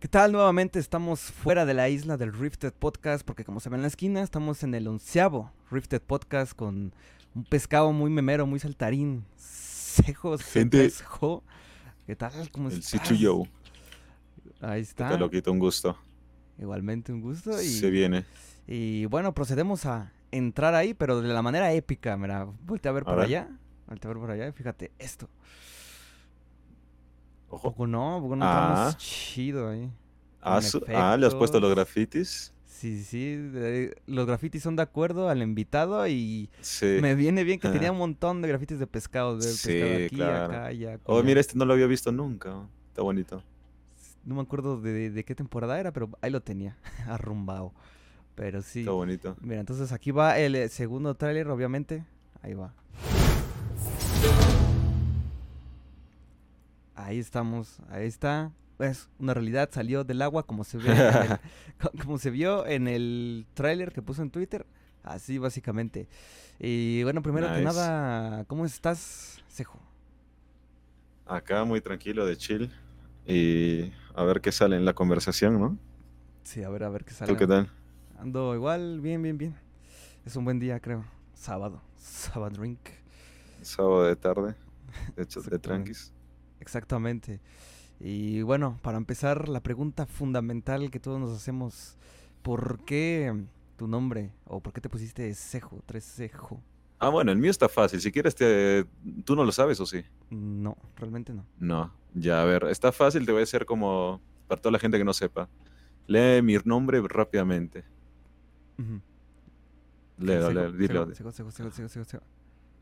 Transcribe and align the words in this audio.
¿Qué 0.00 0.08
tal? 0.08 0.32
Nuevamente 0.32 0.78
estamos 0.78 1.20
fuera 1.20 1.66
de 1.66 1.74
la 1.74 1.88
isla 1.90 2.16
del 2.16 2.32
Rifted 2.32 2.72
Podcast 2.72 3.24
porque 3.24 3.44
como 3.44 3.60
se 3.60 3.68
ve 3.68 3.76
en 3.76 3.82
la 3.82 3.88
esquina 3.88 4.22
estamos 4.22 4.62
en 4.62 4.74
el 4.74 4.88
onceavo 4.88 5.52
Rifted 5.70 6.00
Podcast 6.00 6.54
con 6.54 6.94
un 7.34 7.44
pescado 7.44 7.92
muy 7.92 8.10
memero, 8.10 8.46
muy 8.46 8.58
saltarín. 8.58 9.24
Cejos, 9.36 10.42
Gente. 10.42 10.90
Jo. 11.04 11.42
¿Qué 12.06 12.16
tal? 12.16 12.32
¿Cómo 12.50 12.68
El 12.70 12.78
estás? 12.78 12.90
Sichu 12.90 13.14
Yo. 13.14 13.42
Ahí 14.62 14.80
Te 14.82 14.88
está. 14.88 15.16
lo 15.18 15.30
quito 15.30 15.52
un 15.52 15.58
gusto. 15.58 15.96
Igualmente 16.58 17.12
un 17.12 17.20
gusto. 17.20 17.60
Y, 17.60 17.66
Se 17.68 17.90
viene. 17.90 18.24
y 18.66 19.04
bueno, 19.06 19.34
procedemos 19.34 19.84
a 19.86 20.12
entrar 20.30 20.74
ahí, 20.74 20.94
pero 20.94 21.20
de 21.20 21.28
la 21.28 21.42
manera 21.42 21.72
épica. 21.72 22.16
Mira, 22.16 22.46
voltea 22.64 22.90
a 22.90 22.94
ver 22.94 23.02
A 23.02 23.06
por 23.06 23.16
ver. 23.16 23.24
allá. 23.26 23.48
Voltea 23.86 24.10
a 24.10 24.14
ver 24.14 24.20
por 24.20 24.30
allá 24.30 24.48
y 24.48 24.52
fíjate 24.52 24.92
esto. 24.98 25.28
Ojo. 27.50 27.62
Poco 27.70 27.86
no, 27.86 28.18
poco 28.22 28.36
no 28.36 28.44
Ah. 28.44 28.68
entramos 28.68 28.96
chido 28.98 29.68
ahí. 29.68 29.90
Ah, 30.40 30.60
ah, 30.94 31.16
le 31.18 31.26
has 31.26 31.34
puesto 31.34 31.60
los 31.60 31.70
grafitis. 31.70 32.52
Sí, 32.64 33.04
sí, 33.04 33.36
de- 33.36 33.94
los 34.06 34.24
grafitis 34.26 34.62
son 34.62 34.74
de 34.74 34.80
acuerdo 34.82 35.28
al 35.28 35.42
invitado 35.42 36.06
y 36.08 36.48
Sí. 36.62 36.98
me 37.02 37.14
viene 37.14 37.44
bien 37.44 37.60
que 37.60 37.66
Ajá. 37.66 37.74
tenía 37.74 37.92
un 37.92 37.98
montón 37.98 38.40
de 38.40 38.48
grafitis 38.48 38.78
de 38.78 38.86
pescados, 38.86 39.44
del 39.44 39.52
Sí, 39.52 39.68
pescado 39.68 40.04
aquí, 40.06 40.16
claro. 40.16 40.44
acá, 40.46 40.64
allá. 40.66 40.90
Oh, 41.04 41.12
acullá. 41.16 41.22
mira, 41.26 41.40
este 41.40 41.58
no 41.58 41.66
lo 41.66 41.74
había 41.74 41.86
visto 41.86 42.10
nunca. 42.10 42.66
Está 42.88 43.02
bonito. 43.02 43.42
No 44.24 44.34
me 44.36 44.40
acuerdo 44.40 44.80
de, 44.80 45.10
de 45.10 45.24
qué 45.24 45.34
temporada 45.34 45.78
era, 45.78 45.92
pero 45.92 46.08
ahí 46.22 46.30
lo 46.30 46.40
tenía, 46.40 46.78
arrumbado. 47.06 47.74
Pero 48.34 48.62
sí. 48.62 48.80
Está 48.80 48.92
bonito. 48.92 49.36
Mira, 49.42 49.60
entonces 49.60 49.92
aquí 49.92 50.10
va 50.12 50.38
el 50.38 50.54
eh, 50.54 50.68
segundo 50.70 51.14
tráiler, 51.14 51.48
obviamente. 51.48 52.06
Ahí 52.40 52.54
va. 52.54 52.72
Ahí 57.04 57.18
estamos, 57.18 57.78
ahí 57.90 58.06
está. 58.06 58.52
Es 58.78 59.08
una 59.18 59.34
realidad, 59.34 59.68
salió 59.72 60.04
del 60.04 60.22
agua 60.22 60.42
como 60.46 60.64
se 60.64 60.78
ve, 60.78 60.90
el- 60.90 61.38
co- 61.80 61.92
como 62.02 62.18
se 62.18 62.30
vio 62.30 62.66
en 62.66 62.88
el 62.88 63.46
tráiler 63.54 63.92
que 63.92 64.02
puso 64.02 64.22
en 64.22 64.30
Twitter. 64.30 64.66
Así 65.02 65.38
básicamente. 65.38 66.08
Y 66.58 67.02
bueno, 67.04 67.22
primero 67.22 67.46
que 67.48 67.52
Nice. 67.54 67.64
nada, 67.64 68.44
¿cómo 68.44 68.64
estás, 68.66 69.42
Cejo? 69.48 69.78
Acá 71.26 71.64
muy 71.64 71.80
tranquilo, 71.80 72.26
de 72.26 72.36
chill. 72.36 72.70
Y 73.26 73.92
a 74.14 74.24
ver 74.24 74.40
qué 74.40 74.50
sale 74.52 74.76
en 74.76 74.84
la 74.84 74.94
conversación, 74.94 75.60
¿no? 75.60 75.78
Sí, 76.42 76.62
a 76.62 76.68
ver, 76.68 76.84
a 76.84 76.88
ver 76.88 77.04
qué 77.04 77.10
¿Tú 77.10 77.16
sale. 77.16 77.36
qué 77.36 77.46
tal? 77.46 77.70
Ando 78.18 78.54
igual, 78.54 79.00
bien, 79.00 79.22
bien, 79.22 79.38
bien. 79.38 79.54
Es 80.26 80.36
un 80.36 80.44
buen 80.44 80.58
día, 80.58 80.80
creo. 80.80 81.04
Sábado. 81.34 81.80
Sábado 81.96 82.56
drink. 82.58 82.80
Sábado 83.62 84.04
de 84.04 84.16
tarde. 84.16 84.54
De 85.16 85.22
hecho, 85.22 85.40
de 85.50 85.58
tranquis. 85.58 86.12
Exactamente. 86.60 87.40
Y 88.00 88.42
bueno, 88.42 88.78
para 88.82 88.96
empezar, 88.96 89.48
la 89.48 89.60
pregunta 89.60 90.06
fundamental 90.06 90.90
que 90.90 91.00
todos 91.00 91.20
nos 91.20 91.36
hacemos, 91.36 91.96
¿por 92.42 92.84
qué 92.84 93.34
tu 93.76 93.86
nombre 93.88 94.30
o 94.46 94.60
por 94.60 94.72
qué 94.72 94.80
te 94.80 94.88
pusiste 94.88 95.32
Cejo, 95.34 95.82
tres 95.86 96.04
Cejo? 96.04 96.62
Ah, 96.98 97.08
bueno, 97.08 97.32
el 97.32 97.38
mío 97.38 97.50
está 97.50 97.68
fácil. 97.68 98.00
Si 98.00 98.12
quieres, 98.12 98.34
te... 98.34 98.84
¿tú 99.24 99.34
no 99.34 99.44
lo 99.44 99.52
sabes 99.52 99.80
o 99.80 99.86
sí? 99.86 100.04
No, 100.28 100.76
realmente 100.96 101.32
no. 101.32 101.46
No. 101.58 101.92
Ya, 102.14 102.42
a 102.42 102.44
ver, 102.44 102.64
está 102.64 102.92
fácil. 102.92 103.24
Te 103.24 103.32
voy 103.32 103.40
a 103.40 103.44
hacer 103.44 103.64
como 103.64 104.20
para 104.46 104.60
toda 104.60 104.72
la 104.72 104.78
gente 104.78 104.98
que 104.98 105.04
no 105.04 105.14
sepa. 105.14 105.48
Lee 106.06 106.42
mi 106.42 106.56
nombre 106.64 107.00
rápidamente. 107.02 107.84
Ujú. 108.78 109.00
Léelo, 110.18 110.48
Cejo, 110.48 110.52
léelo, 110.52 110.72
dilo. 110.72 111.14
Cejo, 111.14 111.32
Cejo, 111.32 111.50
Cejo, 111.50 111.70
Cejo, 111.70 111.88
Cejo, 111.88 112.04
Cejo. 112.04 112.24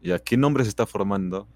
¿Y 0.02 0.18
qué 0.20 0.36
nombre 0.36 0.64
se 0.64 0.70
está 0.70 0.86
formando? 0.86 1.46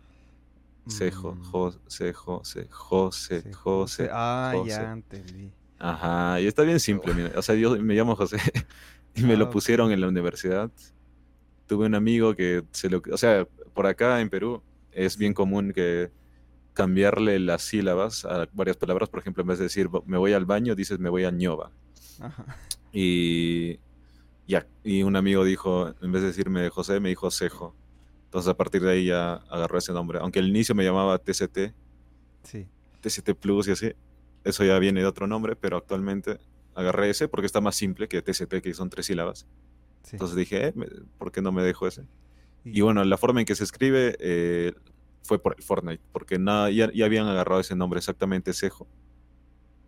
Cejo, 0.88 1.36
Jo, 1.50 1.72
Cejo, 1.88 2.42
Ce- 2.44 2.66
José, 2.70 3.42
Cejo, 3.42 3.80
José. 3.82 4.08
Ah, 4.12 4.52
José. 4.54 4.68
ya 4.70 4.92
entendí. 4.92 5.50
Ajá, 5.78 6.40
y 6.40 6.46
está 6.46 6.62
bien 6.62 6.80
simple, 6.80 7.12
mira. 7.14 7.32
O 7.36 7.42
sea, 7.42 7.54
yo 7.54 7.76
me 7.76 7.94
llamo 7.94 8.14
José 8.16 8.36
y 9.14 9.22
me 9.22 9.34
Ah, 9.34 9.36
lo 9.36 9.44
ok. 9.46 9.52
pusieron 9.52 9.90
en 9.92 10.00
la 10.00 10.08
universidad. 10.08 10.70
Tuve 11.66 11.86
un 11.86 11.94
amigo 11.94 12.34
que 12.34 12.64
se 12.72 12.90
lo... 12.90 13.02
O 13.12 13.16
sea, 13.16 13.46
por 13.74 13.86
acá 13.86 14.20
en 14.20 14.28
Perú 14.30 14.62
es 14.92 15.16
bien 15.16 15.32
común 15.34 15.72
que 15.72 16.10
cambiarle 16.74 17.38
las 17.38 17.62
sílabas 17.62 18.24
a 18.24 18.46
varias 18.52 18.76
palabras. 18.76 19.08
Por 19.08 19.20
ejemplo, 19.20 19.42
en 19.42 19.48
vez 19.48 19.58
de 19.58 19.64
decir 19.64 19.88
me 20.06 20.18
voy 20.18 20.32
al 20.32 20.44
baño, 20.46 20.74
dices 20.74 20.98
me 20.98 21.08
voy 21.10 21.24
a 21.24 21.30
ñova. 21.30 21.70
Ajá. 22.20 22.44
Y, 22.92 23.78
ya, 24.46 24.66
y 24.84 25.02
un 25.02 25.16
amigo 25.16 25.44
dijo, 25.44 25.94
en 26.02 26.12
vez 26.12 26.22
de 26.22 26.28
decirme 26.28 26.68
José, 26.68 27.00
me 27.00 27.08
dijo 27.08 27.30
Cejo. 27.30 27.74
Entonces 28.32 28.48
a 28.48 28.56
partir 28.56 28.80
de 28.80 28.90
ahí 28.92 29.04
ya 29.04 29.34
agarró 29.50 29.76
ese 29.76 29.92
nombre. 29.92 30.18
Aunque 30.18 30.38
al 30.38 30.48
inicio 30.48 30.74
me 30.74 30.82
llamaba 30.84 31.18
TCT, 31.18 31.74
Sí. 32.44 32.66
TCT 33.02 33.34
Plus 33.34 33.68
y 33.68 33.72
así. 33.72 33.92
Eso 34.42 34.64
ya 34.64 34.78
viene 34.78 35.00
de 35.00 35.06
otro 35.06 35.26
nombre, 35.26 35.54
pero 35.54 35.76
actualmente 35.76 36.38
agarré 36.74 37.10
ese 37.10 37.28
porque 37.28 37.44
está 37.44 37.60
más 37.60 37.76
simple 37.76 38.08
que 38.08 38.22
TCT, 38.22 38.62
que 38.62 38.72
son 38.72 38.88
tres 38.88 39.04
sílabas. 39.04 39.46
sí. 40.02 40.12
Entonces 40.16 40.34
dije, 40.36 40.68
eh, 40.68 40.72
¿por 41.18 41.30
qué 41.30 41.42
no 41.42 41.52
me 41.52 41.62
dejo 41.62 41.86
ese? 41.86 42.06
Y- 42.64 42.78
Y 42.78 42.80
bueno, 42.80 43.04
la 43.04 43.18
forma 43.18 43.40
en 43.40 43.44
que 43.46 43.54
se 43.54 43.64
escribe 43.64 44.16
eh, 44.18 44.72
fue 45.22 45.38
por 45.38 45.54
el 45.58 45.62
Fortnite, 45.62 46.02
porque 46.10 46.38
nada, 46.38 46.70
ya, 46.70 46.90
ya 46.90 47.04
habían 47.04 47.26
agarrado 47.26 47.60
ese 47.60 47.76
nombre 47.76 47.98
exactamente, 47.98 48.54
Cejo. 48.54 48.84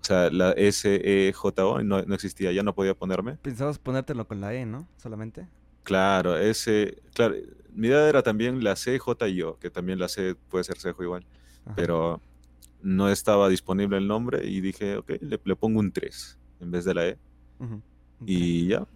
O 0.03 0.05
sea, 0.05 0.29
la 0.31 0.53
S-E-J-O 0.53 1.83
no, 1.83 2.03
no 2.03 2.15
existía, 2.15 2.53
ya 2.53 2.63
no 2.63 2.75
podía 2.75 2.95
ponerme. 2.95 3.37
Pensabas 3.39 3.79
ponértelo 3.79 4.29
con 4.29 4.43
la 4.43 4.53
E, 4.55 4.67
¿no? 4.67 4.87
Solamente. 4.99 5.49
Claro, 5.85 6.37
ese, 6.39 7.03
claro, 7.15 7.35
mi 7.73 7.87
idea 7.89 8.09
era 8.09 8.23
también 8.23 8.65
la 8.65 8.75
C, 8.77 8.99
J 8.99 9.29
y 9.29 9.43
O, 9.43 9.59
que 9.59 9.71
también 9.71 9.99
la 9.99 10.09
C 10.09 10.35
puede 10.35 10.65
ser 10.65 10.79
Cejo 10.79 11.03
igual, 11.03 11.25
Ajá. 11.65 11.75
pero 11.77 12.21
no 12.83 13.09
estaba 13.09 13.49
disponible 13.49 13.97
el 13.99 14.07
nombre 14.09 14.47
y 14.47 14.61
dije, 14.61 14.97
ok, 14.97 15.11
le, 15.21 15.41
le 15.43 15.57
pongo 15.57 15.81
un 15.81 15.93
3 15.93 16.39
en 16.61 16.71
vez 16.71 16.85
de 16.85 16.95
la 16.95 17.07
E 17.07 17.19
y 18.27 18.69
ya, 18.69 18.87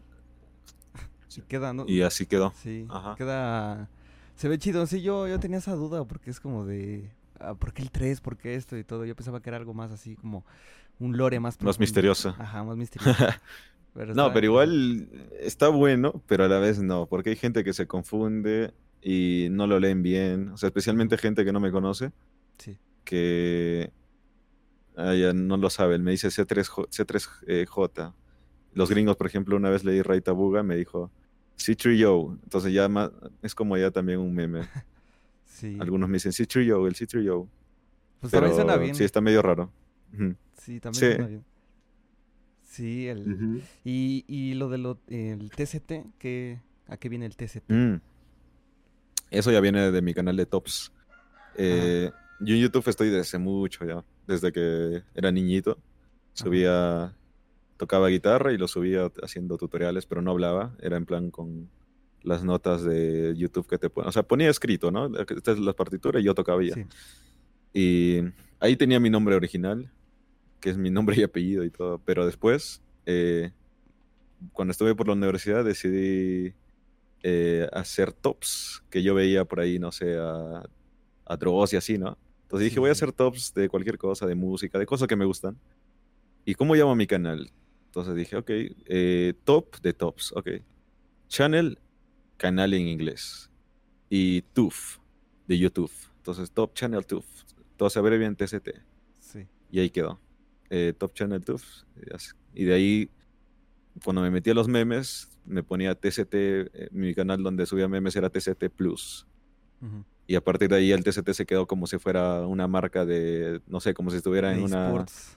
Y 1.37 1.43
queda, 1.43 1.73
¿no? 1.73 1.85
y 1.87 2.03
así 2.03 2.27
quedó. 2.27 2.53
Sí, 2.63 2.87
Ajá. 2.89 3.15
queda... 3.17 3.89
Se 4.35 4.49
ve 4.49 4.59
chido. 4.59 4.87
Sí, 4.87 5.03
yo, 5.03 5.27
yo 5.29 5.39
tenía 5.41 5.59
esa 5.59 5.75
duda 5.75 6.05
porque 6.05 6.31
es 6.31 6.41
como 6.41 6.65
de... 6.65 7.11
ah, 7.41 7.55
¿Por 7.55 7.73
qué 7.73 7.83
el 7.83 7.91
3? 7.91 8.21
¿Por 8.21 8.37
qué 8.37 8.55
esto 8.55 8.77
y 8.79 8.85
todo? 8.85 9.05
Yo 9.05 9.15
pensaba 9.17 9.41
que 9.41 9.51
era 9.51 9.57
algo 9.57 9.75
más 9.75 9.91
así 9.91 10.15
como 10.17 10.45
un 11.01 11.17
lore 11.17 11.39
más 11.41 11.55
Más 11.55 11.57
profundo. 11.59 11.81
misterioso. 11.81 12.35
Ajá, 12.39 12.63
más 12.65 12.77
misterioso. 12.77 13.13
Pero 13.95 14.15
No, 14.15 14.33
pero 14.33 14.47
igual 14.47 15.09
está 15.41 15.69
bueno, 15.69 16.23
pero 16.27 16.45
a 16.45 16.49
la 16.49 16.59
vez 16.59 16.81
no, 16.81 17.07
porque 17.07 17.31
hay 17.31 17.37
gente 17.37 17.65
que 17.65 17.73
se 17.73 17.87
confunde 17.87 18.73
y 19.03 19.49
no 19.51 19.67
lo 19.67 19.81
leen 19.81 20.03
bien, 20.03 20.51
o 20.51 20.57
sea, 20.57 20.69
especialmente 20.69 21.19
gente 21.19 21.45
que 21.45 21.53
no 21.53 21.61
me 21.61 21.71
conoce, 21.73 22.13
Sí. 22.59 22.79
que 23.05 23.91
ah, 24.97 25.15
ya 25.15 25.33
no 25.33 25.57
lo 25.57 25.71
saben, 25.71 26.03
me 26.05 26.11
dice 26.13 26.29
C3J. 26.29 26.89
C3J. 26.91 28.15
Los 28.75 28.91
gringos, 28.91 29.17
por 29.17 29.27
ejemplo, 29.27 29.57
una 29.57 29.71
vez 29.71 29.85
leí 29.85 30.03
Ray 30.03 30.21
Tabuga, 30.21 30.63
me 30.63 30.77
dijo 30.77 31.11
C3Yo, 31.57 32.37
entonces 32.45 32.73
ya 32.73 32.89
ma- 32.89 33.11
es 33.43 33.55
como 33.55 33.77
ya 33.77 33.91
también 33.91 34.21
un 34.21 34.35
meme. 34.35 34.61
Sí. 35.45 35.77
Algunos 35.81 36.09
me 36.09 36.15
dicen 36.19 36.31
C3Yo, 36.31 36.87
el 36.87 36.95
C3Yo, 36.95 37.49
Pues 38.21 38.31
también 38.31 38.55
suena 38.55 38.75
pero 38.75 38.85
bien. 38.85 38.95
sí 38.95 39.03
está 39.03 39.21
medio 39.21 39.43
raro. 39.43 39.73
Sí, 40.55 40.79
también 40.79 40.95
Sí. 40.95 41.07
suena 41.17 41.27
bien. 41.27 41.45
Sí, 42.69 43.09
el... 43.09 43.63
Y, 43.83 44.25
y 44.29 44.55
lo 44.55 44.69
de 44.69 44.79
lo, 44.79 44.99
el 45.09 45.51
TCT, 45.51 46.19
¿qué, 46.19 46.61
¿a 46.87 46.99
qué 46.99 47.09
viene 47.09 47.25
el 47.25 47.35
TCT? 47.35 47.71
Mm. 47.71 47.95
Eso 49.31 49.51
ya 49.51 49.61
viene 49.61 49.91
de 49.91 50.03
mi 50.03 50.13
canal 50.13 50.37
de 50.37 50.47
Tops. 50.47 50.93
Eh, 51.57 52.11
yo 52.41 52.55
en 52.55 52.61
YouTube 52.61 52.87
estoy 52.89 53.09
desde 53.09 53.39
mucho 53.39 53.85
ya, 53.87 54.05
desde 54.27 54.53
que 54.53 55.03
era 55.15 55.33
niñito. 55.33 55.79
Subía, 56.35 57.17
tocaba 57.79 58.09
guitarra 58.09 58.53
y 58.53 58.59
lo 58.59 58.69
subía 58.69 59.11
haciendo 59.23 59.57
tutoriales, 59.57 60.07
pero 60.07 60.23
no 60.23 60.31
hablaba. 60.31 60.77
Era 60.81 60.99
en 60.99 61.07
plan 61.07 61.31
con 61.31 61.71
las 62.23 62.45
notas 62.45 62.85
de 62.85 63.35
YouTube 63.35 63.67
que 63.67 63.79
te 63.79 63.89
ponen. 63.89 64.11
O 64.11 64.13
sea, 64.13 64.23
ponía 64.23 64.51
escrito, 64.51 64.91
¿no? 64.91 65.11
Esta 65.19 65.53
es 65.53 65.59
la 65.59 65.73
partitura 65.73 66.21
y 66.21 66.25
yo 66.25 66.35
tocaba 66.35 66.63
ya. 66.63 66.75
Sí. 66.75 66.85
Y 67.73 68.21
ahí 68.61 68.77
tenía 68.77 69.01
mi 69.01 69.11
nombre 69.11 69.35
original, 69.35 69.91
que 70.61 70.71
es 70.71 70.77
mi 70.77 70.91
nombre 70.91 71.17
y 71.19 71.23
apellido 71.23 71.65
y 71.65 71.71
todo. 71.71 72.01
Pero 72.05 72.27
después, 72.27 72.83
eh, 73.07 73.53
cuando 74.53 74.73
estuve 74.73 74.95
por 74.95 75.07
la 75.07 75.15
universidad, 75.15 75.65
decidí 75.65 76.55
eh, 77.23 77.69
hacer 77.73 78.13
tops 78.13 78.83
que 78.91 79.03
yo 79.03 79.15
veía 79.15 79.45
por 79.45 79.61
ahí, 79.61 79.79
no 79.79 79.93
sé, 79.93 80.17
a, 80.17 80.63
a 81.25 81.37
Dross 81.37 81.73
y 81.73 81.77
así, 81.77 81.99
¿no? 81.99 82.19
Entonces 82.43 82.65
dije, 82.65 82.75
Sí, 82.75 82.81
voy 82.81 82.89
a 82.89 82.93
hacer 82.93 83.13
tops 83.13 83.53
de 83.55 83.69
cualquier 83.69 83.99
cosa, 83.99 84.27
de 84.27 84.35
música, 84.35 84.79
de 84.79 84.87
cosas 84.87 85.07
que 85.09 85.17
me 85.17 85.25
gustan. 85.25 85.59
¿Y 86.45 86.55
cómo 86.55 86.75
llamo 86.75 86.95
mi 86.95 87.07
canal? 87.07 87.51
Entonces 87.87 88.15
dije, 88.15 88.37
ok, 88.37 88.51
eh, 88.51 89.35
top 89.45 89.81
de 89.81 89.93
tops, 89.93 90.33
ok. 90.33 90.49
Channel, 91.29 91.79
canal 92.39 92.73
en 92.73 92.89
inglés. 92.89 93.51
Y 94.09 94.43
TUF, 94.55 94.99
de 95.47 95.59
YouTube. 95.59 95.91
Entonces, 96.19 96.51
Top 96.51 96.75
Channel 96.75 97.05
TUF. 97.05 97.25
Todo 97.77 97.91
se 97.91 97.99
abrevia 97.99 98.27
en 98.27 98.37
TCT. 98.37 98.69
Sí. 99.19 99.47
Y 99.71 99.81
ahí 99.81 99.91
quedó. 99.91 100.21
Eh, 100.71 100.93
Top 100.99 101.13
Channel 101.15 101.45
TUF. 101.45 101.65
y 101.97 102.15
así. 102.15 102.31
Y 102.55 102.65
de 102.65 102.75
ahí, 102.75 103.11
cuando 104.05 104.23
me 104.23 104.31
metí 104.31 104.51
a 104.51 104.55
los 104.55 104.69
memes, 104.69 105.31
me 105.45 105.63
ponía 105.63 105.95
TCT. 105.95 106.35
eh, 106.35 106.89
mi 106.93 107.15
canal 107.15 107.43
donde 107.43 107.67
subía 107.67 107.89
memes 107.89 108.17
era 108.17 108.31
TCT 108.31 108.69
Plus. 108.75 109.27
Y 110.27 110.35
a 110.35 110.43
partir 110.43 110.69
de 110.69 110.77
ahí 110.77 110.93
el 110.93 111.03
TCT 111.05 111.31
se 111.33 111.47
quedó 111.47 111.67
como 111.67 111.87
si 111.87 111.99
fuera 111.99 112.47
una 112.47 112.67
marca 112.69 113.07
de, 113.07 113.63
no 113.67 113.81
sé, 113.81 113.95
como 113.95 114.11
si 114.11 114.19
estuviera 114.19 114.53
en 114.55 114.63
una... 114.63 114.87
esports. 114.87 115.37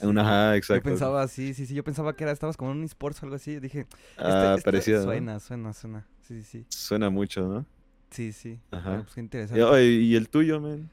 Una, 0.00 0.22
ajá, 0.22 0.50
Yo 0.52 0.56
exacto. 0.56 0.88
pensaba, 0.88 1.28
sí, 1.28 1.54
sí, 1.54 1.66
sí, 1.66 1.74
yo 1.74 1.84
pensaba 1.84 2.16
que 2.16 2.24
era, 2.24 2.32
estabas 2.32 2.56
como 2.56 2.72
en 2.72 2.78
un 2.78 2.84
esports 2.84 3.22
o 3.22 3.26
algo 3.26 3.36
así. 3.36 3.60
Dije, 3.60 3.80
este, 3.82 3.92
Ah, 4.18 4.54
este 4.56 4.64
parecía, 4.64 4.96
¿no? 4.96 5.02
suena, 5.04 5.38
suena, 5.38 5.72
suena. 5.72 6.06
Sí, 6.22 6.42
sí, 6.42 6.62
sí. 6.62 6.66
Suena 6.68 7.10
mucho, 7.10 7.46
¿no? 7.46 7.64
Sí, 8.10 8.32
sí. 8.32 8.58
Ajá. 8.72 8.88
Bueno, 8.88 9.02
pues 9.04 9.14
qué 9.14 9.20
interesante. 9.20 9.84
¿y 9.84 10.16
el 10.16 10.28
tuyo, 10.28 10.60
man? 10.60 10.90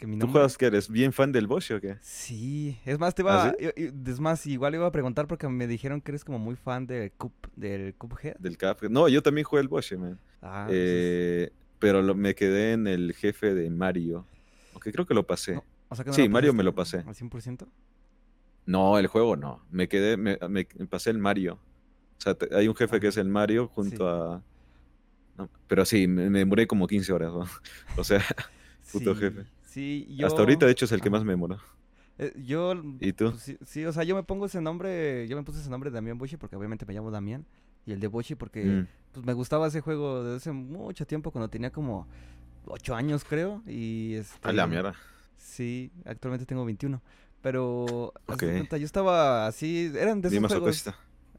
Que 0.00 0.06
mi 0.06 0.14
¿Tú 0.14 0.20
nombre- 0.20 0.32
juegas 0.32 0.56
que 0.56 0.64
eres 0.64 0.88
bien 0.88 1.12
fan 1.12 1.30
del 1.30 1.46
Bosch 1.46 1.70
o 1.72 1.80
qué? 1.80 1.98
Sí, 2.00 2.78
es 2.86 2.98
más, 2.98 3.14
te 3.14 3.20
iba, 3.20 3.48
¿Ah, 3.48 3.54
es 3.58 4.18
más, 4.18 4.46
igual 4.46 4.74
iba 4.74 4.86
a 4.86 4.90
preguntar 4.90 5.26
porque 5.26 5.46
me 5.46 5.66
dijeron 5.66 6.00
que 6.00 6.12
eres 6.12 6.24
como 6.24 6.38
muy 6.38 6.56
fan 6.56 6.86
de 6.86 7.12
Cup, 7.18 7.34
del 7.54 7.94
Cuphead. 7.94 8.36
Del 8.38 8.56
Cap. 8.56 8.82
No, 8.84 9.08
yo 9.08 9.22
también 9.22 9.44
jugué 9.44 9.60
el 9.60 9.68
Bosch, 9.68 9.92
man. 9.92 10.18
Ah, 10.40 10.64
pues, 10.66 10.78
Eh, 10.80 11.52
pero 11.78 12.00
lo- 12.00 12.14
me 12.14 12.34
quedé 12.34 12.72
en 12.72 12.86
el 12.86 13.12
jefe 13.12 13.52
de 13.54 13.68
Mario. 13.68 14.24
Aunque 14.72 14.90
creo 14.90 15.04
que 15.04 15.12
lo 15.12 15.26
pasé. 15.26 15.56
No, 15.56 15.64
o 15.90 15.94
sea 15.94 16.02
que 16.04 16.10
no 16.10 16.14
sí, 16.14 16.22
lo 16.24 16.30
Mario 16.30 16.54
me 16.54 16.62
lo 16.64 16.74
pasé. 16.74 17.04
¿Al 17.06 17.14
100%? 17.14 17.68
No, 18.64 18.98
el 18.98 19.06
juego 19.06 19.36
no. 19.36 19.62
Me 19.70 19.86
quedé, 19.86 20.16
me, 20.16 20.38
me 20.48 20.64
pasé 20.88 21.10
el 21.10 21.18
Mario. 21.18 21.54
O 22.18 22.20
sea, 22.22 22.34
te- 22.34 22.54
hay 22.56 22.68
un 22.68 22.74
jefe 22.74 23.00
que 23.00 23.08
es 23.08 23.16
el 23.18 23.28
Mario 23.28 23.68
junto 23.68 24.08
a... 24.08 24.42
no, 25.36 25.50
pero 25.68 25.84
sí, 25.84 26.06
me, 26.06 26.30
me 26.30 26.38
demoré 26.40 26.66
como 26.66 26.86
15 26.86 27.12
horas. 27.12 27.32
O 27.98 28.04
sea, 28.04 28.22
Puto 28.92 29.14
jefe. 29.14 29.44
Sí, 29.70 30.06
yo... 30.16 30.26
hasta 30.26 30.40
ahorita 30.40 30.66
de 30.66 30.72
hecho 30.72 30.84
es 30.84 30.92
el 30.92 31.00
que 31.00 31.10
más 31.10 31.22
me 31.24 31.32
demoró. 31.32 31.58
eh, 32.18 32.32
yo... 32.44 32.74
¿Y 33.00 33.12
tú? 33.12 33.30
pues, 33.30 33.42
sí, 33.42 33.56
sí, 33.64 33.84
o 33.84 33.92
sea, 33.92 34.02
yo 34.04 34.14
me 34.16 34.22
pongo 34.22 34.46
ese 34.46 34.60
nombre, 34.60 35.26
yo 35.28 35.36
me 35.36 35.42
puse 35.42 35.60
ese 35.60 35.70
nombre 35.70 35.90
de 35.90 35.94
Damián 35.94 36.18
Boshi 36.18 36.36
porque 36.36 36.56
obviamente 36.56 36.84
me 36.86 36.92
llamo 36.94 37.10
Damián. 37.10 37.46
Y 37.86 37.92
el 37.92 38.00
de 38.00 38.08
Boshi 38.08 38.34
porque 38.34 38.64
Mm. 38.64 38.86
pues 39.12 39.26
me 39.26 39.32
gustaba 39.32 39.66
ese 39.68 39.80
juego 39.80 40.22
desde 40.24 40.36
hace 40.36 40.52
mucho 40.52 41.06
tiempo, 41.06 41.30
cuando 41.30 41.48
tenía 41.48 41.70
como 41.70 42.06
8 42.66 42.94
años 42.94 43.24
creo. 43.24 43.62
Y 43.66 44.14
este... 44.14 44.48
A 44.48 44.52
la 44.52 44.66
mierda. 44.66 44.94
Sí, 45.36 45.90
actualmente 46.04 46.44
tengo 46.46 46.64
21. 46.64 47.00
Pero, 47.42 48.12
haz 48.26 48.36
de 48.38 48.46
Ok. 48.48 48.52
cuenta, 48.52 48.76
yo 48.76 48.84
estaba 48.84 49.46
así, 49.46 49.90
eran 49.96 50.20
de 50.20 50.28
esos 50.28 50.32
Dime 50.36 50.48
juegos. 50.48 50.84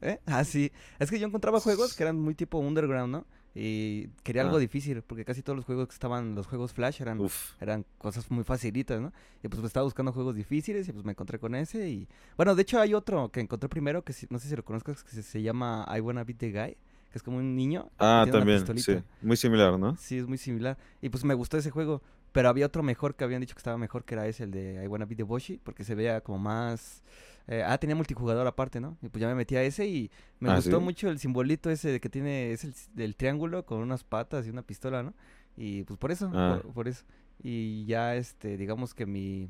¿Eh? 0.00 0.18
Ah, 0.26 0.42
sí. 0.42 0.72
Es 0.98 1.10
que 1.10 1.20
yo 1.20 1.28
encontraba 1.28 1.60
juegos 1.60 1.94
que 1.94 2.02
eran 2.02 2.18
muy 2.18 2.34
tipo 2.34 2.58
underground, 2.58 3.12
¿no? 3.12 3.26
Y 3.54 4.08
quería 4.22 4.42
algo 4.42 4.58
difícil, 4.58 5.02
porque 5.02 5.24
casi 5.26 5.42
todos 5.42 5.56
los 5.56 5.66
juegos 5.66 5.86
que 5.88 5.92
estaban, 5.92 6.34
los 6.34 6.46
juegos 6.46 6.72
Flash 6.72 7.02
eran, 7.02 7.20
Uf. 7.20 7.50
eran 7.60 7.84
cosas 7.98 8.30
muy 8.30 8.44
facilitas, 8.44 9.00
¿no? 9.00 9.12
Y 9.42 9.48
pues 9.48 9.60
me 9.60 9.66
estaba 9.66 9.84
buscando 9.84 10.10
juegos 10.12 10.34
difíciles 10.34 10.88
y 10.88 10.92
pues 10.92 11.04
me 11.04 11.12
encontré 11.12 11.38
con 11.38 11.54
ese 11.54 11.90
y... 11.90 12.08
Bueno, 12.36 12.54
de 12.54 12.62
hecho 12.62 12.80
hay 12.80 12.94
otro 12.94 13.30
que 13.30 13.40
encontré 13.40 13.68
primero, 13.68 14.02
que 14.02 14.14
sí- 14.14 14.26
no 14.30 14.38
sé 14.38 14.48
si 14.48 14.56
lo 14.56 14.64
conozcas, 14.64 15.04
que 15.04 15.10
se, 15.10 15.22
se 15.22 15.42
llama 15.42 15.86
I 15.94 16.00
Wanna 16.00 16.24
Beat 16.24 16.38
the 16.38 16.50
Guy, 16.50 16.76
que 17.10 17.18
es 17.18 17.22
como 17.22 17.36
un 17.36 17.54
niño. 17.54 17.90
Ah, 17.98 18.26
también, 18.30 18.64
sí. 18.78 18.96
Muy 19.20 19.36
similar, 19.36 19.78
¿no? 19.78 19.96
Sí, 19.96 20.16
es 20.16 20.26
muy 20.26 20.38
similar. 20.38 20.78
Y 21.02 21.10
pues 21.10 21.22
me 21.24 21.34
gustó 21.34 21.58
ese 21.58 21.70
juego. 21.70 22.00
Pero 22.32 22.48
había 22.48 22.64
otro 22.64 22.82
mejor 22.82 23.14
que 23.14 23.24
habían 23.24 23.42
dicho 23.42 23.54
que 23.54 23.58
estaba 23.58 23.76
mejor, 23.76 24.04
que 24.04 24.14
era 24.14 24.26
ese, 24.26 24.44
el 24.44 24.50
de 24.52 24.82
I 24.82 24.86
Wanna 24.86 25.04
Be 25.04 25.14
the 25.14 25.22
Boshi, 25.22 25.60
porque 25.62 25.84
se 25.84 25.94
veía 25.94 26.22
como 26.22 26.38
más... 26.38 27.02
eh, 27.48 27.62
ah, 27.66 27.76
tenía 27.78 27.96
multijugador 27.96 28.46
aparte, 28.46 28.80
¿no? 28.80 28.96
Y 29.02 29.08
pues 29.08 29.20
ya 29.20 29.28
me 29.28 29.34
metí 29.34 29.56
a 29.56 29.62
ese 29.62 29.86
y 29.86 30.10
me 30.40 30.50
Ah, 30.50 30.56
gustó 30.56 30.78
¿sí? 30.78 30.84
mucho 30.84 31.08
el 31.10 31.18
simbolito 31.18 31.70
ese 31.70 31.90
de 31.90 32.00
que 32.00 32.08
tiene, 32.08 32.52
es 32.52 32.64
el 32.64 32.74
del 32.94 33.16
triángulo 33.16 33.64
con 33.66 33.78
unas 33.80 34.04
patas 34.04 34.46
y 34.46 34.50
una 34.50 34.62
pistola, 34.62 35.02
¿no? 35.02 35.14
Y 35.56 35.82
pues 35.84 35.98
por 35.98 36.10
eso, 36.12 36.30
Ah. 36.34 36.60
por, 36.62 36.72
por 36.72 36.88
eso. 36.88 37.04
Y 37.42 37.84
ya, 37.86 38.14
este, 38.16 38.56
digamos 38.56 38.94
que 38.94 39.04
mi, 39.06 39.48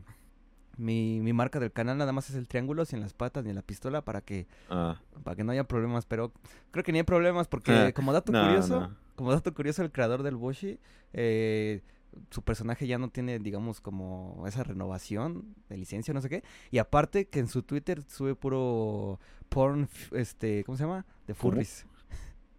mi, 0.79 1.21
mi 1.21 1.33
marca 1.33 1.61
del 1.61 1.71
canal 1.73 1.99
nada 1.99 2.13
más 2.13 2.31
es 2.31 2.37
el 2.37 2.49
triángulo, 2.49 2.85
sin 2.87 3.01
las 3.01 3.13
patas 3.13 3.45
ni 3.45 3.53
la 3.53 3.63
pistola, 3.63 4.03
para 4.03 4.21
que, 4.23 4.47
Ah, 4.71 4.99
para 5.23 5.37
que 5.37 5.45
no 5.45 5.53
haya 5.53 5.65
problemas. 5.65 6.07
Pero 6.07 6.33
creo 6.71 6.83
que 6.85 6.93
ni 6.93 6.99
hay 6.99 7.05
problemas 7.05 7.47
porque 7.49 7.93
como 7.95 8.13
dato 8.13 8.33
no, 8.33 8.43
curioso... 8.43 8.81
no. 8.81 9.03
Como 9.15 9.31
dato 9.31 9.53
curioso, 9.53 9.83
el 9.83 9.93
creador 9.93 10.23
del 10.23 10.37
Boshi, 10.37 10.79
eh, 11.13 11.83
su 12.31 12.43
personaje 12.43 12.87
ya 12.87 12.99
no 12.99 13.09
tiene, 13.11 13.39
digamos, 13.39 13.81
como 13.81 14.45
esa 14.47 14.63
renovación 14.65 15.55
de 15.69 15.77
licencia, 15.77 16.13
no 16.15 16.21
sé 16.21 16.29
qué. 16.29 16.45
Y 16.71 16.79
aparte 16.79 17.29
que 17.29 17.41
en 17.41 17.49
su 17.49 17.63
Twitter 17.63 18.03
sube 18.09 18.35
puro 18.35 19.19
porn, 19.49 19.89
este, 20.13 20.65
¿cómo 20.65 20.77
se 20.77 20.85
llama? 20.85 21.07
De 21.27 21.35
¿Cómo? 21.35 21.53
furries. 21.53 21.87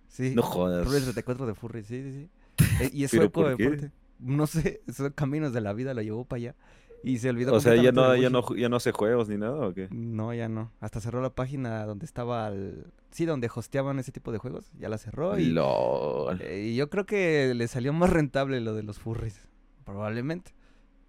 Sí. 0.08 0.34
no 0.36 0.44
jodas. 0.44 0.86
Furries 0.86 1.04
34 1.06 1.48
de 1.48 1.56
furries, 1.56 1.88
sí, 1.88 2.04
sí, 2.04 2.12
sí. 2.12 2.30
Eh, 2.84 2.90
y 2.94 3.04
es 3.04 3.12
¿Pero 3.12 3.24
sueco, 3.24 3.48
aparte. 3.48 3.92
No 4.20 4.46
sé, 4.48 4.82
son 4.94 5.12
caminos 5.12 5.54
de 5.54 5.62
la 5.62 5.74
vida, 5.74 5.94
lo 5.94 6.02
llevó 6.02 6.26
para 6.26 6.38
allá. 6.38 6.56
Y 7.04 7.18
se 7.18 7.30
olvidó 7.30 7.54
O 7.54 7.60
sea, 7.60 7.76
ya 7.76 7.92
no, 7.92 8.16
ya 8.16 8.30
no, 8.30 8.56
ya 8.56 8.70
no 8.70 8.78
hace 8.78 8.92
juegos 8.94 9.28
ni 9.28 9.38
nada, 9.38 9.68
¿o 9.68 9.74
qué? 9.74 9.88
No, 9.92 10.34
ya 10.34 10.48
no. 10.48 10.72
Hasta 10.80 11.02
cerró 11.02 11.22
la 11.22 11.32
página 11.36 11.86
donde 11.86 12.06
estaba 12.06 12.48
el... 12.48 12.86
Sí, 13.12 13.26
donde 13.26 13.50
hosteaban 13.54 14.00
ese 14.00 14.12
tipo 14.12 14.32
de 14.32 14.38
juegos. 14.38 14.72
Ya 14.80 14.90
la 14.90 14.98
cerró 14.98 15.38
y... 15.38 15.48
LOL. 15.48 16.42
Eh, 16.42 16.70
y 16.70 16.76
yo 16.76 16.90
creo 16.90 17.06
que 17.06 17.54
le 17.54 17.68
salió 17.68 17.92
más 17.94 18.10
rentable 18.10 18.60
lo 18.62 18.74
de 18.74 18.84
los 18.84 19.00
furries, 19.00 19.40
probablemente. 19.86 20.54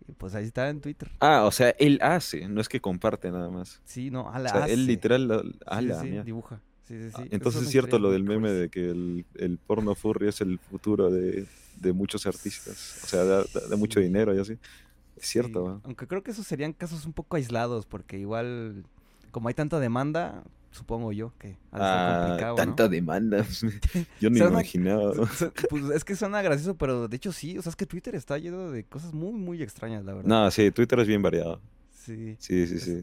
Y 0.09 0.13
pues 0.13 0.35
ahí 0.35 0.45
está 0.45 0.69
en 0.69 0.81
Twitter. 0.81 1.11
Ah, 1.21 1.45
o 1.45 1.51
sea, 1.53 1.71
él 1.79 1.99
hace, 2.03 2.47
no 2.49 2.61
es 2.61 2.69
que 2.69 2.81
comparte 2.81 3.31
nada 3.31 3.49
más. 3.49 3.81
Sí, 3.85 4.11
no, 4.11 4.29
a 4.29 4.39
O 4.39 4.49
sea, 4.49 4.67
él 4.67 4.87
literal, 4.87 5.55
Sí, 5.79 5.85
la 5.87 6.01
sí, 6.03 6.07
mierda. 6.09 6.25
dibuja. 6.25 6.61
Sí, 6.83 6.99
sí, 6.99 7.09
sí. 7.09 7.15
Ah, 7.17 7.23
Es 7.25 7.33
Entonces 7.33 7.63
es 7.63 7.69
cierto 7.71 7.99
lo 7.99 8.11
del 8.11 8.25
meme 8.25 8.51
de 8.53 8.69
que 8.69 8.91
el, 8.91 9.25
el 9.37 9.57
porno 9.57 9.95
furry 9.95 10.29
es 10.29 10.43
el 10.43 10.59
futuro 10.59 11.11
de, 11.11 11.47
de 11.81 11.93
muchos 11.95 12.27
artistas. 12.27 13.01
O 13.05 13.07
sea, 13.07 13.25
da, 13.25 13.39
da- 13.45 13.67
da 13.71 13.77
mucho 13.77 14.01
Sí. 14.01 14.05
dinero 14.07 14.35
y 14.35 14.41
así. 14.41 14.59
Es 15.17 15.27
cierto, 15.27 15.61
Sí, 15.65 15.71
¿va? 15.71 15.81
Aunque 15.85 16.07
creo 16.07 16.23
que 16.23 16.31
esos 16.33 16.47
serían 16.47 16.73
casos 16.73 17.07
un 17.07 17.13
poco 17.13 17.37
aislados, 17.37 17.87
porque 17.87 18.19
igual, 18.19 18.85
como 19.31 19.49
hay 19.49 19.55
tanta 19.55 19.79
demanda, 19.81 20.43
supongo 20.71 21.13
yo 21.13 21.33
que 21.39 21.57
ha 21.71 21.79
de 21.79 21.85
Ah, 21.85 22.21
complicado, 22.27 22.53
¿no? 22.53 22.57
tanta 22.65 22.89
demanda. 22.89 23.47
Yo 24.21 24.29
ni 24.31 24.39
Suena- 24.39 24.55
imaginaba. 24.55 25.13
Pues 25.71 25.85
es 25.95 26.05
que 26.05 26.17
suena 26.17 26.43
gracioso, 26.43 26.77
pero 26.77 27.07
de 27.07 27.17
hecho 27.17 27.31
sí, 27.33 27.57
o 27.57 27.63
sea, 27.63 27.71
es 27.71 27.77
que 27.77 27.87
Twitter 27.87 28.15
está 28.17 28.39
lleno 28.39 28.71
de 28.73 28.83
cosas 28.85 29.13
muy, 29.15 29.33
muy 29.33 29.63
extrañas, 29.63 30.05
la 30.05 30.15
verdad. 30.15 30.29
No, 30.29 30.51
sí, 30.51 30.71
Twitter 30.73 30.99
es 30.99 31.07
bien 31.07 31.23
variado. 31.23 31.61
Sí. 31.93 32.37
Sí, 32.41 32.67
sí, 32.67 32.81
sí. 32.81 33.01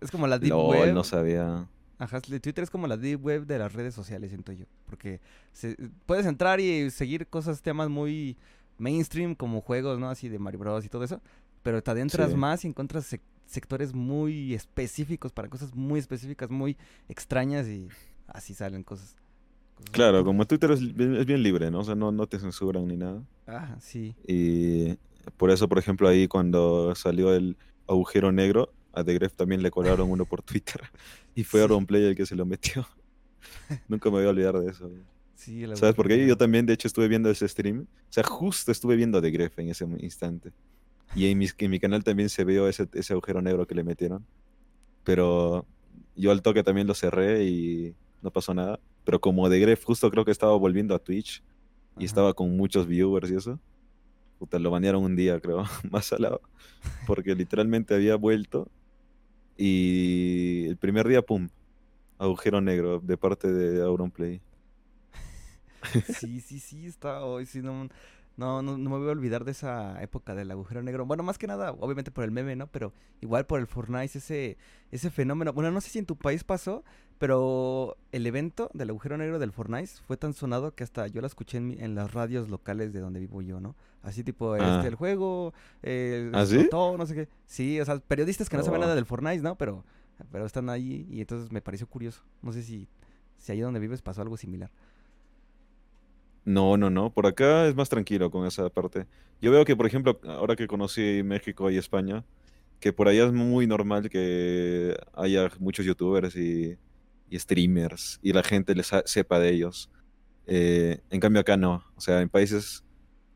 Es 0.00 0.10
como 0.10 0.26
la 0.26 0.38
Deep 0.38 0.52
Web. 0.54 0.92
no 0.94 1.04
sabía. 1.04 1.68
Ajá, 1.98 2.20
Twitter 2.20 2.64
es 2.64 2.70
como 2.70 2.88
la 2.88 2.96
deep 2.96 3.24
web 3.24 3.46
de 3.46 3.58
las 3.60 3.72
redes 3.72 3.94
sociales, 3.94 4.30
siento 4.30 4.50
yo. 4.50 4.64
Porque 4.86 5.20
se- 5.52 5.76
puedes 6.04 6.26
entrar 6.26 6.58
y 6.58 6.90
seguir 6.90 7.28
cosas, 7.28 7.62
temas 7.62 7.88
muy 7.88 8.36
mainstream, 8.76 9.36
como 9.36 9.60
juegos, 9.60 10.00
¿no? 10.00 10.10
Así 10.10 10.28
de 10.28 10.40
Mario 10.40 10.58
Bros. 10.58 10.84
y 10.84 10.88
todo 10.88 11.04
eso. 11.04 11.20
Pero 11.62 11.82
te 11.82 11.90
adentras 11.90 12.30
Sí. 12.30 12.36
más 12.36 12.64
y 12.64 12.68
encuentras 12.68 13.12
sec- 13.12 13.20
sectores 13.46 13.94
muy 13.94 14.54
específicos 14.54 15.32
para 15.32 15.48
cosas 15.48 15.74
muy 15.74 16.00
específicas, 16.00 16.50
muy 16.50 16.76
extrañas 17.08 17.66
y 17.68 17.88
así 18.26 18.54
salen 18.54 18.82
cosas. 18.82 19.16
cosas 19.76 19.90
Claro, 19.92 20.18
muy- 20.18 20.24
como 20.24 20.46
Twitter 20.46 20.70
es, 20.72 20.94
bien- 20.94 21.16
es 21.16 21.26
bien 21.26 21.42
libre, 21.42 21.70
¿no? 21.70 21.80
O 21.80 21.84
sea, 21.84 21.94
no, 21.94 22.12
no 22.12 22.26
te 22.26 22.38
censuran 22.38 22.86
ni 22.86 22.96
nada. 22.96 23.22
Ah, 23.46 23.76
sí. 23.80 24.14
Y 24.26 24.96
por 25.36 25.50
eso, 25.50 25.68
por 25.68 25.78
ejemplo, 25.78 26.08
ahí 26.08 26.28
cuando 26.28 26.94
salió 26.94 27.34
el 27.34 27.56
agujero 27.88 28.32
negro, 28.32 28.72
a 28.92 29.02
The 29.04 29.14
Gref 29.14 29.34
también 29.34 29.62
le 29.62 29.70
colaron 29.70 30.10
uno 30.10 30.24
por 30.24 30.42
Twitter. 30.42 30.80
Y 31.34 31.44
fue 31.44 31.60
Sí. 31.60 31.62
Auronplay 31.62 32.04
el 32.04 32.14
que 32.14 32.26
se 32.26 32.36
lo 32.36 32.44
metió. 32.44 32.86
Nunca 33.88 34.10
me 34.10 34.16
voy 34.18 34.26
a 34.26 34.30
olvidar 34.30 34.58
de 34.58 34.70
eso. 34.70 34.90
Sí, 35.34 35.64
¿Sabes 35.74 35.94
por 35.94 36.06
qué? 36.06 36.26
Yo 36.26 36.36
también, 36.36 36.66
de 36.66 36.74
hecho, 36.74 36.86
estuve 36.86 37.08
viendo 37.08 37.28
ese 37.30 37.48
stream. 37.48 37.80
O 37.82 38.12
sea, 38.12 38.22
justo 38.22 38.70
estuve 38.70 38.94
viendo 38.96 39.18
a 39.18 39.22
The 39.22 39.30
Gref 39.30 39.58
en 39.58 39.70
ese 39.70 39.84
instante. 39.98 40.52
Y 41.12 41.26
en, 41.26 41.38
mis- 41.38 41.54
en 41.58 41.70
mi 41.70 41.80
canal 41.80 42.04
también 42.04 42.28
se 42.28 42.44
vio 42.44 42.68
ese, 42.68 42.88
ese 42.94 43.12
agujero 43.12 43.42
negro 43.42 43.66
que 43.66 43.74
le 43.74 43.84
metieron. 43.84 44.26
Pero 45.04 45.66
yo 46.16 46.32
al 46.32 46.42
toque 46.42 46.62
también 46.64 46.86
lo 46.86 46.94
cerré 46.94 47.44
y 47.44 47.96
no 48.22 48.30
pasó 48.32 48.54
nada. 48.54 48.80
Pero 49.04 49.20
como 49.20 49.48
The 49.50 49.58
Gref 49.60 49.84
justo 49.84 50.10
creo 50.10 50.24
que 50.24 50.30
estaba 50.32 50.56
volviendo 50.56 50.94
a 50.94 50.98
Twitch 51.00 51.44
y 51.98 52.04
Ajá. 52.04 52.06
estaba 52.06 52.34
con 52.34 52.56
muchos 52.56 52.86
viewers 52.86 53.30
y 53.30 53.36
eso. 53.36 53.60
Puta, 54.38 54.58
lo 54.58 54.70
banearon 54.70 55.04
un 55.04 55.16
día, 55.16 55.40
creo, 55.40 55.64
más 55.90 56.12
al 56.12 56.22
lado. 56.22 56.42
Porque 57.04 57.34
literalmente 57.34 57.94
había 57.94 58.16
vuelto 58.16 58.70
y 59.56 60.66
el 60.68 60.78
primer 60.78 61.08
día, 61.08 61.22
pum, 61.22 61.50
agujero 62.18 62.60
negro 62.60 63.00
de 63.00 63.18
parte 63.18 63.52
de 63.52 63.82
Auronplay. 63.82 64.42
Sí, 66.02 66.40
sí, 66.40 66.58
sí, 66.60 66.86
está 66.86 67.24
hoy, 67.24 67.46
sí, 67.46 67.60
no, 67.62 67.88
no, 68.36 68.62
no, 68.62 68.78
no 68.78 68.90
me 68.90 68.98
voy 68.98 69.08
a 69.08 69.12
olvidar 69.12 69.44
de 69.44 69.50
esa 69.52 70.02
época 70.02 70.34
del 70.34 70.50
agujero 70.50 70.82
negro. 70.82 71.04
Bueno, 71.06 71.22
más 71.22 71.38
que 71.38 71.46
nada, 71.46 71.72
obviamente 71.72 72.10
por 72.10 72.24
el 72.24 72.30
meme, 72.30 72.56
¿no? 72.56 72.66
Pero 72.68 72.92
igual 73.20 73.46
por 73.46 73.60
el 73.60 73.66
Fortnite, 73.66 74.18
ese, 74.18 74.56
ese 74.90 75.10
fenómeno. 75.10 75.52
Bueno, 75.52 75.70
no 75.70 75.80
sé 75.80 75.90
si 75.90 75.98
en 75.98 76.06
tu 76.06 76.16
país 76.16 76.42
pasó, 76.44 76.82
pero 77.18 77.96
el 78.10 78.26
evento 78.26 78.70
del 78.74 78.90
agujero 78.90 79.16
negro 79.16 79.38
del 79.38 79.52
Fortnite 79.52 79.92
fue 80.06 80.16
tan 80.16 80.32
sonado 80.32 80.74
que 80.74 80.82
hasta 80.82 81.06
yo 81.06 81.20
la 81.20 81.26
escuché 81.28 81.58
en, 81.58 81.66
mi- 81.68 81.78
en 81.78 81.94
las 81.94 82.12
radios 82.12 82.48
locales 82.48 82.92
de 82.92 83.00
donde 83.00 83.20
vivo 83.20 83.42
yo, 83.42 83.60
¿no? 83.60 83.76
Así 84.02 84.24
tipo, 84.24 84.54
Ah. 84.54 84.76
este, 84.76 84.88
el 84.88 84.94
juego, 84.96 85.54
eh, 85.82 86.30
¿Ah, 86.34 86.44
sí? 86.44 86.56
explotó, 86.56 86.98
no 86.98 87.06
sé 87.06 87.14
qué. 87.14 87.28
Sí, 87.46 87.80
o 87.80 87.84
sea, 87.84 87.98
periodistas 88.00 88.48
que 88.48 88.56
no 88.56 88.64
saben 88.64 88.80
Oh. 88.80 88.84
nada 88.84 88.94
del 88.96 89.06
Fortnite, 89.06 89.42
¿no? 89.42 89.56
Pero, 89.56 89.84
pero 90.32 90.46
están 90.46 90.68
ahí 90.68 91.06
y 91.10 91.20
entonces 91.20 91.52
me 91.52 91.60
pareció 91.62 91.86
curioso. 91.86 92.22
No 92.42 92.52
sé 92.52 92.62
si, 92.62 92.88
si 93.36 93.52
ahí 93.52 93.60
donde 93.60 93.78
vives 93.78 94.02
pasó 94.02 94.22
algo 94.22 94.36
similar. 94.36 94.70
No, 96.44 96.76
no, 96.76 96.90
no. 96.90 97.12
Por 97.12 97.26
acá 97.26 97.66
es 97.68 97.74
más 97.74 97.88
tranquilo 97.88 98.30
con 98.30 98.46
esa 98.46 98.68
parte. 98.68 99.06
Yo 99.40 99.50
veo 99.50 99.64
que, 99.64 99.76
por 99.76 99.86
ejemplo, 99.86 100.20
ahora 100.24 100.56
que 100.56 100.66
conocí 100.66 101.22
México 101.22 101.70
y 101.70 101.76
España, 101.76 102.24
que 102.80 102.92
por 102.92 103.08
allá 103.08 103.26
es 103.26 103.32
muy 103.32 103.66
normal 103.66 104.10
que 104.10 104.96
haya 105.14 105.50
muchos 105.60 105.86
youtubers 105.86 106.36
y, 106.36 106.76
streamers 107.32 108.18
y 108.22 108.32
la 108.32 108.42
gente 108.42 108.74
les 108.74 108.90
sepa 109.06 109.38
de 109.38 109.50
ellos. 109.50 109.90
Eh, 110.46 111.00
en 111.10 111.20
cambio 111.20 111.40
acá 111.40 111.56
no. 111.56 111.84
O 111.96 112.00
sea, 112.00 112.20
en 112.20 112.28
países, 112.28 112.84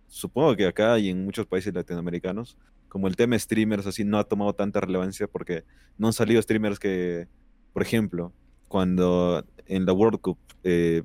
supongo 0.09 0.57
que 0.57 0.67
acá 0.67 0.99
y 0.99 1.09
en 1.11 1.25
muchos 1.25 1.47
países 1.47 1.73
latinoamericanos, 1.73 2.59
como 2.89 3.09
el 3.09 3.17
tema 3.17 3.39
streamers 3.39 3.87
así 3.87 4.05
no 4.05 4.19
ha 4.19 4.25
tomado 4.25 4.55
tanta 4.55 4.81
relevancia 4.81 5.27
porque 5.29 5.65
no 5.97 6.09
han 6.09 6.13
salido 6.13 6.43
streamers 6.43 6.79
que, 6.79 7.29
por 7.73 7.83
ejemplo, 7.83 8.33
cuando 8.69 9.45
en 9.67 9.87
la 9.87 9.93
World 9.93 10.21
Cup, 10.21 10.39
eh, 10.65 11.03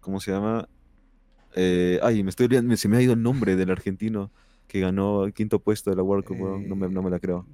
¿cómo 0.00 0.20
se 0.20 0.32
llama? 0.32 0.68
Eh, 1.56 1.98
ay, 2.02 2.22
me 2.22 2.30
estoy 2.30 2.46
olvidando, 2.46 2.76
se 2.76 2.88
me 2.88 2.96
ha 2.96 3.02
ido 3.02 3.12
el 3.14 3.22
nombre 3.22 3.56
del 3.56 3.70
argentino 3.70 4.30
que 4.66 4.80
ganó 4.80 5.24
el 5.24 5.32
quinto 5.32 5.60
puesto 5.60 5.90
de 5.90 5.96
la 5.96 6.02
World 6.02 6.24
Cup, 6.24 6.36
no, 6.38 6.76
me, 6.76 6.88
no 6.88 7.02
me 7.02 7.10
la 7.10 7.20
creo. 7.20 7.46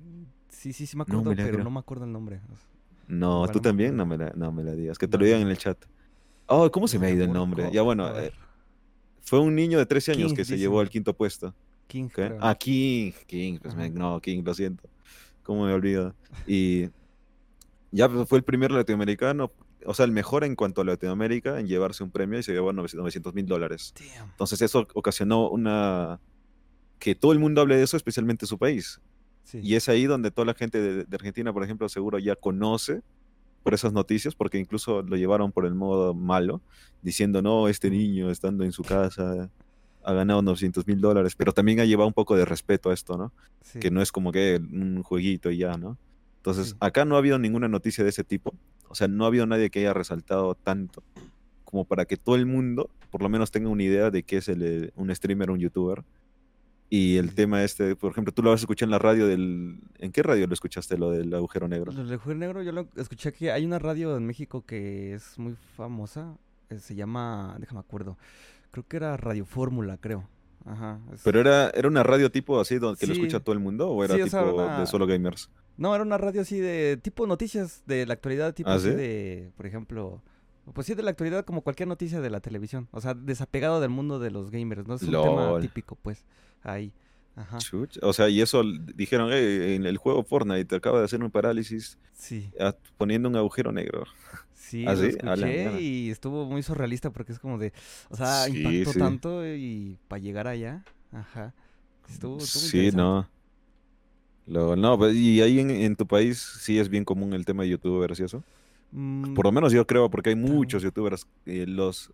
Sí, 0.49 0.73
sí, 0.73 0.87
sí 0.87 0.97
No 0.97 1.05
me 1.05 1.21
acuerdo, 1.23 1.31
me 1.31 1.37
la 1.37 1.43
pero 1.43 1.53
creo. 1.55 1.65
no 1.65 1.71
me 1.71 1.79
acuerdo 1.81 2.05
el 2.05 2.13
nombre. 2.13 2.41
No, 3.09 3.47
tú 3.49 3.55
no 3.55 3.55
me 3.55 3.61
también 3.61 3.97
no 3.97 4.07
me 4.07 4.17
la, 4.17 4.33
no 4.35 4.53
me 4.53 4.63
la 4.63 4.73
digas, 4.73 4.99
que 4.99 5.07
te 5.07 5.17
No, 5.17 5.21
lo 5.21 5.25
digan 5.27 5.41
no. 5.41 5.47
en 5.47 5.51
el 5.53 5.59
chat. 5.59 5.79
Oh, 6.47 6.71
¿cómo 6.71 6.89
se 6.89 6.99
me 6.99 7.07
ha 7.07 7.11
ido 7.11 7.25
el 7.25 7.33
nombre? 7.33 7.65
Cup, 7.65 7.73
Ya 7.75 7.83
bueno, 7.83 8.19
eh, 8.19 8.33
fue 9.23 9.41
un 9.41 9.55
niño 9.55 9.79
de 9.79 9.87
13 9.87 10.13
años 10.13 10.31
King, 10.31 10.37
que 10.37 10.45
se 10.45 10.57
llevó 10.59 10.81
al 10.81 10.89
quinto 10.91 11.15
puesto. 11.15 11.55
King. 11.89 12.09
Ah, 12.41 12.55
King, 12.55 13.13
King, 13.27 13.59
pues 13.61 13.75
me- 13.75 13.91
no, 13.91 14.21
King, 14.21 14.43
lo 14.45 14.55
siento. 14.55 14.89
¿Cómo 15.43 15.67
me 15.67 15.73
olvido? 15.73 16.15
Y 16.47 16.89
ya 17.91 18.09
pues, 18.09 18.29
fue 18.29 18.39
el 18.39 18.45
primer 18.45 18.71
latinoamericano, 18.71 19.51
o 19.87 19.95
sea, 19.95 20.05
el 20.05 20.13
mejor 20.13 20.45
en 20.45 20.55
cuanto 20.57 20.81
a 20.81 20.85
Latinoamérica 20.85 21.59
en 21.61 21.67
llevarse 21.67 22.03
un 22.05 22.11
premio 22.11 22.39
y 22.39 22.43
se 22.43 22.53
llevó 22.53 22.73
900 22.73 23.35
mil 23.35 23.47
dólares. 23.47 23.95
Entonces 24.31 24.61
eso 24.63 24.87
ocasionó 24.95 25.49
una... 25.49 26.21
que 26.99 27.15
todo 27.15 27.33
el 27.33 27.39
mundo 27.39 27.61
hable 27.61 27.77
de 27.77 27.83
eso, 27.85 27.97
especialmente 27.97 28.47
su 28.47 28.59
país. 28.59 29.01
Sí. 29.45 29.59
Y 29.63 29.75
es 29.75 29.89
ahí 29.89 30.05
donde 30.07 30.31
toda 30.31 30.45
la 30.47 30.55
gente 30.55 30.81
de, 30.81 31.05
de 31.05 31.17
Argentina, 31.17 31.53
por 31.53 31.65
ejemplo, 31.65 31.89
seguro 31.89 32.19
ya 32.19 32.37
conoce 32.37 33.03
por 33.63 33.75
esas 33.75 33.93
noticias, 33.93 34.35
porque 34.35 34.59
incluso 34.59 35.03
lo 35.03 35.17
llevaron 35.17 35.53
por 35.53 35.67
el 35.67 35.75
modo 35.75 36.15
malo, 36.15 36.63
diciendo, 37.03 37.43
no, 37.43 37.69
este 37.69 37.91
niño 37.91 38.31
estando 38.31 38.65
en 38.65 38.73
su 38.73 38.83
casa 38.83 39.51
ha 40.03 40.13
ganado 40.15 40.41
900 40.41 40.87
mil 40.87 40.99
dólares, 41.01 41.35
pero 41.37 41.53
también 41.53 41.79
ha 41.81 41.85
llevado 41.85 42.07
un 42.09 42.15
poco 42.15 42.35
de 42.37 42.47
respeto 42.47 42.89
a 42.89 42.95
esto, 42.95 43.19
¿no? 43.19 43.33
sí. 43.63 43.79
Que 43.81 43.91
no 43.91 44.01
es 44.01 44.13
como 44.13 44.33
que 44.33 44.59
un 44.73 45.03
jueguito 45.03 45.51
y 45.51 45.59
ya, 45.59 45.77
¿no? 45.77 45.99
Entonces, 46.39 46.69
Sí. 46.71 46.75
acá 46.81 47.05
no 47.05 47.17
ha 47.17 47.19
habido 47.19 47.39
ninguna 47.39 47.69
noticia 47.69 48.03
de 48.03 48.09
ese 48.09 48.25
tipo, 48.25 48.55
o 48.91 48.95
sea, 48.95 49.09
no 49.09 49.25
ha 49.25 49.29
habido 49.29 49.47
nadie 49.47 49.71
que 49.71 49.79
haya 49.79 49.95
resaltado 49.95 50.55
tanto 50.55 51.03
como 51.65 51.85
para 51.87 52.05
que 52.05 52.17
todo 52.19 52.35
el 52.37 52.45
mundo, 52.45 52.91
por 53.11 53.23
lo 53.23 53.29
menos, 53.31 53.51
tenga 53.51 53.69
una 53.71 53.83
idea 53.85 54.11
de 54.11 54.23
qué 54.25 54.37
es 54.39 54.49
el, 54.49 54.93
un 54.97 55.15
streamer, 55.15 55.51
un 55.51 55.61
youtuber. 55.61 56.03
Y 56.93 57.19
el 57.19 57.29
Sí. 57.31 57.37
tema 57.37 57.63
este, 57.63 57.95
por 57.95 58.11
ejemplo, 58.11 58.33
tú 58.35 58.43
lo 58.43 58.51
vas 58.51 58.61
a 58.61 58.65
escuchar 58.65 58.89
en 58.89 58.91
la 58.91 58.99
radio 58.99 59.29
del... 59.29 59.79
¿En 60.01 60.11
qué 60.11 60.25
radio 60.25 60.49
lo 60.49 60.55
escuchaste 60.55 60.99
lo 60.99 61.13
del 61.13 61.33
agujero 61.33 61.69
negro? 61.69 61.93
Lo 61.93 62.05
del 62.05 62.19
Juez 62.19 62.37
Negro, 62.37 62.63
yo 62.65 62.73
lo 62.73 62.89
escuché 62.97 63.29
aquí. 63.29 63.49
Hay 63.49 63.65
una 63.65 63.79
radio 63.79 64.17
en 64.17 64.27
México 64.27 64.67
que 64.67 65.15
es 65.15 65.39
muy 65.39 65.55
famosa. 65.77 66.37
eh, 66.69 66.81
Se 66.81 66.97
llama, 66.97 67.57
déjame 67.61 67.79
acuerdo. 67.79 68.19
Creo 68.73 68.85
que 68.89 68.97
era 68.97 69.17
Radio 69.17 69.45
Fórmula, 69.45 69.99
creo. 69.99 70.29
Ajá. 70.67 70.99
es- 71.15 71.23
¿Pero 71.23 71.39
era, 71.41 71.71
era 71.71 71.87
una 71.87 72.03
radio 72.03 72.31
tipo 72.33 72.59
así 72.61 72.79
donde 72.81 72.99
que 72.99 73.07
lo 73.07 73.13
escucha 73.13 73.39
todo 73.39 73.53
el 73.53 73.61
mundo 73.61 73.89
o 73.89 74.03
era 74.05 74.17
Sí, 74.17 74.23
o 74.23 74.25
tipo 74.25 74.37
sea, 74.37 74.53
una- 74.53 74.81
de 74.81 74.87
solo 74.87 75.07
gamers? 75.07 75.49
No, 75.81 75.95
era 75.95 76.05
una 76.05 76.19
radio 76.19 76.43
así 76.43 76.61
de 76.61 76.99
tipo 77.03 77.27
noticias 77.27 77.83
de 77.87 78.05
la 78.05 78.13
actualidad, 78.13 78.53
tipo 78.55 78.69
¿Ah, 78.69 78.75
así 78.75 78.91
sí? 78.91 78.95
de, 78.95 79.51
por 79.57 79.65
ejemplo, 79.65 80.21
pues 80.75 80.87
sí 80.87 80.95
de 80.95 81.03
la 81.03 81.11
actualidad 81.11 81.47
como 81.47 81.63
cualquier 81.63 81.89
noticia 81.89 82.21
de 82.21 82.29
la 82.29 82.41
televisión, 82.41 82.87
o 82.91 83.01
sea, 83.01 83.15
desapegado 83.15 83.81
del 83.81 83.89
mundo 83.89 84.19
de 84.19 84.31
los 84.31 84.51
gamers, 84.51 84.87
no 84.87 84.95
es 84.95 85.03
un 85.03 85.13
tema 85.13 85.59
típico, 85.59 85.97
pues, 85.97 86.23
ahí, 86.63 86.93
ajá, 87.35 87.57
Chuch. 87.59 87.99
O 88.03 88.13
sea, 88.13 88.29
y 88.29 88.43
eso 88.43 88.63
dijeron, 88.95 89.33
"Ey, 89.33 89.75
en 89.75 89.87
el 89.87 89.97
juego 89.97 90.23
Fortnite 90.23 90.77
acaba 90.77 90.99
de 90.99 91.07
hacer 91.07 91.23
un 91.25 91.31
parálisis 91.31 91.97
sí, 92.13 92.53
poniendo 92.99 93.31
un 93.31 93.37
agujero 93.37 93.73
negro. 93.73 94.05
sí, 94.55 94.85
¿Ah, 94.87 94.93
lo 94.93 95.01
sí? 95.01 95.07
Escuché 95.07 95.81
y 95.81 96.11
estuvo 96.11 96.45
muy 96.45 96.63
surrealista 96.63 97.09
porque 97.11 97.33
es 97.33 97.39
como 97.39 97.57
de, 97.57 97.73
o 98.11 98.17
sea, 98.17 98.45
Sí, 98.45 98.59
impactó 98.59 98.93
tanto 98.99 99.47
y 99.47 99.97
para 100.09 100.21
llegar 100.21 100.47
allá, 100.47 100.85
ajá, 101.11 101.55
estuvo, 102.07 102.37
estuvo 102.37 102.63
Sí, 102.65 102.91
no. 102.93 103.27
Lo- 104.51 104.75
no, 104.77 104.99
pues, 104.99 105.15
y 105.15 105.41
ahí 105.41 105.61
en, 105.61 105.71
en 105.71 105.95
tu 105.97 106.07
país 106.07 106.39
sí 106.61 106.79
es 106.79 106.89
bien 106.89 107.05
común 107.05 107.33
el 107.35 107.45
tema 107.45 107.63
de 107.63 107.69
youtubers 107.71 108.19
y 108.21 108.25
eso. 108.25 108.43
Mm, 108.93 109.35
Por 109.35 109.45
lo 109.47 109.53
menos 109.53 109.73
yo 109.73 109.87
creo, 109.87 110.11
porque 110.11 110.31
hay 110.31 110.37
muchos 110.37 110.83
youtubers. 110.83 111.27
eh, 111.47 111.65
los, 111.69 112.13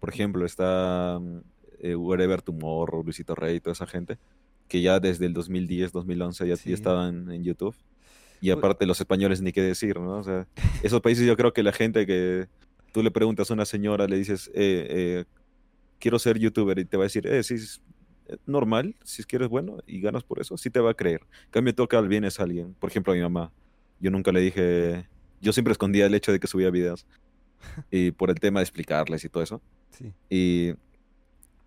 por 0.00 0.08
ejemplo, 0.08 0.46
está 0.46 1.18
mm, 1.20 1.38
eh, 1.80 1.94
Wherever 1.94 2.40
Tomorrow, 2.40 3.02
Luisito 3.04 3.34
Rey, 3.34 3.60
toda 3.60 3.72
esa 3.74 3.86
gente, 3.86 4.16
que 4.68 4.80
ya 4.80 4.98
desde 5.00 5.26
el 5.26 5.34
2010, 5.34 5.92
2011 5.92 6.44
ya, 6.44 6.54
ya 6.54 6.56
Sí. 6.56 6.72
estaban 6.72 7.30
en 7.30 7.44
YouTube. 7.44 7.76
Y 8.40 8.50
aparte 8.50 8.84
los 8.86 8.98
españoles 9.00 9.40
ni 9.42 9.52
qué 9.52 9.62
decir, 9.62 9.98
¿no? 10.00 10.18
O 10.18 10.22
sea, 10.22 10.46
esos 10.82 11.00
países 11.00 11.26
yo 11.26 11.36
creo 11.36 11.52
que 11.52 11.62
la 11.62 11.72
gente 11.72 12.06
que 12.06 12.46
tú 12.92 13.02
le 13.02 13.10
preguntas 13.10 13.50
a 13.50 13.54
una 13.54 13.64
señora, 13.64 14.06
le 14.06 14.16
dices, 14.16 14.48
eh, 14.54 14.86
eh, 14.90 15.24
quiero 15.98 16.18
ser 16.18 16.38
youtuber, 16.38 16.78
y 16.78 16.84
te 16.84 16.96
va 16.96 17.04
a 17.04 17.08
decir, 17.08 17.26
eh, 17.26 17.42
sí, 17.42 17.56
normal, 18.46 18.94
si 19.04 19.22
es 19.22 19.26
que 19.26 19.36
eres 19.36 19.48
bueno 19.48 19.78
y 19.86 20.00
ganas 20.00 20.24
por 20.24 20.40
eso, 20.40 20.56
sí 20.56 20.70
te 20.70 20.80
va 20.80 20.90
a 20.90 20.94
creer. 20.94 21.20
En 21.46 21.50
cambio, 21.50 21.74
toca 21.74 21.98
al 21.98 22.08
vienes 22.08 22.38
a 22.40 22.44
alguien, 22.44 22.74
por 22.74 22.90
ejemplo, 22.90 23.12
a 23.12 23.16
mi 23.16 23.22
mamá. 23.22 23.52
Yo 24.00 24.10
nunca 24.10 24.32
le 24.32 24.40
dije, 24.40 25.06
yo 25.40 25.52
siempre 25.52 25.72
escondía 25.72 26.06
el 26.06 26.14
hecho 26.14 26.32
de 26.32 26.40
que 26.40 26.46
subía 26.46 26.70
videos 26.70 27.06
y 27.90 28.10
por 28.10 28.30
el 28.30 28.36
tema 28.40 28.60
de 28.60 28.64
explicarles 28.64 29.24
y 29.24 29.28
todo 29.28 29.42
eso. 29.42 29.62
sí, 29.90 30.12
Y 30.30 30.74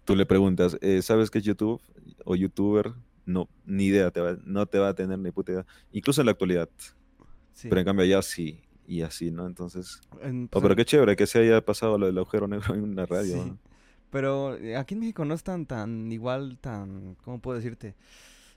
tú 0.06 0.16
le 0.16 0.26
preguntas, 0.26 0.78
eh, 0.82 1.02
¿sabes 1.02 1.30
qué 1.32 1.40
es 1.40 1.44
YouTube 1.44 1.82
o 2.26 2.36
youtuber? 2.36 2.94
No, 3.26 3.48
ni 3.66 3.86
idea, 3.86 4.10
te 4.12 4.22
va- 4.22 4.38
no 4.44 4.66
te 4.66 4.80
va 4.80 4.90
a 4.90 4.94
tener 4.96 5.20
ni 5.20 5.32
puta 5.32 5.52
idea. 5.52 5.66
Incluso 5.92 6.22
en 6.22 6.26
la 6.26 6.32
actualidad. 6.32 6.70
sí. 7.54 7.68
Pero 7.70 7.80
en 7.82 7.86
cambio 7.86 8.04
allá 8.06 8.22
sí, 8.22 8.62
y 8.88 9.02
así, 9.02 9.30
¿no? 9.32 9.46
Entonces... 9.46 10.02
En- 10.22 10.50
Oh, 10.52 10.62
pero 10.62 10.76
qué 10.76 10.84
chévere 10.86 11.16
que 11.16 11.28
se 11.28 11.40
haya 11.40 11.64
pasado 11.64 11.98
lo 12.00 12.08
del 12.08 12.18
agujero 12.18 12.48
negro 12.48 12.74
en 12.74 12.82
una 12.84 13.06
radio. 13.06 13.34
Sí. 13.44 13.50
¿no? 13.50 13.58
Pero 14.12 14.56
eh, 14.58 14.76
aquí 14.76 14.94
en 14.96 15.02
México 15.02 15.24
no 15.26 15.34
es 15.34 15.44
tan, 15.44 15.66
tan 15.66 16.12
igual, 16.12 16.58
tan, 16.60 17.16
¿cómo 17.24 17.40
puedo 17.40 17.58
decirte? 17.58 17.96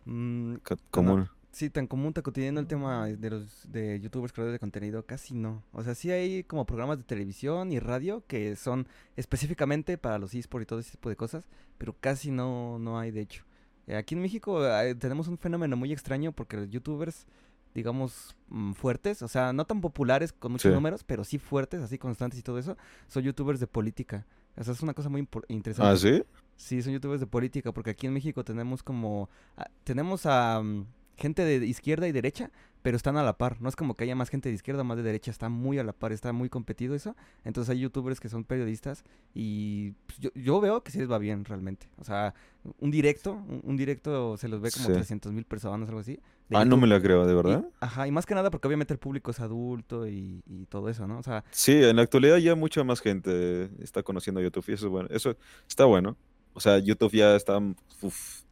Mm, 0.05 0.55
Co- 0.65 0.77
Común. 0.91 1.29
sí, 1.53 1.69
tan 1.71 1.87
común, 1.87 2.13
tan 2.13 2.23
cotidiano 2.23 2.59
el 2.61 2.67
tema 2.67 3.07
de 3.07 3.31
los 3.31 3.71
de 3.71 4.01
youtubers 4.01 4.33
creadores 4.33 4.55
de 4.55 4.59
contenido, 4.59 5.05
casi 5.05 5.35
no. 5.35 5.63
O 5.73 5.83
sea, 5.83 5.95
sí 5.95 6.11
hay 6.11 6.43
como 6.45 6.65
programas 6.67 6.99
de 6.99 7.05
televisión 7.05 7.71
y 7.73 7.79
radio 7.79 8.25
que 8.27 8.57
son 8.57 8.87
específicamente 9.17 9.99
para 9.99 10.19
los 10.19 10.35
esports 10.35 10.65
y 10.65 10.67
todo 10.67 10.79
ese 10.81 10.93
tipo 10.93 11.09
de 11.09 11.17
cosas, 11.17 11.45
pero 11.79 11.95
casi 12.01 12.31
no, 12.31 12.79
no 12.79 12.99
hay 12.99 13.11
de 13.11 13.21
hecho. 13.21 13.45
Eh, 13.87 13.97
aquí 13.97 14.15
en 14.15 14.23
México 14.23 14.65
eh, 14.67 14.95
tenemos 14.95 15.29
un 15.29 15.39
fenómeno 15.39 15.77
muy 15.77 15.93
extraño 15.93 16.33
porque 16.33 16.57
los 16.57 16.71
youtubers, 16.71 17.27
digamos, 17.75 18.35
mm, 18.49 18.73
fuertes, 18.73 19.23
o 19.23 19.29
sea, 19.29 19.53
no 19.53 19.65
tan 19.67 19.81
populares 19.81 20.33
con 20.33 20.53
muchos 20.53 20.71
Sí. 20.71 20.75
números, 20.75 21.05
pero 21.05 21.25
sí 21.25 21.39
fuertes, 21.39 21.83
así 21.83 21.99
constantes 21.99 22.39
y 22.41 22.43
todo 22.43 22.59
eso, 22.59 22.77
son 23.09 23.23
youtubers 23.23 23.61
de 23.61 23.67
política. 23.67 24.25
O 24.57 24.65
sea, 24.65 24.75
es 24.75 24.83
una 24.83 24.95
cosa 24.95 25.09
muy 25.09 25.27
interesante. 25.49 25.93
¿Ah, 25.93 25.97
sí? 25.97 26.23
Sí, 26.57 26.83
son 26.83 26.93
youtubers 26.93 27.21
de 27.21 27.27
política, 27.27 27.73
porque 27.73 27.91
aquí 27.91 28.07
en 28.07 28.13
México 28.13 28.45
tenemos 28.45 28.83
como... 28.83 29.29
ah, 29.57 29.69
tenemos 29.85 30.27
a 30.27 30.61
mm, 30.63 30.87
gente 31.23 31.45
de 31.45 31.64
izquierda 31.67 32.07
y 32.09 32.12
derecha, 32.12 32.50
pero 32.83 32.97
están 32.97 33.17
a 33.17 33.23
la 33.23 33.38
par. 33.38 33.62
No 33.62 33.69
es 33.69 33.76
como 33.76 33.95
que 33.95 34.05
haya 34.05 34.14
más 34.17 34.29
gente 34.29 34.49
de 34.50 34.55
izquierda, 34.57 34.85
más 34.85 34.97
de 34.99 35.02
derecha, 35.02 35.31
está 35.31 35.49
muy 35.49 35.79
a 35.79 35.85
la 35.85 35.93
par, 35.95 36.12
está 36.12 36.33
muy 36.33 36.49
competido 36.50 36.95
eso. 36.95 37.17
Entonces 37.45 37.71
hay 37.71 37.79
youtubers 37.81 38.21
que 38.21 38.29
son 38.29 38.45
periodistas 38.45 39.05
y 39.35 39.93
pues, 40.07 40.19
yo, 40.19 40.31
yo 40.35 40.61
veo 40.61 40.83
que 40.83 40.91
sí 40.91 40.99
les 40.99 41.11
va 41.11 41.19
bien 41.19 41.45
realmente. 41.45 41.88
O 41.99 42.05
sea, 42.05 42.35
un 42.81 42.91
directo, 42.91 43.33
un, 43.33 43.61
un 43.64 43.76
directo 43.76 44.37
se 44.37 44.49
los 44.49 44.61
ve 44.61 44.71
como 44.71 44.87
Sí. 44.88 44.93
300 44.93 45.33
mil 45.33 45.45
personas, 45.45 45.88
algo 45.88 46.00
así. 46.00 46.19
Ah, 46.55 46.64
no 46.67 46.76
me 46.76 46.87
la 46.87 47.00
creo, 47.00 47.25
¿de 47.25 47.33
Y- 47.33 47.37
verdad? 47.37 47.64
ajá, 47.81 48.07
y 48.07 48.11
más 48.11 48.26
que 48.26 48.35
nada 48.35 48.50
porque 48.50 48.69
obviamente 48.69 48.93
el 48.93 48.99
público 48.99 49.31
es 49.31 49.41
adulto 49.41 50.07
y, 50.07 50.43
y 50.47 50.67
todo 50.67 50.91
eso, 50.91 51.07
¿no? 51.07 51.19
O 51.19 51.23
sea, 51.23 51.45
Sí, 51.50 51.73
en 51.73 51.97
la 51.97 52.02
actualidad 52.02 52.37
ya 52.38 52.55
mucha 52.55 52.85
más 52.85 53.00
gente 53.00 53.71
está 53.83 54.02
conociendo 54.02 54.41
YouTube 54.43 54.64
y 54.69 54.73
eso 54.73 54.87
es 54.87 54.93
bueno. 54.93 55.09
Eso 55.12 55.37
está 55.69 55.85
bueno. 55.87 56.17
O 56.52 56.61
sea, 56.61 56.79
YouTube 56.79 57.12
ya 57.12 57.35
está... 57.37 57.59
uf, 58.02 58.43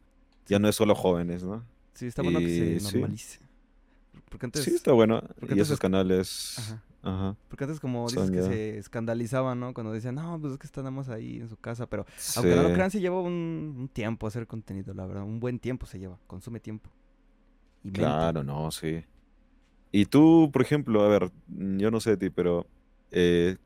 ya 0.47 0.57
no 0.57 0.67
es 0.67 0.75
solo 0.75 0.95
jóvenes, 0.95 1.43
¿no? 1.43 1.63
Sí, 2.01 2.07
está 2.07 2.21
bueno 2.21 2.39
que 2.39 2.47
se 2.47 2.79
sí. 2.79 2.83
normalice. 2.97 3.39
Porque 4.29 4.45
antes... 4.45 4.63
sí, 4.63 4.73
está 4.75 4.91
bueno. 4.91 5.21
porque 5.39 5.45
Y 5.47 5.59
antes 5.59 5.67
esos 5.67 5.73
es- 5.75 5.79
canales... 5.79 6.55
Ajá. 6.59 6.83
Ajá. 7.03 7.35
Porque 7.47 7.63
antes 7.63 7.79
como 7.79 8.05
dices 8.07 8.23
Son 8.25 8.31
que 8.31 8.41
ya- 8.41 8.47
se 8.47 8.77
escandalizaban, 8.77 9.59
¿no? 9.59 9.73
Cuando 9.73 9.91
decían, 9.91 10.15
no, 10.15 10.39
pues 10.39 10.53
es 10.53 10.59
que 10.59 10.67
estamos 10.67 11.09
ahí 11.09 11.37
en 11.37 11.49
su 11.49 11.57
casa, 11.57 11.87
pero 11.87 12.05
aunque 12.35 12.55
no 12.55 12.61
lo 12.61 12.67
Sí. 12.69 12.73
crean, 12.75 12.91
se 12.91 12.99
lleva 12.99 13.19
un, 13.21 13.75
un 13.79 13.87
tiempo 13.87 14.27
hacer 14.27 14.45
contenido, 14.45 14.93
la 14.93 15.05
verdad, 15.07 15.23
un 15.23 15.39
buen 15.39 15.57
tiempo 15.59 15.85
se 15.87 15.97
lleva, 15.99 16.19
consume 16.27 16.59
tiempo. 16.59 16.89
Y 17.83 17.87
mente. 17.87 17.99
Claro, 18.01 18.43
no, 18.43 18.69
sí. 18.71 19.03
Y 19.91 20.05
tú, 20.05 20.49
por 20.53 20.61
ejemplo, 20.61 21.01
a 21.03 21.07
ver, 21.07 21.31
yo 21.47 21.89
no 21.91 21.99
sé 21.99 22.11
de 22.11 22.17
ti, 22.17 22.29
pero 22.29 22.67
eh, 23.09 23.57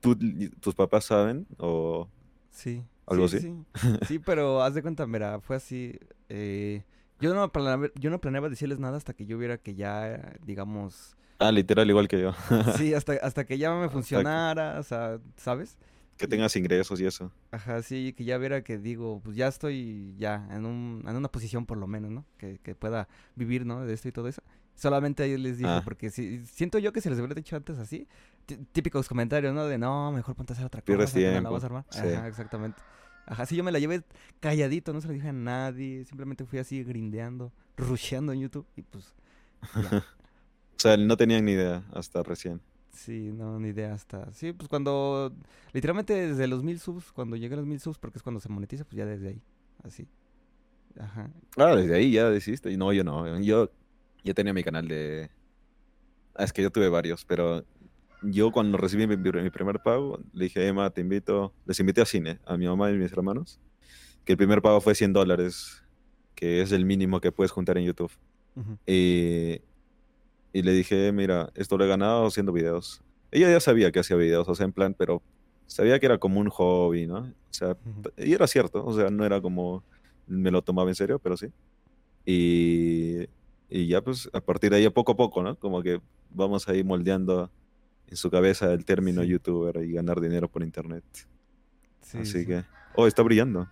¿tú, 0.00 0.18
tus 0.60 0.74
papás 0.74 1.04
saben 1.04 1.46
o 1.58 2.08
Sí. 2.50 2.82
algo 3.06 3.28
sí, 3.28 3.36
así? 3.36 3.46
Sí, 3.76 3.88
sí, 4.08 4.18
pero 4.18 4.60
haz 4.60 4.74
de 4.74 4.82
cuenta, 4.82 5.06
mira, 5.06 5.38
fue 5.40 5.54
así, 5.56 5.96
eh, 6.28 6.82
yo 7.22 7.34
no, 7.34 7.50
planeaba, 7.50 7.86
yo 7.94 8.10
no 8.10 8.20
planeaba 8.20 8.48
decirles 8.50 8.78
nada 8.78 8.98
hasta 8.98 9.14
que 9.14 9.24
yo 9.24 9.38
viera 9.38 9.56
que 9.56 9.74
ya, 9.74 10.34
digamos, 10.44 11.16
Ah, 11.38 11.50
literal, 11.50 11.88
igual 11.88 12.06
que 12.06 12.20
yo. 12.20 12.32
sí, 12.76 12.92
hasta, 12.94 13.14
hasta 13.14 13.44
que 13.46 13.56
ya 13.58 13.74
me 13.74 13.88
funcionara, 13.88 14.78
o 14.78 14.82
sea, 14.82 15.18
¿sabes? 15.36 15.76
Que 16.16 16.28
tengas 16.28 16.54
ingresos 16.54 17.00
y 17.00 17.06
eso. 17.06 17.32
Ajá, 17.50 17.82
sí, 17.82 18.12
que 18.12 18.22
ya 18.24 18.38
viera 18.38 18.62
que 18.62 18.78
digo, 18.78 19.20
pues 19.24 19.36
ya 19.36 19.48
estoy 19.48 20.14
ya 20.18 20.46
en, 20.52 20.66
un, 20.66 21.02
en 21.06 21.16
una 21.16 21.28
posición 21.28 21.66
por 21.66 21.78
lo 21.78 21.86
menos, 21.88 22.10
¿no? 22.12 22.24
Que, 22.38 22.58
que 22.62 22.74
pueda 22.76 23.08
vivir, 23.34 23.64
¿no? 23.66 23.84
De 23.84 23.92
esto 23.94 24.08
y 24.08 24.12
todo 24.12 24.28
eso. 24.28 24.42
Solamente 24.76 25.22
ahí 25.24 25.36
les 25.36 25.58
dije, 25.58 25.68
Ah. 25.70 25.80
porque 25.84 26.10
si, 26.10 26.44
siento 26.46 26.78
yo 26.78 26.92
que 26.92 27.00
se 27.00 27.10
les 27.10 27.18
hubiera 27.18 27.34
dicho 27.34 27.56
antes 27.56 27.78
así, 27.78 28.06
tí- 28.46 28.56
típicos 28.70 29.08
comentarios, 29.08 29.52
¿no? 29.52 29.66
De 29.66 29.78
no, 29.78 30.12
mejor 30.12 30.36
ponte 30.36 30.52
a 30.52 30.54
hacer 30.54 30.66
otra 30.66 30.80
cosa, 30.82 31.18
no 31.18 31.40
la 31.40 31.50
vas 31.50 31.62
a 31.64 31.66
armar. 31.66 31.84
sí. 31.90 31.98
Ajá, 32.00 32.28
exactamente. 32.28 32.80
Ajá, 33.26 33.46
sí, 33.46 33.56
yo 33.56 33.64
me 33.64 33.72
la 33.72 33.78
llevé 33.78 34.02
calladito, 34.40 34.92
no 34.92 35.00
se 35.00 35.08
lo 35.08 35.14
dije 35.14 35.28
a 35.28 35.32
nadie. 35.32 36.04
Simplemente 36.04 36.44
fui 36.44 36.58
así 36.58 36.82
grindeando, 36.82 37.52
rusheando 37.76 38.32
en 38.32 38.40
YouTube 38.40 38.66
y 38.76 38.82
pues. 38.82 39.14
O 40.74 40.82
sea, 40.82 40.96
no 40.96 41.16
tenían 41.16 41.44
ni 41.44 41.52
idea 41.52 41.84
hasta 41.92 42.24
recién. 42.24 42.60
Sí, 42.92 43.30
no, 43.32 43.60
ni 43.60 43.68
idea 43.68 43.94
hasta. 43.94 44.32
Sí, 44.32 44.52
pues 44.52 44.68
cuando. 44.68 45.32
Literalmente 45.72 46.12
desde 46.12 46.48
los 46.48 46.64
mil 46.64 46.80
subs, 46.80 47.12
cuando 47.12 47.36
llegué 47.36 47.54
a 47.54 47.58
los 47.58 47.66
mil 47.66 47.78
subs, 47.78 47.98
porque 47.98 48.18
es 48.18 48.22
cuando 48.22 48.40
se 48.40 48.48
monetiza, 48.48 48.84
pues 48.84 48.96
ya 48.96 49.06
desde 49.06 49.28
ahí. 49.28 49.42
Así. 49.84 50.08
Ajá. 50.98 51.30
Ah, 51.56 51.76
desde 51.76 51.94
ahí 51.94 52.10
ya 52.10 52.28
decidiste. 52.30 52.70
Y 52.70 52.76
No, 52.76 52.92
yo 52.92 53.04
no. 53.04 53.40
Yo, 53.40 53.70
yo 54.24 54.34
tenía 54.34 54.52
mi 54.52 54.62
canal 54.62 54.88
de... 54.88 55.30
Ah, 56.34 56.44
es 56.44 56.52
que 56.52 56.62
yo 56.62 56.70
tuve 56.70 56.88
varios, 56.88 57.24
pero 57.24 57.64
yo 58.22 58.52
cuando 58.52 58.78
recibí 58.78 59.06
mi, 59.06 59.16
mi 59.16 59.50
primer 59.50 59.80
pago, 59.80 60.20
le 60.32 60.44
dije, 60.44 60.66
Emma, 60.66 60.90
te 60.90 61.00
invito, 61.00 61.52
les 61.66 61.78
invité 61.80 62.00
a 62.00 62.06
cine, 62.06 62.38
a 62.46 62.56
mi 62.56 62.66
mamá 62.66 62.90
y 62.90 62.94
mis 62.94 63.12
hermanos, 63.12 63.60
que 64.24 64.32
el 64.32 64.36
primer 64.36 64.62
pago 64.62 64.80
fue 64.80 64.94
100 64.94 65.12
dólares, 65.12 65.82
que 66.34 66.62
es 66.62 66.72
el 66.72 66.84
mínimo 66.84 67.20
que 67.20 67.32
puedes 67.32 67.50
juntar 67.50 67.78
en 67.78 67.84
YouTube. 67.84 68.12
Y, 68.86 69.60
y 70.52 70.62
le 70.62 70.72
dije, 70.72 71.10
mira, 71.12 71.50
esto 71.54 71.76
lo 71.78 71.84
he 71.84 71.88
ganado 71.88 72.26
haciendo 72.26 72.52
videos. 72.52 73.02
Ella 73.30 73.50
ya 73.50 73.60
sabía 73.60 73.90
que 73.90 74.00
hacía 74.00 74.16
videos, 74.16 74.48
o 74.48 74.54
sea, 74.54 74.66
en 74.66 74.72
plan, 74.72 74.94
pero 74.96 75.22
sabía 75.66 75.98
que 75.98 76.06
era 76.06 76.18
como 76.18 76.38
un 76.38 76.50
hobby, 76.50 77.06
¿no? 77.06 77.20
O 77.20 77.54
sea, 77.54 77.76
y 78.18 78.32
era 78.32 78.46
cierto, 78.46 78.84
o 78.84 78.94
sea, 78.94 79.10
no 79.10 79.24
era 79.24 79.40
como 79.40 79.82
me 80.26 80.50
lo 80.50 80.62
tomaba 80.62 80.90
en 80.90 80.94
serio, 80.94 81.18
pero 81.18 81.36
sí. 81.36 81.48
Y, 82.24 83.26
y 83.68 83.86
ya 83.88 84.02
pues 84.02 84.28
a 84.32 84.40
partir 84.40 84.70
de 84.70 84.76
ahí 84.76 84.88
poco 84.90 85.12
a 85.12 85.16
poco, 85.16 85.42
¿no? 85.42 85.56
Como 85.58 85.82
que 85.82 86.00
vamos 86.30 86.68
ahí 86.68 86.84
moldeando 86.84 87.50
en 88.12 88.16
su 88.16 88.30
cabeza 88.30 88.70
el 88.72 88.84
término 88.84 89.22
Sí. 89.22 89.28
youtuber 89.28 89.76
y 89.82 89.92
ganar 89.92 90.20
dinero 90.20 90.48
por 90.48 90.62
internet. 90.62 91.02
Sí, 92.02 92.18
Así 92.18 92.40
sí. 92.40 92.46
que, 92.46 92.64
oh, 92.94 93.06
está 93.06 93.22
brillando. 93.22 93.62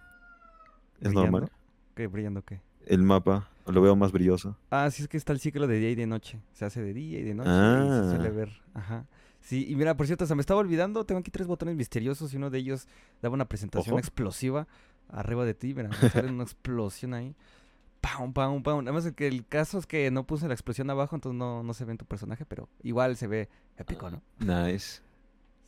Es 1.01 1.09
¿Brillando? 1.09 1.23
normal. 1.41 1.51
¿Qué? 1.95 2.07
¿Brillando 2.07 2.43
qué? 2.43 2.61
El 2.87 3.03
mapa 3.03 3.49
lo 3.67 3.83
veo 3.83 3.95
más 3.97 4.13
brilloso. 4.13 4.57
Ah, 4.71 4.91
sí, 4.91 5.03
es 5.03 5.09
que 5.09 5.17
está 5.19 5.33
el 5.35 5.41
ciclo 5.41 5.67
de 5.67 5.79
día 5.79 5.91
y 5.91 5.95
de 5.95 6.07
noche. 6.07 6.41
Se 6.55 6.65
hace 6.65 6.81
de 6.83 6.95
día 6.95 7.19
y 7.21 7.23
de 7.23 7.35
noche 7.35 7.51
y 7.51 7.89
se 8.03 8.11
suele 8.17 8.29
Ah. 8.29 8.33
ver. 8.33 8.51
Ajá. 8.75 9.07
Sí, 9.41 9.67
y 9.69 9.77
mira, 9.77 9.97
por 9.97 10.07
cierto, 10.07 10.27
se 10.27 10.35
me 10.35 10.41
estaba 10.41 10.61
olvidando, 10.61 11.05
tengo 11.05 11.21
aquí 11.21 11.31
tres 11.31 11.47
botones 11.47 11.77
misteriosos 11.77 12.33
y 12.33 12.37
uno 12.37 12.49
de 12.51 12.59
ellos 12.59 12.89
daba 13.23 13.35
una 13.35 13.47
presentación 13.47 13.93
Ojo. 13.95 13.99
explosiva 13.99 14.67
arriba 15.09 15.45
de 15.45 15.55
ti, 15.55 15.75
mira, 15.75 15.91
sale 16.11 16.31
una 16.31 16.45
explosión 16.45 17.15
ahí. 17.15 17.35
Pam, 18.01 18.33
pam, 18.33 18.63
pam. 18.63 18.79
Nada 18.85 18.93
más 18.93 19.11
que 19.13 19.27
el 19.27 19.47
caso 19.47 19.79
es 19.79 19.87
que 19.87 20.11
no 20.11 20.27
puse 20.27 20.49
la 20.49 20.55
explosión 20.55 20.89
abajo, 20.91 21.15
entonces 21.17 21.39
no, 21.39 21.63
no 21.63 21.75
se 21.75 21.85
ve 21.85 21.93
en 21.93 21.99
tu 21.99 22.07
personaje, 22.07 22.45
pero 22.47 22.69
igual 22.83 23.17
se 23.17 23.27
ve 23.27 23.49
épico, 23.77 24.11
¿no? 24.11 24.23
Nice. 24.39 25.01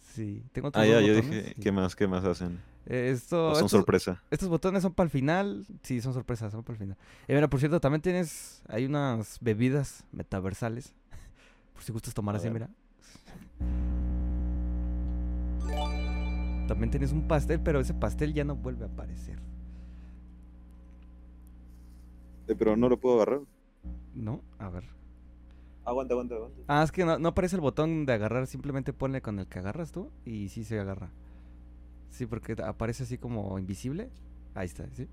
Sí, 0.01 0.43
tengo 0.53 0.71
Ah, 0.75 0.85
ya, 0.87 1.01
yo 1.01 1.15
dije. 1.15 1.55
¿qué 1.61 1.73
más? 1.73 1.95
¿Qué 1.97 2.07
más 2.07 2.25
hacen? 2.25 2.61
Eh, 2.87 3.11
Esto, 3.15 3.49
¿O 3.51 3.55
son 3.55 3.67
estos- 3.67 3.71
sorpresa? 3.71 4.23
estos 4.31 4.49
botones 4.49 4.83
son 4.83 4.93
para 4.95 5.05
el 5.05 5.11
final. 5.11 5.67
Sí, 5.83 6.01
son 6.01 6.12
sorpresas, 6.15 6.53
son 6.53 6.62
para 6.65 6.75
el 6.75 6.79
final. 6.81 6.97
Y 7.29 7.33
mira, 7.35 7.49
por 7.49 7.61
cierto, 7.61 7.81
también 7.81 8.03
tienes. 8.03 8.62
Hay 8.69 8.85
unas 8.87 9.39
bebidas 9.41 10.05
metaversales. 10.12 10.95
Por 11.75 11.83
si 11.83 11.93
gustas 11.93 12.12
tomar 12.15 12.35
A 12.35 12.39
así, 12.39 12.49
ver. 12.49 12.53
mira. 12.55 12.69
También 16.67 16.91
tienes 16.91 17.12
un 17.12 17.29
pastel, 17.29 17.61
pero 17.61 17.81
ese 17.81 17.95
pastel 17.95 18.33
ya 18.35 18.45
no 18.45 18.57
vuelve 18.57 18.85
a 18.85 18.89
aparecer. 18.89 19.39
Eh, 22.52 22.56
pero 22.59 22.76
no 22.76 22.88
lo 22.88 22.99
puedo 22.99 23.16
agarrar. 23.16 23.40
¿No? 24.14 24.42
A 24.59 24.68
ver. 24.68 24.85
Aguanta, 25.85 26.14
aguanta, 26.14 26.35
aguanta. 26.37 26.61
Ah, 26.68 26.82
es 26.85 26.92
que 26.92 27.04
no, 27.04 27.18
no 27.18 27.28
aparece 27.30 27.56
el 27.56 27.61
botón 27.62 28.06
de 28.06 28.12
agarrar. 28.12 28.47
Simplemente 28.47 28.92
ponle 28.92 29.21
con 29.21 29.38
el 29.38 29.47
que 29.47 29.59
agarras 29.59 29.90
tú 29.92 30.11
y 30.25 30.49
sí 30.49 30.64
se 30.64 30.78
agarra. 30.78 31.11
Sí, 32.11 32.26
porque 32.26 32.56
aparece 32.62 33.04
así 33.04 33.18
como 33.18 33.59
invisible. 33.59 34.11
Ahí 34.54 34.66
está, 34.66 34.87
¿sí? 34.92 35.09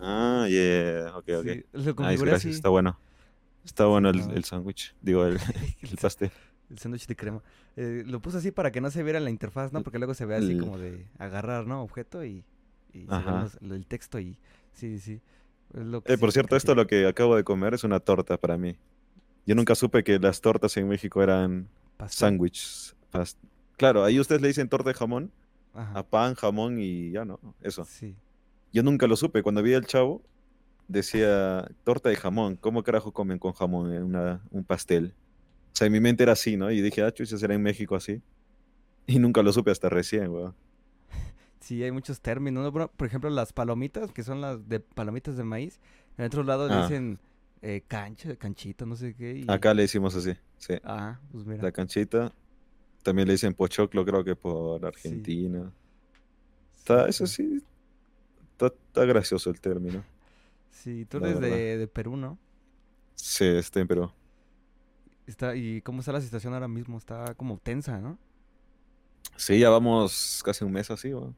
Ah, 0.00 0.46
yeah, 0.48 1.12
ok, 1.16 1.28
ok. 1.40 1.44
Sí, 1.44 1.64
lo 1.72 1.94
Nice, 1.94 1.94
configuré 1.94 2.30
gracias, 2.30 2.54
así. 2.54 2.56
está 2.56 2.68
bueno. 2.68 2.98
Está 3.64 3.86
bueno 3.86 4.10
el, 4.10 4.30
el 4.30 4.44
sándwich, 4.44 4.94
digo, 5.02 5.24
el, 5.26 5.38
El 5.82 5.90
el 5.90 5.98
pastel. 5.98 6.30
El 6.70 6.78
sándwich 6.78 7.06
de 7.06 7.16
crema. 7.16 7.42
Eh, 7.76 8.04
lo 8.06 8.20
puse 8.20 8.38
así 8.38 8.50
para 8.52 8.70
que 8.70 8.80
no 8.80 8.90
se 8.90 9.02
viera 9.02 9.20
la 9.20 9.30
interfaz, 9.30 9.72
¿no? 9.72 9.82
Porque 9.82 9.98
luego 9.98 10.14
se 10.14 10.26
ve 10.26 10.36
así 10.36 10.54
como 10.54 10.78
de 10.78 11.06
agarrar, 11.18 11.66
¿no? 11.66 11.82
Objeto 11.82 12.24
y, 12.24 12.44
y 12.92 13.08
se 13.10 13.24
ve 13.24 13.32
Ajá. 13.32 13.40
los- 13.40 13.56
el 13.62 13.86
texto 13.86 14.18
y... 14.20 14.38
Sí, 14.72 14.98
sí, 14.98 15.00
sí. 15.00 15.22
Es 15.74 15.84
lo 15.84 16.02
que 16.02 16.12
Eh, 16.12 16.18
por 16.18 16.32
cierto, 16.32 16.56
esto 16.56 16.74
lo 16.74 16.86
que 16.86 17.06
acabo 17.06 17.36
de 17.36 17.44
comer 17.44 17.74
es 17.74 17.84
una 17.84 18.00
torta 18.00 18.36
para 18.38 18.56
mí. 18.56 18.76
Yo 19.46 19.54
nunca 19.54 19.74
supe 19.74 20.04
que 20.04 20.18
las 20.18 20.40
tortas 20.40 20.76
en 20.76 20.88
México 20.88 21.22
eran 21.22 21.68
sándwiches. 22.06 22.94
Claro, 23.76 24.04
ahí 24.04 24.20
ustedes 24.20 24.42
le 24.42 24.48
dicen 24.48 24.68
torta 24.68 24.90
de 24.90 24.94
jamón, 24.94 25.30
Ajá. 25.74 25.98
a 26.00 26.02
pan, 26.02 26.34
jamón 26.34 26.78
y 26.78 27.12
ya 27.12 27.24
no, 27.24 27.38
eso. 27.62 27.84
Sí. 27.84 28.14
Yo 28.72 28.82
nunca 28.82 29.06
lo 29.06 29.16
supe. 29.16 29.42
Cuando 29.42 29.62
vi 29.62 29.74
al 29.74 29.86
chavo, 29.86 30.22
decía 30.88 31.66
torta 31.84 32.08
de 32.08 32.16
jamón. 32.16 32.56
¿Cómo 32.56 32.82
carajo 32.82 33.12
comen 33.12 33.38
con 33.38 33.52
jamón 33.52 33.92
en 33.94 34.02
una, 34.02 34.42
un 34.50 34.64
pastel? 34.64 35.14
O 35.72 35.76
sea, 35.78 35.86
en 35.86 35.92
mi 35.92 36.00
mente 36.00 36.24
era 36.24 36.32
así, 36.32 36.56
¿no? 36.56 36.70
Y 36.70 36.80
dije, 36.80 37.02
ah, 37.02 37.12
chucha, 37.12 37.38
será 37.38 37.54
en 37.54 37.62
México 37.62 37.94
así. 37.94 38.20
Y 39.06 39.18
nunca 39.18 39.42
lo 39.42 39.52
supe 39.52 39.70
hasta 39.70 39.88
recién, 39.88 40.28
weón. 40.28 40.54
Sí, 41.60 41.82
hay 41.82 41.90
muchos 41.90 42.20
términos. 42.20 42.72
¿no? 42.72 42.88
Por 42.90 43.06
ejemplo, 43.06 43.28
las 43.30 43.52
palomitas, 43.52 44.12
que 44.12 44.22
son 44.22 44.40
las 44.40 44.68
de 44.68 44.80
palomitas 44.80 45.36
de 45.36 45.44
maíz. 45.44 45.80
En 46.16 46.24
otros 46.26 46.46
lados 46.46 46.70
Ah. 46.72 46.82
dicen 46.82 47.18
eh, 47.60 47.82
cancha, 47.88 48.36
canchito, 48.36 48.86
no 48.86 48.94
sé 48.94 49.14
qué. 49.14 49.38
y- 49.38 49.44
Acá 49.50 49.74
le 49.74 49.82
decimos 49.82 50.14
así, 50.14 50.34
sí. 50.58 50.74
Ah, 50.84 51.18
pues 51.32 51.44
mira. 51.44 51.62
La 51.62 51.72
canchita. 51.72 52.32
También 53.02 53.26
le 53.28 53.34
dicen 53.34 53.54
pochoclo, 53.54 54.04
creo 54.04 54.22
que 54.24 54.36
por 54.36 54.84
Argentina. 54.86 55.72
Está, 56.76 57.08
eso 57.08 57.26
sí. 57.26 57.62
Está, 58.52 58.66
está 58.66 59.04
gracioso 59.04 59.50
el 59.50 59.60
término. 59.60 60.04
Sí, 60.70 61.04
tú 61.06 61.18
eres 61.18 61.40
de, 61.40 61.78
de 61.78 61.88
Perú, 61.88 62.16
¿no? 62.16 62.38
Sí, 63.16 63.44
este, 63.44 63.84
pero. 63.86 64.12
Está, 65.26 65.56
¿Y 65.56 65.82
cómo 65.82 66.00
está 66.00 66.12
la 66.12 66.20
situación 66.20 66.54
ahora 66.54 66.68
mismo? 66.68 66.96
Está 66.96 67.34
como 67.34 67.58
tensa, 67.58 67.98
¿no? 68.00 68.18
Sí, 69.36 69.58
ya 69.58 69.70
vamos 69.70 70.42
casi 70.44 70.64
un 70.64 70.72
mes 70.72 70.90
así, 70.90 71.12
weón. 71.12 71.34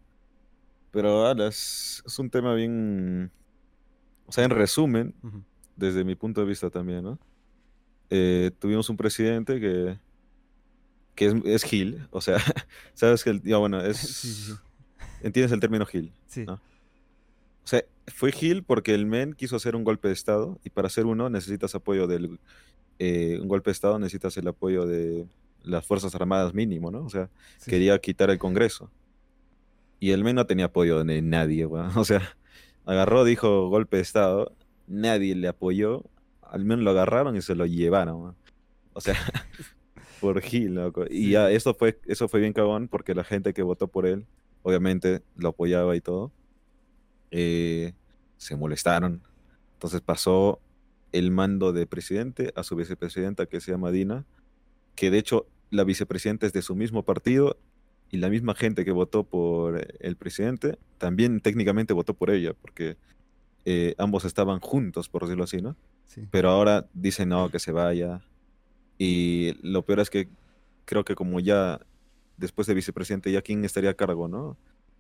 Pero 0.91 1.27
ala, 1.27 1.49
es, 1.49 2.03
un 2.19 2.31
tema 2.31 2.55
bien. 2.55 3.31
O 4.27 4.33
sea, 4.33 4.45
en 4.45 4.51
resumen, 4.51 5.15
desde 5.77 6.05
mi 6.05 6.15
punto 6.15 6.41
de 6.41 6.47
vista 6.47 6.71
también, 6.71 7.05
¿no? 7.05 7.19
Eh, 8.11 8.51
tuvimos 8.59 8.89
un 8.91 8.97
presidente 8.97 9.61
que. 9.61 9.99
que 11.15 11.27
es, 11.27 11.35
es 11.45 11.65
Gil. 11.65 12.07
O 12.11 12.21
sea, 12.21 12.39
sabes 12.95 13.23
que 13.25 13.31
el. 13.31 13.43
Ya, 13.43 13.57
bueno, 13.59 13.81
es. 13.81 13.97
Sí, 14.01 14.29
sí, 14.29 14.43
sí. 14.53 14.53
¿Entiendes 15.23 15.53
el 15.53 15.61
término 15.61 15.85
Gil? 15.87 16.13
Sí. 16.27 16.45
¿no? 16.45 16.55
O 16.55 17.67
sea, 17.67 17.85
fue 18.07 18.33
Gil 18.33 18.63
porque 18.63 18.95
el 18.95 19.07
men 19.07 19.35
quiso 19.35 19.57
hacer 19.57 19.77
un 19.77 19.85
golpe 19.85 20.09
de 20.09 20.15
Estado 20.15 20.59
y 20.65 20.71
para 20.71 20.87
hacer 20.87 21.07
uno 21.07 21.29
necesitas 21.29 21.75
apoyo 21.75 22.07
del... 22.07 22.39
eh, 22.99 23.39
un 23.41 23.49
golpe 23.49 23.71
de 23.71 23.73
Estado 23.73 23.99
necesitas 23.99 24.37
el 24.39 24.49
apoyo 24.49 24.87
de 24.87 25.27
las 25.63 25.87
Fuerzas 25.87 26.15
Armadas 26.15 26.55
mínimo, 26.55 26.91
¿no? 26.91 27.05
O 27.05 27.11
sea, 27.11 27.29
sí, 27.59 27.71
quería 27.71 27.99
quitar 27.99 28.31
el 28.31 28.39
Congreso. 28.39 28.91
Y 30.01 30.11
el 30.13 30.25
men 30.25 30.35
no 30.37 30.47
tenía 30.47 30.67
apoyo 30.67 31.05
de 31.05 31.23
nadie, 31.23 31.67
weón. 31.67 31.91
O 31.97 32.05
sea, 32.05 32.37
agarró, 32.87 33.25
dijo 33.25 33.69
golpe 33.69 33.99
de 33.99 34.03
Estado, 34.03 34.57
nadie 34.89 35.35
le 35.37 35.47
apoyó, 35.49 36.05
al 36.43 36.65
menos 36.65 36.85
lo 36.85 36.91
agarraron 36.91 37.37
y 37.37 37.43
se 37.43 37.55
lo 37.55 37.67
llevaron, 37.67 38.21
weón. 38.23 38.37
O 38.95 39.01
sea, 39.01 39.15
por 40.21 40.41
Gil, 40.41 40.75
loco. 40.75 41.05
Y 41.09 41.25
Sí. 41.27 41.31
ya, 41.31 41.51
eso 41.51 41.75
fue, 41.75 42.01
eso 42.07 42.29
fue 42.29 42.41
bien 42.41 42.53
cagón 42.53 42.89
porque 42.89 43.15
la 43.15 43.23
gente 43.25 43.53
que 43.55 43.63
votó 43.63 43.89
por 43.89 44.07
él, 44.07 44.27
obviamente 44.63 45.23
lo 45.37 45.51
apoyaba 45.51 45.95
y 45.97 46.01
todo, 46.01 46.33
eh, 47.31 47.93
se 48.37 48.57
molestaron. 48.57 49.23
Entonces 49.75 50.01
pasó 50.01 50.61
el 51.13 51.31
mando 51.31 51.73
de 51.73 51.87
presidente 51.87 52.53
a 52.57 52.63
su 52.63 52.77
vicepresidenta 52.77 53.47
que 53.47 53.61
se 53.61 53.71
llama 53.73 53.91
Dina, 53.91 54.25
que 54.95 55.11
de 55.11 55.19
hecho 55.19 55.47
la 55.71 55.85
vicepresidenta 55.85 56.47
es 56.47 56.53
de 56.53 56.63
su 56.63 56.75
mismo 56.75 57.05
partido 57.05 57.57
y 58.11 58.19
la 58.19 58.29
misma 58.29 58.55
gente 58.55 58.85
que 58.85 58.91
votó 58.91 59.25
por 59.25 59.87
el 60.01 60.17
presidente 60.17 60.79
también 60.99 61.41
técnicamente 61.41 61.93
votó 61.93 62.15
por 62.15 62.31
ella, 62.31 62.55
porque 62.55 62.97
eh, 63.65 63.95
ambos 63.99 64.25
estaban 64.25 64.61
juntos, 64.61 65.09
por 65.09 65.23
decirlo 65.23 65.45
así, 65.45 65.59
¿no? 65.59 65.77
sí. 66.07 66.27
Pero 66.31 66.51
ahora 66.51 66.89
dicen 66.93 67.29
no, 67.29 67.51
que 67.51 67.59
se 67.59 67.73
vaya. 67.73 68.21
Y 68.99 69.55
lo 69.63 69.83
peor 69.83 70.01
es 70.01 70.11
que 70.11 70.29
creo 70.85 71.05
que 71.05 71.15
como 71.15 71.41
ya 71.41 71.81
después 72.37 72.67
de 72.67 72.75
vicepresidente, 72.75 73.31
ya 73.31 73.43
quién 73.43 73.65
estaría 73.65 73.91
a 73.91 73.95
cargo, 73.95 74.29
¿no? 74.29 74.57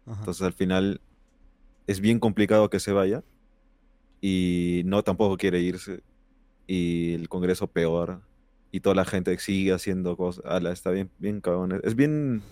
Ajá. 0.07 0.21
Entonces 0.21 0.43
al 0.43 0.53
final 0.53 1.01
es 1.87 2.01
bien 2.01 2.21
complicado 2.21 2.71
que 2.71 2.81
se 2.81 2.93
vaya 2.93 3.25
y 4.21 4.83
no 4.85 5.03
tampoco 5.03 5.37
quiere 5.37 5.61
irse 5.61 6.03
y 6.67 7.15
el 7.15 7.29
Congreso 7.29 7.67
peor 7.67 8.21
y 8.71 8.81
toda 8.81 8.95
la 8.95 9.05
gente 9.05 9.37
sigue 9.39 9.73
haciendo 9.73 10.17
cosas. 10.17 10.45
Ala, 10.45 10.71
está 10.71 10.91
bien, 10.91 11.11
bien 11.19 11.41
cabrón. 11.41 11.81
Es 11.83 11.97
bien... 11.97 12.43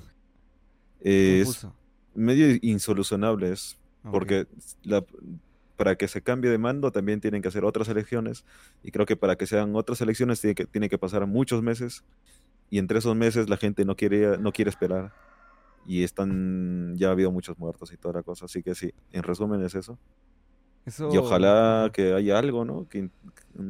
es 1.00 1.66
medio 2.14 2.58
insolucionable, 2.62 3.52
es 3.52 3.78
Ok. 4.04 4.10
porque 4.12 4.46
la- 4.82 5.04
para 5.76 5.94
que 5.96 6.08
se 6.08 6.22
cambie 6.22 6.50
de 6.50 6.58
mando 6.58 6.90
también 6.90 7.20
tienen 7.20 7.40
que 7.40 7.48
hacer 7.48 7.64
otras 7.64 7.88
elecciones 7.88 8.44
y 8.82 8.90
creo 8.90 9.06
que 9.06 9.16
para 9.16 9.36
que 9.36 9.46
sean 9.46 9.76
otras 9.76 10.00
elecciones 10.00 10.40
tiene 10.40 10.54
que, 10.56 10.66
tiene 10.66 10.88
que 10.88 10.98
pasar 10.98 11.24
muchos 11.26 11.62
meses 11.62 12.02
y 12.68 12.78
entre 12.78 12.98
esos 12.98 13.14
meses 13.14 13.48
la 13.48 13.56
gente 13.56 13.84
no 13.84 13.94
quiere, 13.94 14.38
no 14.38 14.50
quiere 14.52 14.70
esperar 14.70 15.12
y 15.86 16.02
están, 16.02 16.96
ya 16.96 17.08
ha 17.08 17.12
habido 17.12 17.30
muchos 17.30 17.56
muertos 17.58 17.92
y 17.92 17.96
toda 17.96 18.14
la 18.14 18.22
cosa, 18.24 18.46
así 18.46 18.62
que 18.62 18.74
sí, 18.74 18.92
en 19.12 19.22
resumen 19.22 19.62
es 19.62 19.74
eso. 19.76 19.98
Eso... 20.84 21.14
Y 21.14 21.16
ojalá 21.18 21.90
que 21.92 22.12
haya 22.12 22.38
algo, 22.38 22.64
¿no? 22.64 22.88
Que, 22.88 23.08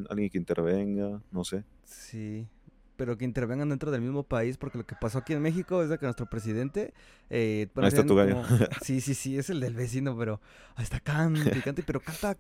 alguien 0.09 0.31
que 0.31 0.39
intervenga, 0.39 1.21
no 1.31 1.45
sé. 1.45 1.65
Sí, 1.85 2.47
pero 2.99 3.17
que 3.17 3.25
intervengan 3.25 3.69
dentro 3.71 3.91
del 3.93 4.01
mismo 4.03 4.25
país, 4.25 4.59
porque 4.59 4.77
lo 4.77 4.85
que 4.85 4.97
pasó 5.01 5.19
aquí 5.19 5.33
en 5.33 5.41
México 5.41 5.83
es 5.83 5.89
de 5.89 5.97
que 5.99 6.05
nuestro 6.05 6.27
presidente... 6.27 6.93
Eh, 7.31 7.69
bueno, 7.75 7.87
Ahí 7.87 7.95
está 7.95 8.05
tu 8.05 8.17
gallo. 8.17 8.43
como- 8.43 8.47
Sí, 8.85 9.01
sí, 9.01 9.15
sí, 9.15 9.39
es 9.39 9.49
el 9.51 9.61
del 9.61 9.75
vecino, 9.75 10.19
pero 10.19 10.41
ahí 10.75 10.83
está 10.83 10.99
canta 11.01 11.57
y 11.57 11.61
canta, 11.63 11.81
pero 11.87 12.01
canta 12.01 12.37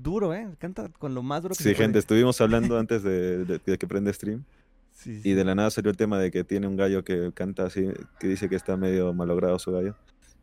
duro, 0.00 0.32
¿eh? 0.32 0.48
Canta 0.58 0.88
con 0.98 1.12
lo 1.14 1.22
más 1.22 1.42
duro 1.42 1.54
que 1.54 1.62
Sí, 1.62 1.70
se 1.70 1.74
puede. 1.74 1.84
gente, 1.86 1.98
estuvimos 1.98 2.40
hablando 2.40 2.78
antes 2.78 3.02
de, 3.02 3.44
de- 3.44 3.58
de 3.58 3.78
que 3.78 3.86
prende 3.86 4.12
stream 4.12 4.44
Sí, 4.92 5.20
y 5.24 5.32
de 5.32 5.44
la 5.44 5.54
nada 5.54 5.70
salió 5.70 5.90
el 5.90 5.96
tema 5.96 6.18
de 6.18 6.30
que 6.30 6.42
tiene 6.44 6.66
un 6.68 6.76
gallo 6.76 7.04
que 7.04 7.30
canta 7.34 7.66
así, 7.66 7.86
que 8.18 8.28
dice 8.28 8.48
que 8.48 8.56
está 8.56 8.76
medio 8.78 9.12
malogrado 9.12 9.58
su 9.58 9.70
gallo, 9.72 9.94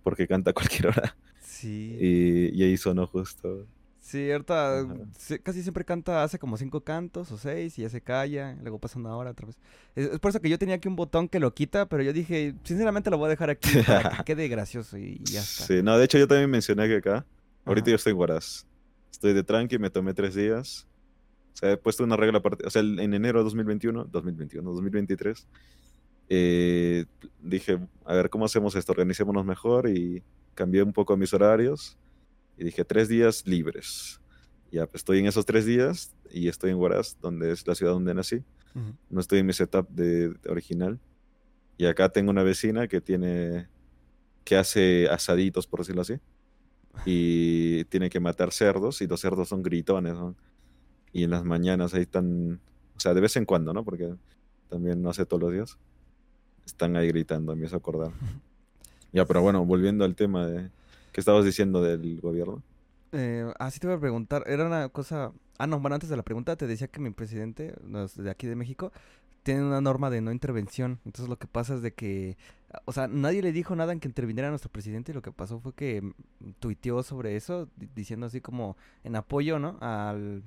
porque 0.04 0.28
canta 0.28 0.52
a 0.52 0.54
cualquier 0.54 0.88
hora. 0.88 1.15
Sí, 1.41 1.97
Y, 1.99 2.49
y 2.60 2.63
ahí 2.63 2.78
sonó 2.78 3.08
justo. 3.08 3.65
Sí, 4.03 4.29
ahorita 4.31 4.79
Ajá. 4.81 4.95
se- 5.17 5.39
casi 5.39 5.61
siempre 5.63 5.85
canta, 5.85 6.23
hace 6.23 6.37
como 6.37 6.57
cinco 6.57 6.81
cantos 6.81 7.31
o 7.31 7.37
seis 7.37 7.79
y 7.79 7.83
ya 7.83 7.89
se 7.89 8.01
calla, 8.01 8.55
luego 8.61 8.77
pasa 8.77 8.99
una 8.99 9.15
hora 9.15 9.31
otra 9.31 9.47
vez. 9.47 9.57
Es, 9.95 10.09
es 10.11 10.19
por 10.19 10.29
eso 10.29 10.39
que 10.41 10.49
yo 10.49 10.59
tenía 10.59 10.75
aquí 10.75 10.87
un 10.87 10.95
botón 10.95 11.29
que 11.29 11.39
lo 11.39 11.53
quita, 11.53 11.87
pero 11.87 12.03
yo 12.03 12.11
dije, 12.13 12.53
sinceramente 12.63 13.09
lo 13.09 13.17
voy 13.17 13.27
a 13.27 13.29
dejar 13.29 13.49
aquí 13.49 13.69
para 13.87 14.09
que 14.17 14.23
quede 14.25 14.47
gracioso 14.49 14.97
y, 14.97 15.21
y 15.21 15.23
ya 15.23 15.39
está. 15.39 15.65
Sí, 15.65 15.81
no, 15.81 15.97
de 15.97 16.05
hecho 16.05 16.17
yo 16.17 16.27
también 16.27 16.49
mencioné 16.49 16.87
que 16.87 16.97
acá, 16.97 17.25
ahorita 17.65 17.85
Ajá. 17.85 17.91
yo 17.91 17.95
estoy 17.95 18.11
en 18.11 18.17
Huaraz. 18.19 18.65
Estoy 19.11 19.33
de 19.33 19.43
tranqui, 19.43 19.77
me 19.79 19.89
tomé 19.89 20.13
tres 20.13 20.35
días. 20.35 20.85
O 21.53 21.55
sea, 21.57 21.71
he 21.71 21.77
puesto 21.77 22.03
una 22.03 22.17
regla. 22.17 22.41
O 22.65 22.69
sea, 22.69 22.81
en 22.81 23.13
enero 23.13 23.39
de 23.39 23.43
2021, 23.45 24.05
2021, 24.05 24.71
2023, 24.71 25.47
eh, 26.29 27.05
dije, 27.41 27.79
a 28.05 28.13
ver, 28.15 28.29
¿cómo 28.29 28.45
hacemos 28.45 28.75
esto? 28.75 28.91
Organicémonos 28.91 29.45
mejor 29.45 29.87
y 29.87 30.23
cambié 30.55 30.81
un 30.83 30.93
poco 30.93 31.15
mis 31.15 31.33
horarios. 31.33 31.97
Y 32.57 32.63
dije, 32.63 32.85
tres 32.85 33.07
días 33.07 33.45
libres. 33.45 34.19
Ya, 34.71 34.85
pues 34.87 35.01
estoy 35.01 35.19
en 35.19 35.27
esos 35.27 35.45
tres 35.45 35.65
días 35.65 36.15
y 36.31 36.47
estoy 36.47 36.71
en 36.71 36.77
Huaraz, 36.77 37.17
donde 37.21 37.51
es 37.51 37.67
la 37.67 37.75
ciudad 37.75 37.93
donde 37.93 38.13
nací. 38.13 38.37
Ujú. 38.75 38.95
No 39.09 39.19
estoy 39.19 39.39
en 39.39 39.45
mi 39.45 39.53
setup 39.53 39.87
de, 39.89 40.29
de 40.29 40.49
original. 40.49 40.99
Y 41.77 41.85
acá 41.85 42.09
tengo 42.09 42.31
una 42.31 42.43
vecina 42.43 42.87
que 42.87 43.01
tiene, 43.01 43.67
que 44.43 44.55
hace 44.55 45.07
asaditos, 45.09 45.67
por 45.67 45.81
decirlo 45.81 46.01
así. 46.01 46.15
Y 47.05 47.85
tiene 47.85 48.09
que 48.09 48.19
matar 48.19 48.51
cerdos 48.51 49.01
y 49.01 49.07
los 49.07 49.19
cerdos 49.19 49.49
son 49.49 49.63
gritones, 49.63 50.13
¿no? 50.13 50.35
Y 51.11 51.23
en 51.23 51.31
las 51.31 51.43
mañanas 51.43 51.93
ahí 51.93 52.03
están, 52.03 52.59
o 52.95 52.99
sea, 52.99 53.13
de 53.13 53.21
vez 53.21 53.35
en 53.35 53.45
cuando, 53.45 53.73
¿no? 53.73 53.83
Porque 53.83 54.15
también 54.69 55.01
no 55.01 55.09
hace 55.09 55.25
todos 55.25 55.41
los 55.41 55.53
días. 55.53 55.77
Están 56.65 56.95
ahí 56.95 57.07
gritando, 57.07 57.55
me 57.55 57.65
hizo 57.65 57.75
acordar. 57.75 58.11
Ya, 59.11 59.25
pero 59.25 59.41
bueno, 59.41 59.65
volviendo 59.65 60.05
al 60.05 60.15
tema 60.15 60.47
de, 60.47 60.69
¿qué 61.13 61.21
estabas 61.21 61.45
diciendo 61.45 61.82
del 61.84 62.21
gobierno? 62.21 62.63
Eh, 63.12 63.45
ah, 63.60 63.69
sí 63.71 63.80
te 63.80 63.88
voy 63.88 63.95
a 63.97 63.99
preguntar, 63.99 64.43
era 64.47 64.65
una 64.65 64.89
cosa... 64.89 65.32
Ah, 65.60 65.67
no, 65.67 65.80
bueno, 65.80 65.95
antes 65.95 66.10
de 66.10 66.17
la 66.17 66.23
pregunta 66.23 66.56
te 66.56 66.65
decía 66.67 66.88
que 66.88 66.99
mi 66.99 67.12
presidente, 67.12 67.76
de 68.15 68.32
aquí 68.32 68.47
de 68.47 68.56
México, 68.56 68.91
tiene 69.43 69.63
una 69.63 69.82
norma 69.82 70.10
de 70.10 70.21
no 70.21 70.32
intervención. 70.32 70.99
Entonces 71.06 71.30
lo 71.30 71.38
que 71.38 71.47
pasa 71.47 71.76
es 71.76 71.82
de 71.84 71.93
que, 71.93 72.38
ah, 72.73 72.82
o 72.86 72.93
sea, 72.93 73.08
nadie 73.08 73.41
le 73.43 73.52
dijo 73.52 73.76
nada 73.76 73.93
en 73.93 73.99
que 73.99 74.08
interviniera 74.08 74.49
nuestro 74.49 74.71
presidente 74.71 75.12
y 75.12 75.15
lo 75.15 75.21
que 75.21 75.32
pasó 75.32 75.60
fue 75.60 75.73
que 75.76 76.02
mm, 76.02 76.13
tuiteó 76.60 77.04
sobre 77.04 77.36
eso, 77.36 77.69
di- 77.78 77.89
diciendo 77.95 78.26
así 78.28 78.41
como 78.41 78.78
en 79.04 79.15
apoyo, 79.15 79.60
¿no? 79.60 79.78
Al, 79.82 80.43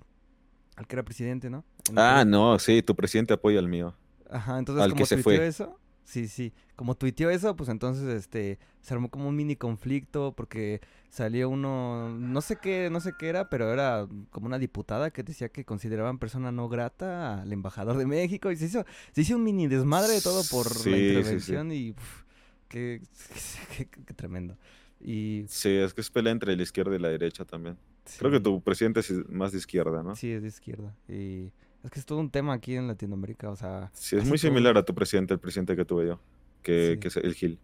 al 0.76 0.87
que 0.88 0.96
era 0.96 1.05
presidente, 1.05 1.50
¿no? 1.50 1.64
En 1.88 1.96
Ah, 1.96 2.24
no, 2.26 2.59
sí, 2.59 2.83
tu 2.83 2.94
presidente 2.94 3.35
apoya 3.35 3.59
al 3.59 3.68
mío. 3.68 3.94
Ajá, 4.31 4.59
entonces 4.59 4.87
al 4.87 4.88
como 4.88 5.05
que 5.05 5.07
se 5.07 5.16
tuiteó 5.16 5.40
fue. 5.40 5.42
eso, 5.42 5.79
sí, 6.06 6.28
sí, 6.28 6.52
como 6.76 6.94
tuiteó 6.94 7.28
eso, 7.28 7.54
pues 7.56 7.68
entonces 7.68 8.04
este 8.08 8.58
se 8.80 8.94
armó 8.94 9.10
como 9.10 9.28
un 9.28 9.36
mini 9.36 9.56
conflicto 9.56 10.32
porque 10.36 10.80
salió 11.10 11.50
uno, 11.50 12.08
no 12.18 12.40
sé 12.40 12.56
qué, 12.62 12.88
no 12.90 13.00
sé 13.00 13.12
qué 13.18 13.28
era, 13.28 13.50
pero 13.50 13.72
era 13.72 14.06
como 14.30 14.46
una 14.46 14.58
diputada 14.58 15.10
que 15.10 15.22
decía 15.22 15.48
que 15.50 15.64
consideraban 15.64 16.18
persona 16.18 16.52
no 16.52 16.68
grata 16.68 17.42
al 17.42 17.52
embajador 17.52 17.96
de 17.98 18.06
México 18.06 18.50
y 18.50 18.56
se 18.56 18.66
hizo, 18.66 18.84
se 19.12 19.20
hizo 19.20 19.36
un 19.36 19.44
mini 19.44 19.66
desmadre 19.66 20.14
de 20.14 20.20
todo 20.22 20.42
por 20.50 20.66
Sí, 20.78 20.90
la 20.90 20.96
sí, 20.96 21.02
sí. 21.02 21.08
intervención 21.18 21.72
y 21.72 21.90
uf, 21.90 22.22
qué, 22.68 23.02
qué- 23.76 23.86
qué 23.88 24.14
tremendo. 24.14 24.56
Y 25.00 25.44
Sí, 25.48 25.70
es 25.70 25.92
que 25.92 26.00
es 26.00 26.10
pelea 26.10 26.32
entre 26.32 26.56
la 26.56 26.62
izquierda 26.62 26.96
y 26.96 26.98
la 26.98 27.08
derecha 27.08 27.44
también. 27.44 27.76
Creo 28.18 28.30
que 28.30 28.40
tu 28.40 28.62
presidente 28.62 29.00
es 29.00 29.10
más 29.28 29.50
de 29.52 29.58
izquierda, 29.58 30.02
¿no? 30.02 30.14
sí 30.14 30.30
es 30.30 30.40
de 30.42 30.48
izquierda 30.48 30.94
y 31.08 31.50
es 31.84 31.90
que 31.90 32.00
es 32.00 32.06
todo 32.06 32.18
un 32.18 32.30
tema 32.30 32.52
aquí 32.54 32.74
en 32.76 32.86
Latinoamérica, 32.88 33.50
o 33.50 33.56
sea, 33.56 33.90
Sí, 33.92 34.16
es 34.16 34.22
muy 34.24 34.38
todo- 34.38 34.48
similar 34.48 34.76
a 34.76 34.84
tu 34.84 34.94
presidente, 34.94 35.34
el 35.34 35.40
presidente 35.40 35.76
que 35.76 35.84
tuve 35.84 36.06
yo, 36.06 36.20
que, 36.62 36.92
Sí. 36.94 37.00
que 37.00 37.08
es 37.08 37.16
el 37.16 37.34
Gil. 37.34 37.58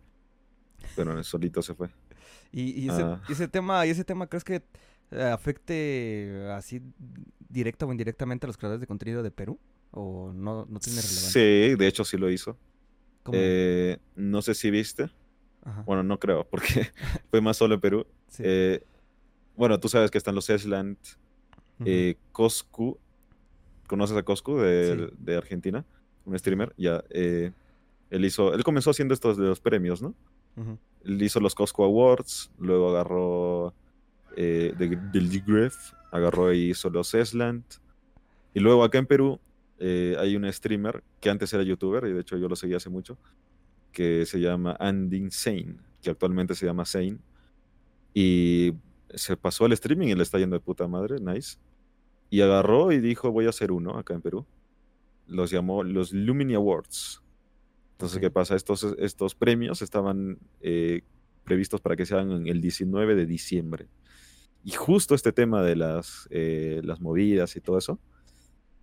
Pero 0.96 1.16
él 1.16 1.24
solito 1.24 1.62
se 1.62 1.74
fue. 1.74 1.88
Y, 2.52 2.70
y 2.84 2.88
ese, 2.88 3.02
Ah. 3.02 3.22
y 3.28 3.32
ese 3.32 3.48
tema, 3.48 3.86
y 3.86 3.90
ese 3.90 4.04
tema, 4.04 4.26
¿crees 4.26 4.44
que 4.44 4.62
eh, 5.14 5.22
afecte 5.24 6.46
así 6.52 6.80
directa 7.48 7.84
o 7.84 7.92
indirectamente 7.92 8.46
a 8.46 8.48
los 8.48 8.56
creadores 8.56 8.80
de 8.80 8.86
contenido 8.86 9.22
de 9.22 9.30
Perú? 9.30 9.58
¿O 9.90 10.32
no, 10.34 10.64
no 10.66 10.78
tiene 10.80 11.00
relevancia? 11.02 11.30
Sí, 11.30 11.74
de 11.76 11.86
hecho 11.86 12.04
sí 12.04 12.16
lo 12.16 12.30
hizo. 12.30 12.56
¿Cómo? 13.22 13.36
Eh, 13.40 13.98
no 14.16 14.40
sé 14.42 14.54
si 14.54 14.70
viste. 14.70 15.10
Ajá, 15.64 15.82
Bueno, 15.82 16.02
no 16.02 16.18
creo, 16.18 16.48
porque 16.48 16.64
fue 17.30 17.40
más 17.42 17.56
solo 17.58 17.74
en 17.74 17.80
Perú. 17.80 18.06
sí. 18.28 18.42
Eh, 18.46 18.84
bueno, 19.54 19.78
tú 19.78 19.88
sabes 19.90 20.10
que 20.10 20.16
están 20.16 20.34
los 20.34 20.48
Esland, 20.48 20.96
eh, 21.84 22.16
Coscu. 22.32 22.98
¿Conoces 23.86 24.16
a 24.16 24.22
Coscu 24.22 24.56
de, 24.58 25.08
Sí. 25.10 25.14
de 25.18 25.36
Argentina? 25.36 25.84
Un 26.24 26.38
streamer. 26.38 26.72
Ya, 26.76 27.02
eh, 27.10 27.52
él 28.10 28.24
hizo, 28.24 28.54
él 28.54 28.62
comenzó 28.64 28.90
haciendo 28.90 29.12
estos 29.14 29.36
de 29.36 29.44
los 29.44 29.60
premios, 29.60 30.00
¿no? 30.02 30.14
Ujú. 30.56 30.78
Él 31.04 31.22
hizo 31.22 31.40
los 31.40 31.54
Cosco 31.54 31.84
Awards, 31.84 32.50
luego 32.58 32.90
agarró 32.90 33.74
eh, 34.36 34.72
de- 34.78 34.96
del 35.12 35.28
Digref, 35.28 35.76
agarró 36.10 36.52
y 36.54 36.70
hizo 36.70 36.88
los 36.90 37.12
Esland. 37.14 37.64
Y 38.54 38.60
luego 38.60 38.82
acá 38.84 38.98
en 38.98 39.06
Perú 39.06 39.38
eh, 39.78 40.16
hay 40.18 40.36
un 40.36 40.50
streamer 40.52 41.02
que 41.20 41.28
antes 41.28 41.52
era 41.52 41.62
youtuber, 41.62 42.04
y 42.06 42.12
de 42.12 42.20
hecho 42.20 42.36
yo 42.38 42.48
lo 42.48 42.56
seguí 42.56 42.72
hace 42.74 42.88
mucho, 42.88 43.18
que 43.92 44.24
se 44.26 44.40
llama 44.40 44.76
Andy 44.78 45.16
Insane, 45.18 45.74
que 46.00 46.08
actualmente 46.10 46.54
se 46.54 46.64
llama 46.66 46.84
Sane. 46.86 47.18
Y 48.14 48.72
se 49.14 49.36
pasó 49.36 49.64
al 49.64 49.72
streaming 49.72 50.08
y 50.08 50.14
le 50.14 50.22
está 50.22 50.38
yendo 50.38 50.54
de 50.56 50.60
puta 50.60 50.86
madre, 50.88 51.16
nice. 51.20 51.58
Y 52.32 52.40
agarró 52.40 52.92
y 52.92 53.00
dijo, 53.00 53.30
voy 53.30 53.44
a 53.44 53.50
hacer 53.50 53.72
uno 53.72 53.98
acá 53.98 54.14
en 54.14 54.22
Perú. 54.22 54.46
Los 55.26 55.50
llamó 55.50 55.84
los 55.84 56.14
Lumini 56.14 56.54
Awards. 56.54 57.22
Entonces. 57.90 58.20
¿qué 58.20 58.30
pasa? 58.30 58.56
Estos, 58.56 58.84
estos 58.98 59.34
premios 59.34 59.82
estaban 59.82 60.38
eh, 60.62 61.02
previstos 61.44 61.82
para 61.82 61.94
que 61.94 62.06
se 62.06 62.14
hagan 62.14 62.46
el 62.46 62.62
19 62.62 63.16
de 63.16 63.26
diciembre. 63.26 63.88
Y 64.64 64.70
justo 64.70 65.14
este 65.14 65.30
tema 65.32 65.62
de 65.62 65.76
las, 65.76 66.26
eh, 66.30 66.80
las 66.82 67.02
movidas 67.02 67.54
y 67.54 67.60
todo 67.60 67.76
eso 67.76 68.00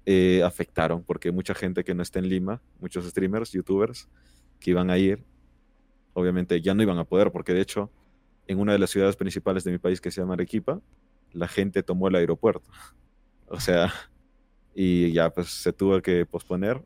eh, 0.06 0.44
afectaron, 0.44 1.04
porque 1.04 1.32
mucha 1.32 1.56
gente 1.56 1.84
que 1.84 1.96
no 1.96 2.04
está 2.04 2.20
en 2.20 2.30
Lima, 2.30 2.62
muchos 2.80 3.04
streamers, 3.06 3.52
youtubers, 3.52 4.08
que 4.60 4.70
iban 4.70 4.92
a 4.92 5.00
ir, 5.00 5.24
obviamente 6.14 6.62
ya 6.62 6.76
no 6.76 6.84
iban 6.84 7.00
a 7.00 7.04
poder, 7.04 7.32
porque 7.32 7.56
de 7.56 7.62
hecho, 7.62 7.90
en 8.46 8.60
una 8.60 8.74
de 8.74 8.80
las 8.80 8.92
ciudades 8.92 9.16
principales 9.16 9.64
de 9.64 9.72
mi 9.72 9.80
país 9.80 10.00
que 10.02 10.12
se 10.12 10.22
llama 10.22 10.36
Arequipa, 10.36 10.82
la 11.34 11.48
gente 11.48 11.82
tomó 11.82 12.10
el 12.10 12.16
aeropuerto. 12.16 12.70
O 13.50 13.60
sea, 13.60 13.92
y 14.76 15.12
ya 15.12 15.30
pues 15.30 15.50
se 15.50 15.74
tuvo 15.74 16.02
que 16.02 16.26
posponer 16.26 16.82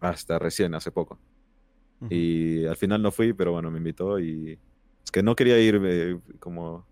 hasta 0.00 0.38
recién, 0.38 0.74
hace 0.74 0.90
poco. 0.90 1.18
Ujú. 2.00 2.12
Y 2.12 2.66
al 2.66 2.76
final 2.76 3.02
no 3.02 3.10
fui, 3.10 3.32
pero 3.32 3.52
bueno, 3.52 3.70
me 3.70 3.78
invitó 3.78 4.18
y 4.18 4.58
es 5.04 5.10
que 5.10 5.22
no 5.22 5.34
quería 5.34 5.58
ir 5.58 5.80
eh, 5.84 6.18
como 6.38 6.86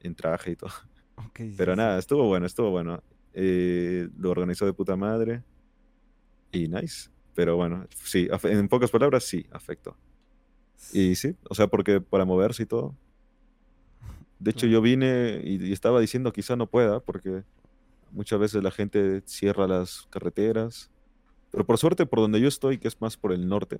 en 0.00 0.14
traje 0.14 0.52
y 0.52 0.56
todo. 0.56 0.70
Ok, 1.16 1.36
sí, 1.38 1.54
Pero 1.56 1.72
sí. 1.72 1.76
nada, 1.76 1.98
estuvo 1.98 2.26
bueno, 2.26 2.46
estuvo 2.46 2.70
bueno. 2.70 3.02
Eh, 3.34 4.08
lo 4.18 4.30
organizó 4.30 4.66
de 4.66 4.72
puta 4.72 4.96
madre 4.96 5.42
y 6.50 6.66
nice. 6.68 7.10
Pero 7.34 7.56
bueno, 7.56 7.86
sí, 8.04 8.28
en 8.44 8.68
pocas 8.68 8.90
palabras, 8.90 9.24
sí, 9.24 9.46
afectó. 9.52 9.96
Y 10.92 11.14
sí, 11.14 11.36
o 11.48 11.54
sea, 11.54 11.68
porque 11.68 12.00
para 12.00 12.24
moverse 12.24 12.64
y 12.64 12.66
todo. 12.66 12.96
De 14.38 14.50
hecho, 14.50 14.66
yo 14.66 14.80
vine 14.80 15.42
y, 15.44 15.66
y 15.66 15.72
estaba 15.72 16.00
diciendo 16.00 16.32
quizá 16.32 16.56
no 16.56 16.66
pueda, 16.66 17.00
porque 17.00 17.44
muchas 18.12 18.38
veces 18.40 18.62
la 18.62 18.70
gente 18.70 19.22
cierra 19.26 19.66
las 19.66 20.06
carreteras. 20.10 20.90
Pero 21.50 21.66
por 21.66 21.78
suerte, 21.78 22.06
por 22.06 22.20
donde 22.20 22.40
yo 22.40 22.48
estoy, 22.48 22.78
que 22.78 22.88
es 22.88 23.00
más 23.00 23.16
por 23.16 23.32
el 23.32 23.48
norte, 23.48 23.76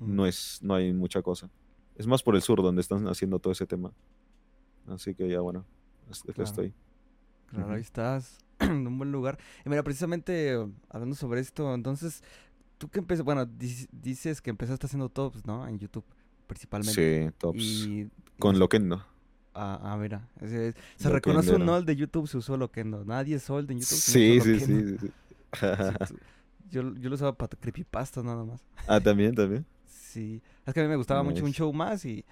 Ujú. 0.00 0.10
no 0.10 0.26
es, 0.26 0.58
no 0.62 0.74
hay 0.74 0.92
mucha 0.92 1.20
cosa. 1.22 1.50
Es 1.96 2.06
más 2.06 2.22
por 2.22 2.34
el 2.36 2.42
sur 2.42 2.62
donde 2.62 2.80
están 2.80 3.06
haciendo 3.08 3.38
todo 3.38 3.52
ese 3.52 3.66
tema. 3.66 3.92
Así 4.86 5.14
que 5.14 5.28
ya 5.28 5.40
bueno, 5.40 5.66
Claro. 6.24 6.42
estoy. 6.44 6.72
Claro, 7.46 7.72
ahí 7.74 7.80
estás, 7.80 8.38
en 8.60 8.86
un 8.86 8.96
buen 8.98 9.12
lugar. 9.12 9.38
Y 9.64 9.68
mira, 9.68 9.82
precisamente 9.82 10.54
hablando 10.88 11.14
sobre 11.16 11.40
esto, 11.40 11.74
entonces, 11.74 12.22
tú 12.78 12.88
que 12.88 12.98
empezaste, 13.00 13.24
bueno, 13.24 13.46
dic- 13.46 13.88
dices 13.92 14.40
que 14.40 14.50
empezaste 14.50 14.86
haciendo 14.86 15.08
tops, 15.10 15.44
¿no? 15.46 15.66
En 15.68 15.78
YouTube, 15.78 16.04
principalmente. 16.46 17.26
Sí, 17.30 17.34
tops. 17.38 17.58
Y, 17.62 18.00
y 18.02 18.10
Con 18.38 18.52
nos- 18.52 18.60
Loquendo. 18.60 19.04
Ah, 19.60 19.80
ah, 19.82 19.96
mira, 19.96 20.28
se 20.38 20.46
Loquendo 20.68 21.08
reconoce 21.10 21.54
un 21.56 21.66
nol 21.66 21.84
de 21.84 21.96
YouTube 21.96 22.28
se 22.28 22.36
usó 22.38 22.56
Loquendo. 22.56 23.04
Nadie 23.04 23.34
es 23.36 23.46
de 23.48 23.54
YouTube. 23.54 23.80
si 23.82 24.30
no 24.30 24.38
Sí, 24.38 24.38
usó 24.38 24.44
sí, 24.44 24.60
sí, 24.60 24.72
Loquendo. 24.72 24.98
sí, 25.00 25.06
sí. 25.08 25.12
Sí, 26.06 26.14
tú- 26.14 26.18
yo, 26.70 26.94
yo 26.96 27.08
lo 27.08 27.14
usaba 27.16 27.32
para 27.36 27.48
creepypastas 27.58 28.22
nada 28.24 28.44
más. 28.44 28.60
ah, 28.86 29.00
también, 29.00 29.34
también. 29.34 29.64
Sí, 29.86 30.40
es 30.66 30.74
que 30.74 30.80
a 30.80 30.82
mí 30.84 30.88
me 30.88 30.96
gustaba 30.96 31.22
mucho 31.22 31.44
un 31.44 31.52
show 31.52 31.72
más 31.72 32.04
y, 32.04 32.24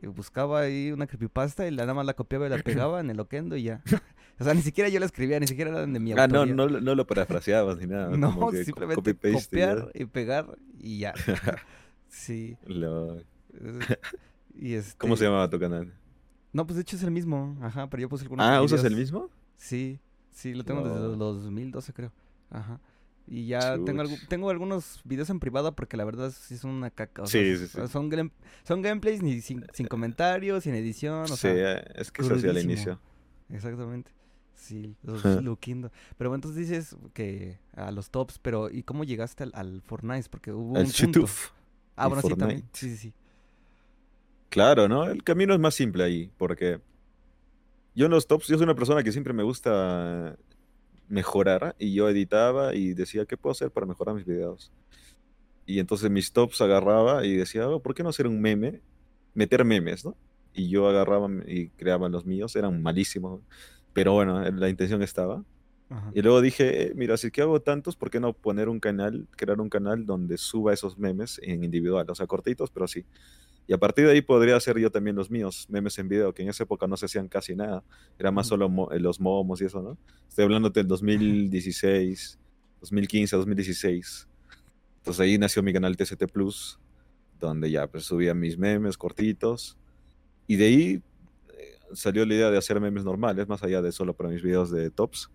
y 0.00 0.06
buscaba 0.06 0.60
ahí 0.60 0.90
una 0.92 1.06
creepypasta 1.06 1.66
y 1.66 1.70
la 1.72 1.82
nada 1.82 1.94
más 1.94 2.06
la 2.06 2.14
copiaba 2.14 2.46
y 2.46 2.50
la 2.50 2.58
pegaba 2.58 3.00
en 3.00 3.10
el 3.10 3.20
Oquendo 3.20 3.56
y 3.56 3.64
ya. 3.64 3.82
O 4.40 4.44
sea, 4.44 4.54
ni 4.54 4.62
siquiera 4.62 4.88
yo 4.88 4.98
la 5.00 5.04
escribía, 5.04 5.38
ni 5.38 5.46
siquiera 5.46 5.70
era 5.70 5.80
de 5.80 5.86
mi 6.00 6.12
Ah, 6.12 6.26
no, 6.26 6.38
autoría. 6.38 6.54
no, 6.54 6.66
lo- 6.66 6.80
no 6.80 6.94
lo 6.94 7.06
parafraseabas 7.06 7.76
ni 7.76 7.86
nada. 7.88 8.08
No, 8.16 8.50
simplemente 8.64 9.10
y 9.10 9.32
copiar 9.34 9.90
y 9.92 10.06
pegar 10.06 10.56
y 10.78 11.00
ya. 11.00 11.12
sí. 12.08 12.56
Lo- 12.64 13.16
es- 13.18 13.24
Y 14.58 14.74
este... 14.74 14.96
¿Cómo 14.98 15.16
se 15.16 15.24
llamaba 15.24 15.48
tu 15.50 15.58
canal? 15.60 15.92
No, 16.52 16.66
pues 16.66 16.76
de 16.76 16.82
hecho 16.82 16.96
es 16.96 17.02
el 17.02 17.10
mismo. 17.10 17.56
Ajá, 17.62 17.88
pero 17.88 18.00
yo 18.02 18.08
puse 18.08 18.24
algunos 18.24 18.46
Ah, 18.46 18.62
¿usas 18.62 18.80
el 18.84 18.94
videos. 18.94 19.00
mismo? 19.12 19.30
Sí, 19.56 20.00
sí, 20.30 20.54
lo 20.54 20.64
tengo 20.64 20.82
desde 20.82 21.16
los 21.16 21.42
2012 21.44 21.92
creo. 21.92 22.12
Ajá. 22.50 22.80
Y 23.26 23.46
ya 23.46 23.78
tengo, 23.84 24.04
Chuch. 24.04 24.26
tengo 24.28 24.50
algunos 24.50 25.00
videos 25.04 25.30
en 25.30 25.38
privado 25.38 25.76
porque 25.76 25.96
la 25.96 26.04
verdad 26.04 26.32
sí 26.36 26.58
son 26.58 26.72
una 26.72 26.90
caca. 26.90 27.22
o 27.22 27.26
Sí, 27.26 27.38
sea, 27.38 27.56
sí, 27.58 27.64
s- 27.64 27.66
sí. 27.86 27.92
Son, 27.92 28.32
son 28.64 28.82
gameplays 28.82 29.22
ni 29.22 29.40
sin, 29.40 29.64
sin 29.72 29.86
comentarios, 29.86 30.64
sin 30.64 30.74
edición, 30.74 31.22
o 31.22 31.26
sí, 31.28 31.36
sea, 31.36 31.74
eh, 31.78 31.84
es 31.94 32.10
que 32.10 32.24
se 32.24 32.34
hacía 32.34 32.50
al 32.50 32.58
inicio. 32.58 32.98
exactamente. 33.50 34.10
Sí, 34.54 34.96
los. 35.02 35.24
Luquindo. 35.42 35.90
Pero 36.18 36.30
bueno, 36.30 36.36
entonces 36.44 36.68
dices 36.68 36.96
que 37.14 37.58
a 37.74 37.90
los 37.92 38.10
tops, 38.10 38.38
pero 38.38 38.68
¿y 38.70 38.82
cómo 38.82 39.04
llegaste 39.04 39.44
al, 39.44 39.52
al 39.54 39.80
Fortnite? 39.82 40.28
Porque 40.28 40.52
hubo 40.52 40.76
El 40.76 40.86
un 40.86 40.92
punto. 40.92 41.26
Ah, 41.96 42.08
bueno, 42.08 42.22
sí, 42.22 42.34
también. 42.34 42.64
Sí, 42.72 42.90
sí, 42.90 42.96
sí. 42.96 43.14
Claro, 44.50 44.88
¿no? 44.88 45.04
El 45.08 45.22
camino 45.22 45.54
es 45.54 45.60
más 45.60 45.74
simple 45.76 46.02
ahí, 46.04 46.32
porque 46.36 46.80
yo 47.94 48.06
en 48.06 48.12
los 48.12 48.26
tops, 48.26 48.46
yo 48.48 48.56
soy 48.56 48.64
una 48.64 48.74
persona 48.74 49.02
que 49.02 49.12
siempre 49.12 49.32
me 49.32 49.42
gusta 49.42 50.36
mejorar 51.08 51.76
y 51.78 51.94
yo 51.94 52.08
editaba 52.08 52.74
y 52.74 52.94
decía, 52.94 53.26
¿qué 53.26 53.36
puedo 53.36 53.52
hacer 53.52 53.72
para 53.72 53.86
mejorar 53.86 54.14
mis 54.16 54.26
videos? 54.26 54.72
Y 55.66 55.80
entonces 55.80 56.10
mis 56.10 56.32
tops 56.32 56.60
agarraba 56.62 57.24
y 57.26 57.36
decía, 57.36 57.68
"Oh, 57.68 57.82
¿por 57.82 57.94
qué 57.94 58.02
no 58.02 58.10
hacer 58.10 58.26
un 58.26 58.40
meme? 58.40 58.82
Meter 59.34 59.64
memes, 59.64 60.04
¿no? 60.04 60.18
Y 60.54 60.70
yo 60.70 60.88
agarraba 60.88 61.28
y 61.46 61.70
creaba 61.72 62.08
los 62.08 62.26
míos, 62.26 62.56
eran 62.56 62.82
malísimos, 62.82 63.42
pero 63.94 64.14
bueno, 64.14 64.42
la 64.50 64.68
intención 64.70 65.02
estaba. 65.02 65.44
Ajá. 65.90 66.14
Y 66.14 66.22
luego 66.22 66.40
dije, 66.42 66.88
"Eh, 66.88 66.92
mira, 66.96 67.16
si 67.18 67.28
es 67.28 67.32
que 67.32 67.42
hago 67.42 67.60
tantos, 67.62 67.96
¿por 67.96 68.10
qué 68.10 68.20
no 68.20 68.34
poner 68.34 68.68
un 68.68 68.80
canal, 68.80 69.28
crear 69.36 69.60
un 69.60 69.70
canal 69.70 70.06
donde 70.06 70.38
suba 70.38 70.72
esos 70.74 70.98
memes 70.98 71.40
en 71.42 71.64
individual? 71.64 72.06
O 72.10 72.14
sea, 72.16 72.26
cortitos, 72.26 72.70
pero 72.72 72.88
sí. 72.88 73.06
Y 73.70 73.72
a 73.72 73.78
partir 73.78 74.04
de 74.04 74.10
ahí 74.10 74.20
podría 74.20 74.56
hacer 74.56 74.76
yo 74.80 74.90
también 74.90 75.14
los 75.14 75.30
míos, 75.30 75.66
memes 75.70 75.96
en 76.00 76.08
video, 76.08 76.34
que 76.34 76.42
en 76.42 76.48
esa 76.48 76.64
época 76.64 76.88
no 76.88 76.96
se 76.96 77.06
hacían 77.06 77.28
casi 77.28 77.54
nada. 77.54 77.84
Era 78.18 78.32
más 78.32 78.48
solo 78.48 78.68
mo- 78.68 78.90
eh, 78.90 78.98
los 78.98 79.20
momos 79.20 79.60
y 79.62 79.66
eso, 79.66 79.80
¿no? 79.80 79.96
Estoy 80.28 80.42
hablando 80.42 80.70
del 80.70 80.88
2016, 80.88 82.36
2015, 82.80 83.36
2016. 83.36 84.28
Entonces 84.96 85.20
ahí 85.20 85.38
nació 85.38 85.62
mi 85.62 85.72
canal 85.72 85.96
TCT 85.96 86.26
Plus, 86.26 86.80
donde 87.38 87.70
ya 87.70 87.86
pues 87.86 88.02
subía 88.06 88.34
mis 88.34 88.58
memes 88.58 88.98
cortitos. 88.98 89.78
Y 90.48 90.56
de 90.56 90.64
ahí 90.66 91.02
eh, 91.56 91.78
salió 91.92 92.26
la 92.26 92.34
idea 92.34 92.50
de 92.50 92.58
hacer 92.58 92.80
memes 92.80 93.04
normales, 93.04 93.46
más 93.46 93.62
allá 93.62 93.80
de 93.82 93.92
solo 93.92 94.14
para 94.14 94.30
mis 94.30 94.42
videos 94.42 94.72
de 94.72 94.90
tops. 94.90 95.30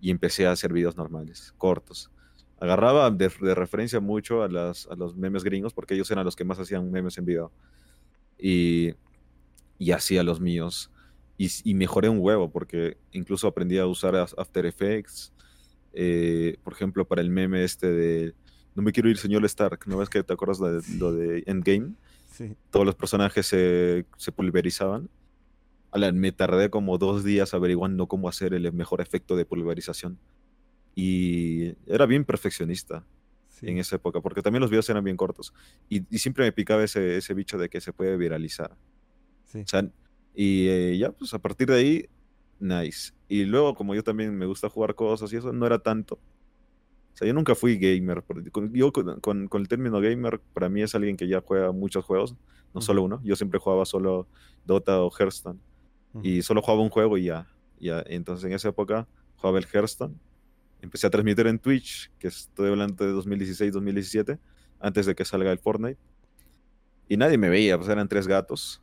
Y 0.00 0.12
empecé 0.12 0.46
a 0.46 0.52
hacer 0.52 0.72
videos 0.72 0.96
normales, 0.96 1.52
cortos. 1.58 2.12
Agarraba 2.58 3.10
de, 3.10 3.30
de 3.40 3.54
referencia 3.54 4.00
mucho 4.00 4.42
a, 4.42 4.48
las, 4.48 4.86
a 4.86 4.94
los 4.94 5.14
memes 5.16 5.44
gringos, 5.44 5.74
porque 5.74 5.94
ellos 5.94 6.10
eran 6.10 6.24
los 6.24 6.36
que 6.36 6.44
más 6.44 6.58
hacían 6.58 6.90
memes 6.90 7.18
en 7.18 7.24
video. 7.26 7.52
Y, 8.38 8.94
y 9.78 9.90
hacía 9.92 10.22
los 10.22 10.40
míos. 10.40 10.90
Y, 11.38 11.50
y 11.64 11.74
mejoré 11.74 12.08
un 12.08 12.18
huevo, 12.20 12.50
porque 12.50 12.96
incluso 13.12 13.46
aprendí 13.46 13.76
a 13.78 13.86
usar 13.86 14.16
After 14.16 14.64
Effects. 14.64 15.32
eh, 15.92 16.56
por 16.62 16.72
ejemplo, 16.72 17.06
para 17.06 17.20
el 17.22 17.30
meme 17.30 17.62
este 17.64 17.90
de 17.90 18.34
No 18.74 18.82
me 18.82 18.92
quiero 18.92 19.08
ir, 19.08 19.18
señor 19.18 19.44
Stark. 19.44 19.80
¿No 19.86 19.98
ves 19.98 20.08
que 20.08 20.22
te 20.22 20.32
acuerdas 20.32 20.58
de, 20.60 20.98
lo 20.98 21.12
de 21.12 21.42
Endgame? 21.46 21.92
Sí. 22.30 22.54
todos 22.70 22.84
los 22.84 22.94
personajes 22.94 23.46
se, 23.46 24.04
se 24.18 24.32
pulverizaban. 24.32 25.08
Me 26.12 26.32
tardé 26.32 26.68
como 26.68 26.98
dos 26.98 27.24
días 27.24 27.54
averiguando 27.54 28.06
cómo 28.06 28.28
hacer 28.28 28.52
el 28.52 28.70
mejor 28.74 29.00
efecto 29.00 29.36
de 29.36 29.46
pulverización. 29.46 30.18
Y 30.96 31.74
era 31.86 32.06
bien 32.06 32.24
perfeccionista 32.24 33.04
sí. 33.50 33.68
en 33.68 33.76
esa 33.78 33.96
época, 33.96 34.20
porque 34.22 34.40
también 34.42 34.62
los 34.62 34.70
videos 34.70 34.88
eran 34.90 35.04
bien 35.04 35.16
cortos. 35.18 35.52
Y, 35.90 36.02
y 36.12 36.18
siempre 36.18 36.44
me 36.44 36.52
picaba 36.52 36.82
ese, 36.82 37.18
ese 37.18 37.34
bicho 37.34 37.58
de 37.58 37.68
que 37.68 37.80
se 37.82 37.92
puede 37.92 38.16
viralizar. 38.16 38.74
sí. 39.44 39.60
O 39.60 39.66
sea, 39.68 39.88
y 40.34 40.68
eh, 40.68 40.98
ya, 40.98 41.12
pues 41.12 41.32
a 41.34 41.38
partir 41.38 41.68
de 41.68 41.74
ahí, 41.76 42.08
nice. 42.58 43.12
Y 43.28 43.44
luego, 43.44 43.74
como 43.74 43.94
yo 43.94 44.02
también 44.02 44.34
me 44.36 44.46
gusta 44.46 44.68
jugar 44.70 44.94
cosas 44.94 45.32
y 45.32 45.36
eso, 45.36 45.52
no 45.52 45.66
era 45.66 45.78
tanto. 45.78 46.14
O 46.16 47.16
sea, 47.18 47.26
yo 47.28 47.34
nunca 47.34 47.54
fui 47.54 47.76
gamer. 47.78 48.22
Yo 48.72 48.92
con, 48.92 49.20
con- 49.20 49.48
con 49.48 49.60
el 49.62 49.68
término 49.68 50.00
gamer, 50.00 50.40
para 50.54 50.68
mí 50.70 50.82
es 50.82 50.94
alguien 50.94 51.16
que 51.16 51.28
ya 51.28 51.40
juega 51.42 51.72
muchos 51.72 52.04
juegos, 52.04 52.32
no 52.74 52.78
Ujú. 52.78 52.82
solo 52.82 53.02
uno. 53.04 53.20
Yo 53.24 53.36
siempre 53.36 53.58
jugaba 53.60 53.84
solo 53.86 54.26
Dota 54.66 55.00
o 55.02 55.10
Hearthstone. 55.10 55.58
Ujú. 56.14 56.26
Y 56.26 56.42
solo 56.42 56.62
jugaba 56.62 56.82
un 56.82 56.90
juego 56.90 57.16
y 57.18 57.24
ya. 57.24 57.46
ya. 57.80 58.02
Entonces 58.06 58.44
en 58.46 58.52
esa 58.52 58.68
época 58.68 59.06
jugaba 59.36 59.58
el 59.58 59.66
Hearthstone. 59.72 60.14
Empecé 60.82 61.06
a 61.06 61.10
transmitir 61.10 61.46
en 61.46 61.58
Twitch, 61.58 62.10
que 62.18 62.28
estoy 62.28 62.68
hablando 62.70 63.04
de 63.04 63.12
2016-2017, 63.12 64.38
antes 64.80 65.06
de 65.06 65.14
que 65.14 65.24
salga 65.24 65.50
el 65.52 65.58
Fortnite. 65.58 65.98
Y 67.08 67.16
nadie 67.16 67.38
me 67.38 67.48
veía, 67.48 67.76
pues 67.76 67.88
eran 67.88 68.08
tres 68.08 68.26
gatos. 68.26 68.82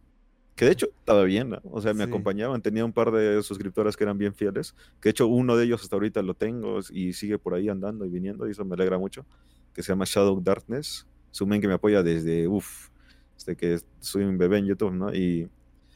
Que 0.55 0.65
de 0.65 0.71
hecho 0.71 0.87
estaba 0.99 1.23
bien, 1.23 1.49
¿no? 1.49 1.59
O 1.63 1.81
sea, 1.81 1.93
me 1.93 2.03
Sí. 2.03 2.09
acompañaban. 2.09 2.61
Tenía 2.61 2.85
un 2.85 2.93
par 2.93 3.11
de 3.11 3.41
suscriptores 3.41 3.97
que 3.97 4.03
eran 4.03 4.17
bien 4.17 4.33
fieles. 4.35 4.75
Que 5.01 5.09
de 5.09 5.11
hecho 5.11 5.27
uno 5.27 5.57
de 5.57 5.65
ellos 5.65 5.81
hasta 5.81 5.95
ahorita 5.95 6.21
lo 6.21 6.35
tengo 6.35 6.79
y 6.91 7.13
sigue 7.13 7.39
por 7.39 7.55
ahí 7.55 7.69
andando 7.69 8.05
y 8.05 8.09
viniendo. 8.09 8.47
Y 8.47 8.51
eso 8.51 8.63
me 8.63 8.75
alegra 8.75 8.97
mucho. 8.99 9.25
Que 9.73 9.81
se 9.81 9.91
llama 9.91 10.05
Shadow 10.07 10.39
Darkness. 10.41 11.07
Es 11.31 11.41
un 11.41 11.49
men 11.49 11.59
que 11.59 11.67
me 11.67 11.73
apoya 11.73 12.03
desde, 12.03 12.47
uff, 12.47 12.89
desde 13.35 13.55
que 13.55 13.79
soy 13.99 14.23
un 14.25 14.37
bebé 14.37 14.59
en 14.59 14.67
YouTube, 14.67 14.93
¿no? 14.93 15.13
Y, 15.13 15.49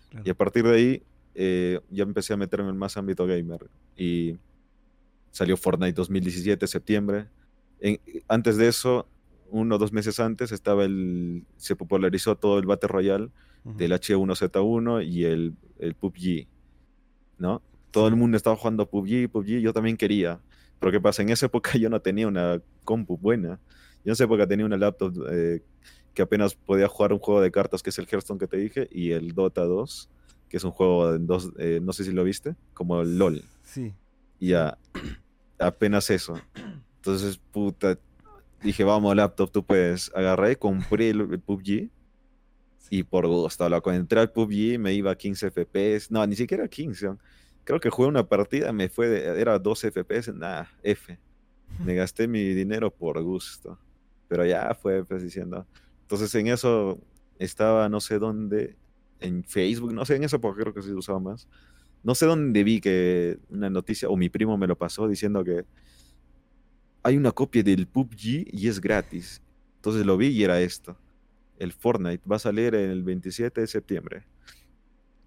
Claro. 0.09 0.23
y 0.25 0.29
a 0.31 0.33
partir 0.33 0.63
de 0.63 0.75
ahí 0.75 1.03
eh, 1.35 1.79
ya 1.91 2.03
empecé 2.03 2.33
a 2.33 2.37
meterme 2.37 2.69
en 2.69 2.77
más 2.77 2.97
ámbito 2.97 3.27
gamer. 3.27 3.67
Y 3.95 4.37
salió 5.31 5.57
Fortnite 5.57 5.93
2017, 5.93 6.67
septiembre. 6.67 7.27
En- 7.79 7.99
antes 8.27 8.57
de 8.57 8.67
eso, 8.67 9.07
uno 9.49 9.75
o 9.75 9.77
dos 9.77 9.91
meses 9.93 10.19
antes, 10.19 10.51
estaba 10.51 10.83
el, 10.85 11.43
se 11.57 11.75
popularizó 11.75 12.35
todo 12.35 12.59
el 12.59 12.65
Battle 12.65 12.89
Royale 12.89 13.29
Ujú. 13.63 13.77
del 13.77 13.91
H1Z1 13.93 15.01
y 15.05 15.23
el, 15.25 15.53
el 15.79 15.93
PUBG, 15.95 16.47
¿no? 17.37 17.61
Todo 17.91 18.07
el 18.07 18.15
mundo 18.15 18.37
estaba 18.37 18.55
jugando 18.55 18.85
PUBG, 18.89 19.29
PUBG, 19.29 19.59
yo 19.61 19.73
también 19.73 19.97
quería. 19.97 20.39
Pero 20.79 20.91
¿qué 20.91 20.99
pasa? 21.01 21.21
En 21.21 21.29
esa 21.29 21.45
época 21.47 21.71
yo 21.77 21.89
no 21.89 21.99
tenía 22.01 22.27
una 22.27 22.61
compu 22.83 23.17
buena. 23.17 23.59
Yo 24.03 24.09
en 24.09 24.11
esa 24.13 24.23
época 24.25 24.47
tenía 24.47 24.65
una 24.65 24.77
laptop 24.77 25.13
eh, 25.31 25.61
que 26.13 26.21
apenas 26.21 26.55
podía 26.55 26.87
jugar 26.87 27.13
un 27.13 27.19
juego 27.19 27.41
de 27.41 27.51
cartas, 27.51 27.83
que 27.83 27.89
es 27.89 27.99
el 27.99 28.07
Hearthstone 28.09 28.39
que 28.39 28.47
te 28.47 28.57
dije, 28.57 28.87
y 28.91 29.11
el 29.11 29.33
Dota 29.33 29.63
2, 29.65 30.09
que 30.49 30.57
es 30.57 30.63
un 30.63 30.71
juego 30.71 31.13
en 31.13 31.27
dos, 31.27 31.51
eh, 31.59 31.79
no 31.81 31.93
sé 31.93 32.03
si 32.03 32.11
lo 32.11 32.23
viste, 32.23 32.55
como 32.73 33.01
el 33.01 33.17
LOL. 33.17 33.43
Sí. 33.63 33.93
Y 34.39 34.49
ya, 34.49 34.77
apenas 35.59 36.09
eso. 36.09 36.39
Entonces, 36.97 37.37
puta, 37.51 37.97
dije, 38.61 38.83
vamos, 38.83 39.15
laptop, 39.15 39.51
tú 39.51 39.63
puedes. 39.65 40.11
Agarré, 40.15 40.57
compré 40.57 41.09
el, 41.09 41.21
el 41.21 41.39
PUBG 41.39 41.89
y 42.89 43.03
por 43.03 43.27
gusto, 43.27 43.67
loco. 43.69 43.91
Entré 43.91 44.19
al 44.19 44.31
PUBG, 44.31 44.79
me 44.79 44.93
iba 44.93 45.11
a 45.11 45.15
15 45.15 45.47
FPS. 45.47 46.07
No, 46.11 46.25
ni 46.25 46.35
siquiera 46.35 46.67
15. 46.67 47.09
Creo 47.63 47.79
que 47.79 47.89
jugué 47.89 48.07
una 48.07 48.25
partida, 48.27 48.71
me 48.71 48.87
fue, 48.89 49.07
de- 49.09 49.41
era 49.41 49.59
12 49.59 49.87
FPS, 49.89 50.31
nada, 50.33 50.69
F. 50.83 51.17
Me 51.83 51.95
gasté 51.95 52.27
mi 52.27 52.53
dinero 52.53 52.91
por 52.91 53.21
gusto. 53.21 53.77
Pero 54.27 54.45
ya 54.45 54.73
fue, 54.81 55.03
pues, 55.05 55.23
diciendo. 55.23 55.65
Entonces, 56.01 56.33
en 56.35 56.47
eso 56.47 56.99
estaba, 57.39 57.89
no 57.89 57.99
sé 57.99 58.19
dónde, 58.19 58.75
en 59.19 59.43
Facebook, 59.43 59.93
no 59.93 60.05
sé, 60.05 60.15
en 60.15 60.23
esa 60.23 60.37
época 60.37 60.61
creo 60.61 60.73
que 60.73 60.81
sí 60.81 60.91
usaba 60.91 61.19
más. 61.19 61.47
No 62.07 62.15
sé 62.15 62.25
dónde 62.25 62.63
vi 62.63 62.79
que 62.79 63.37
una 63.49 63.69
noticia, 63.69 64.07
o 64.07 64.15
mi 64.15 64.29
primo 64.29 64.57
me 64.57 64.65
lo 64.65 64.77
pasó 64.77 65.09
diciendo 65.09 65.43
que 65.43 65.65
hay 67.03 67.17
una 67.17 67.33
copia 67.33 67.61
del 67.61 67.85
PUBG 67.85 68.47
y 68.49 68.69
es 68.69 68.79
gratis. 68.79 69.41
Entonces 69.75 70.05
lo 70.05 70.15
vi 70.15 70.27
y 70.27 70.41
era 70.41 70.61
esto. 70.61 70.97
El 71.59 71.73
Fortnite 71.73 72.23
va 72.25 72.37
a 72.37 72.39
salir 72.39 72.73
el 72.75 73.03
27 73.03 73.59
de 73.59 73.67
septiembre. 73.67 74.23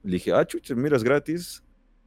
Le 0.03 0.13
dije, 0.13 0.33
ah, 0.33 0.47
chucha, 0.47 0.75
mira, 0.75 0.97
es 0.97 1.05
gratis. 1.05 1.63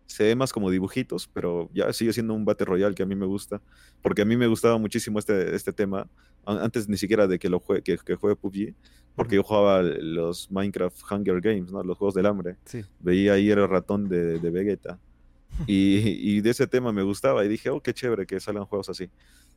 Se 0.05 0.23
ve 0.23 0.35
más 0.35 0.51
como 0.53 0.69
dibujitos, 0.69 1.27
pero 1.33 1.69
ya 1.73 1.91
sigue 1.93 2.13
siendo 2.13 2.33
un 2.33 2.45
Battle 2.45 2.65
Royale 2.65 2.93
que 2.95 3.03
a 3.03 3.05
mí 3.05 3.15
me 3.15 3.25
gusta. 3.25 3.61
Porque 4.01 4.21
a 4.21 4.25
mí 4.25 4.35
me 4.37 4.47
gustaba 4.47 4.77
muchísimo 4.77 5.17
este, 5.19 5.55
este 5.55 5.73
tema. 5.73 6.07
an- 6.45 6.59
Antes 6.59 6.87
ni 6.89 6.97
siquiera 6.97 7.25
de 7.27 7.39
que, 7.39 7.49
lo 7.49 7.59
jue- 7.59 7.81
que, 7.81 7.97
que 7.97 8.15
juegue 8.15 8.35
PUBG. 8.35 8.73
Porque 9.15 9.35
yo 9.35 9.43
jugaba 9.43 9.81
los 9.81 10.49
Minecraft 10.51 10.97
Hunger 11.11 11.39
Games, 11.39 11.71
¿no? 11.71 11.83
Los 11.83 11.97
Juegos 11.97 12.15
del 12.15 12.25
Hambre 12.25 12.57
Sí. 12.65 12.81
veía 12.99 13.33
ahí 13.33 13.49
el 13.49 13.67
ratón 13.67 14.09
de, 14.09 14.39
de 14.39 14.49
Vegeta. 14.49 14.99
Y, 15.67 15.97
y 16.37 16.41
de 16.41 16.49
ese 16.49 16.65
tema 16.65 16.91
me 16.91 17.03
gustaba 17.03 17.45
y 17.45 17.47
dije, 17.47 17.69
oh, 17.69 17.79
qué 17.79 17.93
chévere 17.93 18.25
que 18.25 18.39
salgan 18.39 18.65
juegos 18.65 18.89
así. 18.89 19.09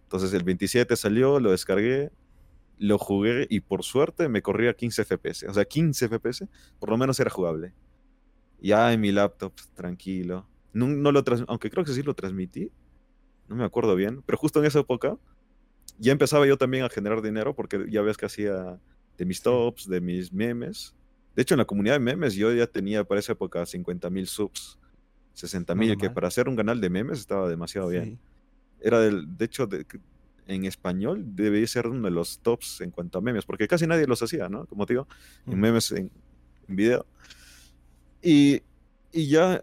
Entonces 0.02 0.32
el 0.34 0.44
27 0.44 0.94
salió, 0.94 1.40
lo 1.40 1.50
descargué, 1.52 2.10
lo 2.78 2.98
jugué 2.98 3.46
y 3.48 3.60
por 3.60 3.82
suerte 3.82 4.28
me 4.28 4.42
corría 4.42 4.74
15 4.74 5.04
FPS. 5.06 5.48
O 5.48 5.54
sea, 5.54 5.64
15 5.64 6.08
FPS, 6.10 6.46
por 6.78 6.90
lo 6.90 6.98
menos 6.98 7.18
era 7.18 7.30
jugable. 7.30 7.72
Ya 8.60 8.92
en 8.92 9.00
mi 9.00 9.12
laptop, 9.12 9.52
tranquilo. 9.74 10.46
No, 10.72 10.88
no 10.88 11.12
lo 11.12 11.22
aunque 11.48 11.70
creo 11.70 11.84
que 11.84 11.92
sí 11.92 12.02
lo 12.02 12.14
transmití, 12.14 12.70
no 13.48 13.56
me 13.56 13.64
acuerdo 13.64 13.94
bien, 13.94 14.22
pero 14.22 14.38
justo 14.38 14.60
en 14.60 14.66
esa 14.66 14.80
época 14.80 15.16
ya 15.98 16.12
empezaba 16.12 16.46
yo 16.46 16.56
también 16.56 16.84
a 16.84 16.88
generar 16.88 17.22
dinero 17.22 17.54
porque 17.54 17.86
ya 17.88 18.02
ves 18.02 18.16
que 18.16 18.26
hacía 18.26 18.78
de 19.16 19.24
mis 19.24 19.42
tops, 19.42 19.88
de 19.88 20.00
mis 20.00 20.32
memes. 20.32 20.94
De 21.34 21.42
hecho, 21.42 21.54
en 21.54 21.58
la 21.58 21.64
comunidad 21.64 21.94
de 21.94 22.00
memes 22.00 22.34
yo 22.34 22.52
ya 22.52 22.66
tenía 22.66 23.04
para 23.04 23.20
esa 23.20 23.32
época 23.32 23.64
50 23.64 24.10
mil 24.10 24.26
subs, 24.26 24.78
60 25.34 25.74
mil, 25.74 25.96
que 25.96 26.10
para 26.10 26.28
hacer 26.28 26.48
un 26.48 26.56
canal 26.56 26.80
de 26.80 26.90
memes 26.90 27.20
estaba 27.20 27.48
demasiado 27.48 27.88
bien. 27.88 28.18
Era 28.80 29.00
del, 29.00 29.36
de 29.36 29.44
hecho, 29.44 29.68
en 30.46 30.64
español 30.64 31.24
debía 31.34 31.66
ser 31.66 31.88
uno 31.88 32.04
de 32.04 32.10
los 32.10 32.38
tops 32.38 32.80
en 32.80 32.90
cuanto 32.90 33.18
a 33.18 33.20
memes, 33.20 33.44
porque 33.44 33.68
casi 33.68 33.86
nadie 33.86 34.06
los 34.06 34.22
hacía, 34.22 34.48
¿no? 34.48 34.66
Como 34.66 34.86
te 34.86 34.94
digo, 34.94 35.08
en 35.46 35.58
memes 35.60 35.92
en, 35.92 36.10
video. 36.68 37.06
Y, 38.22 38.62
y 39.12 39.28
ya 39.28 39.62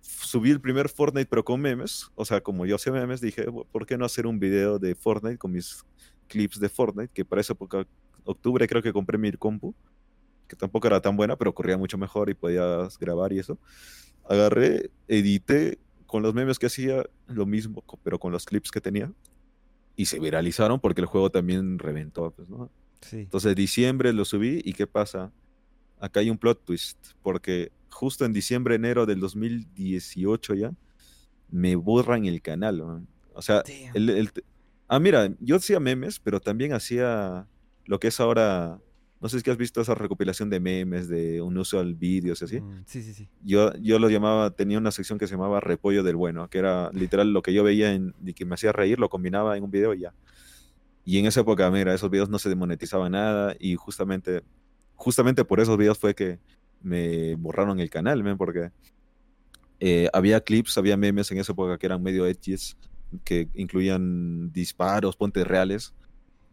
subí 0.00 0.50
el 0.50 0.60
primer 0.60 0.88
Fortnite, 0.88 1.28
pero 1.28 1.44
con 1.44 1.60
memes. 1.60 2.10
O 2.14 2.24
sea, 2.24 2.40
como 2.40 2.66
yo 2.66 2.76
hacía 2.76 2.92
memes, 2.92 3.20
dije, 3.20 3.46
¿por 3.70 3.86
qué 3.86 3.96
no 3.96 4.04
hacer 4.04 4.26
un 4.26 4.38
video 4.38 4.78
de 4.78 4.94
Fortnite 4.94 5.38
con 5.38 5.52
mis 5.52 5.84
clips 6.28 6.58
de 6.58 6.68
Fortnite? 6.68 7.10
Que 7.12 7.24
para 7.24 7.40
esa 7.40 7.52
época, 7.52 7.86
octubre, 8.24 8.66
creo 8.66 8.82
que 8.82 8.92
compré 8.92 9.18
mi 9.18 9.30
compu, 9.32 9.74
que 10.48 10.56
tampoco 10.56 10.86
era 10.86 11.00
tan 11.00 11.16
buena, 11.16 11.36
pero 11.36 11.54
corría 11.54 11.76
mucho 11.76 11.98
mejor 11.98 12.30
y 12.30 12.34
podías 12.34 12.98
grabar 12.98 13.32
y 13.32 13.38
eso. 13.38 13.58
Agarré, 14.28 14.90
edité 15.08 15.78
con 16.06 16.22
los 16.22 16.34
memes 16.34 16.58
que 16.58 16.66
hacía, 16.66 17.04
lo 17.26 17.46
mismo, 17.46 17.84
pero 18.02 18.18
con 18.18 18.32
los 18.32 18.44
clips 18.44 18.70
que 18.70 18.80
tenía. 18.80 19.12
Y 19.96 20.06
se 20.06 20.18
viralizaron 20.18 20.80
porque 20.80 21.00
el 21.00 21.06
juego 21.06 21.30
también 21.30 21.78
reventó, 21.78 22.32
pues, 22.32 22.48
¿no? 22.48 22.70
Sí. 23.00 23.18
Entonces, 23.18 23.54
diciembre 23.54 24.12
lo 24.12 24.24
subí 24.24 24.60
y 24.64 24.72
¿qué 24.72 24.86
pasa? 24.86 25.30
Acá 25.98 26.20
hay 26.20 26.30
un 26.30 26.38
plot 26.38 26.64
twist, 26.64 26.98
porque 27.22 27.72
justo 27.90 28.24
en 28.24 28.32
diciembre, 28.32 28.74
enero 28.74 29.06
del 29.06 29.20
2018 29.20 30.54
ya, 30.54 30.72
me 31.50 31.76
borran 31.76 32.24
el 32.26 32.42
canal. 32.42 33.06
O 33.32 33.42
sea, 33.42 33.62
el, 33.94 34.30
ah, 34.88 34.98
mira, 34.98 35.30
yo 35.40 35.56
hacía 35.56 35.80
memes, 35.80 36.18
pero 36.18 36.40
también 36.40 36.72
hacía 36.72 37.46
lo 37.86 38.00
que 38.00 38.08
es 38.08 38.20
ahora, 38.20 38.80
no 39.20 39.28
sé 39.28 39.40
si 39.40 39.50
has 39.50 39.56
visto 39.56 39.80
esa 39.80 39.94
recopilación 39.94 40.50
de 40.50 40.60
memes, 40.60 41.08
de 41.08 41.40
un 41.40 41.56
uso 41.56 41.78
al 41.78 41.94
vídeos 41.94 42.42
así. 42.42 42.60
Mm, 42.60 42.84
sí, 42.86 43.02
sí, 43.02 43.14
sí. 43.14 43.28
Yo, 43.42 43.72
yo 43.76 43.98
lo 43.98 44.08
llamaba, 44.08 44.50
tenía 44.50 44.78
una 44.78 44.90
sección 44.90 45.18
que 45.18 45.26
se 45.26 45.34
llamaba 45.34 45.60
Repollo 45.60 46.02
del 46.02 46.16
Bueno, 46.16 46.48
que 46.48 46.58
era 46.58 46.90
literal 46.92 47.32
lo 47.32 47.42
que 47.42 47.52
yo 47.52 47.62
veía 47.62 47.92
en, 47.92 48.14
y 48.24 48.34
que 48.34 48.44
me 48.44 48.54
hacía 48.54 48.72
reír, 48.72 48.98
lo 48.98 49.08
combinaba 49.08 49.56
en 49.56 49.64
un 49.64 49.70
video 49.70 49.94
y 49.94 50.00
ya. 50.00 50.14
Y 51.04 51.18
en 51.18 51.26
esa 51.26 51.40
época, 51.40 51.70
mira, 51.70 51.94
esos 51.94 52.10
videos 52.10 52.30
no 52.30 52.38
se 52.38 52.48
demonetizaban 52.48 53.12
nada 53.12 53.54
y 53.58 53.76
justamente, 53.76 54.42
justamente 55.04 55.44
por 55.44 55.60
esos 55.60 55.76
videos 55.76 55.98
fue 55.98 56.14
que 56.14 56.38
me 56.82 57.34
borraron 57.34 57.78
el 57.78 57.90
canal, 57.90 58.24
porque 58.38 58.70
eh, 59.78 60.08
había 60.14 60.40
clips, 60.40 60.78
había 60.78 60.96
memes 60.96 61.30
en 61.30 61.38
esa 61.38 61.52
época 61.52 61.76
que 61.76 61.84
eran 61.84 62.02
medio 62.02 62.26
edgys, 62.26 62.74
que 63.22 63.48
incluían 63.54 64.50
disparos, 64.50 65.14
puentes 65.14 65.46
reales, 65.46 65.92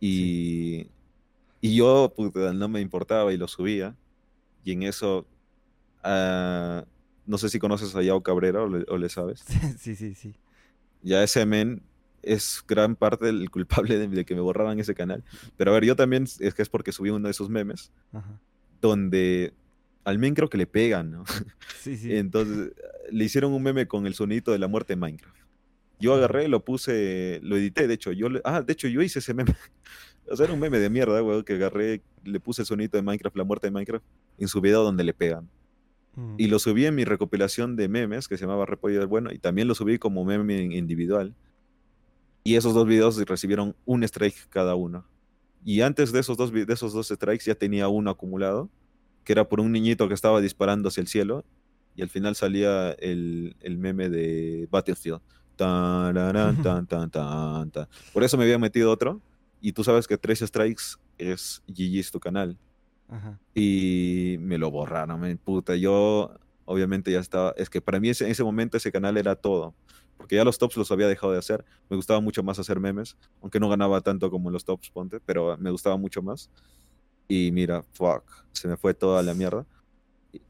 y, 0.01 0.87
y 1.61 1.75
yo 1.75 2.13
no 2.53 2.67
me 2.67 2.81
importaba 2.81 3.31
y 3.31 3.37
lo 3.37 3.47
subía, 3.47 3.95
y 4.65 4.73
en 4.73 4.83
eso, 4.83 5.25
uh, 6.03 6.83
no 7.25 7.37
sé 7.37 7.47
si 7.47 7.57
conoces 7.57 7.95
a 7.95 8.03
Yao 8.03 8.21
Cabrera 8.21 8.63
o 8.63 8.97
le, 8.97 9.09
sabes. 9.09 9.45
Sí, 9.79 9.95
sí, 9.95 10.13
sí. 10.13 10.35
Ya 11.03 11.23
ese 11.23 11.45
men 11.45 11.81
es 12.23 12.63
gran 12.67 12.95
parte 12.95 13.25
del 13.25 13.49
culpable 13.49 13.97
de, 14.07 14.25
que 14.25 14.35
me 14.35 14.41
borraran 14.41 14.79
ese 14.79 14.95
canal. 14.95 15.23
Pero 15.57 15.71
a 15.71 15.73
ver, 15.75 15.85
yo 15.85 15.95
también 15.95 16.23
es 16.39 16.53
que 16.53 16.61
es 16.61 16.69
porque 16.69 16.91
subí 16.91 17.09
uno 17.09 17.27
de 17.27 17.31
esos 17.31 17.49
memes 17.49 17.91
donde 18.81 19.53
al 20.03 20.17
men 20.17 20.33
creo 20.33 20.49
que 20.49 20.57
le 20.57 20.65
pegan, 20.65 21.11
¿no? 21.11 21.23
Sí, 21.79 21.95
sí. 21.97 22.15
Entonces 22.15 22.73
le 23.11 23.25
hicieron 23.25 23.53
un 23.53 23.63
meme 23.63 23.87
con 23.87 24.05
el 24.05 24.13
sonito 24.13 24.51
de 24.51 24.59
la 24.59 24.67
muerte 24.67 24.93
en 24.93 24.99
Minecraft. 24.99 25.37
Yo 25.99 26.15
agarré, 26.15 26.47
lo 26.47 26.65
puse, 26.65 27.39
lo 27.43 27.57
edité, 27.57 27.87
de 27.87 27.93
hecho, 27.93 28.11
yo, 28.11 28.27
ah, 28.43 28.61
de 28.61 28.73
hecho 28.73 28.87
yo 28.87 29.01
hice 29.03 29.19
ese 29.19 29.33
meme. 29.35 29.55
o 30.27 30.35
sea, 30.35 30.45
era 30.45 30.53
un 30.53 30.59
meme 30.59 30.79
de 30.79 30.89
mierda, 30.89 31.19
güey, 31.19 31.43
que 31.43 31.53
agarré, 31.53 32.01
le 32.23 32.39
puse 32.39 32.63
el 32.63 32.65
sonito 32.65 32.97
de 32.97 33.03
Minecraft, 33.03 33.37
la 33.37 33.43
muerte 33.43 33.67
de 33.67 33.71
Minecraft, 33.71 34.03
en 34.39 34.47
su 34.47 34.61
video 34.61 34.83
donde 34.83 35.03
le 35.03 35.13
pegan. 35.13 35.47
Mm. 36.15 36.35
Y 36.39 36.47
lo 36.47 36.57
subí 36.57 36.85
en 36.85 36.95
mi 36.95 37.05
recopilación 37.05 37.75
de 37.75 37.87
memes, 37.87 38.27
que 38.27 38.37
se 38.37 38.45
llamaba 38.45 38.65
Repollo 38.65 38.99
del 38.99 39.07
Bueno, 39.07 39.31
y 39.31 39.37
también 39.37 39.67
lo 39.67 39.75
subí 39.75 39.99
como 39.99 40.25
meme 40.25 40.63
individual. 40.75 41.35
Y 42.43 42.55
esos 42.55 42.73
dos 42.73 42.87
videos 42.87 43.17
recibieron 43.27 43.75
un 43.85 44.03
strike 44.03 44.49
cada 44.49 44.75
uno. 44.75 45.05
Y 45.63 45.81
antes 45.81 46.11
de 46.11 46.19
esos 46.19 46.37
dos, 46.37 46.51
de 46.51 46.65
esos 46.73 46.93
dos 46.93 47.07
strikes 47.07 47.45
ya 47.45 47.55
tenía 47.55 47.87
uno 47.87 48.09
acumulado 48.09 48.69
que 49.23 49.33
era 49.33 49.47
por 49.47 49.59
un 49.59 49.71
niñito 49.71 50.07
que 50.07 50.13
estaba 50.13 50.41
disparando 50.41 50.89
hacia 50.89 51.01
el 51.01 51.07
cielo 51.07 51.45
y 51.95 52.01
al 52.01 52.09
final 52.09 52.35
salía 52.35 52.91
el, 52.93 53.55
el 53.59 53.77
meme 53.77 54.09
de 54.09 54.67
Battlefield. 54.71 55.21
Tan, 55.55 56.15
tan, 56.15 56.87
tan, 56.87 56.87
tan, 56.87 57.69
tan, 57.69 57.87
Por 58.13 58.23
eso 58.23 58.35
me 58.35 58.45
había 58.45 58.57
metido 58.57 58.91
otro 58.91 59.21
y 59.59 59.73
tú 59.73 59.83
sabes 59.83 60.07
que 60.07 60.17
Tres 60.17 60.39
Strikes 60.39 60.83
es 61.17 61.61
GG's 61.67 62.11
tu 62.11 62.19
canal. 62.19 62.57
Y 63.53 64.37
me 64.39 64.57
lo 64.57 64.71
borraron, 64.71 65.19
me 65.19 65.35
puta. 65.35 65.75
Yo 65.75 66.33
obviamente 66.65 67.11
ya 67.11 67.19
estaba, 67.19 67.53
es 67.57 67.69
que 67.69 67.81
para 67.81 67.99
mí 67.99 68.09
ese, 68.09 68.25
en 68.25 68.31
ese 68.31 68.43
momento 68.43 68.77
ese 68.77 68.91
canal 68.91 69.17
era 69.17 69.35
todo, 69.35 69.75
porque 70.21 70.35
ya 70.35 70.43
los 70.43 70.59
tops 70.59 70.77
los 70.77 70.91
había 70.91 71.07
dejado 71.07 71.33
de 71.33 71.39
hacer, 71.39 71.65
me 71.89 71.95
gustaba 71.95 72.19
mucho 72.19 72.43
más 72.43 72.59
hacer 72.59 72.79
memes, 72.79 73.17
aunque 73.41 73.59
no 73.59 73.67
ganaba 73.67 74.01
tanto 74.01 74.29
como 74.29 74.49
en 74.49 74.53
los 74.53 74.63
tops, 74.63 74.91
ponte, 74.91 75.19
pero 75.19 75.57
me 75.57 75.71
gustaba 75.71 75.97
mucho 75.97 76.21
más. 76.21 76.51
Y 77.27 77.49
mira, 77.51 77.81
fuck, 77.93 78.23
se 78.51 78.67
me 78.67 78.77
fue 78.77 78.93
toda 78.93 79.23
la 79.23 79.33
mierda. 79.33 79.65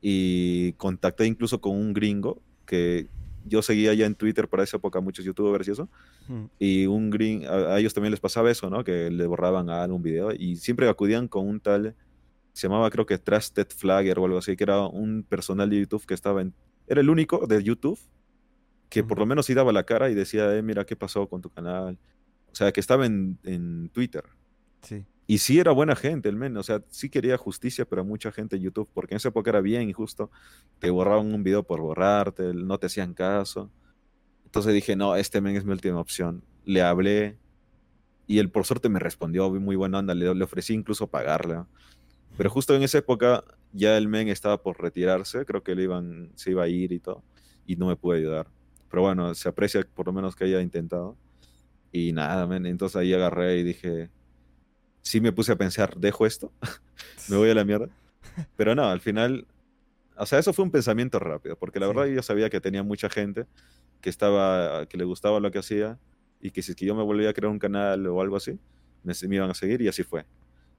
Y 0.02 0.74
contacté 0.74 1.26
incluso 1.26 1.62
con 1.62 1.78
un 1.78 1.94
gringo 1.94 2.42
que 2.66 3.08
yo 3.46 3.62
seguía 3.62 3.94
ya 3.94 4.06
en 4.06 4.16
Twitter 4.16 4.50
para 4.50 4.64
esa 4.64 4.76
época 4.76 5.00
muchos 5.00 5.24
youtubers 5.24 5.66
y 5.70 5.72
eso. 5.72 5.88
Y 6.60 6.86
un 6.88 7.10
gringo, 7.10 7.50
a, 7.50 7.80
ellos 7.80 7.94
también 7.94 8.12
les 8.12 8.20
pasaba 8.20 8.52
eso, 8.52 8.70
¿no? 8.70 8.84
Que 8.84 9.10
le 9.10 9.26
borraban 9.26 9.70
a 9.70 9.84
algún 9.84 10.02
video 10.02 10.34
y 10.34 10.58
siempre 10.58 10.90
acudían 10.90 11.30
con 11.30 11.48
un 11.48 11.62
tal, 11.62 11.96
se 12.52 12.68
llamaba 12.68 12.90
creo 12.90 13.06
que 13.06 13.18
Trusted 13.18 13.68
Flagger 13.70 14.20
o 14.20 14.26
algo 14.26 14.40
así, 14.40 14.58
que 14.58 14.66
era 14.66 14.86
un 14.86 15.24
personal 15.24 15.70
de 15.70 15.80
YouTube 15.80 16.06
que 16.06 16.14
estaba 16.14 16.42
en, 16.42 16.54
era 16.88 17.00
el 17.00 17.10
único 17.10 17.48
de 17.48 17.64
YouTube 17.64 17.98
que 18.92 19.06
por 19.06 19.18
lo 19.18 19.26
menos 19.26 19.46
sí 19.46 19.54
daba 19.54 19.72
la 19.72 19.86
cara 19.86 20.10
y 20.10 20.14
decía, 20.14 20.54
eh, 20.54 20.62
mira 20.62 20.86
qué 20.86 20.98
pasó 20.98 21.28
con 21.30 21.42
tu 21.42 21.50
canal. 21.50 21.98
O 22.52 22.56
sea, 22.56 22.74
que 22.74 22.82
estaba 22.82 23.06
en, 23.06 23.40
en 23.44 23.88
Twitter. 23.90 24.26
Sí. 24.82 25.06
Y 25.28 25.38
sí 25.38 25.60
era 25.60 25.72
buena 25.72 25.96
gente, 25.96 26.28
el 26.28 26.36
men, 26.36 26.58
o 26.58 26.64
sea, 26.64 26.84
sí 26.90 27.10
quería 27.10 27.38
justicia, 27.38 27.86
pero 27.86 28.04
mucha 28.04 28.34
gente 28.34 28.58
en 28.58 28.64
YouTube, 28.64 28.90
porque 28.94 29.14
en 29.14 29.18
esa 29.18 29.30
época 29.30 29.50
era 29.50 29.62
bien 29.62 29.88
injusto, 29.88 30.30
te 30.80 30.90
borraban 30.90 31.34
un 31.34 31.42
video 31.42 31.64
por 31.64 31.80
borrarte, 31.80 32.54
no 32.54 32.78
te 32.80 32.88
hacían 32.88 33.14
caso. 33.14 33.72
Entonces 34.44 34.74
dije, 34.74 34.98
no, 34.98 35.16
este 35.16 35.40
men 35.40 35.56
es 35.56 35.64
mi 35.64 35.72
última 35.72 36.02
opción. 36.02 36.44
Le 36.66 36.82
hablé 36.82 37.38
y 38.28 38.40
él 38.40 38.50
por 38.50 38.66
suerte 38.66 38.90
me 38.90 39.00
respondió, 39.00 39.50
muy 39.52 39.78
buena 39.78 40.00
onda, 40.00 40.14
le, 40.14 40.36
le 40.36 40.44
ofrecí 40.44 40.74
incluso 40.74 41.08
pagarle. 41.08 41.64
Pero 42.36 42.50
justo 42.50 42.76
en 42.76 42.84
esa 42.84 42.98
época 42.98 43.46
ya 43.72 43.98
el 43.98 44.10
men 44.10 44.28
estaba 44.28 44.62
por 44.62 44.82
retirarse, 44.82 45.46
creo 45.46 45.64
que 45.64 45.76
le 45.76 45.84
iban, 45.84 46.32
se 46.36 46.52
iba 46.52 46.64
a 46.64 46.68
ir 46.68 46.92
y 46.92 47.00
todo, 47.00 47.24
y 47.66 47.78
no 47.78 47.88
me 47.88 47.96
pude 47.96 48.18
ayudar. 48.18 48.48
Pero 48.92 49.04
bueno, 49.04 49.34
se 49.34 49.50
aprecia 49.50 49.88
por 49.96 50.06
lo 50.06 50.14
menos 50.14 50.36
que 50.36 50.44
haya 50.44 50.62
intentado. 50.62 51.18
Y 51.92 52.14
nada, 52.14 52.46
men, 52.46 52.66
entonces 52.66 52.98
ahí 52.98 53.14
agarré 53.14 53.58
y 53.58 53.64
dije, 53.64 54.10
sí 55.02 55.22
me 55.22 55.32
puse 55.32 55.54
a 55.54 55.56
pensar, 55.56 55.96
¿dejo 55.98 56.26
esto? 56.26 56.52
¿Me 57.30 57.38
voy 57.38 57.50
a 57.50 57.56
la 57.56 57.66
mierda? 57.66 57.90
Pero 58.56 58.76
no, 58.76 58.86
al 58.86 59.02
final, 59.02 59.48
o 60.18 60.26
sea, 60.26 60.40
eso 60.40 60.54
fue 60.54 60.64
un 60.64 60.72
pensamiento 60.72 61.20
rápido, 61.20 61.58
porque 61.58 61.80
la 61.80 61.88
verdad 61.88 62.06
yo 62.06 62.22
sabía 62.22 62.50
que 62.50 62.62
tenía 62.62 62.84
mucha 62.84 63.10
gente 63.10 63.46
que 64.02 64.10
estaba, 64.10 64.86
que 64.88 64.98
le 64.98 65.06
gustaba 65.06 65.40
lo 65.40 65.52
que 65.52 65.60
hacía 65.60 65.98
y 66.40 66.52
que 66.52 66.62
si 66.62 66.72
es 66.72 66.76
que 66.76 66.86
yo 66.86 66.96
me 66.96 67.04
volvía 67.04 67.30
a 67.30 67.34
crear 67.34 67.52
un 67.52 67.60
canal 67.60 68.06
o 68.08 68.22
algo 68.22 68.36
así, 68.36 68.60
me, 69.04 69.14
iban 69.36 69.50
a 69.50 69.54
seguir 69.54 69.82
y 69.82 69.88
así 69.88 70.04
fue. 70.04 70.26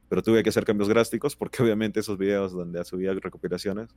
Pero 0.08 0.22
tuve 0.22 0.42
que 0.42 0.50
hacer 0.50 0.64
cambios 0.64 0.88
drásticos 0.88 1.34
porque 1.34 1.62
obviamente 1.62 2.00
esos 2.00 2.18
videos 2.18 2.52
donde 2.52 2.84
subía 2.84 3.12
recopilaciones 3.14 3.90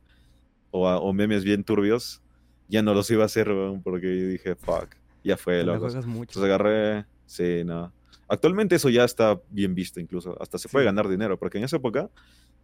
o, 0.70 0.88
o 0.88 1.12
memes 1.12 1.44
bien 1.44 1.64
turbios, 1.64 2.22
ya 2.68 2.82
no 2.82 2.94
los 2.94 3.10
iba 3.10 3.22
a 3.22 3.26
hacer 3.26 3.48
porque 3.82 4.06
dije, 4.06 4.54
fuck, 4.54 4.96
ya 5.22 5.36
fue. 5.36 5.62
Loco. 5.62 5.86
Entonces 5.86 6.36
agarré, 6.36 7.06
sí, 7.26 7.62
no. 7.64 7.92
Actualmente 8.28 8.74
eso 8.74 8.88
ya 8.88 9.04
está 9.04 9.40
bien 9.50 9.74
visto 9.74 10.00
incluso, 10.00 10.40
hasta 10.40 10.58
se 10.58 10.68
puede 10.68 10.84
ganar 10.84 11.08
dinero, 11.08 11.38
porque 11.38 11.58
en 11.58 11.64
esa 11.64 11.76
época 11.76 12.10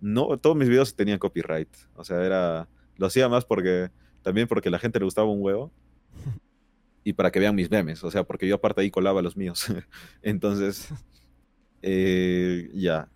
no 0.01 0.37
todos 0.37 0.57
mis 0.57 0.69
videos 0.69 0.97
tenían 0.97 1.19
copyright, 1.19 1.69
o 1.95 2.03
sea, 2.05 2.25
era 2.25 2.69
lo 2.97 3.07
hacía 3.07 3.29
más 3.29 3.45
porque 3.45 3.91
también 4.23 4.49
porque 4.49 4.71
la 4.71 4.81
gente 4.81 4.99
le 4.99 5.05
gustaba 5.05 5.31
un 5.31 5.41
huevo 5.41 5.73
y 7.05 7.13
para 7.13 7.31
que 7.31 7.39
vean 7.39 7.55
mis 7.55 7.71
memes, 7.71 8.03
o 8.03 8.11
sea, 8.11 8.25
porque 8.25 8.49
yo 8.49 8.57
aparte 8.57 8.81
ahí 8.81 8.91
colaba 8.91 9.23
los 9.23 9.37
míos. 9.37 9.67
Entonces, 10.23 10.89
eh, 11.83 12.71
ya. 12.75 13.09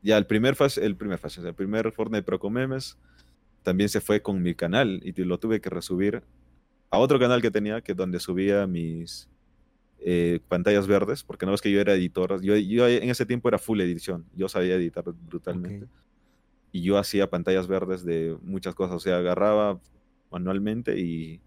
Ya, 0.00 0.16
el 0.16 0.26
primer 0.26 0.54
fase, 0.54 0.84
el 0.84 0.96
primer 0.96 1.18
fase, 1.18 1.40
el 1.40 1.54
primer 1.54 1.90
Fortnite 1.90 2.22
Pro 2.22 2.38
con 2.38 2.52
memes 2.52 2.96
también 3.68 3.90
se 3.90 4.00
fue 4.00 4.22
con 4.22 4.40
mi 4.42 4.54
canal 4.54 5.02
y 5.04 5.12
lo 5.24 5.38
tuve 5.38 5.60
que 5.60 5.68
resubir 5.68 6.22
a 6.88 6.96
otro 6.96 7.18
canal 7.18 7.42
que 7.42 7.50
tenía, 7.50 7.82
que 7.82 7.92
donde 7.92 8.18
subía 8.18 8.66
mis, 8.66 9.28
eh, 10.00 10.40
pantallas 10.48 10.86
verdes, 10.86 11.22
porque 11.22 11.44
no 11.44 11.52
es 11.52 11.60
que 11.60 11.70
yo 11.70 11.78
era 11.78 11.92
editor, 11.92 12.40
yo, 12.40 12.56
yo, 12.56 12.88
en 12.88 13.10
ese 13.10 13.26
tiempo 13.26 13.46
era 13.46 13.58
full 13.58 13.78
edición, 13.82 14.24
yo 14.34 14.48
sabía 14.48 14.76
editar 14.76 15.04
brutalmente. 15.04 15.86
Y 16.72 16.80
yo 16.80 16.96
hacía 16.96 17.28
pantallas 17.28 17.66
verdes 17.66 18.06
de 18.06 18.38
muchas 18.40 18.74
cosas, 18.74 18.96
o 18.96 19.00
sea, 19.00 19.18
agarraba 19.18 19.78
manualmente 20.30 20.98
y, 20.98 21.42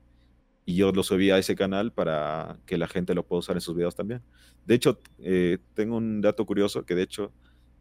y 0.63 0.75
yo 0.75 0.91
lo 0.91 1.01
subía 1.01 1.33
a 1.33 1.39
ese 1.39 1.55
canal 1.55 1.91
para 1.91 2.59
que 2.67 2.77
la 2.77 2.87
gente 2.87 3.15
lo 3.15 3.25
pueda 3.25 3.39
usar 3.39 3.55
en 3.55 3.61
sus 3.61 3.75
videos 3.75 3.95
también. 3.95 4.21
De 4.67 4.75
hecho, 4.75 4.99
eh, 5.23 5.57
tengo 5.73 5.97
un 5.97 6.21
dato 6.21 6.45
curioso 6.45 6.85
que 6.85 6.93
de 6.93 7.01
hecho 7.01 7.31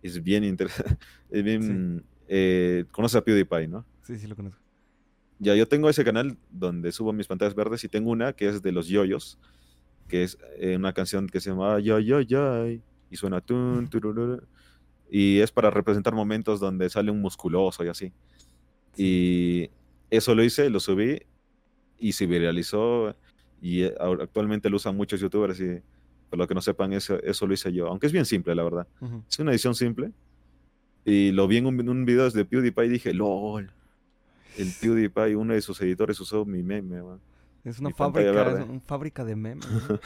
Es 0.00 0.22
bien 0.22 0.44
interesante. 0.44 0.96
Eh, 2.32 2.84
conoces 2.92 3.16
a 3.16 3.24
PewDiePie, 3.24 3.66
¿no? 3.66 3.84
Sí, 4.02 4.18
sí, 4.18 4.26
lo 4.26 4.36
conozco. 4.36 4.60
Ya, 5.38 5.54
yo 5.54 5.66
tengo 5.66 5.88
ese 5.88 6.04
canal 6.04 6.36
donde 6.50 6.92
subo 6.92 7.12
mis 7.12 7.26
pantallas 7.26 7.54
verdes 7.54 7.82
y 7.84 7.88
tengo 7.88 8.10
una 8.10 8.34
que 8.34 8.48
es 8.48 8.60
de 8.60 8.72
los 8.72 8.88
yoyos, 8.88 9.38
que 10.06 10.22
es 10.22 10.38
eh, 10.58 10.76
una 10.76 10.92
canción 10.92 11.26
que 11.28 11.40
se 11.40 11.50
llama 11.50 11.80
Yo, 11.80 11.98
yo, 11.98 12.20
yo, 12.20 12.66
y 12.68 13.16
suena 13.16 13.40
tun, 13.40 13.88
turururu, 13.88 14.42
y 15.10 15.38
es 15.38 15.50
para 15.50 15.70
representar 15.70 16.14
momentos 16.14 16.60
donde 16.60 16.90
sale 16.90 17.10
un 17.10 17.20
musculoso 17.20 17.82
y 17.84 17.88
así. 17.88 18.12
Y 18.96 19.70
eso 20.10 20.34
lo 20.34 20.44
hice, 20.44 20.68
lo 20.68 20.78
subí 20.78 21.22
y 21.98 22.12
se 22.12 22.26
viralizó 22.26 23.16
y 23.62 23.82
eh, 23.84 23.94
actualmente 23.98 24.68
lo 24.68 24.76
usan 24.76 24.96
muchos 24.96 25.20
youtubers 25.20 25.58
y 25.60 25.80
por 26.28 26.38
lo 26.38 26.46
que 26.46 26.54
no 26.54 26.60
sepan 26.60 26.92
eso, 26.92 27.20
eso 27.22 27.46
lo 27.46 27.54
hice 27.54 27.72
yo, 27.72 27.88
aunque 27.88 28.06
es 28.06 28.12
bien 28.12 28.26
simple 28.26 28.54
la 28.54 28.62
verdad. 28.62 28.86
Ujú. 29.00 29.24
Es 29.28 29.38
una 29.38 29.52
edición 29.52 29.74
simple 29.74 30.12
y 31.04 31.32
lo 31.32 31.48
vi 31.48 31.56
en 31.56 31.66
un, 31.66 31.88
un 31.88 32.04
video 32.04 32.28
de 32.30 32.44
PewDiePie 32.44 32.84
y 32.84 32.88
dije, 32.88 33.14
lol. 33.14 33.72
El 34.58 34.72
PewDiePie, 34.80 35.36
uno 35.36 35.54
de 35.54 35.60
sus 35.62 35.80
editores 35.80 36.18
usó 36.20 36.44
mi 36.44 36.62
meme, 36.62 37.02
man. 37.02 37.20
Es 37.64 37.78
una 37.78 37.90
Mi 37.90 37.94
fábrica, 37.94 38.50
es 38.60 38.68
una 38.68 38.80
fábrica 38.80 39.24
de 39.24 39.36
memes. 39.36 39.66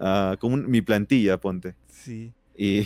Ah, 0.00 0.36
como 0.40 0.54
un- 0.54 0.70
mi 0.70 0.80
plantilla, 0.80 1.38
ponte. 1.38 1.74
sí. 1.86 2.32
Y, 2.56 2.80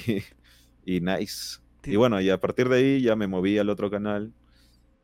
y 0.84 1.00
nice. 1.00 1.60
Sí. 1.84 1.92
Y 1.92 1.96
bueno, 1.96 2.20
y 2.20 2.30
a 2.30 2.40
partir 2.40 2.68
de 2.68 2.76
ahí 2.78 3.00
ya 3.00 3.14
me 3.14 3.28
moví 3.28 3.58
al 3.58 3.68
otro 3.70 3.88
canal. 3.90 4.32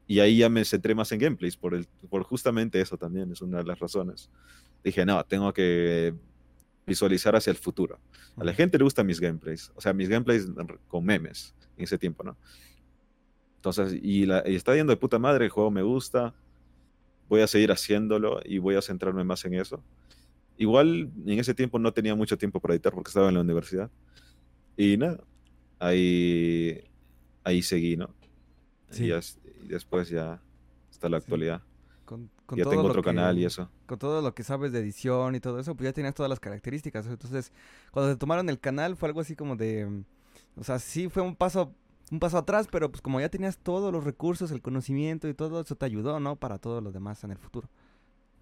Y 0.08 0.18
ahí 0.18 0.38
ya 0.38 0.48
me 0.48 0.64
centré 0.64 0.96
más 0.96 1.12
en 1.12 1.20
gameplays, 1.20 1.56
por, 1.56 1.74
el, 1.74 1.86
por 2.10 2.24
justamente 2.24 2.80
eso 2.80 2.96
también, 2.98 3.30
es 3.30 3.40
una 3.40 3.58
de 3.58 3.64
las 3.64 3.78
razones. 3.78 4.30
Dije, 4.82 5.06
no, 5.06 5.24
tengo 5.24 5.52
que 5.52 6.12
visualizar 6.84 7.36
hacia 7.36 7.52
el 7.52 7.56
futuro. 7.56 8.00
A 8.36 8.42
la 8.42 8.52
gente 8.52 8.78
le 8.78 8.84
gustan 8.84 9.06
mis 9.06 9.20
gameplays, 9.20 9.70
o 9.76 9.80
sea, 9.80 9.92
mis 9.92 10.08
gameplays 10.08 10.48
con 10.88 11.04
memes 11.04 11.54
en 11.76 11.84
ese 11.84 11.98
tiempo, 11.98 12.24
¿no? 12.24 12.36
Entonces, 13.62 13.96
y, 14.02 14.26
la- 14.26 14.42
y 14.44 14.56
está 14.56 14.74
yendo 14.74 14.90
de 14.90 14.96
puta 14.96 15.20
madre, 15.20 15.44
el 15.44 15.50
juego 15.52 15.70
me 15.70 15.82
gusta, 15.82 16.34
voy 17.28 17.42
a 17.42 17.46
seguir 17.46 17.70
haciéndolo 17.70 18.40
y 18.44 18.58
voy 18.58 18.74
a 18.74 18.82
centrarme 18.82 19.22
más 19.22 19.44
en 19.44 19.54
eso. 19.54 19.80
Igual 20.58 21.12
en 21.26 21.38
ese 21.38 21.54
tiempo 21.54 21.78
no 21.78 21.92
tenía 21.92 22.16
mucho 22.16 22.36
tiempo 22.36 22.58
para 22.58 22.74
editar 22.74 22.92
porque 22.92 23.10
estaba 23.10 23.28
en 23.28 23.34
la 23.34 23.40
universidad. 23.40 23.88
Y 24.76 24.96
nada, 24.96 25.20
ahí, 25.78 26.82
ahí 27.44 27.62
seguí, 27.62 27.96
¿no? 27.96 28.10
Sí. 28.90 29.04
Y, 29.04 29.08
ya 29.08 29.20
y 29.64 29.68
después 29.68 30.08
ya 30.08 30.40
hasta 30.90 31.08
la 31.08 31.20
Sí. 31.20 31.24
actualidad. 31.24 31.62
Con, 32.04 32.30
con 32.46 32.58
Ya 32.58 32.64
todo 32.64 32.72
tengo 32.72 32.88
otro 32.88 33.00
que- 33.02 33.06
canal 33.06 33.38
y 33.38 33.44
eso. 33.44 33.70
Con 33.86 33.98
todo 34.00 34.20
lo 34.22 34.34
que 34.34 34.42
sabes 34.42 34.72
de 34.72 34.80
edición 34.80 35.36
y 35.36 35.40
todo 35.40 35.60
eso, 35.60 35.76
pues 35.76 35.84
ya 35.88 35.92
tenías 35.92 36.14
todas 36.16 36.28
las 36.30 36.40
características. 36.40 37.06
Entonces, 37.06 37.52
cuando 37.92 38.12
te 38.12 38.18
tomaron 38.18 38.48
el 38.48 38.58
canal 38.58 38.96
fue 38.96 39.08
algo 39.08 39.20
así 39.20 39.36
como 39.36 39.54
de... 39.54 39.86
mm, 39.86 40.04
O 40.60 40.64
sea, 40.64 40.78
sí 40.80 41.08
fue 41.08 41.22
un 41.22 41.36
paso 41.36 41.72
un 42.12 42.20
paso 42.20 42.38
atrás, 42.38 42.68
pero 42.70 42.90
pues 42.92 43.00
como 43.00 43.20
ya 43.20 43.28
tenías 43.30 43.58
todos 43.58 43.90
los 43.92 44.04
recursos, 44.04 44.50
el 44.52 44.60
conocimiento 44.62 45.28
y 45.28 45.34
todo 45.34 45.62
eso 45.62 45.74
te 45.74 45.86
ayudó, 45.86 46.20
¿no? 46.20 46.36
Para 46.36 46.58
todo 46.58 46.80
lo 46.80 46.92
demás 46.92 47.24
en 47.24 47.32
el 47.32 47.38
futuro. 47.38 47.68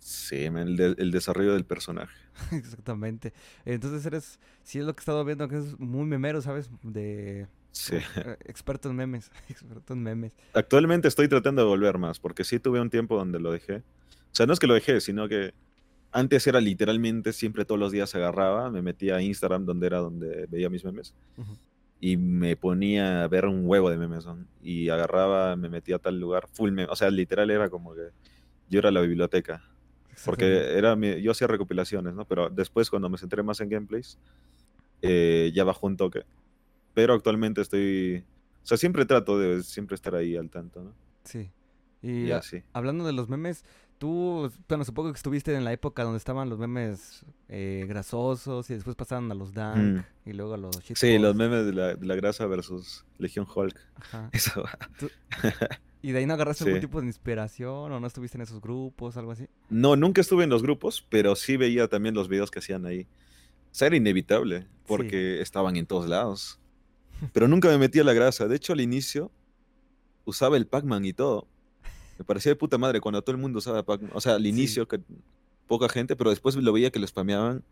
Sí, 0.00 0.44
el, 0.44 0.76
de- 0.76 0.94
el 0.98 1.10
desarrollo 1.10 1.52
del 1.52 1.64
personaje. 1.64 2.14
Exactamente. 2.52 3.32
Entonces 3.64 4.04
eres, 4.06 4.40
sí 4.64 4.78
es 4.80 4.84
lo 4.84 4.94
que 4.94 5.00
he 5.00 5.02
estado 5.02 5.24
viendo, 5.24 5.46
que 5.48 5.58
es 5.58 5.78
muy 5.78 6.04
memero, 6.04 6.42
¿sabes? 6.42 6.68
De 6.82 7.46
Sí. 7.72 7.96
eh, 8.16 8.36
experto 8.46 8.90
en 8.90 8.96
memes, 8.96 9.30
experto 9.48 9.92
en 9.92 10.02
memes. 10.02 10.34
Actualmente 10.52 11.06
estoy 11.06 11.28
tratando 11.28 11.62
de 11.62 11.68
volver 11.68 11.96
más, 11.98 12.18
porque 12.18 12.42
sí 12.44 12.58
tuve 12.58 12.80
un 12.80 12.90
tiempo 12.90 13.16
donde 13.16 13.38
lo 13.38 13.52
dejé. 13.52 13.76
O 13.76 14.32
sea, 14.34 14.46
no 14.46 14.52
es 14.52 14.58
que 14.58 14.66
lo 14.66 14.74
dejé, 14.74 15.00
sino 15.00 15.28
que 15.28 15.54
antes 16.12 16.44
era 16.48 16.60
literalmente 16.60 17.32
siempre 17.32 17.64
todos 17.64 17.78
los 17.78 17.92
días 17.92 18.12
agarraba, 18.16 18.68
me 18.70 18.82
metía 18.82 19.16
a 19.16 19.22
Instagram, 19.22 19.64
donde 19.64 19.86
era 19.86 19.98
donde 19.98 20.46
veía 20.46 20.68
mis 20.68 20.84
memes, 20.84 21.14
Ujú. 21.36 21.56
Y 22.00 22.16
me 22.16 22.56
ponía 22.56 23.22
a 23.24 23.28
ver 23.28 23.44
un 23.46 23.62
huevo 23.66 23.90
de 23.90 23.98
memes. 23.98 24.24
¿no? 24.26 24.38
Y 24.62 24.88
agarraba, 24.88 25.54
me 25.56 25.68
metía 25.68 25.96
a 25.96 25.98
tal 25.98 26.18
lugar, 26.18 26.48
full 26.52 26.70
meme. 26.70 26.88
O 26.90 26.96
sea, 26.96 27.10
literal 27.10 27.50
era 27.50 27.68
como 27.68 27.94
que 27.94 28.08
yo 28.68 28.78
era 28.78 28.90
la 28.90 29.00
biblioteca. 29.02 29.62
Porque 30.24 30.76
era 30.76 30.96
mi- 30.96 31.20
yo 31.22 31.30
hacía 31.32 31.46
recopilaciones, 31.46 32.14
¿no? 32.14 32.24
Pero 32.26 32.50
después, 32.50 32.90
cuando 32.90 33.08
me 33.08 33.16
centré 33.18 33.42
más 33.42 33.60
en 33.60 33.68
gameplays, 33.70 34.18
eh, 35.02 35.50
ya 35.54 35.64
bajó 35.64 35.86
un 35.86 35.96
toque. 35.96 36.24
Pero 36.94 37.14
actualmente 37.14 37.60
estoy. 37.62 38.24
O 38.62 38.66
sea, 38.66 38.76
siempre 38.76 39.06
trato 39.06 39.38
de 39.38 39.62
siempre 39.62 39.94
estar 39.94 40.14
ahí 40.14 40.36
al 40.36 40.50
tanto, 40.50 40.82
¿no? 40.82 40.94
Sí. 41.24 41.50
Y, 42.02 42.26
Y 42.26 42.32
así. 42.32 42.62
hablando 42.72 43.06
de 43.06 43.12
los 43.12 43.28
memes, 43.28 43.64
tú, 44.00 44.50
bueno, 44.66 44.82
supongo 44.84 45.12
que 45.12 45.16
estuviste 45.16 45.54
en 45.54 45.62
la 45.62 45.72
época 45.74 46.04
donde 46.04 46.16
estaban 46.16 46.48
los 46.48 46.58
memes 46.58 47.22
eh, 47.48 47.84
grasosos 47.86 48.70
y 48.70 48.74
después 48.74 48.96
pasaron 48.96 49.30
a 49.30 49.34
los 49.34 49.52
dank 49.52 49.76
Mm. 49.76 50.30
y 50.30 50.32
luego 50.32 50.54
a 50.54 50.56
los 50.56 50.74
Sí, 50.76 50.94
shitposts. 50.94 51.20
los 51.20 51.36
memes 51.36 51.66
de 51.66 51.72
la, 51.74 51.94
de 51.94 52.06
la 52.06 52.14
grasa 52.16 52.46
versus 52.46 53.04
Legión 53.18 53.46
Hulk. 53.54 53.78
Ajá. 53.96 54.30
Eso. 54.32 54.64
¿Y 56.02 56.12
de 56.12 56.18
ahí 56.20 56.26
no 56.26 56.32
agarraste 56.32 56.64
algún 56.64 56.80
Sí. 56.80 56.86
tipo 56.86 57.00
de 57.02 57.06
inspiración 57.08 57.92
o 57.92 58.00
no 58.00 58.06
estuviste 58.06 58.38
en 58.38 58.42
esos 58.42 58.60
grupos, 58.62 59.18
algo 59.18 59.32
así? 59.32 59.46
No, 59.68 59.96
nunca 59.96 60.22
estuve 60.22 60.44
en 60.44 60.50
los 60.50 60.62
grupos, 60.62 61.06
pero 61.10 61.36
sí 61.36 61.58
veía 61.58 61.86
también 61.88 62.14
los 62.14 62.26
videos 62.28 62.50
que 62.50 62.60
hacían 62.60 62.86
ahí. 62.86 63.02
O 63.02 63.74
sea, 63.74 63.88
era 63.88 63.96
inevitable, 63.96 64.66
porque 64.86 65.42
estaban 65.42 65.76
en 65.76 65.84
todos 65.86 66.08
lados. 66.08 66.58
Pero 67.34 67.48
nunca 67.48 67.68
me 67.68 67.76
metí 67.76 68.00
a 68.00 68.04
la 68.04 68.14
grasa. 68.14 68.48
De 68.48 68.56
hecho, 68.56 68.72
al 68.72 68.80
inicio 68.80 69.30
usaba 70.24 70.56
el 70.56 70.66
Pac-Man 70.66 71.04
y 71.04 71.12
todo. 71.12 71.46
Me 72.20 72.24
parecía 72.24 72.52
de 72.52 72.56
puta 72.56 72.76
madre 72.76 73.00
cuando 73.00 73.22
todo 73.22 73.34
el 73.34 73.40
mundo 73.40 73.60
usaba 73.60 73.82
Pac-Man. 73.82 74.10
O 74.12 74.20
sea, 74.20 74.34
al 74.34 74.42
Sí. 74.42 74.48
inicio, 74.50 74.86
que 74.86 75.00
poca 75.66 75.88
gente, 75.88 76.16
pero 76.16 76.28
después 76.28 76.54
lo 76.54 76.70
veía 76.70 76.90
que 76.90 76.98
lo 76.98 77.06
spameaban. 77.06 77.64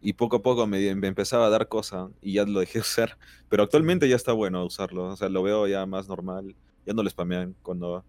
Y 0.00 0.14
poco 0.14 0.36
a 0.36 0.42
poco 0.42 0.66
me, 0.66 0.94
me 0.94 1.06
empezaba 1.06 1.44
a 1.44 1.50
dar 1.50 1.68
cosa 1.68 2.08
y 2.22 2.32
ya 2.32 2.46
lo 2.46 2.60
dejé 2.60 2.78
usar. 2.80 3.18
Pero 3.50 3.62
actualmente 3.64 4.08
ya 4.08 4.16
está 4.16 4.32
bueno 4.32 4.64
usarlo. 4.64 5.04
O 5.08 5.16
sea, 5.16 5.28
lo 5.28 5.42
veo 5.42 5.66
ya 5.68 5.84
más 5.84 6.08
normal. 6.08 6.54
Ya 6.86 6.94
no 6.94 7.02
lo 7.02 7.10
spamean 7.10 7.54
cuando... 7.62 8.02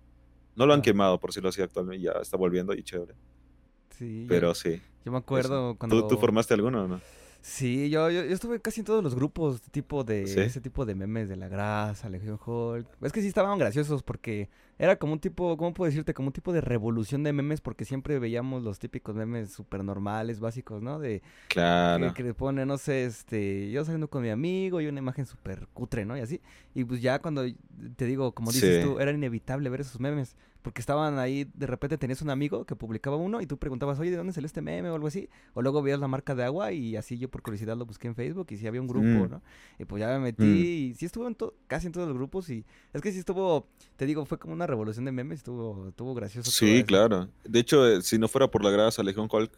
No 0.55 0.65
lo 0.65 0.73
han 0.73 0.79
Ah. 0.79 0.83
quemado, 0.83 1.19
por 1.19 1.33
si 1.33 1.41
lo 1.41 1.49
hacía 1.49 1.65
actualmente. 1.65 2.05
Ya 2.05 2.13
está 2.21 2.37
volviendo 2.37 2.73
y 2.73 2.81
chévere. 2.81 3.13
Sí, 3.89 4.21
yo- 4.21 4.27
Pero 4.29 4.55
sí. 4.55 4.81
yo, 5.03 5.11
me 5.11 5.17
eso. 5.17 5.25
acuerdo 5.25 5.71
¿Tú, 5.73 5.77
cuando... 5.77 6.07
¿Tú 6.07 6.17
formaste 6.17 6.53
alguno 6.53 6.85
o 6.85 6.87
no? 6.87 7.01
Sí, 7.41 7.89
yo, 7.89 8.09
yo, 8.09 8.23
yo 8.23 8.33
estuve 8.33 8.61
casi 8.61 8.79
en 8.81 8.85
todos 8.85 9.03
los 9.03 9.13
grupos 9.15 9.61
tipo 9.71 10.05
de 10.05 10.25
¿Sí? 10.27 10.39
ese 10.39 10.61
tipo 10.61 10.85
de 10.85 10.95
memes 10.95 11.27
de 11.27 11.35
la 11.35 11.49
grasa, 11.49 12.07
Legion 12.09 12.39
Hulk. 12.45 12.87
Es 13.01 13.11
que 13.11 13.21
sí 13.21 13.27
estaban 13.27 13.57
graciosos 13.59 14.03
porque 14.03 14.49
era 14.79 14.95
como 14.97 15.13
un 15.13 15.19
tipo, 15.19 15.55
¿cómo 15.57 15.73
puedo 15.73 15.89
decirte? 15.89 16.13
Como 16.15 16.29
un 16.29 16.33
tipo 16.33 16.51
de 16.53 16.61
revolución 16.61 17.21
de 17.23 17.31
memes 17.33 17.61
porque 17.61 17.85
siempre 17.85 18.17
veíamos 18.17 18.63
los 18.63 18.79
típicos 18.79 19.13
memes 19.13 19.51
súper 19.51 19.83
normales, 19.83 20.39
básicos, 20.39 20.81
¿no? 20.81 20.97
De 20.97 21.21
Claro. 21.49 22.13
que, 22.13 22.23
le 22.23 22.33
pone, 22.33 22.65
no 22.65 22.77
sé, 22.77 23.05
este, 23.05 23.69
yo 23.69 23.83
saliendo 23.85 24.09
con 24.09 24.23
mi 24.23 24.29
amigo 24.29 24.81
y 24.81 24.87
una 24.87 24.99
imagen 24.99 25.25
súper 25.27 25.67
cutre, 25.73 26.05
¿no? 26.05 26.17
Y 26.17 26.21
así. 26.21 26.41
Y 26.73 26.83
pues 26.85 27.01
ya 27.01 27.19
cuando 27.19 27.43
te 27.95 28.05
digo, 28.05 28.31
como 28.33 28.51
dices 28.51 28.81
Sí. 28.83 28.89
tú, 28.89 28.99
era 28.99 29.11
inevitable 29.11 29.69
ver 29.69 29.81
esos 29.81 29.99
memes. 29.99 30.35
Porque 30.61 30.81
estaban 30.81 31.19
ahí, 31.19 31.49
de 31.53 31.67
repente 31.67 31.97
tenías 31.97 32.21
un 32.21 32.29
amigo 32.29 32.65
que 32.65 32.75
publicaba 32.75 33.15
uno 33.15 33.39
y 33.39 33.45
tú 33.47 33.57
preguntabas, 33.57 33.97
oye, 33.97 34.11
¿de 34.11 34.17
dónde 34.17 34.33
salió 34.33 34.45
este 34.45 34.61
meme 34.61 34.89
o 34.89 34.95
algo 34.95 35.07
así? 35.07 35.29
O 35.53 35.61
luego 35.61 35.81
veías 35.81 36.01
la 36.01 36.09
marca 36.09 36.35
de 36.35 36.43
agua 36.43 36.73
y 36.73 36.97
así 36.97 37.17
yo 37.17 37.29
por 37.29 37.41
curiosidad 37.41 37.77
lo 37.77 37.85
busqué 37.85 38.07
en 38.09 38.15
Facebook 38.15 38.47
y 38.49 38.57
sí 38.57 38.67
había 38.67 38.81
un 38.81 38.87
grupo, 38.87 39.05
Mm. 39.07 39.29
¿no? 39.29 39.41
Y 39.79 39.85
pues 39.85 40.01
ya 40.01 40.09
me 40.09 40.19
metí 40.19 40.43
Mm. 40.43 40.55
y 40.57 40.93
sí 40.95 41.05
estuvo 41.05 41.27
en 41.29 41.37
casi 41.67 41.87
en 41.87 41.93
todos 41.93 42.09
los 42.09 42.17
grupos 42.17 42.49
y 42.49 42.65
es 42.91 43.01
que 43.01 43.09
sí 43.13 43.19
estuvo, 43.19 43.67
te 43.95 44.05
digo, 44.05 44.25
fue 44.25 44.37
como 44.37 44.53
una 44.53 44.67
revolución 44.69 45.05
de 45.05 45.11
memes, 45.11 45.39
estuvo, 45.39 45.89
estuvo 45.89 46.13
gracioso. 46.13 46.49
Sí, 46.51 46.83
claro. 46.83 47.27
De 47.43 47.59
hecho, 47.59 47.87
eh, 47.87 48.01
si 48.01 48.17
no 48.17 48.27
fuera 48.27 48.49
por 48.49 48.63
la 48.63 48.69
grasa 48.71 49.03
Legión 49.03 49.27
Hulk, 49.31 49.51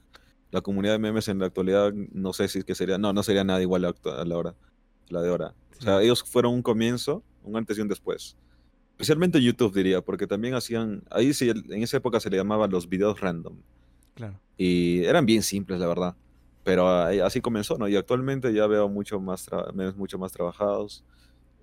la 0.51 0.61
comunidad 0.61 0.93
de 0.93 0.99
memes 0.99 1.27
en 1.27 1.39
la 1.39 1.45
actualidad, 1.45 1.93
no 1.93 2.33
sé 2.33 2.47
si 2.47 2.59
es 2.59 2.65
que 2.65 2.75
sería, 2.75 2.97
no, 2.97 3.13
no 3.13 3.23
sería 3.23 3.43
nada 3.43 3.61
igual 3.61 3.85
a, 3.85 3.93
la 4.25 4.37
hora, 4.37 4.55
la 5.09 5.21
de 5.21 5.29
ahora. 5.29 5.53
O 5.79 5.81
sea, 5.81 5.99
Sí. 5.99 6.05
ellos 6.05 6.23
fueron 6.23 6.53
un 6.53 6.61
comienzo, 6.61 7.23
un 7.43 7.55
antes 7.57 7.77
y 7.77 7.81
un 7.81 7.87
después. 7.87 8.35
Especialmente 8.91 9.41
YouTube 9.41 9.73
diría, 9.73 10.01
porque 10.01 10.27
también 10.27 10.53
hacían, 10.53 11.03
ahí 11.09 11.33
sí, 11.33 11.49
en 11.49 11.83
esa 11.83 11.97
época 11.97 12.19
se 12.19 12.29
le 12.29 12.37
llamaban 12.37 12.69
los 12.69 12.87
videos 12.87 13.19
random. 13.19 13.55
Claro. 14.13 14.39
Y 14.57 15.03
eran 15.05 15.25
bien 15.25 15.41
simples, 15.41 15.79
la 15.79 15.87
verdad. 15.87 16.15
Pero 16.63 16.87
ahí- 16.87 17.19
así 17.19 17.41
comenzó, 17.41 17.77
¿no? 17.79 17.87
Y 17.87 17.95
actualmente 17.95 18.53
ya 18.53 18.67
veo 18.67 18.87
mucho 18.89 19.19
más 19.19 19.47
memes 19.73 19.95
mucho 19.95 20.19
más 20.19 20.31
trabajados. 20.31 21.03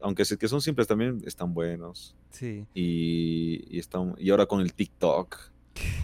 Aunque 0.01 0.25
que 0.39 0.49
son 0.49 0.61
simples 0.61 0.87
también, 0.87 1.21
están 1.27 1.53
buenos. 1.55 2.15
Sí. 2.31 2.67
Y, 2.75 3.65
y, 3.71 3.79
están, 3.79 4.15
y 4.19 4.31
ahora 4.31 4.47
con 4.47 4.61
el 4.61 4.73
TikTok, 4.73 5.37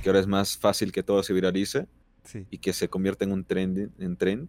que 0.03 0.09
ahora 0.09 0.21
es 0.21 0.27
más 0.27 0.57
fácil 0.57 0.93
que 0.93 1.03
todo 1.03 1.23
se 1.23 1.33
viralice 1.33 1.87
Sí. 2.25 2.47
y 2.51 2.59
que 2.59 2.73
se 2.73 2.89
convierta 2.89 3.25
en 3.25 3.33
un 3.33 3.45
trend, 3.45 3.91
en 3.99 4.17
trend, 4.17 4.49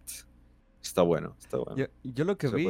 está 0.88 1.02
bueno, 1.02 1.34
está 1.38 1.58
bueno. 1.58 1.76
Yo, 1.76 1.86
yo 2.04 2.24
lo 2.24 2.36
que 2.38 2.48
vi, 2.48 2.68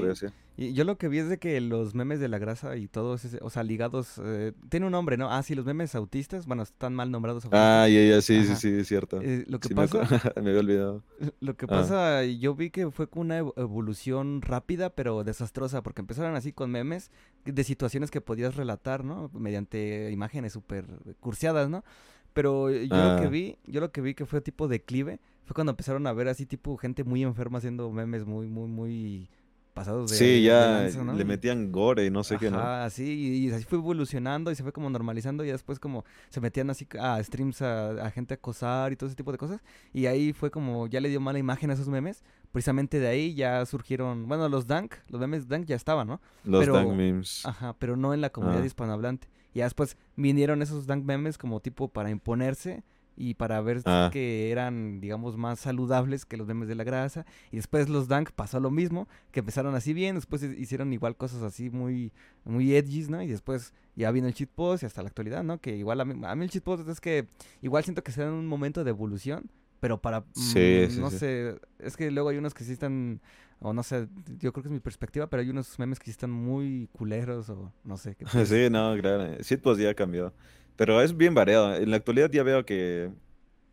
y 0.59 0.73
yo 0.73 0.85
lo 0.85 0.97
que 0.97 1.09
vi 1.09 1.19
es 1.19 1.29
de 1.29 1.39
que 1.39 1.61
los 1.61 1.95
memes 1.95 2.19
de 2.19 2.29
la 2.29 2.39
grasa 2.39 2.77
y 2.77 2.89
todos, 2.89 3.27
o 3.43 3.51
sea, 3.51 3.63
ligados, 3.63 4.21
eh, 4.25 4.53
tiene 4.71 4.87
un 4.87 4.93
nombre, 4.93 5.17
¿no? 5.19 5.31
Ah, 5.31 5.43
sí, 5.43 5.55
los 5.55 5.67
memes 5.67 5.95
autistas, 5.95 6.47
bueno, 6.47 6.63
están 6.63 6.95
mal 6.95 7.11
nombrados. 7.11 7.45
Ah, 7.53 7.87
ya, 7.91 8.03
ya, 8.03 8.21
sí, 8.23 8.43
sí, 8.43 8.47
Ajá. 8.53 8.57
sí, 8.57 8.69
es 8.71 8.89
cierto. 8.89 9.21
Eh, 9.21 9.45
lo 9.49 9.61
que 9.61 9.69
Sí, 9.69 9.75
pasa, 9.75 9.99
me 10.43 10.49
había 10.49 10.61
olvidado. 10.61 11.03
lo 11.41 11.57
que 11.57 11.67
Ah. 11.67 11.69
pasa, 11.69 12.25
yo 12.25 12.55
vi 12.55 12.71
que 12.71 12.91
fue 12.91 13.07
con 13.09 13.23
una 13.27 13.39
evo- 13.41 13.53
evolución 13.57 14.41
rápida, 14.41 14.91
pero 14.91 15.25
desastrosa, 15.25 15.83
porque 15.83 16.01
empezaron 16.01 16.35
así 16.37 16.53
con 16.53 16.71
memes 16.71 17.11
de 17.45 17.63
situaciones 17.65 18.11
que 18.11 18.21
podías 18.23 18.57
relatar, 18.57 19.05
¿no? 19.05 19.31
Mediante 19.35 20.11
imágenes 20.11 20.55
súper 20.55 20.87
cursiadas, 21.21 21.69
¿no? 21.69 21.85
Pero 22.33 22.71
yo 22.71 22.81
lo 22.97 23.21
que 23.21 23.27
Ah. 23.27 23.31
vi, 23.31 23.59
yo 23.67 23.81
lo 23.81 23.93
que 23.93 24.01
vi 24.01 24.15
que 24.15 24.27
fue 24.27 24.41
tipo 24.41 24.69
declive, 24.69 25.21
fue 25.47 25.55
cuando 25.55 25.71
empezaron 25.73 26.07
a 26.07 26.13
ver 26.13 26.29
así 26.29 26.45
tipo 26.45 26.77
gente 26.77 27.03
muy 27.05 27.23
enferma 27.23 27.59
haciendo 27.59 27.91
memes 27.91 28.27
muy, 28.27 28.47
muy, 28.49 28.69
muy 28.69 29.29
pasados 29.73 30.11
de 30.11 30.17
Sí, 30.17 30.25
de 30.25 30.43
ya 30.43 30.67
lanza, 30.83 31.05
¿no? 31.05 31.13
le 31.13 31.25
metían 31.27 31.71
gore 31.71 32.07
y 32.07 32.11
no 32.11 32.25
sé 32.25 32.39
qué, 32.39 32.51
¿no? 32.51 32.59
Ajá, 32.59 32.89
sí, 32.91 33.05
y, 33.05 33.47
y 33.47 33.53
así 33.53 33.65
fue 33.65 33.79
evolucionando 33.79 34.51
y 34.51 34.55
se 34.55 34.63
fue 34.63 34.73
como 34.73 34.89
normalizando 34.91 35.45
y 35.45 35.49
después 35.49 35.79
como 35.79 36.05
se 36.31 36.41
metían 36.41 36.71
así 36.71 36.87
a 36.99 37.23
streams 37.23 37.61
a, 37.63 37.91
a 38.07 38.11
gente 38.11 38.33
a 38.35 38.37
acosar 38.37 38.93
y 38.93 38.97
todo 38.97 39.07
ese 39.09 39.17
tipo 39.17 39.33
de 39.33 39.39
cosas 39.39 39.63
y 39.93 40.07
ahí 40.07 40.33
fue 40.33 40.51
como 40.51 40.87
ya 40.87 41.01
le 41.01 41.11
dio 41.11 41.21
mala 41.21 41.39
imagen 41.39 41.71
a 41.71 41.75
esos 41.75 41.89
memes, 41.89 42.25
precisamente 42.53 42.99
de 42.99 43.07
ahí 43.09 43.35
ya 43.35 43.67
surgieron, 43.67 44.27
bueno, 44.27 44.49
los 44.49 44.67
dank, 44.67 44.95
los 45.09 45.21
memes 45.21 45.47
dank 45.47 45.67
ya 45.67 45.77
estaban, 45.77 46.09
¿no? 46.09 46.21
Los 46.45 46.61
pero- 46.61 46.73
dank 46.73 46.89
memes. 46.95 47.45
Ajá, 47.45 47.75
pero 47.79 47.97
no 47.97 48.15
en 48.15 48.23
la 48.23 48.31
comunidad 48.31 48.63
Ah. 48.63 48.67
hispanohablante. 48.67 49.29
Y 49.53 49.59
ya 49.59 49.65
después 49.65 49.97
vinieron 50.17 50.63
esos 50.63 50.87
dank 50.87 51.05
memes 51.05 51.37
como 51.39 51.61
tipo 51.61 51.89
para 51.89 52.09
imponerse 52.11 52.83
y 53.17 53.35
para 53.35 53.61
ver 53.61 53.81
Ah. 53.87 54.11
que 54.13 54.51
eran, 54.51 55.01
digamos, 55.01 55.37
más 55.37 55.59
saludables 55.61 56.25
que 56.27 56.37
los 56.37 56.47
memes 56.47 56.69
de 56.69 56.75
la 56.75 56.85
grasa. 56.85 57.25
Y 57.51 57.57
después 57.57 57.89
los 57.89 58.09
dank 58.09 58.31
pasó 58.33 58.61
lo 58.61 58.71
mismo, 58.71 59.09
que 59.33 59.41
empezaron 59.41 59.75
así 59.75 59.93
bien, 59.93 60.17
después 60.17 60.43
hi- 60.43 60.55
hicieron 60.59 60.93
igual 60.93 61.17
cosas 61.17 61.43
así 61.43 61.71
muy, 61.71 62.13
muy 62.45 62.75
edgys, 62.77 63.09
¿no? 63.09 63.23
Y 63.23 63.29
después 63.29 63.73
ya 63.95 64.11
vino 64.11 64.27
el 64.27 64.35
shitpost 64.35 64.83
y 64.83 64.87
hasta 64.87 65.03
la 65.03 65.09
actualidad, 65.09 65.43
¿no? 65.43 65.59
Que 65.61 65.77
igual 65.77 66.01
a 66.01 66.05
mí, 66.05 66.21
a 66.27 66.35
mí 66.35 66.45
el 66.45 66.51
shitpost 66.51 66.89
es 66.89 67.01
que 67.01 67.27
igual 67.63 67.83
siento 67.85 68.03
que 68.03 68.13
se 68.13 68.21
da 68.23 68.29
en 68.29 68.35
un 68.35 68.47
momento 68.47 68.85
de 68.85 68.91
evolución, 68.91 69.51
pero 69.81 70.01
para, 70.01 70.25
Sí, 70.35 70.87
mm, 70.87 70.91
sí, 70.91 71.01
no 71.01 71.11
sí. 71.11 71.19
sé, 71.19 71.57
es 71.79 71.97
que 71.97 72.11
luego 72.11 72.29
hay 72.31 72.39
unos 72.39 72.55
que 72.55 72.65
sí 72.65 72.73
están, 72.73 73.21
o 73.61 73.73
no 73.73 73.83
sé, 73.83 74.09
yo 74.39 74.53
creo 74.53 74.63
que 74.63 74.69
es 74.69 74.73
mi 74.73 74.81
perspectiva, 74.81 75.29
pero 75.29 75.43
hay 75.43 75.51
unos 75.51 75.79
memes 75.79 75.99
que 75.99 76.07
sí 76.07 76.11
están 76.13 76.31
muy 76.31 76.89
culeros 76.93 77.49
o 77.51 77.73
no 77.85 77.97
sé. 77.97 78.15
¿qué? 78.17 78.25
Sí, 78.47 78.69
no, 78.71 78.97
claro. 79.01 79.37
Shitpost 79.43 79.81
ya 79.81 79.95
cambió. 79.95 80.33
Pero 80.77 81.01
es 81.01 81.17
bien 81.17 81.35
variado. 81.35 81.75
En 81.77 81.91
la 81.91 81.97
actualidad 81.97 82.31
ya 82.31 82.43
veo 82.43 82.65
que 82.67 83.11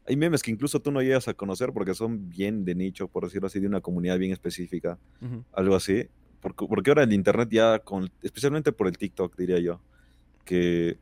hay 0.06 0.16
memes 0.16 0.42
que 0.42 0.52
incluso 0.52 0.82
tú 0.82 0.92
no 0.92 1.02
llegas 1.02 1.28
a 1.28 1.34
conocer 1.34 1.72
porque 1.74 1.94
son 1.94 2.30
bien 2.30 2.64
de 2.66 2.76
nicho, 2.76 3.08
por 3.08 3.24
decirlo 3.26 3.48
así, 3.48 3.60
de 3.60 3.68
una 3.68 3.82
comunidad 3.82 4.18
bien 4.18 4.32
específica. 4.32 4.98
Algo 5.52 5.76
así. 5.76 6.08
Porque, 6.42 6.66
porque 6.68 6.90
ahora 6.92 7.04
el 7.04 7.14
internet 7.14 7.50
ya, 7.52 7.80
con, 7.80 8.10
especialmente 8.22 8.72
por 8.74 8.88
el 8.88 8.98
TikTok, 8.98 9.36
diría 9.38 9.60
yo, 9.60 9.82
que 10.46 10.98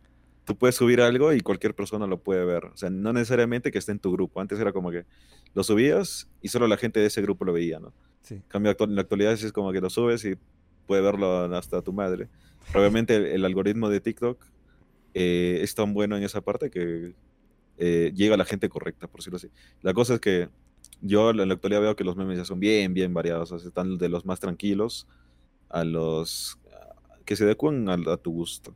tú 0.45 0.57
puedes 0.57 0.75
subir 0.75 1.01
algo 1.01 1.33
y 1.33 1.41
cualquier 1.41 1.75
persona 1.75 2.07
lo 2.07 2.19
puede 2.19 2.45
ver. 2.45 2.65
O 2.65 2.77
sea, 2.77 2.89
no 2.89 3.13
necesariamente 3.13 3.71
que 3.71 3.77
esté 3.77 3.91
en 3.91 3.99
tu 3.99 4.11
grupo. 4.11 4.41
Antes 4.41 4.59
era 4.59 4.73
como 4.73 4.91
que 4.91 5.05
lo 5.53 5.63
subías 5.63 6.29
y 6.41 6.47
solo 6.47 6.67
la 6.67 6.77
gente 6.77 6.99
de 6.99 7.07
ese 7.07 7.21
grupo 7.21 7.45
lo 7.45 7.53
veía, 7.53 7.79
¿no? 7.79 7.93
Sí. 8.21 8.35
En 8.35 8.41
cambio, 8.47 8.75
en 8.79 8.95
la 8.95 9.01
actualidad 9.01 9.33
es 9.33 9.51
como 9.51 9.71
que 9.71 9.81
lo 9.81 9.89
subes 9.89 10.23
y 10.25 10.35
puede 10.87 11.01
verlo 11.01 11.43
hasta 11.55 11.81
tu 11.81 11.93
madre. 11.93 12.27
Obviamente 12.73 13.15
el, 13.15 13.25
el 13.25 13.45
algoritmo 13.45 13.89
de 13.89 14.01
TikTok 14.01 14.43
eh, 15.13 15.59
es 15.61 15.75
tan 15.75 15.93
bueno 15.93 16.17
en 16.17 16.23
esa 16.23 16.41
parte 16.41 16.69
que 16.69 17.13
eh, 17.77 18.11
llega 18.15 18.35
a 18.35 18.37
la 18.37 18.45
gente 18.45 18.69
correcta, 18.69 19.07
por 19.07 19.19
decirlo 19.19 19.37
así. 19.37 19.49
La 19.81 19.93
cosa 19.93 20.15
es 20.15 20.19
que 20.19 20.49
yo 21.01 21.31
en 21.31 21.37
la 21.47 21.53
actualidad 21.53 21.81
veo 21.81 21.95
que 21.95 22.03
los 22.03 22.15
memes 22.15 22.37
ya 22.37 22.45
son 22.45 22.59
bien, 22.59 22.93
bien 22.93 23.13
variados. 23.13 23.51
O 23.51 23.59
sea, 23.59 23.67
están 23.67 23.97
de 23.97 24.09
los 24.09 24.25
más 24.25 24.39
tranquilos 24.39 25.07
a 25.69 25.83
los 25.83 26.57
que 27.25 27.35
se 27.35 27.43
adecuan 27.43 27.89
a, 27.89 27.93
a 27.93 28.17
tu 28.17 28.31
gusto. 28.31 28.75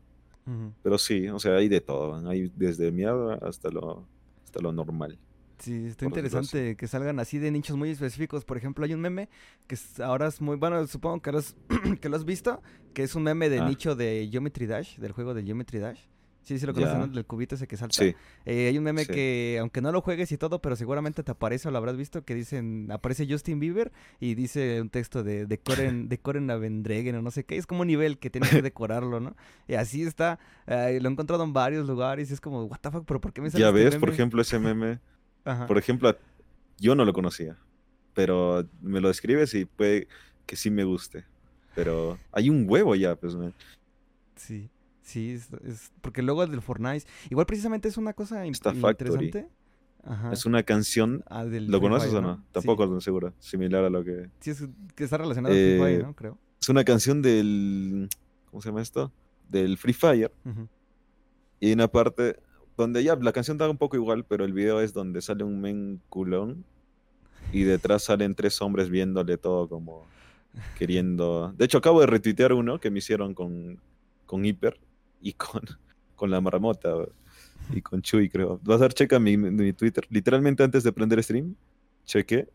Pero 0.83 0.97
sí, 0.97 1.27
o 1.29 1.39
sea, 1.39 1.55
hay 1.55 1.67
de 1.67 1.81
todo. 1.81 2.27
Hay 2.29 2.51
desde 2.55 2.91
miedo 2.91 3.31
hasta 3.45 3.69
lo, 3.69 4.05
hasta 4.43 4.61
lo 4.61 4.71
normal. 4.71 5.17
Sí, 5.57 5.85
está 5.85 6.05
interesante 6.05 6.75
que 6.75 6.85
salgan 6.87 7.17
así 7.19 7.39
de 7.39 7.49
nichos 7.49 7.77
muy 7.77 7.89
específicos. 7.89 8.43
Por 8.45 8.57
ejemplo, 8.57 8.83
hay 8.85 8.93
un 8.93 8.99
meme 9.01 9.29
que 9.67 9.77
ahora 10.03 10.27
es 10.27 10.41
muy 10.41 10.57
bueno, 10.57 10.85
supongo 10.85 11.21
que 11.21 11.31
lo 11.31 11.37
has, 11.39 11.55
que 12.01 12.09
lo 12.09 12.17
has 12.17 12.25
visto, 12.25 12.61
que 12.93 13.03
es 13.03 13.15
un 13.15 13.23
meme 13.23 13.49
de 13.49 13.59
Ah. 13.59 13.67
nicho 13.67 13.95
de 13.95 14.27
Geometry 14.31 14.65
Dash, 14.67 14.97
del 14.97 15.13
juego 15.13 15.33
de 15.33 15.43
Geometry 15.43 15.79
Dash. 15.79 15.99
Sí, 16.45 16.57
sí 16.59 16.65
lo 16.65 16.73
conocen. 16.73 16.99
¿no? 16.99 17.07
Del 17.07 17.25
cubito 17.25 17.55
ese 17.55 17.67
que 17.67 17.75
salta. 17.75 17.95
Sí, 17.95 18.15
Eh, 18.45 18.67
hay 18.67 18.77
un 18.77 18.83
meme 18.83 19.03
Sí. 19.05 19.11
que, 19.11 19.57
aunque 19.59 19.81
no 19.81 19.91
lo 19.91 19.99
juegues 20.01 20.31
y 20.31 20.37
todo, 20.37 20.61
pero 20.61 20.75
seguramente 20.75 21.23
te 21.23 21.31
aparece 21.31 21.67
o 21.67 21.71
lo 21.71 21.77
habrás 21.79 21.97
visto, 21.97 22.23
que 22.23 22.35
dicen, 22.35 22.87
aparece 22.91 23.25
Justin 23.27 23.59
Bieber 23.59 23.91
y 24.19 24.35
dice 24.35 24.79
un 24.79 24.89
texto 24.89 25.23
de 25.23 25.47
decoren, 25.47 26.07
decoren 26.07 26.49
a 26.51 26.55
Vendregen 26.55 27.15
o 27.15 27.21
no 27.23 27.31
sé 27.31 27.43
qué. 27.45 27.57
Es 27.57 27.65
como 27.65 27.81
un 27.81 27.87
nivel 27.87 28.19
que 28.19 28.29
tienes 28.29 28.51
que 28.51 28.61
decorarlo, 28.61 29.19
¿no? 29.19 29.35
Y 29.67 29.73
así 29.73 30.03
está. 30.03 30.39
eh, 30.67 30.99
lo 31.01 31.09
he 31.09 31.11
encontrado 31.11 31.43
en 31.43 31.51
varios 31.51 31.87
lugares 31.87 32.29
y 32.29 32.33
es 32.33 32.39
como, 32.41 32.63
what 32.65 32.77
the 32.79 32.91
fuck, 32.91 33.05
pero 33.05 33.19
¿por 33.19 33.33
qué 33.33 33.41
me 33.41 33.49
sale 33.49 33.61
ya 33.63 33.69
este 33.69 33.79
ves, 33.83 33.95
por 33.95 34.09
meme?" 34.09 34.13
ejemplo, 34.13 34.41
ese 34.41 34.59
meme. 34.59 34.99
Ajá. 35.45 35.65
Por 35.67 35.77
ejemplo, 35.77 36.15
yo 36.77 36.93
no 36.95 37.05
lo 37.05 37.13
conocía, 37.13 37.57
pero 38.13 38.67
me 38.81 39.01
lo 39.01 39.07
describes 39.07 39.53
y 39.55 39.65
puede 39.65 40.07
que 40.45 40.55
sí 40.55 40.69
me 40.69 40.83
guste. 40.83 41.25
Pero 41.73 42.17
hay 42.31 42.49
un 42.51 42.65
huevo 42.69 42.93
ya, 42.95 43.15
pues, 43.15 43.35
man. 43.35 43.53
Sí, 44.35 44.69
sí, 45.05 45.31
es, 45.31 45.47
es- 45.63 45.91
porque 46.01 46.21
luego 46.21 46.43
el 46.43 46.51
del 46.51 46.61
Fortnite, 46.61 47.05
igual 47.29 47.45
precisamente 47.45 47.87
es 47.87 47.95
una 47.97 48.13
cosa 48.13 48.45
Está 48.45 48.73
interesante. 48.73 49.47
Ajá. 50.03 50.31
Es 50.33 50.45
una 50.45 50.61
canción. 50.61 51.23
Ah, 51.27 51.45
del 51.45 51.65
¿Lo 51.67 51.79
Free 51.79 51.87
conoces 51.87 52.09
Fire, 52.11 52.23
o 52.23 52.27
no? 52.27 52.35
Sí. 52.37 52.43
Tampoco 52.51 52.83
estoy 52.83 53.01
seguro. 53.01 53.33
Similar 53.39 53.85
a 53.85 53.89
lo 53.89 54.03
que. 54.03 54.29
Sí, 54.39 54.51
es 54.51 54.63
que 54.93 55.03
está 55.05 55.17
relacionado 55.17 55.53
al 55.55 55.59
Free 55.59 55.77
Fire, 55.79 55.99
Eh, 56.01 56.03
¿no? 56.03 56.13
Creo. 56.15 56.37
Es 56.61 56.69
una 56.69 56.83
canción 56.83 57.21
del. 57.23 58.07
¿Cómo 58.51 58.61
se 58.61 58.69
llama 58.69 58.81
esto? 58.83 59.11
Del 59.49 59.77
Free 59.79 59.93
Fire. 59.93 60.31
Ujú. 60.45 60.67
Y 61.59 61.71
en 61.71 61.79
una 61.79 61.87
parte 61.87 62.37
donde 62.77 63.03
ya 63.03 63.15
la 63.15 63.31
canción 63.31 63.57
da 63.57 63.67
un 63.69 63.77
poco 63.77 63.95
igual, 63.95 64.25
pero 64.25 64.45
el 64.45 64.53
video 64.53 64.79
es 64.81 64.93
donde 64.93 65.21
sale 65.21 65.43
un 65.43 65.59
men 65.61 66.01
culón 66.09 66.65
y 67.53 67.63
detrás 67.63 68.03
salen 68.03 68.35
tres 68.35 68.61
hombres 68.61 68.89
viéndole 68.91 69.37
todo 69.37 69.67
como 69.69 70.05
queriendo. 70.77 71.53
De 71.57 71.65
hecho, 71.65 71.77
acabo 71.77 71.99
de 72.01 72.07
retuitear 72.07 72.53
uno 72.53 72.79
que 72.79 72.91
me 72.91 72.99
hicieron 72.99 73.33
con, 73.33 73.79
con 74.25 74.45
Hiper 74.45 74.79
y 75.25 75.33
con, 75.33 75.63
con 76.15 76.29
la 76.29 76.39
marmota 76.39 76.93
y 77.73 77.81
con 77.81 78.03
Chuy, 78.03 78.29
creo. 78.29 78.59
Vas 78.63 78.77
a 78.77 78.81
dar 78.81 78.93
checa 78.93 79.19
mi, 79.19 79.35
mi 79.35 79.73
Twitter. 79.73 80.05
Literalmente 80.11 80.63
antes 80.63 80.83
de 80.83 80.93
prender 80.93 81.21
stream, 81.23 81.55
chequé 82.05 82.47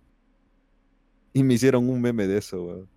y 1.33 1.43
me 1.43 1.55
hicieron 1.55 1.89
un 1.89 2.01
meme 2.01 2.29
de 2.29 2.39
eso, 2.39 2.65
weón. 2.65 2.89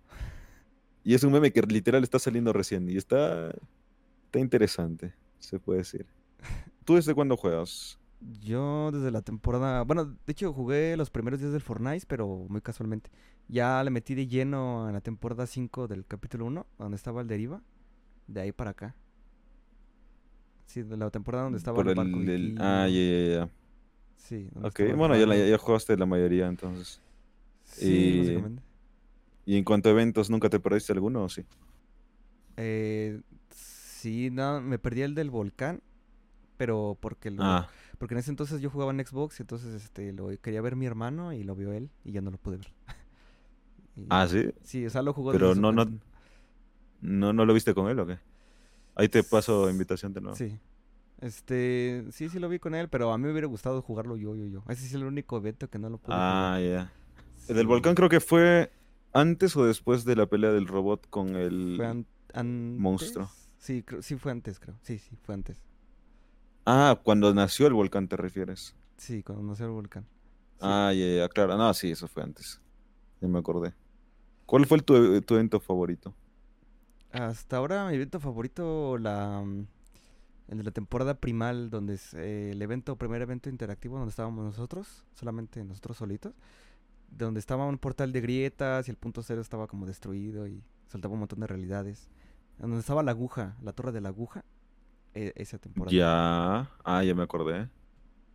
Y 1.02 1.14
es 1.14 1.24
un 1.24 1.32
meme 1.32 1.52
que 1.52 1.60
literal 1.62 2.04
está 2.04 2.20
saliendo 2.20 2.52
recién 2.52 2.88
y 2.88 2.96
está, 2.96 3.50
está 4.26 4.38
interesante, 4.38 5.12
se 5.40 5.58
puede 5.58 5.80
decir. 5.80 6.06
¿Tú 6.84 6.94
desde 6.94 7.14
cuándo 7.14 7.36
juegas? 7.36 7.98
Yo 8.40 8.90
desde 8.92 9.10
la 9.10 9.22
temporada, 9.22 9.82
bueno, 9.82 10.04
de 10.04 10.30
hecho 10.32 10.52
jugué 10.52 10.96
los 10.96 11.10
primeros 11.10 11.40
días 11.40 11.52
del 11.52 11.60
Fortnite, 11.60 12.06
pero 12.08 12.46
muy 12.48 12.60
casualmente. 12.60 13.10
Ya 13.48 13.82
le 13.82 13.90
metí 13.90 14.14
de 14.14 14.28
lleno 14.28 14.86
en 14.86 14.94
la 14.94 15.00
temporada 15.00 15.46
5 15.46 15.88
del 15.88 16.06
capítulo 16.06 16.46
1, 16.46 16.66
donde 16.78 16.96
estaba 16.96 17.20
el 17.20 17.26
deriva, 17.26 17.60
de 18.28 18.40
ahí 18.40 18.52
para 18.52 18.70
acá. 18.70 18.94
Sí, 20.66 20.82
de 20.82 20.96
la 20.96 21.10
temporada 21.10 21.44
donde 21.44 21.58
estaba 21.58 21.76
Por 21.76 21.88
el 21.88 21.98
el, 21.98 22.28
el- 22.28 22.56
ah, 22.60 22.88
ya, 22.88 23.00
ya, 23.00 23.34
ya. 23.46 23.50
Sí, 24.16 24.48
Ok, 24.62 24.80
bueno, 24.96 25.16
ya, 25.16 25.26
ya 25.46 25.58
jugaste 25.58 25.96
la 25.96 26.06
mayoría 26.06 26.46
entonces. 26.46 27.00
Sí, 27.64 28.12
y- 28.12 28.18
básicamente. 28.18 28.62
¿Y 29.46 29.56
en 29.58 29.64
cuanto 29.64 29.88
a 29.88 29.92
eventos, 29.92 30.30
nunca 30.30 30.48
te 30.50 30.60
perdiste 30.60 30.92
alguno 30.92 31.24
o 31.24 31.28
sí? 31.28 31.44
Eh, 32.56 33.20
sí, 33.50 34.30
no, 34.30 34.60
me 34.60 34.78
perdí 34.78 35.02
el 35.02 35.14
del 35.14 35.30
volcán, 35.30 35.82
pero 36.58 36.98
porque 37.00 37.30
lo, 37.30 37.42
Ah, 37.44 37.68
porque 37.98 38.14
en 38.14 38.20
ese 38.20 38.30
entonces 38.30 38.60
yo 38.60 38.70
jugaba 38.70 38.92
en 38.92 39.06
Xbox, 39.06 39.40
y 39.40 39.44
entonces 39.44 39.74
este 39.84 40.12
lo 40.12 40.28
quería 40.40 40.62
ver 40.62 40.76
mi 40.76 40.86
hermano 40.86 41.32
y 41.32 41.44
lo 41.44 41.54
vio 41.56 41.72
él 41.72 41.90
y 42.04 42.12
ya 42.12 42.22
no 42.22 42.30
lo 42.32 42.38
pude 42.38 42.58
ver. 42.58 42.72
Y- 43.96 44.02
ah, 44.10 44.26
sí. 44.26 44.50
Sí, 44.64 44.86
o 44.86 44.90
sea, 44.90 45.02
lo 45.02 45.12
jugó 45.12 45.32
Pero 45.32 45.54
no, 45.54 45.72
no, 45.72 45.86
no, 47.00 47.32
¿No 47.32 47.44
lo 47.44 47.54
viste 47.54 47.74
con 47.74 47.88
él 47.90 47.98
o 48.00 48.06
qué? 48.06 48.18
Ahí 48.94 49.08
te 49.08 49.22
paso 49.24 49.68
invitación 49.70 50.12
de 50.12 50.20
nuevo. 50.20 50.36
Sí. 50.36 50.58
Este, 51.20 52.04
sí, 52.10 52.28
sí 52.28 52.38
lo 52.38 52.48
vi 52.48 52.58
con 52.58 52.74
él, 52.74 52.88
pero 52.88 53.12
a 53.12 53.18
mí 53.18 53.24
me 53.24 53.32
hubiera 53.32 53.46
gustado 53.46 53.80
jugarlo 53.82 54.16
yo, 54.16 54.34
yo, 54.36 54.46
yo. 54.46 54.62
Ese 54.68 54.86
es 54.86 54.94
el 54.94 55.04
único 55.04 55.36
evento 55.36 55.68
que 55.70 55.78
no 55.78 55.88
lo 55.88 55.98
pude 55.98 56.14
Ah, 56.16 56.60
ya. 56.62 56.92
El 57.48 57.56
del 57.56 57.66
volcán 57.66 57.94
creo 57.94 58.08
que 58.08 58.20
fue 58.20 58.70
antes 59.12 59.56
o 59.56 59.64
después 59.64 60.04
de 60.04 60.16
la 60.16 60.26
pelea 60.26 60.50
del 60.52 60.66
robot 60.66 61.08
con 61.08 61.36
el... 61.36 61.74
fue 61.76 61.86
an- 61.86 62.06
antes. 62.32 62.80
monstruo. 62.80 63.30
Sí, 63.58 63.82
creo- 63.82 64.02
sí 64.02 64.16
fue 64.16 64.32
antes, 64.32 64.58
creo. 64.58 64.76
Sí, 64.82 64.98
sí, 64.98 65.16
fue 65.22 65.34
antes. 65.34 65.62
Ah, 66.66 67.00
cuando 67.02 67.32
nació 67.34 67.66
el 67.66 67.74
volcán 67.74 68.08
te 68.08 68.16
refieres. 68.16 68.74
Sí, 68.96 69.22
cuando 69.22 69.44
nació 69.44 69.66
el 69.66 69.72
volcán. 69.72 70.04
Sí. 70.04 70.58
Ah, 70.60 70.92
ya, 70.94 71.06
ya, 71.06 71.28
claro. 71.28 71.56
No, 71.56 71.72
sí, 71.74 71.90
eso 71.90 72.08
fue 72.08 72.22
antes. 72.22 72.60
Ya 73.20 73.28
me 73.28 73.38
acordé. 73.38 73.72
¿Cuál 74.46 74.66
fue 74.66 74.78
el 74.78 74.84
tu, 74.84 75.20
tu 75.22 75.34
evento 75.34 75.60
favorito? 75.60 76.14
Hasta 77.14 77.58
ahora 77.58 77.88
mi 77.88 77.94
evento 77.94 78.18
favorito, 78.18 78.98
la 78.98 79.40
mm, 79.44 79.66
el 80.48 80.58
de 80.58 80.64
la 80.64 80.72
temporada 80.72 81.14
primal, 81.14 81.70
donde 81.70 81.94
es 81.94 82.12
eh, 82.14 82.50
el 82.50 82.60
evento, 82.60 82.96
primer 82.96 83.22
evento 83.22 83.48
interactivo 83.48 83.96
donde 83.96 84.10
estábamos 84.10 84.44
nosotros, 84.44 85.04
solamente 85.14 85.64
nosotros 85.64 85.96
solitos, 85.96 86.34
donde 87.08 87.38
estaba 87.40 87.66
un 87.66 87.78
portal 87.78 88.12
de 88.12 88.20
grietas 88.20 88.88
y 88.88 88.90
el 88.90 88.96
punto 88.96 89.22
cero 89.22 89.40
estaba 89.40 89.68
como 89.68 89.86
destruido 89.86 90.48
y 90.48 90.62
soltaba 90.88 91.14
un 91.14 91.20
montón 91.20 91.40
de 91.40 91.46
realidades. 91.46 92.08
Donde 92.58 92.78
estaba 92.78 93.02
la 93.02 93.12
aguja, 93.12 93.56
la 93.62 93.72
torre 93.72 93.92
de 93.92 94.00
la 94.00 94.08
aguja, 94.08 94.44
e- 95.14 95.32
esa 95.36 95.58
temporada. 95.58 95.92
Ya. 95.96 96.68
Ah, 96.84 97.04
ya 97.04 97.14
me 97.14 97.22
acordé. 97.22 97.68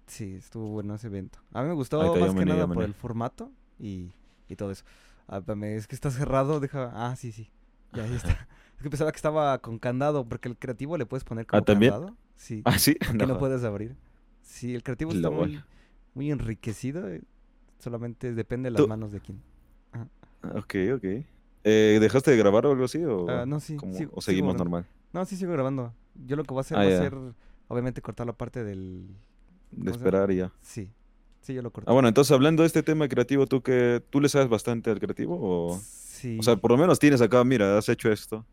Sí, 0.07 0.35
estuvo 0.35 0.69
bueno 0.69 0.95
ese 0.95 1.07
evento. 1.07 1.39
A 1.53 1.61
mí 1.61 1.67
me 1.67 1.73
gustó 1.75 1.99
más 1.99 2.33
que 2.33 2.45
nada 2.45 2.65
por 2.67 2.83
el 2.83 2.93
formato 2.93 3.51
y, 3.77 4.11
y 4.47 4.55
todo 4.55 4.71
eso. 4.71 4.85
Ah, 5.27 5.43
es 5.63 5.87
que 5.87 5.95
está 5.95 6.09
cerrado, 6.11 6.59
deja... 6.59 6.91
Ah, 6.93 7.15
sí, 7.17 7.31
sí. 7.31 7.51
Ya, 7.93 8.03
ahí 8.03 8.13
está. 8.15 8.47
Es 8.79 8.83
que 8.83 8.89
pensaba 8.89 9.11
que 9.11 9.17
estaba 9.17 9.57
con 9.59 9.77
candado, 9.77 10.25
porque 10.25 10.47
el 10.47 10.57
creativo 10.57 10.97
le 10.97 11.05
puedes 11.05 11.25
poner 11.25 11.45
como 11.45 11.61
¿Ah, 11.61 11.65
también? 11.65 11.91
candado. 11.91 12.15
Sí, 12.37 12.61
Ah, 12.63 12.79
sí. 12.79 12.95
que 13.25 13.25
no 13.27 13.37
puedes 13.37 13.63
abrir. 13.65 13.97
Sí, 14.41 14.73
el 14.73 14.83
creativo 14.83 15.11
está 15.11 15.29
muy, 15.29 15.61
muy 16.13 16.31
enriquecido. 16.31 17.09
eh, 17.09 17.21
Solamente 17.79 18.33
depende 18.33 18.67
de 18.67 18.71
las 18.71 18.81
Tú- 18.81 18.87
manos 18.87 19.11
de 19.11 19.19
quién. 19.19 19.41
Ok, 20.55 20.75
ok. 20.95 21.25
Eh, 21.65 21.97
¿Dejaste 21.99 22.31
de 22.31 22.37
grabar 22.37 22.65
o 22.65 22.71
algo 22.71 22.85
así? 22.85 23.03
¿O, 23.03 23.29
Ah, 23.29 23.45
no, 23.45 23.59
sí, 23.59 23.77
sigo- 23.91 24.11
o 24.13 24.21
seguimos 24.21 24.55
normal? 24.55 24.85
No, 25.11 25.25
sí 25.25 25.35
sigo 25.35 25.51
grabando. 25.51 25.93
Yo 26.25 26.37
lo 26.37 26.43
que 26.45 26.53
voy 26.53 26.59
a 26.59 26.61
hacer 26.61 26.77
Ah, 26.77 26.83
va 26.83 26.87
a 26.87 26.91
ser, 26.97 27.13
obviamente, 27.67 28.01
cortar 28.01 28.27
la 28.27 28.33
parte 28.33 28.63
del... 28.63 29.09
De 29.71 29.91
esperar 29.91 30.31
y 30.31 30.37
ya. 30.37 30.53
Sí, 30.61 30.89
sí, 31.41 31.53
yo 31.53 31.61
lo 31.61 31.71
corto. 31.71 31.89
Ah, 31.91 31.93
bueno, 31.93 32.07
entonces 32.07 32.31
hablando 32.31 32.63
de 32.63 32.67
este 32.67 32.81
tema 32.81 33.09
creativo, 33.09 33.45
¿tú 33.45 33.61
que 33.61 34.01
tú 34.09 34.21
le 34.21 34.29
sabes 34.29 34.47
bastante 34.47 34.89
al 34.89 34.99
creativo? 34.99 35.37
O, 35.41 35.77
Sí, 35.79 36.37
o 36.39 36.43
sea, 36.43 36.55
por 36.55 36.71
lo 36.71 36.77
menos 36.77 36.99
tienes 36.99 37.21
acá, 37.21 37.43
mira, 37.43 37.77
has 37.77 37.87
hecho 37.89 38.11
esto. 38.11 38.45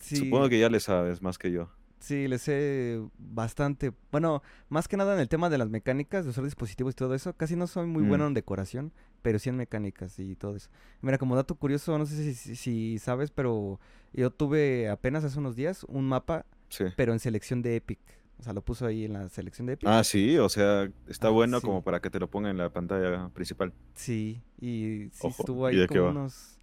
Sí, 0.00 0.16
Supongo 0.16 0.48
que 0.48 0.58
ya 0.58 0.68
le 0.68 0.80
sabes 0.80 1.22
más 1.22 1.38
que 1.38 1.52
yo. 1.52 1.68
sí, 2.00 2.26
le 2.28 2.38
sé 2.38 3.00
bastante. 3.18 3.92
Bueno, 4.10 4.42
más 4.68 4.88
que 4.88 4.96
nada 4.96 5.14
en 5.14 5.20
el 5.20 5.28
tema 5.28 5.50
de 5.50 5.58
las 5.58 5.68
mecánicas, 5.68 6.24
de 6.24 6.30
usar 6.30 6.44
dispositivos 6.44 6.92
y 6.92 6.96
todo 6.96 7.14
eso. 7.14 7.34
Casi 7.36 7.56
no 7.56 7.66
soy 7.66 7.86
muy 7.86 8.02
Mm. 8.04 8.08
bueno 8.08 8.26
en 8.26 8.34
decoración, 8.34 8.92
pero 9.22 9.38
sí 9.38 9.48
en 9.50 9.56
mecánicas 9.56 10.18
y 10.18 10.34
todo 10.34 10.56
eso. 10.56 10.70
Mira, 11.02 11.18
como 11.18 11.36
dato 11.36 11.54
curioso, 11.54 11.96
no 11.98 12.06
sé 12.06 12.16
si, 12.16 12.34
si- 12.34 12.56
si 12.56 12.98
sabes, 12.98 13.30
pero 13.30 13.78
yo 14.12 14.30
tuve 14.30 14.88
apenas 14.88 15.24
hace 15.24 15.38
unos 15.38 15.56
días 15.56 15.84
un 15.84 16.06
mapa, 16.08 16.46
Sí. 16.70 16.84
pero 16.96 17.12
en 17.12 17.18
selección 17.20 17.62
de 17.62 17.76
Epic. 17.76 17.98
O 18.38 18.42
sea, 18.42 18.54
lo 18.54 18.62
puso 18.62 18.86
ahí 18.86 19.04
en 19.04 19.12
la 19.12 19.28
selección 19.28 19.66
de 19.66 19.74
Epic. 19.74 19.86
Ah, 19.86 20.02
sí, 20.02 20.38
o 20.38 20.48
sea, 20.48 20.90
está 21.06 21.26
Ah, 21.28 21.30
bueno 21.32 21.60
sí. 21.60 21.66
como 21.66 21.82
para 21.84 22.00
que 22.00 22.08
te 22.08 22.18
lo 22.18 22.30
ponga 22.30 22.48
en 22.48 22.56
la 22.56 22.70
pantalla 22.72 23.28
principal. 23.34 23.74
Sí, 23.94 24.40
y 24.58 25.10
sí 25.12 25.26
Ojo, 25.26 25.42
estuvo 25.42 25.70
¿y 25.70 25.78
ahí 25.78 25.86
como 25.86 26.08
unos... 26.08 26.56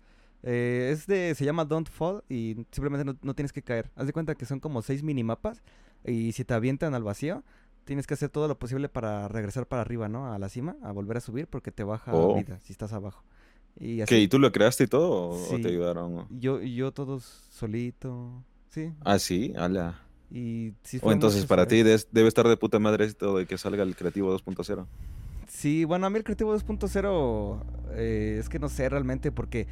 eh, 0.50 0.90
es 0.94 1.06
de... 1.08 1.36
Se 1.36 1.44
llama 1.46 1.66
Don't 1.66 1.90
Fall 1.90 2.24
y 2.30 2.56
simplemente 2.72 3.04
no, 3.06 3.18
no 3.22 3.34
tienes 3.34 3.52
que 3.52 3.62
caer. 3.62 3.92
Haz 3.96 4.08
de 4.08 4.14
cuenta 4.14 4.36
que 4.36 4.46
son 4.46 4.60
como 4.60 4.82
seis 4.82 5.04
minimapas 5.04 5.62
y 6.06 6.32
si 6.32 6.46
te 6.46 6.54
avientan 6.54 6.94
al 6.96 7.04
vacío, 7.04 7.44
tienes 7.84 8.08
que 8.08 8.14
hacer 8.14 8.30
todo 8.30 8.48
lo 8.48 8.58
posible 8.58 8.88
para 8.90 9.28
regresar 9.28 9.68
para 9.68 9.82
arriba, 9.82 10.08
¿no? 10.08 10.32
A 10.32 10.40
la 10.40 10.48
cima, 10.50 10.78
a 10.84 10.92
volver 10.92 11.18
a 11.18 11.22
subir 11.22 11.48
porque 11.48 11.72
te 11.72 11.84
baja 11.84 12.12
Oh. 12.14 12.36
vida 12.36 12.60
si 12.62 12.72
estás 12.72 12.94
abajo. 12.94 13.24
Y 13.80 14.04
¿Qué, 14.06 14.20
¿Y 14.20 14.28
tú 14.28 14.40
lo 14.40 14.52
creaste 14.52 14.86
y 14.86 14.88
todo 14.88 15.30
o, 15.32 15.60
te 15.62 15.68
ayudaron? 15.68 16.26
yo, 16.30 16.62
yo 16.62 16.92
todos 16.92 17.24
solito, 17.52 18.44
sí. 18.70 18.92
Ah, 19.02 19.20
sí, 19.20 19.54
ala. 19.58 20.02
Y 20.32 20.74
sí 20.84 21.00
O 21.02 21.12
entonces 21.12 21.46
para 21.46 21.68
ti 21.68 21.84
debe 21.84 22.28
estar 22.28 22.48
de 22.48 22.58
puta 22.58 22.80
madre 22.80 23.06
esto 23.06 23.38
de 23.38 23.46
que 23.46 23.58
salga 23.58 23.84
el 23.84 23.96
creativo 23.96 24.34
2.0. 24.38 24.86
Sí, 25.48 25.86
bueno, 25.86 26.06
a 26.06 26.10
mí 26.10 26.18
el 26.18 26.24
Creativo 26.26 26.54
2.0 26.54 27.64
eh, 27.92 28.38
es 28.40 28.50
que 28.50 28.60
no 28.60 28.68
sé 28.68 28.90
realmente 28.90 29.32
porque 29.32 29.66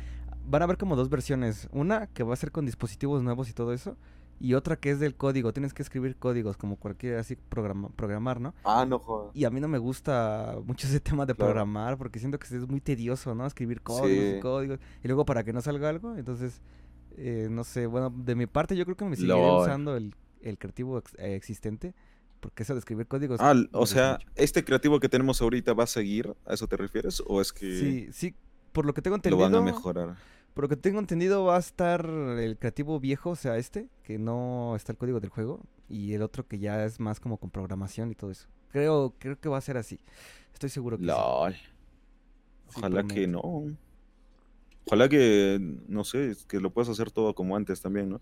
van 0.47 0.61
a 0.61 0.65
haber 0.65 0.77
como 0.77 0.95
dos 0.95 1.09
versiones. 1.09 1.67
Una 1.71 2.07
que 2.07 2.23
va 2.23 2.33
a 2.33 2.37
ser 2.37 2.51
con 2.51 2.65
dispositivos 2.65 3.21
nuevos 3.23 3.49
y 3.49 3.53
todo 3.53 3.73
eso. 3.73 3.97
Y 4.37 4.53
otra 4.53 4.75
que 4.75 4.89
es 4.91 4.99
del 4.99 5.15
código. 5.15 5.53
Tienes 5.53 5.73
que 5.73 5.81
escribir 5.81 6.17
códigos 6.17 6.57
como 6.57 6.75
cualquier 6.75 7.17
así 7.19 7.37
programa, 7.37 7.87
programar, 7.95 8.41
¿no? 8.41 8.53
Ah, 8.65 8.85
no 8.85 8.99
jodas. 8.99 9.31
Y 9.33 9.45
a 9.45 9.49
mí 9.49 9.61
no 9.61 9.67
me 9.69 9.77
gusta 9.77 10.57
mucho 10.65 10.87
ese 10.87 10.99
tema 10.99 11.25
de 11.25 11.33
Claro. 11.35 11.51
programar 11.53 11.97
porque 11.97 12.19
siento 12.19 12.37
que 12.37 12.45
es 12.53 12.67
muy 12.67 12.81
tedioso, 12.81 13.33
¿no? 13.33 13.45
Escribir 13.45 13.81
códigos 13.81 14.37
y 14.37 14.39
códigos. 14.41 14.79
Y 15.03 15.07
luego 15.07 15.25
para 15.25 15.43
que 15.45 15.53
no 15.53 15.61
salga 15.61 15.87
algo, 15.87 16.15
entonces, 16.17 16.61
eh, 17.17 17.47
no 17.49 17.63
sé, 17.63 17.87
bueno, 17.87 18.09
de 18.09 18.35
mi 18.35 18.45
parte 18.45 18.75
yo 18.75 18.83
creo 18.83 18.97
que 18.97 19.05
me 19.05 19.15
seguiré 19.15 19.35
usando 19.39 19.95
el, 19.95 20.13
el 20.41 20.57
creativo 20.57 20.97
ex- 20.97 21.15
eh, 21.17 21.35
existente. 21.35 21.93
Porque 22.41 22.61
eso 22.63 22.73
de 22.73 22.79
escribir 22.79 23.07
códigos... 23.07 23.39
Ah, 23.41 23.55
o 23.71 23.85
sea. 23.87 24.19
¿este 24.35 24.63
creativo 24.65 24.99
que 24.99 25.07
tenemos 25.09 25.41
ahorita 25.41 25.73
va 25.73 25.85
a 25.85 25.87
seguir? 25.87 26.35
¿A 26.45 26.53
eso 26.53 26.67
te 26.67 26.75
refieres? 26.77 27.23
¿O 27.25 27.39
es 27.41 27.51
que 27.53 27.79
Sí, 27.79 28.07
sí, 28.11 28.35
por 28.73 28.85
lo 28.85 28.93
que 28.93 29.01
tengo 29.01 29.15
lo 29.15 29.19
entendido... 29.19 29.41
van 29.41 29.55
a 29.55 29.61
mejorar? 29.61 30.15
Por 30.55 30.63
lo 30.63 30.69
que 30.69 30.77
tengo 30.77 30.99
entendido 30.99 31.43
va 31.43 31.57
a 31.57 31.59
estar 31.59 32.05
el 32.05 32.57
creativo 32.57 32.97
viejo, 32.99 33.31
o 33.31 33.35
sea, 33.35 33.57
este, 33.57 33.89
que 34.03 34.17
no 34.17 34.73
está 34.77 34.93
el 34.93 34.97
código 34.97 35.19
del 35.19 35.29
juego, 35.29 35.61
y 35.89 36.13
el 36.13 36.21
otro 36.21 36.47
que 36.47 36.59
ya 36.59 36.85
es 36.85 36.97
más 37.01 37.19
como 37.19 37.37
con 37.37 37.51
programación 37.51 38.09
y 38.09 38.15
todo 38.15 38.31
eso. 38.31 38.47
Creo, 38.71 39.13
creo 39.19 39.37
que 39.37 39.49
va 39.49 39.57
a 39.57 39.61
ser 39.61 39.75
así. 39.75 39.99
Estoy 40.53 40.69
seguro 40.69 40.97
que. 40.97 41.03
LOL. 41.03 41.53
Sí, 41.53 42.77
Ojalá 42.77 43.03
que 43.03 43.27
no. 43.27 43.41
Ojalá 44.85 45.09
que, 45.09 45.59
no 45.89 46.05
sé, 46.05 46.37
que 46.47 46.61
lo 46.61 46.69
puedas 46.69 46.87
hacer 46.89 47.11
todo 47.11 47.35
como 47.35 47.57
antes 47.57 47.81
también, 47.81 48.09
¿no? 48.09 48.21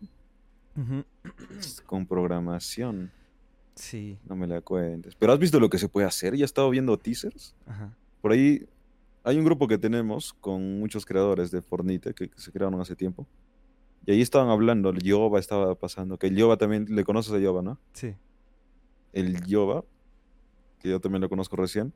Con 1.86 2.08
programación. 2.08 3.12
Sí, 3.76 4.18
No 4.28 4.36
me 4.36 4.48
la 4.48 4.62
cuentes. 4.62 5.16
Pero 5.16 5.34
¿has 5.34 5.40
visto 5.40 5.60
lo 5.60 5.70
que 5.70 5.78
se 5.78 5.88
puede 5.88 6.08
hacer? 6.08 6.36
Ya 6.36 6.44
he 6.44 6.46
estado 6.46 6.70
viendo 6.72 6.98
teasers. 6.98 7.56
ajá. 7.68 7.96
Por 8.22 8.32
ahí 8.32 8.66
hay 9.24 9.38
un 9.38 9.46
grupo 9.46 9.68
que 9.68 9.78
tenemos 9.78 10.34
con 10.34 10.80
muchos 10.80 11.06
creadores 11.06 11.52
de 11.52 11.62
Fornite 11.62 12.14
que, 12.14 12.30
que 12.30 12.40
se 12.40 12.52
crearon 12.52 12.80
hace 12.82 12.96
tiempo. 12.96 13.28
Y 14.06 14.12
ahí 14.12 14.22
estaban 14.22 14.50
hablando, 14.50 14.90
el 14.90 15.02
Yoba 15.02 15.40
estaba 15.40 15.76
pasando, 15.76 16.18
que 16.18 16.28
el 16.28 16.36
Yoba 16.36 16.58
también, 16.58 16.88
le 16.90 17.06
conoces 17.06 17.32
a 17.34 17.40
Yoba, 17.40 17.62
¿no? 17.62 17.80
Sí. 17.94 18.16
El 19.14 19.46
Yoba, 19.46 19.86
que 20.80 20.90
yo 20.90 21.00
también 21.00 21.22
lo 21.22 21.30
conozco 21.30 21.56
recién, 21.56 21.94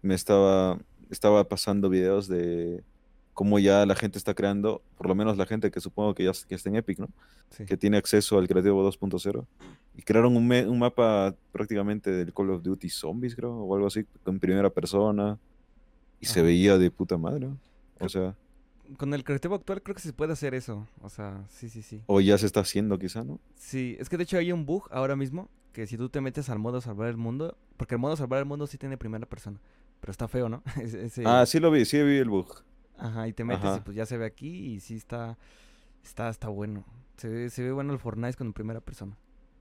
me 0.00 0.14
estaba, 0.14 0.78
estaba 1.10 1.48
pasando 1.48 1.88
videos 1.88 2.28
de 2.28 2.84
cómo 3.34 3.58
ya 3.58 3.84
la 3.84 3.96
gente 3.96 4.16
está 4.16 4.34
creando, 4.34 4.82
por 4.96 5.08
lo 5.08 5.14
menos 5.16 5.36
la 5.36 5.46
gente 5.46 5.72
que 5.72 5.80
supongo 5.80 6.14
que 6.14 6.24
ya 6.24 6.32
que 6.48 6.54
está 6.54 6.68
en 6.68 6.76
Epic, 6.76 7.00
¿no? 7.00 7.08
Sí. 7.50 7.64
Que 7.64 7.76
tiene 7.76 7.96
acceso 7.96 8.38
al 8.38 8.46
Creativo 8.46 8.88
2.0. 8.88 9.44
Y 9.96 10.02
crearon 10.02 10.36
un, 10.36 10.52
un 10.52 10.78
mapa 10.78 11.34
prácticamente 11.50 12.10
del 12.10 12.32
Call 12.32 12.50
of 12.50 12.62
Duty 12.62 12.88
Zombies, 12.88 13.34
creo, 13.34 13.56
o 13.56 13.74
algo 13.74 13.88
así, 13.88 14.04
con 14.22 14.38
primera 14.38 14.70
persona. 14.70 15.36
Y 16.20 16.26
se 16.26 16.42
veía 16.42 16.78
de 16.78 16.90
puta 16.90 17.16
madre. 17.18 17.46
O 17.46 17.56
Creo- 17.98 18.08
sea, 18.08 18.36
Con 18.96 19.14
el 19.14 19.22
creativo 19.24 19.54
actual 19.54 19.82
creo 19.82 19.94
que 19.94 20.02
se 20.02 20.12
puede 20.12 20.32
hacer 20.32 20.54
eso. 20.54 20.86
O 21.02 21.08
sea, 21.08 21.44
sí, 21.48 21.68
sí, 21.68 21.80
sí. 21.82 22.02
o 22.06 22.20
ya 22.20 22.36
se 22.38 22.46
está 22.46 22.60
haciendo 22.60 22.98
quizá, 22.98 23.22
¿no? 23.24 23.38
Sí, 23.56 23.96
es 24.00 24.08
que 24.08 24.16
de 24.16 24.24
hecho 24.24 24.36
hay 24.38 24.50
un 24.52 24.66
bug 24.66 24.88
ahora 24.90 25.14
mismo 25.16 25.48
que 25.72 25.86
si 25.86 25.96
tú 25.96 26.08
te 26.08 26.20
metes 26.20 26.48
al 26.50 26.58
modo 26.58 26.80
salvar 26.80 27.08
el 27.08 27.16
mundo, 27.16 27.56
porque 27.76 27.94
el 27.94 28.00
modo 28.00 28.16
salvar 28.16 28.40
el 28.40 28.46
mundo 28.46 28.66
sí 28.66 28.76
tiene 28.78 28.98
primera 28.98 29.26
persona, 29.26 29.60
pero 30.00 30.10
está 30.10 30.26
feo, 30.26 30.48
¿no? 30.48 30.62
Ese- 30.82 31.22
Ah, 31.24 31.46
sí 31.46 31.60
lo 31.60 31.70
vi, 31.70 31.84
sí 31.84 32.02
vi 32.02 32.16
el 32.16 32.28
bug. 32.28 32.48
Ajá, 32.98 33.28
y 33.28 33.32
te 33.32 33.44
metes 33.44 33.76
y 33.76 33.80
pues 33.80 33.96
ya 33.96 34.04
se 34.06 34.18
ve 34.18 34.26
aquí 34.26 34.48
y 34.74 34.80
sí 34.80 34.96
está, 34.96 35.38
está, 36.02 36.28
está 36.28 36.48
bueno. 36.48 36.84
Se 37.16 37.28
ve, 37.28 37.48
se 37.50 37.62
ve 37.62 37.70
bueno 37.72 37.92
el 37.92 37.98
Fortnite 37.98 38.34
con 38.36 38.52
primera 38.52 38.80
persona. 38.80 39.16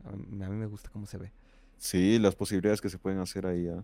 A 0.05 0.11
mí, 0.11 0.43
a 0.43 0.49
mí 0.49 0.55
me 0.55 0.65
gusta 0.65 0.89
cómo 0.89 1.05
se 1.05 1.17
ve. 1.17 1.31
Sí, 1.77 2.17
las 2.19 2.35
posibilidades 2.35 2.81
que 2.81 2.89
se 2.89 2.97
pueden 2.97 3.19
hacer 3.19 3.45
ahí. 3.45 3.67
¿ah? 3.67 3.83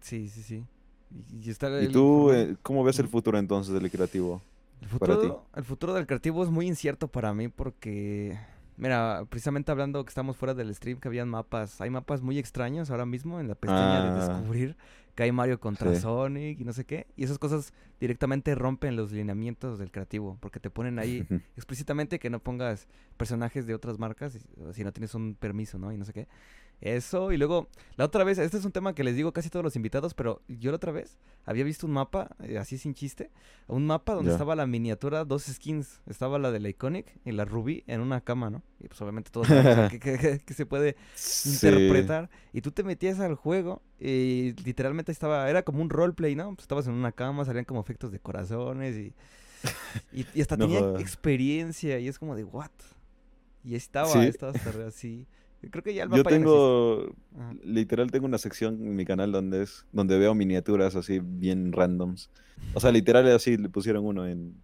Sí, 0.00 0.28
sí, 0.28 0.42
sí. 0.42 0.66
Y, 1.12 1.46
y 1.46 1.50
está 1.50 1.68
¿Y 1.80 1.86
el 1.86 1.92
tú 1.92 2.30
eh, 2.32 2.56
cómo 2.62 2.82
ves 2.84 2.98
el 2.98 3.08
futuro 3.08 3.38
entonces 3.38 3.74
del 3.74 3.90
creativo? 3.90 4.40
El 4.80 4.88
para 4.98 5.14
ti? 5.16 5.22
futuro, 5.28 5.44
el 5.54 5.64
futuro 5.64 5.94
del 5.94 6.06
creativo 6.06 6.42
es 6.42 6.50
muy 6.50 6.66
incierto 6.66 7.06
para 7.08 7.32
mí 7.34 7.48
porque, 7.48 8.36
mira, 8.76 9.24
precisamente 9.28 9.70
hablando 9.70 10.04
que 10.04 10.08
estamos 10.08 10.36
fuera 10.36 10.54
del 10.54 10.74
stream, 10.74 10.98
que 10.98 11.08
habían 11.08 11.28
mapas, 11.28 11.80
hay 11.80 11.90
mapas 11.90 12.20
muy 12.22 12.38
extraños 12.38 12.90
ahora 12.90 13.06
mismo 13.06 13.38
en 13.40 13.46
la 13.48 13.54
pestaña 13.54 14.02
de 14.02 14.08
Ah. 14.08 14.14
descubrir 14.38 14.76
que 15.14 15.22
hay 15.24 15.30
Mario 15.32 15.60
contra 15.60 15.94
Sí. 15.94 16.00
Sonic 16.00 16.58
y 16.60 16.64
no 16.64 16.72
sé 16.72 16.86
qué, 16.86 17.06
y 17.16 17.24
esas 17.24 17.38
cosas 17.38 17.74
directamente 18.00 18.54
rompen 18.54 18.96
los 18.96 19.12
lineamientos 19.12 19.78
del 19.78 19.90
creativo, 19.92 20.38
porque 20.40 20.58
te 20.58 20.70
ponen 20.70 20.98
ahí 20.98 21.26
explícitamente 21.56 22.18
que 22.18 22.30
no 22.30 22.38
pongas 22.40 22.88
personajes 23.18 23.66
de 23.66 23.74
otras 23.74 23.98
marcas 23.98 24.38
si 24.72 24.82
no 24.84 24.90
tienes 24.92 25.14
un 25.14 25.34
permiso, 25.34 25.78
¿no? 25.78 25.92
Y 25.92 25.98
no 25.98 26.04
sé 26.06 26.12
qué. 26.14 26.28
Eso, 26.82 27.30
y 27.30 27.36
luego, 27.36 27.68
la 27.96 28.04
otra 28.06 28.24
vez, 28.24 28.38
este 28.38 28.56
es 28.58 28.64
un 28.64 28.72
tema 28.72 28.92
que 28.92 29.04
les 29.04 29.14
digo 29.14 29.32
casi 29.32 29.48
todos 29.50 29.62
los 29.62 29.76
invitados, 29.76 30.14
pero 30.14 30.42
yo 30.48 30.72
la 30.72 30.76
otra 30.78 30.90
vez 30.90 31.16
había 31.46 31.62
visto 31.62 31.86
un 31.86 31.92
mapa, 31.92 32.34
eh, 32.42 32.58
así 32.58 32.76
sin 32.76 32.92
chiste, 32.92 33.30
un 33.68 33.86
mapa 33.86 34.14
donde 34.14 34.32
estaba 34.32 34.56
la 34.56 34.66
miniatura, 34.66 35.24
dos 35.24 35.44
skins, 35.44 36.00
estaba 36.06 36.40
la 36.40 36.50
de 36.50 36.58
la 36.58 36.68
Iconic 36.70 37.06
y 37.24 37.30
la 37.30 37.44
Ruby 37.44 37.84
en 37.86 38.00
una 38.00 38.20
cama, 38.20 38.50
¿no? 38.50 38.62
Y 38.80 38.88
pues 38.88 39.00
obviamente 39.00 39.30
todos 39.30 39.46
sabemos 39.46 39.92
que, 39.92 40.00
que- 40.00 40.18
que- 40.18 40.38
que 40.40 40.54
se 40.54 40.66
puede 40.66 40.96
Sí. 41.14 41.50
interpretar, 41.50 42.30
y 42.52 42.62
tú 42.62 42.72
te 42.72 42.82
metías 42.82 43.20
al 43.20 43.36
juego 43.36 43.80
y 44.00 44.52
literalmente 44.64 45.12
estaba, 45.12 45.48
era 45.48 45.62
como 45.62 45.82
un 45.82 45.88
roleplay, 45.88 46.34
¿no? 46.34 46.48
Pues 46.56 46.64
estabas 46.64 46.88
en 46.88 46.94
una 46.94 47.12
cama, 47.12 47.44
salían 47.44 47.64
como 47.64 47.80
efectos 47.80 48.10
de 48.10 48.18
corazones 48.18 48.96
y, 48.96 49.14
y, 50.12 50.26
y 50.34 50.40
hasta 50.40 50.56
No 50.56 50.66
tenía 50.66 50.80
experiencia 51.00 52.00
y 52.00 52.08
es 52.08 52.18
como 52.18 52.34
de, 52.34 52.42
¿what? 52.42 52.70
Y 53.62 53.76
estaba, 53.76 54.08
Sí. 54.08 54.18
estaba 54.26 54.50
hasta 54.50 54.86
así. 54.88 55.28
Creo 55.70 55.82
que 55.82 55.94
ya 55.94 56.04
el 56.04 56.10
Yo 56.10 56.16
no 56.18 56.22
tengo, 56.24 57.14
literal 57.64 58.10
tengo 58.10 58.26
una 58.26 58.38
sección 58.38 58.74
en 58.74 58.96
mi 58.96 59.04
canal 59.04 59.30
donde 59.30 59.62
es, 59.62 59.86
donde 59.92 60.18
veo 60.18 60.34
miniaturas 60.34 60.96
así 60.96 61.20
bien 61.22 61.72
randoms. 61.72 62.30
O 62.74 62.80
sea, 62.80 62.90
literal 62.90 63.26
así 63.28 63.56
le 63.56 63.68
pusieron 63.68 64.04
uno 64.04 64.26
en, 64.26 64.54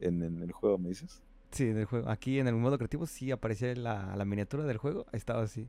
en, 0.00 0.22
en 0.22 0.42
el 0.42 0.52
juego, 0.52 0.78
¿me 0.78 0.88
dices? 0.88 1.22
Sí, 1.52 1.64
en 1.64 1.78
el 1.78 1.84
juego. 1.84 2.08
Aquí 2.08 2.38
en 2.38 2.46
el 2.48 2.54
modo 2.54 2.78
creativo 2.78 3.06
sí 3.06 3.30
aparecía 3.30 3.74
la, 3.74 4.14
la 4.16 4.24
miniatura 4.24 4.64
del 4.64 4.78
juego, 4.78 5.06
estaba 5.12 5.42
así. 5.42 5.66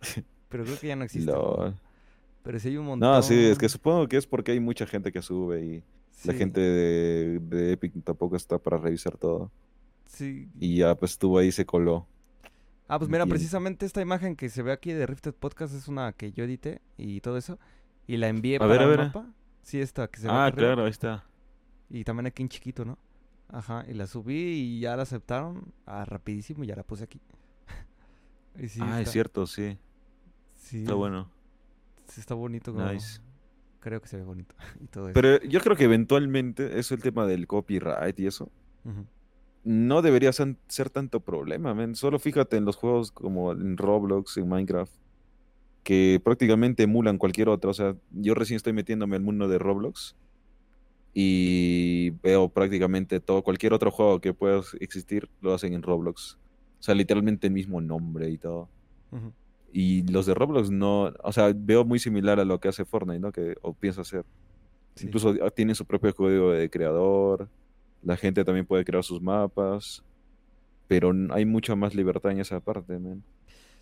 Pero 0.48 0.64
creo 0.64 0.78
que 0.78 0.88
ya 0.88 0.96
no 0.96 1.04
existe. 1.04 1.32
Pero 2.42 2.58
sí 2.58 2.68
hay 2.68 2.76
un 2.76 2.86
montón. 2.86 3.10
No, 3.10 3.22
sí, 3.22 3.34
es 3.34 3.58
que 3.58 3.68
supongo 3.68 4.08
que 4.08 4.16
es 4.16 4.26
porque 4.26 4.52
hay 4.52 4.60
mucha 4.60 4.86
gente 4.86 5.12
que 5.12 5.22
sube 5.22 5.62
y 5.64 5.82
la 6.24 6.34
gente 6.34 6.60
de, 6.60 7.38
de 7.38 7.72
Epic 7.72 7.92
tampoco 8.04 8.36
está 8.36 8.58
para 8.58 8.78
revisar 8.78 9.16
todo. 9.16 9.50
Sí. 10.06 10.48
Y 10.58 10.78
ya 10.78 10.94
pues 10.94 11.12
estuvo 11.12 11.38
ahí 11.38 11.48
y 11.48 11.52
se 11.52 11.64
coló. 11.64 12.06
Ah, 12.92 12.98
pues 12.98 13.08
mira, 13.10 13.24
precisamente 13.24 13.86
esta 13.86 14.00
imagen 14.00 14.34
que 14.34 14.48
se 14.48 14.62
ve 14.62 14.72
aquí 14.72 14.92
de 14.92 15.06
Rifted 15.06 15.32
Podcast 15.34 15.74
es 15.74 15.86
una 15.86 16.12
que 16.12 16.32
yo 16.32 16.42
edité 16.44 16.80
y 16.98 17.20
todo 17.20 17.36
eso. 17.36 17.58
Y 18.06 18.16
la 18.16 18.26
envié 18.28 18.56
A 18.56 18.58
para 18.58 18.72
ver, 18.72 18.82
a 18.82 18.86
ver. 18.86 18.98
mapa. 18.98 19.26
Sí, 19.62 19.80
esta 19.80 20.08
que 20.08 20.18
se 20.18 20.26
ve 20.26 20.32
Ah, 20.32 20.46
aquí 20.46 20.54
arriba. 20.56 20.68
claro, 20.72 20.84
ahí 20.84 20.90
está. 20.90 21.24
Y 21.88 22.02
también 22.04 22.26
aquí 22.26 22.42
en 22.42 22.48
chiquito, 22.48 22.84
¿no? 22.84 22.98
Ajá, 23.48 23.84
y 23.88 23.94
la 23.94 24.06
subí 24.06 24.34
y 24.34 24.80
ya 24.80 24.96
la 24.96 25.02
aceptaron 25.04 25.72
ah, 25.86 26.04
rapidísimo 26.04 26.64
y 26.64 26.66
ya 26.66 26.74
la 26.76 26.82
puse 26.82 27.04
aquí. 27.04 27.20
y 28.58 28.68
sí, 28.68 28.80
ah, 28.82 29.00
es 29.00 29.10
cierto, 29.10 29.46
sí. 29.46 29.78
sí, 30.56 30.80
Está 30.82 30.94
bueno. 30.94 31.30
sí 32.08 32.20
está 32.20 32.34
bonito. 32.34 32.72
como- 32.72 32.90
Nice. 32.90 33.20
Creo 33.80 34.00
que 34.02 34.08
se 34.08 34.16
ve 34.18 34.24
bonito 34.24 34.54
y 34.80 34.86
todo 34.88 35.08
eso. 35.08 35.14
Pero 35.14 35.40
yo 35.44 35.60
creo 35.60 35.76
que 35.76 35.84
eventualmente, 35.84 36.78
eso 36.78 36.94
el 36.94 37.02
tema 37.02 37.24
del 37.26 37.46
copyright 37.46 38.18
y 38.18 38.26
eso, 38.26 38.50
Ujú. 38.84 39.06
No 39.64 40.02
debería 40.02 40.32
ser, 40.32 40.56
ser 40.68 40.90
tanto 40.90 41.20
problema, 41.20 41.74
men. 41.74 41.94
Solo 41.94 42.18
fíjate 42.18 42.56
en 42.56 42.64
los 42.64 42.76
juegos 42.76 43.12
como 43.12 43.52
en 43.52 43.76
Roblox, 43.76 44.36
en 44.36 44.48
Minecraft, 44.48 44.92
que 45.82 46.20
prácticamente 46.22 46.84
emulan 46.84 47.18
cualquier 47.18 47.48
otro. 47.48 47.70
O 47.70 47.74
sea, 47.74 47.96
yo 48.12 48.34
recién 48.34 48.56
estoy 48.56 48.72
metiéndome 48.72 49.16
al 49.16 49.22
mundo 49.22 49.48
de 49.48 49.58
Roblox 49.58 50.16
y 51.12 52.10
veo 52.22 52.48
prácticamente 52.48 53.20
todo, 53.20 53.42
cualquier 53.42 53.72
otro 53.72 53.90
juego 53.90 54.20
que 54.20 54.32
pueda 54.32 54.62
existir, 54.80 55.28
lo 55.40 55.52
hacen 55.52 55.74
en 55.74 55.82
Roblox. 55.82 56.38
O 56.78 56.82
sea, 56.82 56.94
literalmente 56.94 57.48
el 57.48 57.52
mismo 57.52 57.80
nombre 57.80 58.30
y 58.30 58.38
todo. 58.38 58.68
Y 59.72 60.10
los 60.10 60.26
de 60.26 60.34
Roblox 60.34 60.70
no, 60.70 61.12
o 61.22 61.32
sea, 61.32 61.52
veo 61.54 61.84
muy 61.84 61.98
similar 61.98 62.40
a 62.40 62.44
lo 62.44 62.58
que 62.60 62.68
hace 62.68 62.84
Fortnite, 62.84 63.20
¿no? 63.20 63.32
Que, 63.32 63.56
o 63.62 63.74
piensa 63.74 64.00
hacer. 64.00 64.24
Sí. 64.94 65.06
Incluso 65.06 65.34
ah, 65.42 65.50
tienen 65.50 65.74
su 65.74 65.84
propio 65.84 66.14
código 66.14 66.52
de 66.52 66.70
creador, 66.70 67.48
la 68.02 68.16
gente 68.16 68.44
también 68.44 68.66
puede 68.66 68.84
crear 68.84 69.04
sus 69.04 69.20
mapas, 69.20 70.02
pero 70.88 71.12
hay 71.30 71.44
mucha 71.44 71.76
más 71.76 71.94
libertad 71.94 72.32
en 72.32 72.40
esa 72.40 72.60
parte, 72.60 72.98
man. 72.98 73.22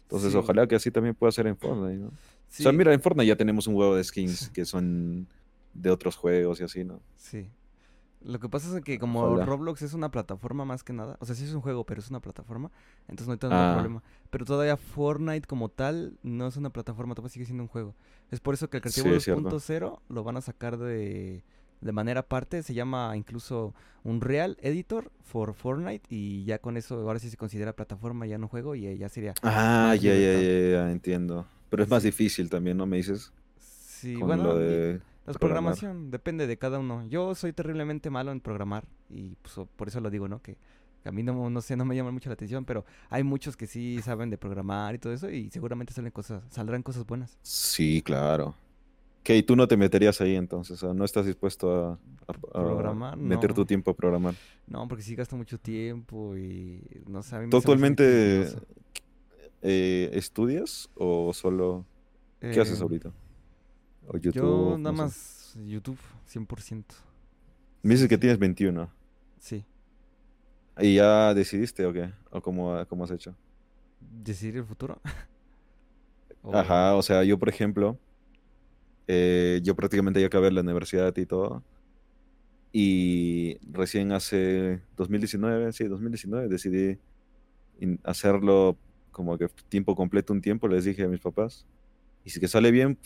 Entonces, 0.02 0.32
Sí, 0.32 0.38
ojalá 0.38 0.66
que 0.66 0.74
así 0.74 0.90
también 0.90 1.14
pueda 1.14 1.30
ser 1.32 1.46
en 1.46 1.56
Fortnite, 1.56 1.98
¿no? 1.98 2.08
O 2.08 2.12
sea, 2.48 2.70
sí, 2.72 2.76
mira, 2.76 2.92
en 2.94 3.00
Fortnite 3.00 3.26
ya 3.26 3.36
tenemos 3.36 3.66
un 3.66 3.74
huevo 3.74 3.94
de 3.94 4.02
skins 4.04 4.48
que 4.50 4.64
son 4.64 5.26
de 5.74 5.90
otros 5.90 6.16
juegos 6.16 6.60
y 6.60 6.64
así, 6.64 6.84
¿no? 6.84 7.00
sí. 7.16 7.48
Lo 8.20 8.40
que 8.40 8.48
pasa 8.48 8.76
es 8.76 8.82
que 8.82 8.98
como. 8.98 9.36
Roblox 9.36 9.80
es 9.82 9.94
una 9.94 10.10
plataforma 10.10 10.64
más 10.64 10.82
que 10.82 10.92
nada, 10.92 11.16
o 11.20 11.24
sea, 11.24 11.36
sí 11.36 11.44
es 11.44 11.52
un 11.52 11.60
juego, 11.60 11.84
pero 11.84 12.00
es 12.00 12.10
una 12.10 12.18
plataforma, 12.18 12.68
entonces 13.02 13.28
no 13.28 13.34
hay 13.34 13.38
tanto 13.38 13.54
Ah. 13.54 13.74
problema. 13.74 14.02
Pero 14.30 14.44
todavía 14.44 14.76
Fortnite 14.76 15.46
como 15.46 15.68
tal 15.68 16.18
no 16.24 16.48
es 16.48 16.56
una 16.56 16.70
plataforma, 16.70 17.14
todavía 17.14 17.32
sigue 17.32 17.44
siendo 17.44 17.62
un 17.62 17.68
juego. 17.68 17.94
Es 18.32 18.40
por 18.40 18.54
eso 18.54 18.68
que 18.68 18.78
el 18.78 18.82
Sí, 18.90 19.02
Creativo 19.02 19.20
cierto. 19.20 19.42
2.0 19.60 20.00
lo 20.08 20.24
van 20.24 20.36
a 20.36 20.40
sacar 20.40 20.78
de, 20.78 21.44
de 21.80 21.92
manera 21.92 22.20
aparte, 22.20 22.62
se 22.62 22.74
llama 22.74 23.16
incluso 23.16 23.74
un 24.04 24.20
Real 24.20 24.56
Editor 24.60 25.10
for 25.22 25.54
Fortnite 25.54 26.06
y 26.08 26.44
ya 26.44 26.58
con 26.58 26.76
eso 26.76 26.96
ahora 26.96 27.18
sí 27.18 27.30
se 27.30 27.36
considera 27.36 27.74
plataforma, 27.74 28.26
ya 28.26 28.38
no 28.38 28.48
juego 28.48 28.74
y 28.74 28.96
ya 28.96 29.08
sería 29.08 29.34
Ah, 29.42 29.94
ya, 29.94 30.14
ya, 30.14 30.32
ya, 30.40 30.70
ya, 30.70 30.90
entiendo. 30.90 31.46
Pero 31.70 31.82
es 31.82 31.88
más 31.88 32.02
difícil 32.02 32.48
también, 32.48 32.76
¿no? 32.76 32.86
Me 32.86 32.96
dices, 32.96 33.32
Sí, 33.58 34.14
con 34.14 34.28
bueno, 34.28 34.44
lo 34.44 34.58
de 34.58 35.00
La 35.26 35.34
programación 35.34 36.10
depende 36.10 36.46
de 36.46 36.56
cada 36.56 36.78
uno. 36.78 37.06
Yo 37.08 37.34
soy 37.34 37.52
terriblemente 37.52 38.10
malo 38.10 38.30
en 38.32 38.40
programar 38.40 38.86
y 39.10 39.34
pues, 39.42 39.66
por 39.76 39.88
eso 39.88 40.00
lo 40.00 40.08
digo, 40.08 40.28
¿no? 40.28 40.40
Que 40.40 40.56
a 41.04 41.12
mí 41.12 41.22
no, 41.22 41.50
no 41.50 41.60
sé, 41.60 41.76
no 41.76 41.84
me 41.84 41.96
llama 41.96 42.10
mucho 42.10 42.28
la 42.28 42.34
atención, 42.34 42.64
pero 42.64 42.84
hay 43.10 43.24
muchos 43.24 43.56
que 43.56 43.66
sí 43.66 44.00
saben 44.02 44.30
de 44.30 44.38
programar 44.38 44.94
y 44.94 44.98
todo 44.98 45.12
eso 45.12 45.30
y 45.30 45.50
seguramente 45.50 45.92
salen 45.92 46.12
cosas, 46.12 46.42
saldrán 46.50 46.82
cosas 46.82 47.06
buenas. 47.06 47.38
Sí, 47.42 48.02
claro. 48.04 48.54
¿Y 49.36 49.42
tú 49.42 49.56
no 49.56 49.68
te 49.68 49.76
meterías 49.76 50.20
ahí 50.20 50.34
entonces? 50.36 50.82
O 50.82 50.86
sea, 50.86 50.94
¿no 50.94 51.04
estás 51.04 51.26
dispuesto 51.26 51.70
a, 51.74 52.00
a- 52.28 52.90
a 52.92 52.96
Programar, 52.96 53.16
meter 53.20 53.54
tu 53.54 53.64
tiempo 53.66 53.90
a 53.90 53.96
programar? 53.96 54.36
No, 54.66 54.86
porque 54.88 55.02
sí 55.02 55.14
gasta 55.14 55.36
mucho 55.36 55.58
tiempo 55.58 56.36
y 56.36 56.82
no 57.06 57.22
sé, 57.22 57.36
a 57.36 57.40
mí 57.40 57.46
¿Tú 57.48 57.56
me 57.56 57.58
se 57.58 57.68
me 57.68 57.74
hace 57.74 57.86
muy 57.86 57.96
actualmente 57.96 58.04
tedioso. 58.18 58.62
eh, 59.62 60.10
estudias 60.12 60.90
o 60.94 61.32
solo... 61.32 61.84
¿Qué 62.50 62.60
haces 62.60 62.80
Eh, 62.80 62.82
ahorita? 62.82 63.12
O 64.08 64.18
yo 64.30 64.76
YouTube, 64.76 64.78
nada 64.78 64.92
no 64.92 64.96
sé. 64.96 65.08
más 65.08 65.56
YouTube, 65.66 65.98
100%. 66.26 66.94
Me 67.82 67.94
dices 67.94 68.08
que 68.08 68.18
tienes 68.18 68.38
21. 68.38 68.88
sí. 69.40 69.64
¿Y 70.78 70.94
ya 70.96 71.34
decidiste 71.34 71.84
o 71.86 71.92
qué? 71.92 72.12
¿O 72.30 72.40
cómo, 72.40 72.84
cómo 72.88 73.04
has 73.04 73.10
hecho? 73.10 73.34
¿Decidir 74.00 74.56
el 74.58 74.64
futuro? 74.64 75.00
O- 76.44 76.58
Ajá, 76.58 76.94
o 76.94 77.02
sea, 77.02 77.24
yo 77.24 77.38
por 77.38 77.48
ejemplo, 77.48 77.98
eh, 79.08 79.60
yo 79.64 79.74
prácticamente 79.74 80.20
ya 80.20 80.26
acabé 80.26 80.52
la 80.52 80.60
universidad 80.60 81.16
y 81.16 81.26
todo. 81.26 81.64
Y 82.70 83.56
recién 83.72 84.12
hace 84.12 84.82
2019, 84.96 85.72
sí, 85.72 85.84
2019, 85.84 86.48
decidí 86.48 86.98
hacerlo 88.04 88.76
como 89.10 89.38
que 89.38 89.48
tiempo 89.68 89.96
completo 89.96 90.32
un 90.34 90.42
tiempo, 90.42 90.68
les 90.68 90.84
dije 90.84 91.04
a 91.04 91.08
mis 91.08 91.20
papás. 91.20 91.66
Y 92.24 92.30
si 92.30 92.38
que 92.38 92.48
sale 92.48 92.70
bien, 92.70 92.98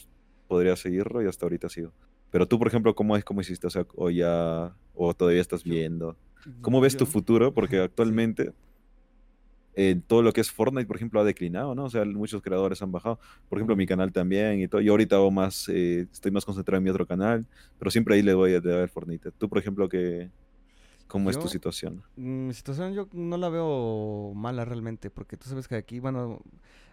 podría 0.48 0.74
seguirlo 0.74 1.22
y 1.22 1.28
hasta 1.28 1.46
ahorita 1.46 1.68
sigo. 1.68 1.92
Pero 2.32 2.48
tú, 2.48 2.58
por 2.58 2.66
ejemplo, 2.66 2.94
¿cómo 2.94 3.16
es, 3.16 3.24
cómo 3.24 3.40
hiciste? 3.40 3.68
O 3.68 3.70
sea, 3.70 3.86
o 3.94 4.10
ya, 4.10 4.74
o 4.94 5.14
todavía 5.14 5.40
estás 5.40 5.62
viendo. 5.62 6.16
¿Cómo 6.60 6.80
ves 6.80 6.96
tu 6.96 7.06
futuro? 7.06 7.54
Porque 7.54 7.78
actualmente 7.80 8.52
eh, 9.74 10.00
todo 10.06 10.22
lo 10.22 10.32
que 10.32 10.40
es 10.40 10.50
Fortnite, 10.50 10.86
por 10.86 10.96
ejemplo, 10.96 11.20
ha 11.20 11.24
declinado, 11.24 11.74
¿no? 11.74 11.84
O 11.84 11.90
sea, 11.90 12.04
muchos 12.04 12.42
creadores 12.42 12.82
han 12.82 12.92
bajado. 12.92 13.18
Por 13.48 13.58
ejemplo, 13.58 13.76
mi 13.76 13.86
canal 13.86 14.12
también 14.12 14.60
y 14.60 14.68
todo. 14.68 14.80
Yo 14.80 14.92
ahorita 14.92 15.16
hago 15.16 15.30
más, 15.30 15.68
eh, 15.68 16.06
estoy 16.12 16.30
más 16.30 16.44
concentrado 16.44 16.78
en 16.78 16.84
mi 16.84 16.90
otro 16.90 17.06
canal, 17.06 17.46
pero 17.78 17.90
siempre 17.90 18.14
ahí 18.16 18.22
le 18.22 18.34
voy 18.34 18.54
a 18.54 18.60
ver 18.60 18.88
Fortnite. 18.90 19.32
Tú, 19.32 19.48
por 19.48 19.58
ejemplo, 19.58 19.88
¿qué, 19.88 20.30
¿cómo 21.08 21.30
es 21.30 21.38
tu 21.38 21.48
situación? 21.48 22.04
mm, 22.16 22.46
mi 22.48 22.54
situación 22.54 22.94
yo 22.94 23.08
no 23.12 23.36
la 23.36 23.48
veo 23.48 24.32
mala 24.34 24.64
realmente, 24.64 25.10
porque 25.10 25.36
tú 25.36 25.48
sabes 25.48 25.68
que 25.68 25.76
aquí, 25.76 26.00
bueno, 26.00 26.40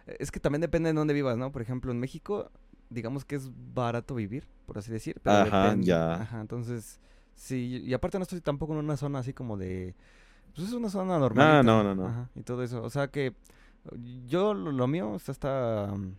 es 0.06 0.30
que 0.30 0.40
también 0.40 0.60
depende 0.62 0.90
de 0.90 0.94
dónde 0.94 1.14
vivas, 1.14 1.36
¿no? 1.38 1.52
Por 1.52 1.62
ejemplo, 1.62 1.92
en 1.92 2.00
México, 2.00 2.50
digamos 2.90 3.24
que 3.24 3.36
es 3.36 3.50
barato 3.74 4.14
vivir, 4.14 4.46
por 4.66 4.78
así 4.78 4.90
decir, 4.92 5.20
pero 5.22 5.40
Ajá, 5.40 5.42
depende, 5.42 5.86
ya. 5.86 6.02
ajá, 6.16 6.40
entonces, 6.40 7.00
sí, 7.34 7.82
y 7.84 7.94
aparte 7.94 8.18
no 8.18 8.22
estoy 8.24 8.40
tampoco 8.40 8.72
en 8.74 8.80
una 8.80 8.96
zona 8.96 9.20
así 9.20 9.32
como 9.32 9.56
de, 9.56 9.94
pues 10.54 10.68
es 10.68 10.74
una 10.74 10.88
zona 10.90 11.18
Ah, 11.36 11.60
normalita, 11.60 11.64
no, 11.64 11.82
no, 11.82 11.94
no. 11.94 12.12
ajá, 12.12 12.30
y 12.34 12.42
todo 12.42 12.62
eso, 12.62 12.82
o 12.82 12.90
sea 12.90 13.08
que 13.08 13.34
yo, 14.26 14.54
lo, 14.54 14.72
lo 14.72 14.86
mío 14.86 15.16
está, 15.16 15.32
está, 15.32 15.94
mm, 15.96 16.14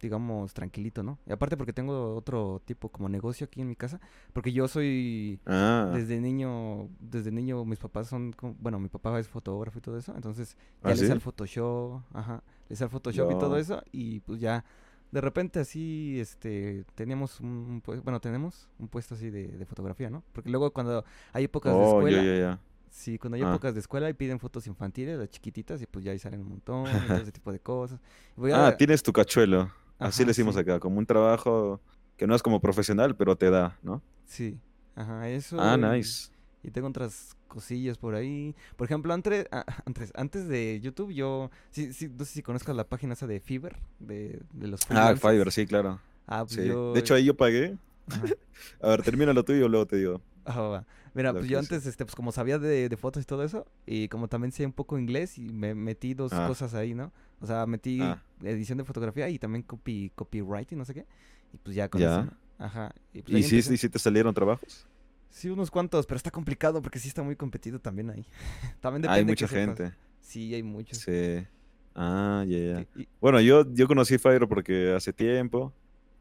digamos, 0.00 0.54
tranquilito, 0.54 1.02
¿no? 1.02 1.18
Y 1.26 1.32
aparte 1.32 1.56
porque 1.56 1.72
tengo 1.72 2.14
otro 2.16 2.62
tipo 2.64 2.88
como 2.88 3.08
negocio 3.08 3.46
aquí 3.46 3.60
en 3.60 3.68
mi 3.68 3.76
casa, 3.76 4.00
porque 4.32 4.52
yo 4.52 4.68
soy... 4.68 5.40
Ah, 5.46 5.92
Desde 5.92 6.20
niño, 6.20 6.88
desde 7.00 7.32
niño 7.32 7.64
mis 7.64 7.78
papás 7.80 8.06
son, 8.06 8.32
como- 8.32 8.54
bueno, 8.60 8.78
mi 8.78 8.88
papá 8.88 9.18
es 9.18 9.26
fotógrafo 9.28 9.78
y 9.78 9.82
todo 9.82 9.98
eso, 9.98 10.14
entonces 10.14 10.56
ya 10.84 10.92
¿ah, 10.92 10.94
le 10.94 11.02
sí? 11.02 11.10
al 11.10 11.20
Photoshop, 11.20 12.02
ajá, 12.14 12.42
le 12.68 12.76
al 12.84 12.90
Photoshop 12.90 13.30
y 13.30 13.34
todo 13.34 13.56
eso 13.56 13.82
y 13.90 14.20
pues 14.20 14.38
ya 14.40 14.64
de 15.10 15.20
repente 15.20 15.58
así, 15.58 16.20
este, 16.20 16.84
teníamos 16.94 17.40
un, 17.40 17.82
bueno, 18.04 18.20
tenemos 18.20 18.68
un 18.78 18.86
puesto 18.88 19.16
así 19.16 19.30
de, 19.30 19.48
de 19.48 19.64
fotografía, 19.66 20.10
¿no? 20.10 20.22
Porque 20.32 20.50
luego 20.50 20.70
cuando 20.72 21.04
hay 21.32 21.44
épocas 21.44 21.76
de 21.76 21.82
Oh, 21.82 21.82
escuela, 21.84 22.18
ya, 22.24 22.34
ya. 22.36 22.60
Sí, 22.90 23.18
cuando 23.18 23.36
hay 23.36 23.42
Ah. 23.42 23.50
épocas 23.50 23.74
de 23.74 23.80
escuela 23.80 24.08
y 24.10 24.14
piden 24.14 24.38
fotos 24.40 24.66
infantiles, 24.66 25.18
las 25.18 25.30
chiquititas 25.30 25.80
y 25.82 25.86
pues 25.86 26.04
ya 26.04 26.12
ahí 26.12 26.18
salen 26.18 26.40
un 26.40 26.48
montón 26.48 27.04
y 27.06 27.10
todo 27.10 27.22
ese 27.22 27.32
tipo 27.32 27.52
de 27.52 27.60
cosas. 27.60 28.00
Voy 28.36 28.52
Ah, 28.52 28.74
tienes 28.76 29.02
tu 29.02 29.12
cachuelo. 29.12 29.70
Así 29.98 30.24
le 30.24 30.28
decimos 30.28 30.54
sí, 30.54 30.60
acá, 30.60 30.80
como 30.80 30.98
un 30.98 31.06
trabajo 31.06 31.80
que 32.16 32.26
no 32.26 32.34
es 32.34 32.42
como 32.42 32.60
profesional, 32.60 33.16
pero 33.16 33.36
te 33.36 33.50
da, 33.50 33.78
¿no? 33.82 34.02
sí, 34.24 34.58
ajá, 34.94 35.28
eso 35.28 35.56
Ah, 35.60 35.76
y... 35.76 35.80
nice. 35.96 36.30
Y 36.62 36.70
tengo 36.72 36.88
otras 36.88 37.36
cosillas 37.48 37.96
por 37.96 38.14
ahí. 38.14 38.54
Por 38.76 38.84
ejemplo, 38.84 39.14
antes, 39.14 39.46
antes, 39.86 40.12
antes 40.14 40.46
de 40.46 40.78
YouTube, 40.82 41.10
yo. 41.10 41.50
Sí, 41.70 41.94
sí, 41.94 42.08
no 42.08 42.22
sé 42.26 42.32
si 42.34 42.42
conozcas 42.42 42.76
la 42.76 42.84
página 42.86 43.14
esa 43.14 43.26
de 43.26 43.40
Fiverr, 43.40 43.78
de, 43.98 44.42
de 44.52 44.68
los 44.68 44.82
Ah, 44.90 45.14
Fiverr, 45.16 45.50
sí, 45.50 45.66
claro. 45.66 46.00
Ah, 46.26 46.44
pues 46.44 46.56
Sí. 46.56 46.66
yo. 46.66 46.92
De 46.92 47.00
hecho, 47.00 47.14
ahí 47.14 47.24
yo 47.24 47.34
pagué. 47.36 47.78
Ajá. 48.08 48.26
A 48.82 48.88
ver, 48.88 49.02
termina 49.02 49.32
lo 49.32 49.44
tuyo, 49.44 49.68
luego 49.68 49.86
te 49.86 49.96
digo 49.96 50.20
Ah, 50.44 50.60
va. 50.60 50.86
Mira, 51.14 51.32
pues 51.32 51.46
yo 51.46 51.58
hice. 51.60 51.74
antes, 51.74 51.86
este, 51.86 52.04
pues 52.04 52.14
como 52.14 52.30
sabía 52.32 52.58
de, 52.58 52.88
de 52.88 52.96
fotos 52.96 53.22
y 53.22 53.26
todo 53.26 53.42
eso, 53.44 53.66
y 53.86 54.08
como 54.08 54.28
también 54.28 54.52
sé 54.52 54.64
un 54.66 54.72
poco 54.72 54.98
inglés, 54.98 55.38
y 55.38 55.52
me 55.52 55.74
metí 55.74 56.14
dos 56.14 56.32
Ah, 56.32 56.46
cosas 56.46 56.74
ahí, 56.74 56.94
¿no? 56.94 57.12
O 57.40 57.46
sea, 57.46 57.66
metí 57.66 58.00
ah, 58.00 58.22
edición 58.42 58.78
de 58.78 58.84
fotografía 58.84 59.28
y 59.28 59.38
también 59.38 59.62
copy, 59.62 60.12
copywriting, 60.14 60.78
no 60.78 60.84
sé 60.84 60.94
qué. 60.94 61.06
Y 61.52 61.56
pues 61.58 61.74
ya 61.74 61.88
con 61.88 62.00
eso, 62.00 62.10
ya. 62.10 62.24
¿no? 62.24 62.64
Ajá. 62.64 62.94
Y 63.12 63.22
pues 63.22 63.38
¿Y 63.38 63.42
sí, 63.42 63.56
empecé. 63.56 63.74
y 63.74 63.76
sí 63.78 63.88
te 63.88 63.98
salieron 63.98 64.32
trabajos? 64.34 64.86
Sí, 65.30 65.48
unos 65.48 65.70
cuantos, 65.70 66.06
pero 66.06 66.16
está 66.16 66.30
complicado 66.30 66.82
porque 66.82 66.98
sí 66.98 67.08
está 67.08 67.22
muy 67.22 67.36
competido 67.36 67.78
también 67.80 68.10
ahí. 68.10 68.24
También 68.80 69.08
Hay 69.08 69.20
depende 69.24 69.36
que 69.36 69.44
mucha 69.44 69.48
sepas. 69.48 69.78
gente. 69.78 69.96
Sí, 70.20 70.54
hay 70.54 70.62
muchos. 70.62 70.98
Sí. 70.98 71.46
Ah, 71.94 72.44
ya, 72.46 72.58
ya. 72.58 72.80
Y- 72.96 73.02
y- 73.02 73.08
Bueno, 73.20 73.40
yo, 73.40 73.64
yo 73.72 73.86
conocí 73.88 74.18
Fiverr 74.18 74.48
porque 74.48 74.92
hace 74.94 75.12
tiempo, 75.12 75.72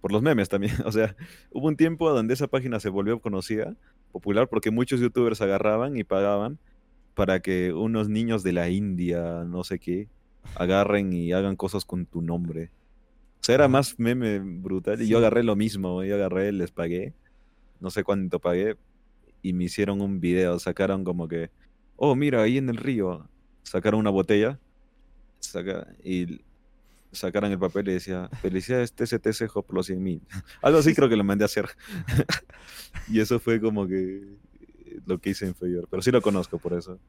por 0.02 0.12
los 0.12 0.22
memes 0.22 0.48
también. 0.50 0.74
O 0.88 0.92
sea, 0.92 1.16
hubo 1.52 1.68
un 1.68 1.76
tiempo 1.76 2.10
donde 2.12 2.34
esa 2.34 2.48
página 2.48 2.80
se 2.80 2.90
volvió 2.90 3.20
conocida, 3.20 3.76
popular, 4.12 4.48
porque 4.48 4.72
muchos 4.72 5.00
youtubers 5.00 5.42
agarraban 5.42 5.98
y 5.98 6.04
pagaban 6.04 6.60
para 7.14 7.42
que 7.42 7.74
unos 7.74 8.10
niños 8.10 8.44
de 8.44 8.54
la 8.54 8.70
India, 8.70 9.44
no 9.46 9.64
sé 9.64 9.80
qué, 9.80 10.08
agarren 10.56 11.14
y 11.14 11.32
hagan 11.34 11.56
cosas 11.56 11.86
con 11.86 12.06
tu 12.06 12.22
nombre. 12.22 12.72
O 13.42 13.44
sea, 13.44 13.56
era 13.56 13.68
más 13.68 14.00
meme 14.00 14.40
brutal. 14.40 15.02
Y 15.02 15.08
yo 15.08 15.18
agarré 15.18 15.44
lo 15.44 15.56
mismo, 15.56 16.04
yo 16.04 16.16
agarré, 16.16 16.52
les 16.52 16.72
pagué, 16.72 17.14
no 17.80 17.90
sé 17.90 18.04
cuánto 18.04 18.40
pagué, 18.40 18.78
y 19.42 19.54
me 19.54 19.66
hicieron 19.66 20.02
un 20.02 20.20
video, 20.20 20.60
sacaron 20.60 21.04
como 21.04 21.28
que, 21.28 21.50
oh, 21.96 22.16
mira, 22.16 22.42
ahí 22.42 22.58
en 22.58 22.70
el 22.70 22.78
río, 22.78 23.28
sacaron 23.64 24.00
una 24.00 24.10
botella, 24.10 24.60
saca, 25.40 25.88
y 26.04 26.42
sacaron 27.12 27.52
el 27.52 27.60
papel 27.60 27.90
y 27.90 27.94
decía, 27.94 28.30
felicidades 28.42 28.94
TCTC 28.94 29.50
Hop 29.56 29.66
los 29.72 29.88
100 29.88 30.02
mil. 30.04 30.22
Algo 30.62 30.80
así 30.80 30.94
creo 30.94 31.10
que 31.10 31.16
lo 31.16 31.24
mandé 31.24 31.44
a 31.44 31.48
hacer. 31.48 31.68
y 33.08 33.20
eso 33.20 33.40
fue 33.40 33.60
como 33.60 33.88
que 33.88 34.38
lo 35.06 35.20
que 35.20 35.32
hice 35.32 35.46
en 35.48 35.56
Fiverr, 35.56 35.88
pero 35.90 36.02
sí 36.02 36.12
lo 36.12 36.22
conozco 36.22 36.60
por 36.60 36.74
eso. 36.74 37.00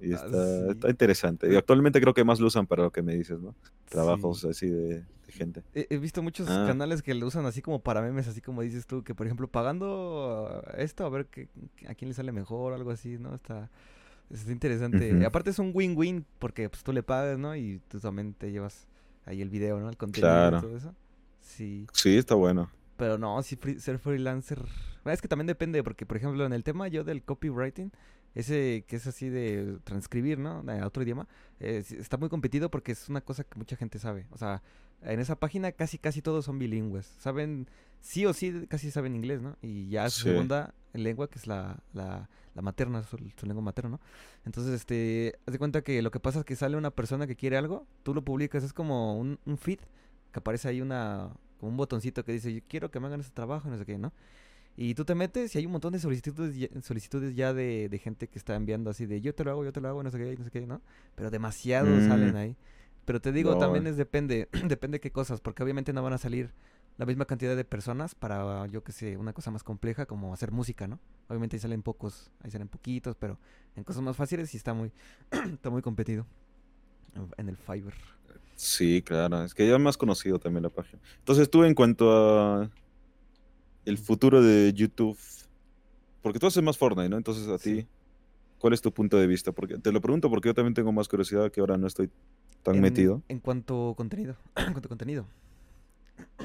Y 0.00 0.12
Ah, 0.12 0.16
está, 0.16 0.70
está 0.72 0.88
sí. 0.88 0.90
interesante. 0.90 1.52
Y 1.52 1.56
actualmente 1.56 2.00
creo 2.00 2.14
que 2.14 2.24
más 2.24 2.40
lo 2.40 2.48
usan 2.48 2.66
para 2.66 2.82
lo 2.82 2.90
que 2.90 3.02
me 3.02 3.14
dices, 3.14 3.40
¿no? 3.40 3.54
Trabajos 3.88 4.40
Sí. 4.40 4.48
así 4.48 4.68
de, 4.68 4.94
de 5.02 5.32
gente. 5.32 5.62
He, 5.72 5.96
visto 5.98 6.20
muchos 6.22 6.48
Ah, 6.48 6.64
canales 6.66 7.00
que 7.02 7.14
lo 7.14 7.26
usan 7.26 7.46
así 7.46 7.62
como 7.62 7.80
para 7.80 8.02
memes, 8.02 8.26
así 8.26 8.40
como 8.40 8.62
dices 8.62 8.86
tú, 8.86 9.04
que 9.04 9.14
por 9.14 9.26
ejemplo 9.26 9.46
pagando 9.48 10.62
esto 10.76 11.06
a 11.06 11.10
ver 11.10 11.26
qué, 11.26 11.48
a 11.88 11.94
quién 11.94 12.08
le 12.08 12.14
sale 12.14 12.32
mejor, 12.32 12.72
algo 12.74 12.90
así, 12.90 13.18
¿no? 13.18 13.34
Está, 13.36 13.70
Es 14.30 14.48
interesante. 14.48 15.14
Ujú. 15.14 15.26
Aparte 15.26 15.50
es 15.50 15.58
un 15.58 15.70
win-win 15.74 16.26
porque 16.38 16.68
pues 16.68 16.82
tú 16.82 16.92
le 16.92 17.02
pagas, 17.02 17.38
¿no? 17.38 17.54
Y 17.54 17.80
tú 17.88 18.00
también 18.00 18.34
te 18.34 18.50
llevas 18.50 18.88
ahí 19.26 19.42
el 19.42 19.48
video, 19.50 19.78
¿no? 19.80 19.88
El 19.88 19.96
contenido 19.96 20.28
Claro. 20.30 20.58
y 20.58 20.60
todo 20.60 20.76
eso. 20.76 20.94
Sí. 21.40 21.86
Sí, 21.92 22.16
está 22.16 22.34
bueno. 22.34 22.70
Pero 22.96 23.18
no, 23.18 23.42
si 23.42 23.56
free- 23.56 23.78
ser 23.80 23.98
freelancer. 23.98 24.62
Es 25.04 25.20
que 25.20 25.28
también 25.28 25.46
depende, 25.46 25.82
porque 25.82 26.06
por 26.06 26.16
ejemplo, 26.16 26.46
en 26.46 26.52
el 26.52 26.62
tema 26.64 26.88
yo 26.88 27.04
del 27.04 27.22
copywriting, 27.22 27.92
ese 28.34 28.84
que 28.86 28.96
es 28.96 29.06
así 29.06 29.28
de 29.28 29.78
transcribir, 29.84 30.38
¿no? 30.38 30.62
De 30.62 30.82
otro 30.82 31.02
idioma, 31.02 31.28
eh, 31.60 31.82
está 31.98 32.16
muy 32.16 32.28
competido 32.28 32.70
porque 32.70 32.92
es 32.92 33.08
una 33.08 33.20
cosa 33.20 33.44
que 33.44 33.58
mucha 33.58 33.76
gente 33.76 33.98
sabe. 33.98 34.26
O 34.30 34.38
sea, 34.38 34.62
en 35.02 35.20
esa 35.20 35.36
página 35.36 35.72
casi 35.72 35.98
casi 35.98 36.22
todos 36.22 36.44
son 36.44 36.58
bilingües. 36.58 37.06
Saben, 37.18 37.68
sí 38.00 38.26
o 38.26 38.32
sí, 38.32 38.66
casi 38.68 38.90
saben 38.90 39.14
inglés, 39.14 39.40
¿no? 39.42 39.56
Y 39.62 39.88
ya 39.88 40.08
su 40.10 40.20
Sí. 40.22 40.28
segunda 40.30 40.74
lengua, 40.92 41.28
que 41.28 41.38
es 41.38 41.46
la, 41.46 41.78
la, 41.92 42.28
la 42.54 42.62
materna, 42.62 43.02
su, 43.02 43.18
su 43.36 43.46
lengua 43.46 43.62
materna, 43.62 43.90
¿no? 43.90 44.00
Entonces, 44.44 44.72
este, 44.74 45.34
haz 45.46 45.52
de 45.52 45.58
cuenta 45.58 45.82
que 45.82 46.00
lo 46.02 46.10
que 46.10 46.20
pasa 46.20 46.40
es 46.40 46.44
que 46.44 46.54
sale 46.56 46.76
una 46.76 46.90
persona 46.92 47.26
que 47.26 47.36
quiere 47.36 47.56
algo, 47.56 47.86
tú 48.02 48.14
lo 48.14 48.22
publicas, 48.24 48.62
es 48.64 48.72
como 48.72 49.18
un, 49.18 49.38
un 49.44 49.58
feed, 49.58 49.80
que 50.32 50.38
aparece 50.38 50.68
ahí 50.68 50.80
una, 50.80 51.30
como 51.58 51.70
un 51.70 51.76
botoncito 51.76 52.24
que 52.24 52.32
dice, 52.32 52.52
yo 52.54 52.60
quiero 52.68 52.90
que 52.90 53.00
me 53.00 53.06
hagan 53.08 53.20
ese 53.20 53.30
trabajo, 53.30 53.68
no 53.68 53.76
sé 53.78 53.84
qué, 53.84 53.98
¿no? 53.98 54.12
Y 54.76 54.94
tú 54.94 55.04
te 55.04 55.14
metes 55.14 55.54
y 55.54 55.58
hay 55.58 55.66
un 55.66 55.72
montón 55.72 55.92
de 55.92 55.98
solicitudes, 56.00 56.56
ya- 56.56 56.68
solicitudes 56.82 57.36
ya 57.36 57.52
de, 57.54 57.88
de 57.88 57.98
gente 57.98 58.28
que 58.28 58.38
está 58.38 58.56
enviando 58.56 58.90
así 58.90 59.06
de, 59.06 59.20
yo 59.20 59.34
te 59.34 59.44
lo 59.44 59.52
hago, 59.52 59.64
yo 59.64 59.72
te 59.72 59.80
lo 59.80 59.88
hago, 59.88 60.02
no 60.02 60.10
sé 60.10 60.18
qué, 60.18 60.36
no 60.36 60.44
sé 60.44 60.50
qué, 60.50 60.66
¿no? 60.66 60.80
Pero 61.14 61.30
demasiados 61.30 62.02
Mm. 62.04 62.08
salen 62.08 62.36
ahí. 62.36 62.56
Pero 63.04 63.20
te 63.20 63.30
digo, 63.32 63.52
No. 63.52 63.58
también 63.58 63.86
es 63.86 63.96
depende, 63.96 64.48
depende 64.66 64.98
qué 65.00 65.10
cosas, 65.12 65.40
porque 65.40 65.62
obviamente 65.62 65.92
no 65.92 66.02
van 66.02 66.12
a 66.14 66.18
salir 66.18 66.50
la 66.96 67.06
misma 67.06 67.24
cantidad 67.24 67.54
de 67.56 67.64
personas 67.64 68.14
para, 68.14 68.66
yo 68.66 68.82
que 68.84 68.92
sé, 68.92 69.16
una 69.16 69.32
cosa 69.32 69.50
más 69.50 69.62
compleja 69.64 70.06
como 70.06 70.32
hacer 70.32 70.50
música, 70.52 70.86
¿no? 70.88 70.98
Obviamente 71.28 71.56
ahí 71.56 71.60
salen 71.60 71.82
pocos, 71.82 72.30
ahí 72.42 72.50
salen 72.50 72.68
poquitos, 72.68 73.14
pero 73.16 73.38
en 73.76 73.84
cosas 73.84 74.02
más 74.02 74.16
fáciles 74.16 74.50
sí 74.50 74.56
está 74.56 74.74
muy, 74.74 74.90
está 75.52 75.70
muy 75.70 75.82
competido 75.82 76.26
en- 77.36 77.48
el 77.48 77.56
Fiverr. 77.56 77.94
Sí, 78.56 79.02
claro. 79.02 79.42
Es 79.44 79.54
que 79.54 79.68
ya 79.68 79.78
más 79.78 79.96
conocido 79.96 80.38
también 80.38 80.62
la 80.62 80.68
página. 80.70 81.00
Entonces 81.18 81.50
tú 81.50 81.64
en 81.64 81.74
cuanto 81.74 82.10
a 82.12 82.70
el 83.84 83.98
futuro 83.98 84.42
de 84.42 84.72
YouTube, 84.74 85.18
porque 86.22 86.38
tú 86.38 86.46
haces 86.46 86.62
más 86.62 86.78
Fortnite, 86.78 87.08
¿no? 87.08 87.16
Entonces 87.16 87.48
a 87.48 87.58
Sí. 87.58 87.82
ti, 87.82 87.86
¿cuál 88.58 88.72
es 88.72 88.80
tu 88.80 88.92
punto 88.92 89.18
de 89.18 89.26
vista? 89.26 89.52
Porque 89.52 89.78
te 89.78 89.92
lo 89.92 90.00
pregunto 90.00 90.30
porque 90.30 90.48
yo 90.48 90.54
también 90.54 90.74
tengo 90.74 90.92
más 90.92 91.08
curiosidad 91.08 91.50
que 91.50 91.60
ahora 91.60 91.76
no 91.76 91.86
estoy 91.86 92.10
tan 92.62 92.76
En- 92.76 92.82
metido. 92.82 93.22
En 93.28 93.40
cuanto 93.40 93.94
contenido, 93.96 94.36
en 94.56 94.72
cuanto 94.72 94.88
contenido. 94.88 95.26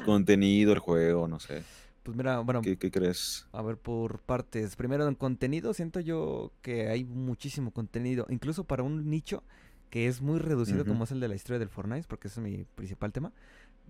Contenido, 0.05 0.73
el 0.73 0.79
juego, 0.79 1.27
no 1.27 1.39
sé. 1.39 1.63
Pues 2.03 2.17
mira, 2.17 2.39
bueno, 2.39 2.61
¿Qué, 2.61 2.77
qué 2.77 2.89
crees? 2.89 3.45
A 3.51 3.61
ver, 3.61 3.77
por 3.77 4.19
partes. 4.19 4.75
Primero, 4.75 5.07
en 5.07 5.15
contenido, 5.15 5.73
siento 5.73 5.99
yo 5.99 6.51
que 6.61 6.87
hay 6.87 7.03
muchísimo 7.03 7.71
contenido, 7.71 8.25
incluso 8.29 8.63
para 8.63 8.83
un 8.83 9.09
nicho 9.09 9.43
que 9.89 10.07
es 10.07 10.21
muy 10.21 10.39
reducido, 10.39 10.85
como 10.85 11.03
es 11.03 11.11
el 11.11 11.19
de 11.19 11.27
la 11.27 11.35
historia 11.35 11.59
del 11.59 11.69
Fortnite, 11.69 12.05
porque 12.07 12.27
ese 12.27 12.39
es 12.39 12.43
mi 12.43 12.63
principal 12.75 13.11
tema. 13.11 13.31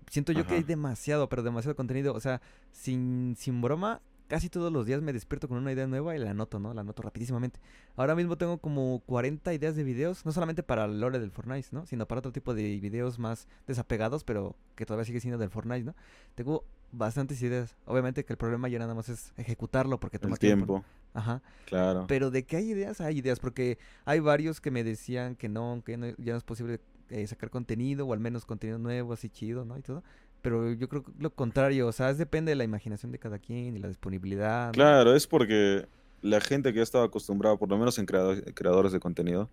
Siento 0.08 0.32
yo 0.32 0.46
que 0.46 0.54
hay 0.54 0.62
demasiado, 0.62 1.28
pero 1.28 1.42
demasiado 1.42 1.76
contenido. 1.76 2.14
O 2.14 2.20
sea, 2.20 2.40
sin, 2.72 3.34
sin 3.38 3.60
broma, 3.60 4.00
casi 4.28 4.48
todos 4.48 4.72
los 4.72 4.86
días 4.86 5.02
me 5.02 5.12
despierto 5.12 5.48
con 5.48 5.58
una 5.58 5.72
idea 5.72 5.86
nueva 5.86 6.14
y 6.14 6.18
la 6.18 6.30
anoto, 6.30 6.58
¿no? 6.60 6.72
La 6.72 6.82
anoto 6.82 7.02
rapidísimamente. 7.02 7.58
Ahora 7.96 8.14
mismo 8.14 8.36
tengo 8.38 8.58
como 8.58 9.00
40 9.06 9.52
ideas 9.54 9.74
de 9.76 9.82
videos, 9.84 10.24
no 10.24 10.32
solamente 10.32 10.62
para 10.62 10.84
el 10.84 11.00
lore 11.00 11.18
del 11.18 11.30
Fortnite, 11.30 11.68
¿no? 11.72 11.84
Sino 11.86 12.06
para 12.06 12.20
otro 12.20 12.32
tipo 12.32 12.54
de 12.54 12.78
videos 12.78 13.18
más 13.18 13.48
desapegados, 13.66 14.22
pero 14.24 14.54
que 14.76 14.86
todavía 14.86 15.04
sigue 15.04 15.20
siendo 15.20 15.38
del 15.38 15.50
Fortnite, 15.50 15.84
¿no? 15.84 15.94
Tengo 16.36 16.64
bastantes 16.92 17.40
ideas. 17.42 17.76
Obviamente 17.86 18.24
que 18.24 18.32
el 18.32 18.36
problema 18.36 18.68
ya 18.68 18.78
nada 18.78 18.94
más 18.94 19.08
es 19.08 19.32
ejecutarlo 19.36 19.98
porque 20.00 20.18
toma 20.18 20.34
El 20.34 20.38
tiempo. 20.40 20.66
tiempo, 20.66 20.84
Ajá. 21.14 21.42
claro. 21.66 22.04
Pero 22.08 22.30
de 22.30 22.44
que 22.44 22.56
hay 22.56 22.70
ideas, 22.70 23.00
hay 23.00 23.18
ideas, 23.18 23.38
porque 23.40 23.78
hay 24.04 24.20
varios 24.20 24.60
que 24.60 24.70
me 24.70 24.82
decían 24.84 25.34
que 25.36 25.48
no, 25.48 25.82
que 25.84 25.96
no- 25.96 26.08
ya 26.18 26.32
no 26.32 26.38
es 26.38 26.44
posible 26.44 26.80
eh, 27.10 27.26
sacar 27.26 27.50
contenido, 27.50 28.06
o 28.06 28.12
al 28.12 28.20
menos 28.20 28.44
contenido 28.44 28.78
nuevo, 28.78 29.12
así 29.12 29.28
chido, 29.28 29.64
¿no? 29.64 29.76
Y 29.78 29.82
todo. 29.82 30.02
Pero 30.42 30.72
yo 30.72 30.88
creo 30.88 31.02
que 31.04 31.12
lo 31.18 31.30
contrario, 31.34 31.86
o 31.86 31.92
sea, 31.92 32.10
es 32.10 32.16
depende 32.18 32.50
de 32.50 32.56
la 32.56 32.64
imaginación 32.64 33.12
de 33.12 33.18
cada 33.18 33.38
quien 33.38 33.76
y 33.76 33.78
la 33.78 33.88
disponibilidad. 33.88 34.66
¿no? 34.68 34.72
Claro, 34.72 35.14
es 35.14 35.26
porque 35.26 35.86
la 36.22 36.40
gente 36.40 36.72
que 36.72 36.80
ha 36.80 36.82
estado 36.82 37.04
acostumbrada, 37.04 37.56
por 37.56 37.68
lo 37.68 37.76
menos 37.78 37.98
en 37.98 38.06
creado- 38.06 38.40
creadores 38.54 38.92
de 38.92 39.00
contenido, 39.00 39.50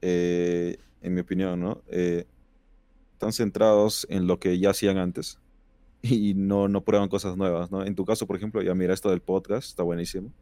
eh, 0.00 0.78
en 1.02 1.14
mi 1.14 1.20
opinión, 1.20 1.60
¿no? 1.60 1.82
Eh, 1.88 2.24
están 3.14 3.32
centrados 3.32 4.06
en 4.10 4.26
lo 4.26 4.38
que 4.38 4.58
ya 4.58 4.70
hacían 4.70 4.98
antes 4.98 5.38
y 6.02 6.34
no, 6.34 6.68
no 6.68 6.80
prueban 6.82 7.08
cosas 7.08 7.36
nuevas, 7.36 7.70
¿no? 7.70 7.84
En 7.84 7.94
tu 7.94 8.04
caso, 8.04 8.26
por 8.26 8.36
ejemplo, 8.36 8.62
ya 8.62 8.74
mira 8.74 8.94
esto 8.94 9.10
del 9.10 9.20
podcast, 9.20 9.68
está 9.68 9.82
buenísimo. 9.82 10.32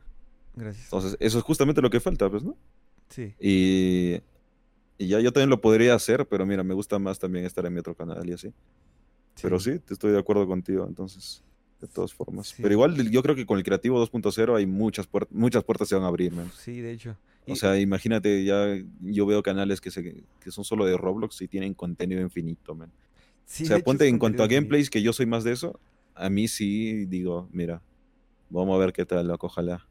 Gracias. 0.57 0.85
Entonces, 0.87 1.16
eso 1.20 1.39
es 1.39 1.45
justamente 1.45 1.81
lo 1.83 1.91
que 1.91 2.01
falta, 2.01 2.28
pues, 2.31 2.43
¿no? 2.43 2.57
Sí. 3.09 3.35
Y, 3.41 4.20
y 5.01 5.09
ya 5.09 5.18
yo 5.20 5.32
también 5.32 5.48
lo 5.51 5.61
podría 5.61 5.94
hacer, 5.94 6.26
pero 6.26 6.44
mira, 6.44 6.62
me 6.62 6.74
gusta 6.74 6.98
más 6.98 7.18
también 7.18 7.44
estar 7.46 7.64
en 7.64 7.72
mi 7.72 7.80
otro 7.80 7.94
canal 7.94 8.28
y 8.28 8.34
así. 8.34 8.53
Pero 9.42 9.59
sí, 9.59 9.78
te 9.78 9.94
estoy 9.94 10.12
de 10.12 10.18
acuerdo 10.18 10.46
contigo, 10.46 10.86
entonces, 10.86 11.42
de 11.80 11.88
todas 11.88 12.12
formas. 12.12 12.48
Sí. 12.48 12.57
Pero 12.62 12.74
igual 12.74 13.11
yo 13.11 13.22
creo 13.22 13.34
que 13.34 13.46
con 13.46 13.57
el 13.57 13.64
Creativo 13.64 13.98
2.0 14.07 14.55
hay 14.57 14.66
muchas, 14.66 15.11
puer- 15.11 15.26
muchas 15.30 15.64
puertas 15.64 15.88
se 15.88 15.94
van 15.94 16.05
a 16.05 16.09
abrir, 16.09 16.32
man. 16.32 16.51
Sí, 16.59 16.80
de 16.80 16.92
hecho. 16.92 17.16
O 17.48 17.57
sea, 17.57 17.80
imagínate, 17.80 18.44
ya 18.44 18.76
yo 19.01 19.24
veo 19.24 19.42
canales 19.42 19.80
que, 19.80 19.90
se, 19.90 20.22
que 20.40 20.51
son 20.51 20.62
solo 20.64 20.84
de 20.84 20.96
Roblox 20.98 21.40
y 21.40 21.48
tienen 21.48 21.72
contenido 21.72 22.20
infinito, 22.20 22.74
man. 22.74 22.92
sí, 23.46 23.64
o 23.64 23.66
sea, 23.68 23.78
ponte 23.78 24.07
en 24.07 24.18
cuanto 24.18 24.42
a 24.42 24.46
gameplays, 24.46 24.90
que 24.90 25.01
yo 25.03 25.12
soy 25.14 25.24
más 25.24 25.42
de 25.42 25.53
eso, 25.53 25.80
a 26.14 26.28
mí 26.28 26.46
sí 26.46 27.07
digo, 27.07 27.48
mira, 27.51 27.80
vamos 28.51 28.76
a 28.76 28.78
ver 28.78 28.92
qué 28.92 29.07
tal, 29.07 29.26
loco, 29.28 29.46
ojalá. 29.46 29.86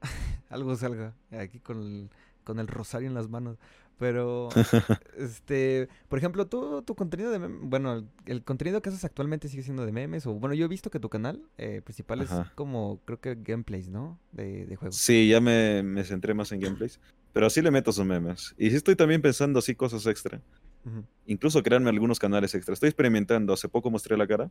Algo 0.48 0.74
salga 0.76 1.14
aquí 1.30 1.58
con 1.58 1.82
el, 1.82 2.08
con 2.48 2.58
el 2.60 2.66
rosario 2.66 3.06
en 3.06 3.14
las 3.14 3.28
manos. 3.28 3.58
Pero, 3.98 4.48
este, 5.18 5.88
por 6.08 6.18
ejemplo, 6.18 6.46
tú, 6.46 6.82
tu 6.82 6.94
contenido 6.94 7.30
de 7.30 7.38
memes, 7.38 7.58
bueno, 7.62 7.92
el, 7.92 8.06
el 8.24 8.42
contenido 8.42 8.80
que 8.80 8.88
haces 8.88 9.04
actualmente 9.04 9.48
sigue 9.48 9.62
siendo 9.62 9.84
de 9.84 9.92
memes, 9.92 10.26
o 10.26 10.32
bueno, 10.32 10.54
yo 10.54 10.64
he 10.64 10.68
visto 10.68 10.88
que 10.88 10.98
tu 10.98 11.10
canal 11.10 11.42
eh, 11.58 11.82
principal 11.84 12.22
es 12.22 12.30
como, 12.54 13.00
creo 13.04 13.20
que 13.20 13.34
gameplays, 13.34 13.90
¿no? 13.90 14.18
De, 14.32 14.64
de 14.64 14.76
juegos. 14.76 14.96
Sí, 14.96 15.28
ya 15.28 15.40
me, 15.40 15.82
me 15.82 16.04
centré 16.04 16.32
más 16.32 16.50
en 16.52 16.60
gameplays, 16.60 16.98
pero 17.34 17.50
sí 17.50 17.60
le 17.60 17.70
meto 17.70 17.92
sus 17.92 18.06
memes. 18.06 18.54
Y 18.56 18.70
sí 18.70 18.76
estoy 18.76 18.96
también 18.96 19.20
pensando 19.20 19.58
así 19.58 19.74
cosas 19.74 20.06
extra. 20.06 20.40
Incluso 21.26 21.62
crearme 21.62 21.90
algunos 21.90 22.18
canales 22.18 22.54
extra. 22.54 22.72
Estoy 22.72 22.88
experimentando, 22.88 23.52
hace 23.52 23.68
poco 23.68 23.90
mostré 23.90 24.16
la 24.16 24.26
cara 24.26 24.50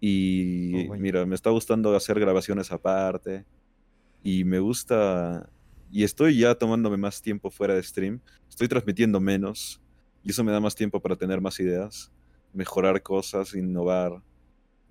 y 0.00 0.88
Oh, 0.88 0.94
mira, 0.94 1.26
me 1.26 1.34
está 1.34 1.50
gustando 1.50 1.96
hacer 1.96 2.20
grabaciones 2.20 2.70
aparte 2.70 3.44
y 4.22 4.44
me 4.44 4.58
gusta 4.58 5.48
y 5.96 6.04
estoy 6.04 6.36
ya 6.36 6.54
tomándome 6.54 6.98
más 6.98 7.22
tiempo 7.22 7.50
fuera 7.50 7.72
de 7.74 7.82
stream, 7.82 8.20
estoy 8.50 8.68
transmitiendo 8.68 9.18
menos 9.18 9.80
y 10.22 10.30
eso 10.30 10.44
me 10.44 10.52
da 10.52 10.60
más 10.60 10.74
tiempo 10.74 11.00
para 11.00 11.16
tener 11.16 11.40
más 11.40 11.58
ideas, 11.58 12.12
mejorar 12.52 13.02
cosas, 13.02 13.54
innovar 13.54 14.20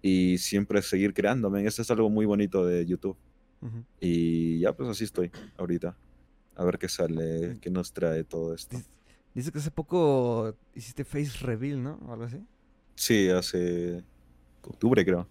y 0.01 0.39
siempre 0.39 0.81
seguir 0.81 1.13
creándome. 1.13 1.63
Eso 1.63 1.83
es 1.83 1.91
algo 1.91 2.09
muy 2.09 2.25
bonito 2.25 2.65
de 2.65 2.87
YouTube 2.87 3.15
y 3.99 4.61
ya 4.61 4.73
pues 4.73 4.89
así 4.89 5.03
estoy 5.03 5.29
ahorita. 5.57 5.95
A 6.55 6.63
ver 6.63 6.79
qué 6.79 6.89
sale, 6.89 7.59
qué 7.61 7.69
nos 7.69 7.93
trae 7.93 8.23
todo 8.23 8.55
esto. 8.55 8.75
Dice, 9.35 9.51
que 9.51 9.59
hace 9.59 9.69
poco 9.69 10.55
hiciste 10.73 11.03
face 11.05 11.37
reveal, 11.45 11.83
¿no? 11.83 11.99
O 12.07 12.13
algo 12.13 12.23
así. 12.25 12.39
Sí, 12.95 13.29
hace 13.29 14.03
octubre, 14.63 15.05
creo. 15.05 15.27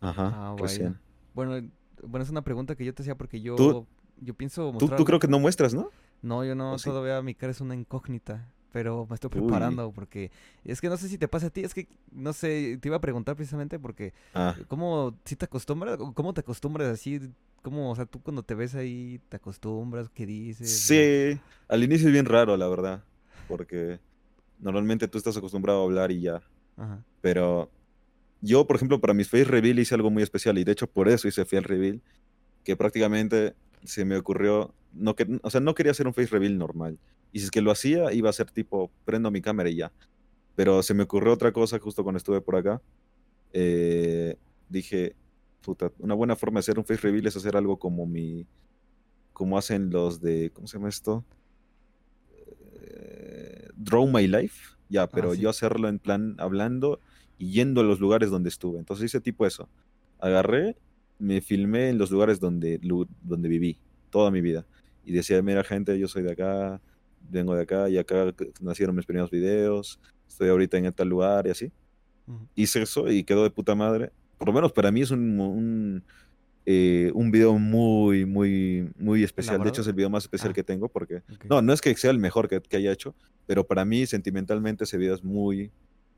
Ajá, 0.00 0.30
Ah, 0.34 0.56
recién. 0.58 0.98
Bueno, 1.34 1.68
bueno, 2.02 2.24
es 2.24 2.30
una 2.30 2.42
pregunta 2.42 2.74
que 2.76 2.84
yo 2.86 2.94
te 2.94 3.02
hacía 3.02 3.14
porque 3.14 3.42
yo, 3.42 3.56
Tú- 3.56 3.86
yo 4.20 4.34
pienso 4.34 4.62
Tú, 4.72 4.72
mostrar... 4.72 4.98
tú 4.98 5.04
creo 5.04 5.18
que 5.18 5.28
no 5.28 5.38
muestras, 5.38 5.74
¿no? 5.74 5.90
No, 6.22 6.44
yo 6.44 6.54
no, 6.54 6.76
todavía 6.76 7.22
mi 7.22 7.34
cara 7.34 7.50
es 7.50 7.60
una 7.60 7.74
incógnita, 7.74 8.46
pero 8.72 9.06
me 9.08 9.14
estoy 9.14 9.30
Uy. 9.34 9.40
preparando 9.40 9.90
porque 9.92 10.30
es 10.64 10.80
que 10.80 10.88
no 10.88 10.96
sé 10.96 11.08
si 11.08 11.16
te 11.18 11.28
pasa 11.28 11.46
a 11.46 11.50
ti, 11.50 11.62
es 11.62 11.72
que 11.74 11.88
no 12.12 12.32
sé, 12.32 12.78
te 12.80 12.88
iba 12.88 12.96
a 12.96 13.00
preguntar 13.00 13.36
precisamente 13.36 13.78
porque 13.78 14.12
Ah, 14.34 14.54
cómo 14.68 15.16
si 15.24 15.36
te 15.36 15.46
acostumbras, 15.46 15.98
cómo 16.14 16.34
te 16.34 16.40
acostumbras 16.40 16.88
así, 16.88 17.20
cómo, 17.62 17.90
o 17.90 17.96
sea, 17.96 18.04
tú 18.06 18.20
cuando 18.22 18.42
te 18.42 18.54
ves 18.54 18.74
ahí 18.74 19.20
te 19.30 19.36
acostumbras, 19.36 20.10
qué 20.10 20.26
dices, 20.26 20.68
sí, 20.70 21.40
al 21.68 21.82
inicio 21.84 22.08
es 22.08 22.12
bien 22.12 22.26
raro, 22.26 22.56
la 22.56 22.68
verdad, 22.68 23.04
porque 23.46 24.00
normalmente 24.58 25.08
tú 25.08 25.18
estás 25.18 25.36
acostumbrado 25.36 25.80
a 25.82 25.84
hablar 25.84 26.10
y 26.10 26.20
ya, 26.22 26.42
Ajá. 26.76 27.04
pero 27.20 27.70
yo, 28.40 28.66
por 28.66 28.76
ejemplo, 28.76 29.00
para 29.00 29.14
mis 29.14 29.28
face 29.30 29.44
reveal 29.44 29.78
hice 29.78 29.94
algo 29.94 30.10
muy 30.10 30.22
especial 30.22 30.58
y 30.58 30.64
de 30.64 30.72
hecho 30.72 30.86
por 30.86 31.08
eso 31.08 31.28
hice 31.28 31.44
face 31.44 31.60
reveal, 31.62 32.02
que 32.64 32.76
prácticamente 32.76 33.54
se 33.84 34.04
me 34.04 34.16
ocurrió, 34.16 34.74
no 34.92 35.14
que, 35.14 35.40
o 35.42 35.50
sea, 35.50 35.60
no 35.60 35.74
quería 35.74 35.92
hacer 35.92 36.06
un 36.06 36.14
face 36.14 36.28
reveal 36.28 36.58
normal, 36.58 36.98
y 37.32 37.38
si 37.38 37.46
es 37.46 37.50
que 37.50 37.62
lo 37.62 37.70
hacía, 37.70 38.12
iba 38.12 38.30
a 38.30 38.32
ser 38.32 38.50
tipo, 38.50 38.90
prendo 39.04 39.30
mi 39.30 39.40
cámara 39.40 39.68
y 39.68 39.76
ya, 39.76 39.92
pero 40.56 40.82
se 40.82 40.94
me 40.94 41.04
ocurrió 41.04 41.32
otra 41.32 41.52
cosa 41.52 41.78
justo 41.78 42.02
cuando 42.02 42.18
estuve 42.18 42.40
por 42.40 42.56
acá, 42.56 42.82
eh, 43.52 44.36
dije, 44.68 45.14
puta, 45.62 45.92
una 45.98 46.14
buena 46.14 46.36
forma 46.36 46.58
de 46.58 46.60
hacer 46.60 46.78
un 46.78 46.84
face 46.84 47.02
reveal 47.02 47.26
es 47.26 47.36
hacer 47.36 47.56
algo 47.56 47.78
como 47.78 48.06
mi, 48.06 48.46
como 49.32 49.56
hacen 49.56 49.90
los 49.90 50.20
de, 50.20 50.50
¿cómo 50.52 50.66
se 50.66 50.76
llama 50.76 50.88
esto? 50.88 51.24
Eh, 52.82 53.68
Draw 53.74 54.06
My 54.06 54.26
Life, 54.26 54.76
ya, 54.88 55.06
pero 55.06 55.34
sí. 55.34 55.40
yo 55.40 55.50
hacerlo 55.50 55.88
en 55.88 55.98
plan 55.98 56.36
hablando 56.38 57.00
y 57.38 57.52
yendo 57.52 57.80
a 57.80 57.84
los 57.84 58.00
lugares 58.00 58.28
donde 58.28 58.50
estuve. 58.50 58.78
Entonces 58.78 59.06
hice 59.06 59.20
tipo 59.20 59.46
eso. 59.46 59.68
Agarré, 60.18 60.76
me 61.20 61.40
filmé 61.40 61.90
en 61.90 61.98
los 61.98 62.10
lugares 62.10 62.40
donde, 62.40 62.80
donde 63.22 63.48
viví 63.48 63.78
toda 64.10 64.30
mi 64.30 64.40
vida. 64.40 64.66
y 65.04 65.12
decía, 65.12 65.40
mira 65.42 65.62
gente, 65.62 65.98
yo 65.98 66.08
soy 66.08 66.22
de 66.22 66.32
acá, 66.32 66.80
vengo 67.30 67.54
de 67.54 67.62
acá 67.62 67.88
y 67.88 67.98
acá 67.98 68.32
nacieron 68.60 68.94
mis 68.96 69.06
primeros 69.06 69.30
videos, 69.30 70.00
estoy 70.28 70.48
ahorita 70.48 70.78
en 70.78 70.92
tal 70.92 71.08
lugar 71.08 71.46
y 71.46 71.50
así. 71.50 71.72
Hice 72.54 72.82
eso 72.82 73.10
y 73.10 73.24
quedó 73.24 73.42
de 73.42 73.50
puta 73.50 73.74
madre. 73.74 74.12
Por 74.38 74.48
lo 74.48 74.54
menos 74.54 74.72
para 74.72 74.90
mí 74.90 75.00
es 75.02 75.10
un, 75.10 75.40
un, 75.40 76.04
eh, 76.64 77.10
un 77.14 77.30
video 77.30 77.58
muy, 77.58 78.24
muy, 78.24 78.90
muy 78.96 79.24
especial. 79.24 79.62
De 79.62 79.68
hecho, 79.68 79.82
es 79.82 79.88
el 79.88 79.94
video 79.94 80.10
más 80.10 80.24
especial 80.24 80.50
ah, 80.50 80.54
que 80.54 80.62
tengo 80.62 80.88
porque... 80.88 81.22
No, 81.48 81.60
no 81.60 81.72
es 81.72 81.80
que 81.80 81.94
sea 81.96 82.10
el 82.10 82.18
mejor 82.18 82.48
que, 82.48 82.60
que, 82.60 82.76
haya 82.76 82.92
hecho, 82.92 83.14
pero 83.46 83.66
para 83.66 83.84
mí 83.84 84.06
sentimentalmente 84.06 84.84
ese 84.84 84.96
video 84.96 85.14
es 85.14 85.24
muy... 85.24 85.72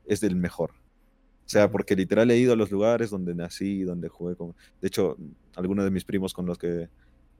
es 0.05 0.21
del 0.21 0.35
mejor. 0.35 0.71
O 1.53 1.59
sea, 1.59 1.69
porque 1.69 1.95
literal 1.95 2.31
he 2.31 2.37
ido 2.39 2.53
a 2.53 2.55
los 2.55 2.71
lugares 2.71 3.11
donde 3.11 3.35
nací, 3.35 3.83
donde 3.83 4.09
jugué 4.09 4.35
con... 4.35 4.55
De 4.81 4.87
hecho, 4.87 5.15
algunos 5.55 5.85
de 5.85 5.91
mis 5.91 6.03
primos 6.03 6.33
con 6.33 6.47
los 6.47 6.57
que 6.57 6.89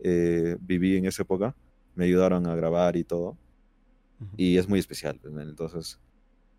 eh, 0.04 0.56
viví 0.62 0.98
en 0.98 1.06
esa 1.06 1.24
época 1.24 1.56
me 1.96 2.06
ayudaron 2.06 2.46
a 2.46 2.56
grabar 2.56 2.96
y 2.96 3.04
todo. 3.04 3.36
Y 4.38 4.58
es 4.58 4.70
muy 4.70 4.78
especial. 4.78 5.20
Pues, 5.20 5.34
entonces, 5.48 6.00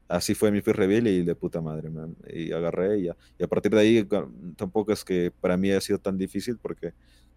así 0.08 0.34
fue 0.34 0.50
mi 0.50 0.62
first 0.62 0.80
reveal 0.80 1.06
y 1.06 1.22
de 1.22 1.36
puta 1.36 1.60
madre, 1.60 1.90
man. 1.90 2.16
Y 2.28 2.50
agarré 2.50 2.98
y, 2.98 3.06
y 3.38 3.44
a 3.44 3.46
partir 3.46 3.70
de 3.70 3.80
ahí 3.80 4.08
tampoco 4.56 4.92
es 4.92 5.04
que 5.04 5.30
para 5.40 5.56
mí 5.56 5.70
haya 5.70 5.80
sido 5.80 6.00
tan 6.00 6.18
difícil 6.18 6.58
porque 6.60 6.92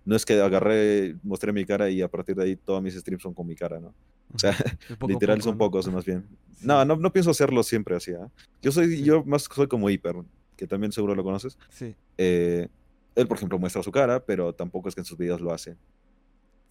no 0.07 0.15
es 0.15 0.25
que 0.25 0.39
agarré, 0.39 1.17
mostré 1.21 1.51
mi 1.51 1.65
cara 1.65 1.89
y 1.89 2.01
a 2.01 2.07
partir 2.07 2.33
de 2.37 2.43
ahí 2.45 2.55
todos 2.55 2.81
mis 2.81 2.95
streams 2.95 3.21
son 3.21 3.33
con 3.33 3.45
mi 3.45 3.55
cara, 3.55 3.81
¿no? 3.81 3.93
O 4.33 4.39
sea, 4.39 4.55
literal 5.05 5.41
son 5.41 5.57
pocos 5.57 5.91
más 5.91 6.05
bien. 6.05 6.25
No, 6.61 6.85
no, 6.85 6.95
no 6.95 7.11
pienso 7.11 7.29
hacerlo 7.29 7.61
siempre 7.61 7.93
así, 7.93 8.13
¿ah? 8.13 8.31
Yo 8.61 8.71
soy, 8.71 9.03
yo 9.03 9.25
más 9.25 9.49
soy 9.53 9.67
como 9.67 9.89
Hiper, 9.89 10.15
que 10.55 10.65
también 10.65 10.93
seguro 10.93 11.13
lo 11.13 11.25
conoces. 11.25 11.57
Sí. 11.69 11.93
Eh, 12.17 12.69
él, 13.15 13.27
por 13.27 13.35
ejemplo, 13.35 13.59
muestra 13.59 13.83
su 13.83 13.91
cara, 13.91 14.23
pero 14.25 14.53
tampoco 14.53 14.87
es 14.87 14.95
que 14.95 15.01
en 15.01 15.05
sus 15.05 15.17
videos 15.17 15.41
lo 15.41 15.51
hace. 15.51 15.75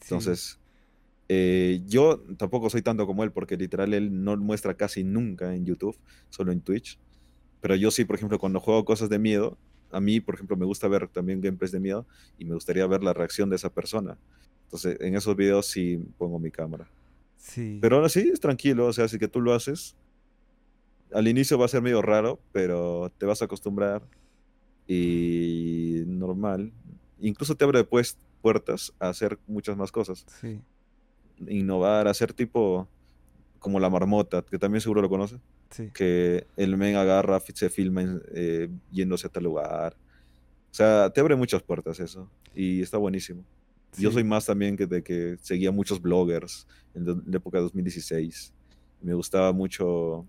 Entonces, 0.00 0.58
eh, 1.28 1.82
yo 1.86 2.24
tampoco 2.38 2.70
soy 2.70 2.80
tanto 2.80 3.06
como 3.06 3.22
él, 3.22 3.32
porque 3.32 3.58
literal 3.58 3.92
él 3.92 4.24
no 4.24 4.34
muestra 4.38 4.78
casi 4.78 5.04
nunca 5.04 5.54
en 5.54 5.66
YouTube, 5.66 5.98
solo 6.30 6.52
en 6.52 6.62
Twitch. 6.62 6.98
Pero 7.60 7.76
yo 7.76 7.90
sí, 7.90 8.06
por 8.06 8.16
ejemplo, 8.16 8.38
cuando 8.38 8.60
juego 8.60 8.86
cosas 8.86 9.10
de 9.10 9.18
miedo, 9.18 9.58
a 9.90 10.00
mí, 10.00 10.20
por 10.20 10.34
ejemplo, 10.34 10.56
me 10.56 10.66
gusta 10.66 10.88
ver 10.88 11.08
también 11.08 11.40
gameplays 11.40 11.72
de 11.72 11.80
miedo 11.80 12.06
y 12.38 12.44
me 12.44 12.54
gustaría 12.54 12.86
ver 12.86 13.02
la 13.02 13.12
reacción 13.12 13.50
de 13.50 13.56
esa 13.56 13.70
persona. 13.70 14.18
Entonces, 14.64 15.00
en 15.00 15.14
esos 15.14 15.36
videos 15.36 15.66
sí 15.66 15.98
pongo 16.18 16.38
mi 16.38 16.50
cámara. 16.50 16.88
Sí. 17.36 17.78
Pero 17.80 17.96
ahora 17.96 18.08
sí, 18.08 18.30
es 18.32 18.40
tranquilo, 18.40 18.86
o 18.86 18.92
sea, 18.92 19.08
si 19.08 19.18
que 19.18 19.28
tú 19.28 19.40
lo 19.40 19.54
haces, 19.54 19.96
al 21.12 21.28
inicio 21.28 21.58
va 21.58 21.66
a 21.66 21.68
ser 21.68 21.82
medio 21.82 22.02
raro, 22.02 22.40
pero 22.52 23.12
te 23.18 23.26
vas 23.26 23.42
a 23.42 23.44
acostumbrar 23.44 24.02
y 24.86 26.02
normal. 26.06 26.72
Incluso 27.20 27.54
te 27.54 27.64
abre 27.64 27.78
después 27.78 28.18
puertas 28.42 28.92
a 28.98 29.08
hacer 29.08 29.38
muchas 29.46 29.76
más 29.76 29.92
cosas. 29.92 30.26
Sí. 30.40 30.60
Innovar, 31.48 32.08
hacer 32.08 32.32
tipo 32.32 32.88
como 33.66 33.80
la 33.80 33.90
marmota, 33.90 34.44
que 34.48 34.60
también 34.60 34.80
seguro 34.80 35.02
lo 35.02 35.08
conoces. 35.08 35.40
Sí. 35.70 35.90
Que 35.92 36.46
el 36.56 36.76
men 36.76 36.94
agarra, 36.94 37.40
se 37.40 37.68
filma 37.68 38.20
eh, 38.32 38.68
yéndose 38.92 39.26
a 39.26 39.30
tal 39.30 39.42
lugar. 39.42 39.96
O 40.70 40.74
sea, 40.74 41.10
te 41.10 41.20
abre 41.20 41.34
muchas 41.34 41.64
puertas 41.64 41.98
eso. 41.98 42.30
Y 42.54 42.80
está 42.80 42.96
buenísimo. 42.96 43.44
Yo 43.98 44.12
soy 44.12 44.22
más 44.22 44.46
también 44.46 44.76
que 44.76 44.86
de 44.86 45.02
que 45.02 45.36
seguía 45.42 45.72
muchos 45.72 46.00
bloggers 46.00 46.68
en 46.94 47.06
la 47.26 47.36
época 47.38 47.58
de 47.58 47.64
2016. 47.64 48.52
Me 49.02 49.14
gustaba 49.14 49.52
mucho, 49.52 49.88
o 49.88 50.26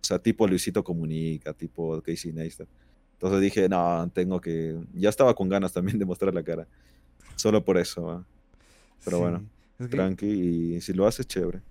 sea, 0.00 0.18
tipo 0.18 0.48
Luisito 0.48 0.82
Comunica, 0.82 1.52
tipo 1.52 2.02
Casey 2.02 2.32
Neistat. 2.32 2.66
Entonces 3.12 3.40
dije, 3.40 3.68
no, 3.68 4.10
tengo 4.12 4.40
que... 4.40 4.76
Ya 4.92 5.08
estaba 5.08 5.34
con 5.34 5.48
ganas 5.48 5.72
también 5.72 6.00
de 6.00 6.04
mostrar 6.04 6.34
la 6.34 6.42
cara. 6.42 6.66
Solo 7.36 7.64
por 7.64 7.78
eso. 7.78 8.24
Pero 9.04 9.20
bueno, 9.20 9.44
tranqui. 9.88 10.26
Y 10.26 10.80
si 10.80 10.92
lo 10.94 11.06
haces, 11.06 11.28
chévere. 11.28 11.62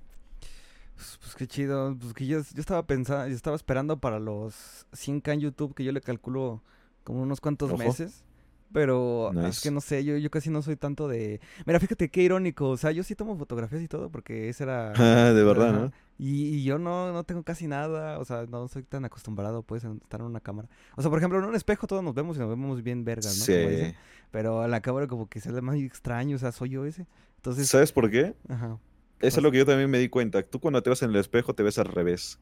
Pues, 0.96 1.20
pues, 1.22 1.36
qué 1.36 1.48
chido. 1.48 1.96
Pues 2.00 2.14
que 2.14 2.26
yo, 2.26 2.40
yo 2.40 2.60
estaba 2.60 2.86
pensando, 2.86 3.28
yo 3.28 3.36
estaba 3.36 3.56
esperando 3.56 4.00
para 4.00 4.20
los 4.20 4.88
100k 4.94 5.34
en 5.34 5.40
YouTube, 5.42 5.76
que 5.76 5.84
yo 5.84 5.92
le 5.92 6.02
calculo 6.02 6.62
como 7.04 7.22
unos 7.22 7.42
cuantos 7.42 7.78
meses. 7.78 8.24
Pero 8.72 9.32
es 9.48 9.62
que 9.62 9.72
no 9.72 9.80
sé, 9.80 10.04
yo, 10.04 10.18
yo 10.18 10.30
casi 10.30 10.50
no 10.50 10.62
soy 10.62 10.76
tanto 10.76 11.08
de... 11.08 11.40
Mira, 11.66 11.80
fíjate 11.80 12.10
qué 12.10 12.24
irónico, 12.24 12.70
o 12.70 12.78
sea, 12.78 12.92
yo 12.92 13.04
sí 13.04 13.16
tomo 13.16 13.38
fotografías 13.38 13.82
y 13.82 13.88
todo 13.88 14.10
porque 14.10 14.50
esa 14.50 14.64
era... 14.66 14.94
Ah, 14.98 15.32
de 15.32 15.44
verdad, 15.44 15.72
¿no? 15.72 15.92
Y, 16.18 16.64
yo 16.64 16.78
no, 16.78 17.14
no 17.14 17.24
tengo 17.24 17.44
casi 17.44 17.68
nada, 17.68 18.20
o 18.20 18.26
sea, 18.26 18.46
no 18.48 18.68
soy 18.68 18.84
tan 18.84 19.06
acostumbrado 19.06 19.64
pues 19.64 19.86
a 19.86 19.94
estar 19.94 20.20
en 20.20 20.26
una 20.26 20.42
cámara. 20.42 20.68
O 20.98 21.02
sea, 21.02 21.10
por 21.10 21.20
ejemplo, 21.20 21.40
en 21.40 21.46
un 21.46 21.56
espejo 21.56 21.88
todos 21.88 22.04
nos 22.04 22.16
vemos 22.16 22.36
y 22.36 22.40
nos 22.40 22.50
vemos 22.50 22.84
bien 22.84 23.06
vergas, 23.06 23.38
¿no? 23.38 23.46
Sí. 23.46 23.96
Pero 24.32 24.66
en 24.66 24.72
la 24.72 24.82
cámara 24.82 25.08
como 25.08 25.30
que 25.30 25.40
se 25.40 25.54
ve 25.54 25.62
más 25.62 25.78
extraño, 25.78 26.36
o 26.36 26.40
sea, 26.40 26.52
soy 26.52 26.72
yo 26.72 26.86
ese. 26.86 27.08
Entonces... 27.38 27.70
¿Sabes 27.70 27.94
por 27.94 28.12
qué? 28.12 28.36
Ajá. 28.50 28.78
Eso 29.20 29.40
es 29.40 29.44
lo 29.44 29.52
que 29.52 29.60
yo 29.60 29.66
también 29.66 29.90
me 29.90 30.00
di 30.00 30.10
cuenta. 30.10 30.44
Tú 30.44 30.60
cuando 30.60 30.82
te 30.84 30.90
ves 30.90 31.02
en 31.02 31.10
el 31.12 31.16
espejo 31.18 31.54
te 31.54 31.64
ves 31.64 31.80
al 31.80 31.86
revés, 31.86 32.40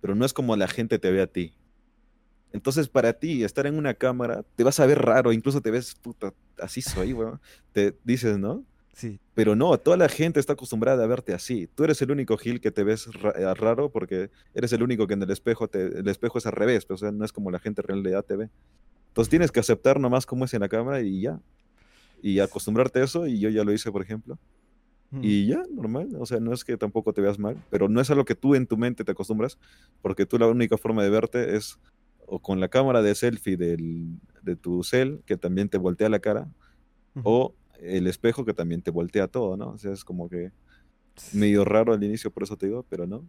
pero 0.00 0.14
no 0.14 0.24
es 0.24 0.32
como 0.32 0.56
la 0.56 0.68
gente 0.68 0.98
te 0.98 1.10
ve 1.10 1.22
a 1.22 1.26
ti. 1.26 1.54
Entonces, 2.52 2.88
para 2.88 3.12
ti, 3.12 3.44
estar 3.44 3.66
en 3.66 3.76
una 3.76 3.94
cámara, 3.94 4.44
te 4.54 4.64
vas 4.64 4.80
a 4.80 4.86
ver 4.86 5.02
raro, 5.02 5.32
incluso 5.32 5.60
te 5.60 5.70
ves, 5.70 5.94
puta, 5.94 6.32
así 6.58 6.80
soy, 6.80 7.12
weón. 7.12 7.40
Te 7.72 7.94
dices, 8.04 8.38
¿no? 8.38 8.64
Sí. 8.94 9.20
Pero 9.34 9.54
no, 9.54 9.76
toda 9.78 9.98
la 9.98 10.08
gente 10.08 10.40
está 10.40 10.54
acostumbrada 10.54 11.04
a 11.04 11.06
verte 11.06 11.34
así. 11.34 11.66
Tú 11.74 11.84
eres 11.84 12.00
el 12.00 12.10
único 12.10 12.38
Gil 12.38 12.62
que 12.62 12.70
te 12.70 12.82
ves 12.82 13.08
eh, 13.36 13.54
raro 13.54 13.90
porque 13.90 14.30
eres 14.54 14.72
el 14.72 14.82
único 14.82 15.06
que 15.06 15.14
en 15.14 15.22
el 15.22 15.30
espejo, 15.30 15.68
te, 15.68 15.98
el 15.98 16.08
espejo 16.08 16.38
es 16.38 16.46
al 16.46 16.52
revés, 16.52 16.86
pero, 16.86 16.94
o 16.94 16.98
sea, 16.98 17.12
no 17.12 17.24
es 17.24 17.32
como 17.32 17.50
la 17.50 17.58
gente 17.58 17.82
en 17.82 17.88
realidad 17.88 18.24
te 18.24 18.36
ve. 18.36 18.48
Entonces 19.08 19.28
tienes 19.28 19.52
que 19.52 19.60
aceptar 19.60 20.00
nomás 20.00 20.24
cómo 20.24 20.46
es 20.46 20.54
en 20.54 20.60
la 20.60 20.68
cámara 20.68 21.02
y 21.02 21.20
ya. 21.20 21.40
Y 22.22 22.38
acostumbrarte 22.38 23.00
a 23.00 23.04
eso, 23.04 23.26
y 23.26 23.38
yo 23.38 23.50
ya 23.50 23.64
lo 23.64 23.72
hice, 23.72 23.92
por 23.92 24.00
ejemplo. 24.00 24.38
Y 25.22 25.46
ya, 25.46 25.62
normal. 25.70 26.10
O 26.18 26.26
sea, 26.26 26.40
no 26.40 26.52
es 26.52 26.64
que 26.64 26.76
tampoco 26.76 27.12
te 27.12 27.20
veas 27.20 27.38
mal, 27.38 27.56
pero 27.70 27.88
no 27.88 28.00
es 28.00 28.10
a 28.10 28.14
lo 28.14 28.24
que 28.24 28.34
tú 28.34 28.54
en 28.54 28.66
tu 28.66 28.76
mente 28.76 29.04
te 29.04 29.12
acostumbras, 29.12 29.58
porque 30.02 30.26
tú 30.26 30.38
la 30.38 30.48
única 30.48 30.76
forma 30.76 31.02
de 31.02 31.10
verte 31.10 31.56
es 31.56 31.78
o 32.26 32.40
con 32.40 32.60
la 32.60 32.68
cámara 32.68 33.02
de 33.02 33.14
selfie 33.14 33.56
del, 33.56 34.18
de 34.42 34.56
tu 34.56 34.82
cel, 34.82 35.22
que 35.26 35.36
también 35.36 35.68
te 35.68 35.78
voltea 35.78 36.08
la 36.08 36.18
cara, 36.18 36.48
o 37.22 37.54
el 37.80 38.06
espejo 38.06 38.44
que 38.44 38.52
también 38.52 38.82
te 38.82 38.90
voltea 38.90 39.28
todo, 39.28 39.56
¿no? 39.56 39.70
O 39.70 39.78
sea, 39.78 39.92
es 39.92 40.04
como 40.04 40.28
que 40.28 40.50
medio 41.32 41.64
raro 41.64 41.92
al 41.92 42.02
inicio, 42.02 42.30
por 42.30 42.42
eso 42.42 42.56
te 42.56 42.66
digo, 42.66 42.84
pero 42.88 43.06
no, 43.06 43.24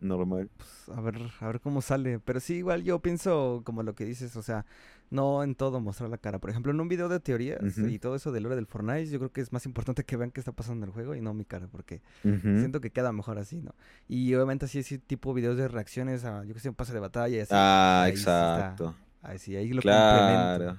normal. 0.00 0.50
Pues, 0.56 0.96
a 0.96 1.00
ver, 1.00 1.16
a 1.40 1.46
ver 1.46 1.60
cómo 1.60 1.82
sale. 1.82 2.18
Pero 2.20 2.40
sí, 2.40 2.54
igual 2.54 2.82
yo 2.82 3.00
pienso 3.00 3.62
como 3.64 3.82
lo 3.82 3.94
que 3.94 4.04
dices, 4.04 4.34
o 4.36 4.42
sea, 4.42 4.64
no 5.10 5.42
en 5.42 5.54
todo 5.54 5.80
mostrar 5.80 6.10
la 6.10 6.18
cara. 6.18 6.38
Por 6.38 6.50
ejemplo, 6.50 6.72
en 6.72 6.80
un 6.80 6.88
video 6.88 7.08
de 7.08 7.20
teorías 7.20 7.78
y 7.78 7.98
todo 7.98 8.14
eso 8.14 8.32
del 8.32 8.46
hora 8.46 8.56
del 8.56 8.66
Fortnite, 8.66 9.10
yo 9.10 9.18
creo 9.18 9.32
que 9.32 9.40
es 9.40 9.52
más 9.52 9.66
importante 9.66 10.04
que 10.04 10.16
vean 10.16 10.30
qué 10.30 10.40
está 10.40 10.52
pasando 10.52 10.84
en 10.84 10.88
el 10.88 10.94
juego 10.94 11.14
y 11.14 11.20
no 11.20 11.34
mi 11.34 11.44
cara, 11.44 11.68
porque 11.70 12.02
siento 12.22 12.80
que 12.80 12.90
queda 12.90 13.12
mejor 13.12 13.38
así, 13.38 13.60
¿no? 13.60 13.74
Y 14.08 14.34
obviamente 14.34 14.66
así, 14.66 14.80
ese 14.80 14.98
tipo 14.98 15.34
videos 15.34 15.56
de 15.56 15.68
reacciones 15.68 16.24
a, 16.24 16.44
yo 16.44 16.54
que 16.54 16.60
sé, 16.60 16.68
un 16.68 16.74
pase 16.74 16.92
de 16.92 17.00
batalla 17.00 17.36
y 17.36 17.40
así. 17.40 17.52
Ah, 17.54 18.06
exacto. 18.08 18.94
ahí 19.22 19.38
sí, 19.38 19.56
ahí 19.56 19.72
lo 19.72 19.80
claro. 19.80 20.76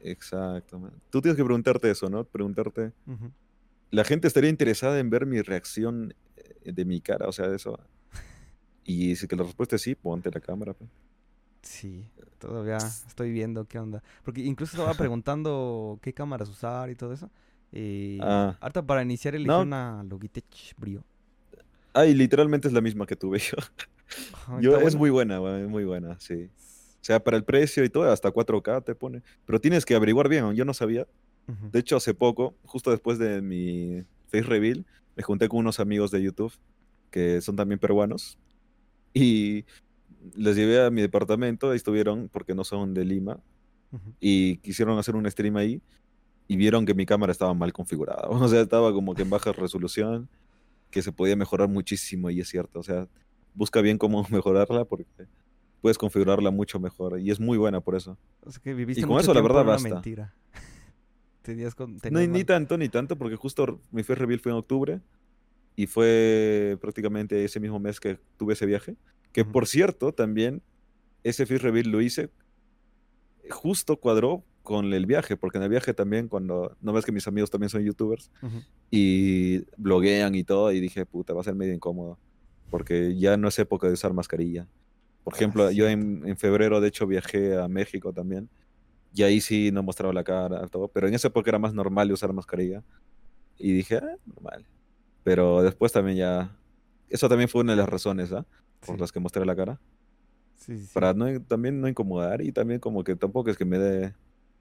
Exacto. 0.00 0.80
Tú 1.10 1.20
tienes 1.20 1.36
que 1.36 1.44
preguntarte 1.44 1.90
eso, 1.90 2.08
¿no? 2.08 2.24
Preguntarte. 2.24 2.92
La 3.90 4.04
gente 4.04 4.28
estaría 4.28 4.50
interesada 4.50 4.98
en 4.98 5.08
ver 5.10 5.24
mi 5.26 5.40
reacción 5.40 6.14
eh, 6.36 6.72
de 6.72 6.84
mi 6.84 7.00
cara, 7.00 7.26
o 7.26 7.32
sea, 7.32 7.48
de 7.48 7.56
eso. 7.56 7.78
Y 8.84 9.16
si 9.16 9.26
que 9.26 9.36
la 9.36 9.42
respuesta 9.42 9.76
es 9.76 9.82
sí, 9.82 9.94
ponte 9.94 10.30
la 10.30 10.40
cámara. 10.40 10.72
Pues. 10.72 10.88
Sí, 11.62 12.08
todavía 12.38 12.76
estoy 12.76 13.30
viendo 13.30 13.64
qué 13.66 13.78
onda. 13.78 14.02
Porque 14.24 14.42
incluso 14.42 14.76
estaba 14.76 14.94
preguntando 14.98 15.98
qué 16.02 16.12
cámaras 16.12 16.48
usar 16.48 16.90
y 16.90 16.94
todo 16.94 17.12
eso. 17.12 17.30
Y 17.72 18.18
ah. 18.22 18.56
ahorita 18.60 18.82
para 18.82 19.02
iniciar 19.02 19.34
elegí 19.34 19.50
una 19.50 20.02
Logitech 20.04 20.74
Brio. 20.76 21.04
Ah, 21.92 22.06
y 22.06 22.14
literalmente 22.14 22.68
es 22.68 22.74
la 22.74 22.80
misma 22.80 23.06
que 23.06 23.16
tuve 23.16 23.38
yo. 23.38 23.56
yo 24.60 24.78
es 24.78 24.94
muy 24.94 25.10
buena, 25.10 25.36
es 25.58 25.68
muy 25.68 25.84
buena, 25.84 26.18
sí. 26.20 26.48
O 27.00 27.04
sea, 27.08 27.22
para 27.22 27.36
el 27.36 27.44
precio 27.44 27.84
y 27.84 27.88
todo, 27.88 28.10
hasta 28.10 28.30
4K 28.30 28.84
te 28.84 28.94
pone. 28.94 29.22
Pero 29.44 29.60
tienes 29.60 29.84
que 29.84 29.94
averiguar 29.94 30.28
bien, 30.28 30.54
yo 30.54 30.64
no 30.64 30.74
sabía. 30.74 31.06
De 31.72 31.78
hecho, 31.78 31.96
hace 31.96 32.12
poco, 32.12 32.54
justo 32.66 32.90
después 32.90 33.18
de 33.18 33.40
mi 33.40 34.04
face 34.26 34.42
reveal, 34.42 34.84
me 35.16 35.22
junté 35.22 35.48
con 35.48 35.60
unos 35.60 35.80
amigos 35.80 36.10
de 36.10 36.22
YouTube 36.22 36.52
que 37.10 37.40
son 37.40 37.56
también 37.56 37.78
peruanos. 37.78 38.38
Y 39.14 39.64
les 40.34 40.56
llevé 40.56 40.84
a 40.84 40.90
mi 40.90 41.00
departamento, 41.00 41.70
ahí 41.70 41.76
estuvieron 41.76 42.28
porque 42.28 42.54
no 42.54 42.64
son 42.64 42.94
de 42.94 43.04
Lima, 43.04 43.40
y 44.20 44.58
quisieron 44.58 44.98
hacer 44.98 45.16
un 45.16 45.30
stream 45.30 45.56
ahí 45.56 45.80
y 46.46 46.56
vieron 46.56 46.86
que 46.86 46.94
mi 46.94 47.06
cámara 47.06 47.32
estaba 47.32 47.54
mal 47.54 47.72
configurada. 47.72 48.28
O 48.28 48.48
sea, 48.48 48.60
estaba 48.60 48.92
como 48.92 49.14
que 49.14 49.22
en 49.22 49.30
baja 49.30 49.52
resolución, 49.52 50.28
que 50.90 51.02
se 51.02 51.12
podía 51.12 51.36
mejorar 51.36 51.68
muchísimo 51.68 52.30
y 52.30 52.40
es 52.40 52.48
cierto. 52.48 52.80
O 52.80 52.82
sea, 52.82 53.06
busca 53.54 53.80
bien 53.80 53.98
cómo 53.98 54.26
mejorarla 54.30 54.84
porque 54.84 55.06
puedes 55.80 55.98
configurarla 55.98 56.50
mucho 56.50 56.80
mejor 56.80 57.20
y 57.20 57.30
es 57.30 57.38
muy 57.38 57.58
buena 57.58 57.80
por 57.80 57.94
eso. 57.94 58.18
y 58.64 59.02
con 59.02 59.20
eso 59.20 59.34
la 59.34 59.42
verdad 59.42 59.64
basta. 59.64 59.88
Mentira. 59.88 60.34
no, 62.10 62.20
ni 62.20 62.44
tanto, 62.44 62.76
ni 62.76 62.88
tanto, 62.88 63.16
porque 63.16 63.36
justo 63.36 63.80
mi 63.90 64.02
first 64.02 64.20
reveal 64.20 64.40
fue 64.40 64.52
en 64.52 64.58
octubre 64.58 65.00
y 65.76 65.86
fue 65.86 66.76
prácticamente 66.80 67.44
ese 67.44 67.60
mismo 67.60 67.78
mes 67.78 68.00
que 68.00 68.18
tuve 68.36 68.54
ese 68.54 68.66
viaje. 68.66 68.96
Que 69.32 69.44
por 69.44 69.66
cierto, 69.66 70.12
también 70.12 70.62
ese 71.22 71.46
Fish 71.46 71.60
Reveal 71.60 71.88
lo 71.88 72.00
hice, 72.00 72.30
justo 73.50 73.96
cuadró 73.98 74.44
con 74.62 74.92
el 74.92 75.06
viaje, 75.06 75.36
porque 75.36 75.58
en 75.58 75.64
el 75.64 75.70
viaje 75.70 75.94
también, 75.94 76.28
cuando 76.28 76.76
no 76.80 76.92
ves 76.92 77.04
que 77.04 77.12
mis 77.12 77.26
amigos 77.26 77.50
también 77.50 77.70
son 77.70 77.82
youtubers 77.82 78.30
Ujú. 78.42 78.62
y 78.90 79.64
bloguean 79.76 80.34
y 80.34 80.44
todo, 80.44 80.72
y 80.72 80.80
dije, 80.80 81.06
puta, 81.06 81.32
va 81.32 81.40
a 81.40 81.44
ser 81.44 81.54
medio 81.54 81.72
incómodo, 81.72 82.18
porque 82.70 83.16
ya 83.16 83.36
no 83.36 83.48
es 83.48 83.58
época 83.58 83.86
de 83.86 83.94
usar 83.94 84.12
mascarilla. 84.12 84.66
Por 85.24 85.34
Ah, 85.34 85.36
ejemplo, 85.36 85.70
yo 85.70 85.88
en 85.88 86.36
febrero, 86.36 86.80
de 86.80 86.88
hecho, 86.88 87.06
viajé 87.06 87.56
a 87.58 87.66
México 87.68 88.12
también, 88.12 88.48
y 89.14 89.22
ahí 89.22 89.40
sí 89.40 89.70
no 89.72 89.82
mostraba 89.82 90.12
la 90.12 90.24
cara, 90.24 90.66
todo, 90.68 90.88
pero 90.88 91.08
en 91.08 91.14
esa 91.14 91.28
época 91.28 91.50
era 91.50 91.58
más 91.58 91.72
normal 91.72 92.12
usar 92.12 92.32
mascarilla, 92.34 92.82
y 93.58 93.72
dije, 93.72 93.96
ah, 93.96 94.16
normal. 94.26 94.66
Pero 95.24 95.62
después 95.62 95.92
también 95.92 96.18
ya, 96.18 96.56
eso 97.08 97.26
también 97.28 97.48
fue 97.48 97.62
una 97.62 97.72
de 97.72 97.78
las 97.78 97.88
razones, 97.88 98.32
¿ah? 98.32 98.44
Por 98.80 98.96
Sí, 98.96 99.00
las 99.00 99.12
que 99.12 99.20
mostré 99.20 99.44
la 99.44 99.56
cara 99.56 99.80
sí, 100.56 100.78
sí. 100.78 100.88
para 100.92 101.14
no, 101.14 101.40
también 101.42 101.80
no 101.80 101.88
incomodar 101.88 102.42
y 102.42 102.52
también 102.52 102.80
como 102.80 103.04
que 103.04 103.16
tampoco 103.16 103.50
es 103.50 103.56
que 103.56 103.64
me 103.64 103.78
dé, 103.78 104.14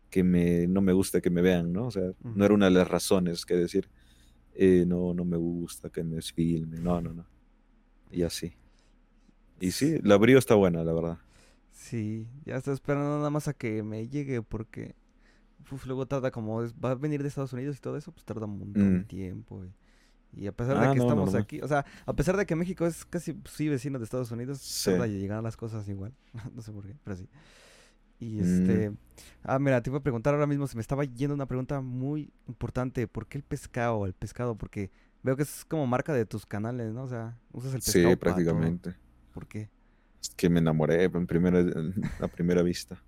que 0.09 0.23
me, 0.23 0.67
no 0.67 0.81
me 0.81 0.93
guste 0.93 1.21
que 1.21 1.29
me 1.29 1.41
vean, 1.41 1.73
¿no? 1.73 1.87
O 1.87 1.91
sea, 1.91 2.11
no 2.33 2.45
era 2.45 2.53
una 2.53 2.65
de 2.65 2.71
las 2.71 2.87
razones 2.87 3.45
que 3.45 3.55
decir, 3.55 3.89
eh, 4.55 4.85
no, 4.87 5.13
no 5.13 5.25
me 5.25 5.37
gusta 5.37 5.89
que 5.89 6.03
me 6.03 6.21
filmen, 6.21 6.83
no, 6.83 7.01
no, 7.01 7.13
no. 7.13 7.25
Y 8.11 8.23
así. 8.23 8.53
Y 9.59 9.71
sí, 9.71 9.99
la 10.03 10.17
brío 10.17 10.37
está 10.37 10.55
buena, 10.55 10.83
la 10.83 10.93
verdad. 10.93 11.17
Sí, 11.71 12.27
ya 12.45 12.55
estoy 12.57 12.73
esperando 12.73 13.17
nada 13.17 13.29
más 13.29 13.47
a 13.47 13.53
que 13.53 13.83
me 13.83 14.07
llegue 14.07 14.41
porque 14.41 14.95
uf, 15.71 15.85
luego 15.87 16.07
tarda 16.07 16.31
como 16.31 16.63
es- 16.63 16.73
va 16.75 16.91
a 16.91 16.95
venir 16.95 17.21
de 17.23 17.29
Estados 17.29 17.53
Unidos 17.53 17.77
y 17.77 17.81
todo 17.81 17.97
eso, 17.97 18.11
pues 18.11 18.25
tarda 18.25 18.45
un 18.47 18.59
montón 18.59 18.93
de 18.93 19.01
Mm. 19.01 19.03
tiempo. 19.03 19.65
Y, 19.65 19.73
y 20.37 20.47
a 20.47 20.51
pesar 20.51 20.79
de 20.79 20.85
Ah, 20.87 20.91
que 20.93 20.97
no, 20.99 21.03
estamos 21.05 21.25
normal. 21.25 21.41
aquí, 21.41 21.61
o 21.61 21.67
sea, 21.67 21.85
a 22.05 22.13
pesar 22.13 22.37
de 22.37 22.45
que 22.45 22.55
México 22.55 22.85
es 22.85 23.05
casi 23.05 23.33
pues, 23.33 23.53
sí 23.55 23.67
vecino 23.69 23.97
de 23.99 24.05
Estados 24.05 24.31
Unidos, 24.31 24.59
Sí. 24.59 24.91
llegar 24.91 25.41
las 25.43 25.57
cosas 25.57 25.87
igual. 25.89 26.13
No 26.55 26.61
sé 26.61 26.71
por 26.71 26.85
qué, 26.85 26.95
pero 27.03 27.15
sí. 27.17 27.27
Y 28.19 28.37
Mm. 28.37 28.43
este, 28.43 28.91
ah, 29.43 29.59
mira, 29.59 29.81
te 29.81 29.89
iba 29.89 29.99
a 29.99 30.03
preguntar 30.03 30.33
ahora 30.33 30.47
mismo, 30.47 30.65
se 30.67 30.75
me 30.75 30.81
estaba 30.81 31.03
yendo 31.03 31.33
una 31.35 31.45
pregunta 31.45 31.81
muy 31.81 32.31
importante, 32.47 33.07
¿por 33.07 33.27
qué 33.27 33.37
el 33.37 33.43
pescado? 33.43 34.05
El 34.05 34.13
pescado, 34.13 34.55
porque 34.55 34.91
veo 35.23 35.35
que 35.35 35.43
es 35.43 35.65
como 35.65 35.85
marca 35.87 36.13
de 36.13 36.25
tus 36.25 36.45
canales, 36.45 36.93
¿no? 36.93 37.03
O 37.03 37.07
sea, 37.07 37.37
usas 37.51 37.73
el 37.73 37.79
pescado 37.81 37.93
Sí, 37.93 38.03
todo. 38.03 38.19
prácticamente. 38.19 38.95
¿Por 39.33 39.47
qué? 39.47 39.69
Es 40.21 40.29
que 40.29 40.49
me 40.49 40.59
enamoré 40.59 41.03
en 41.03 41.27
primera, 41.27 41.63
a 42.19 42.27
primera 42.27 42.63
vista. 42.63 43.01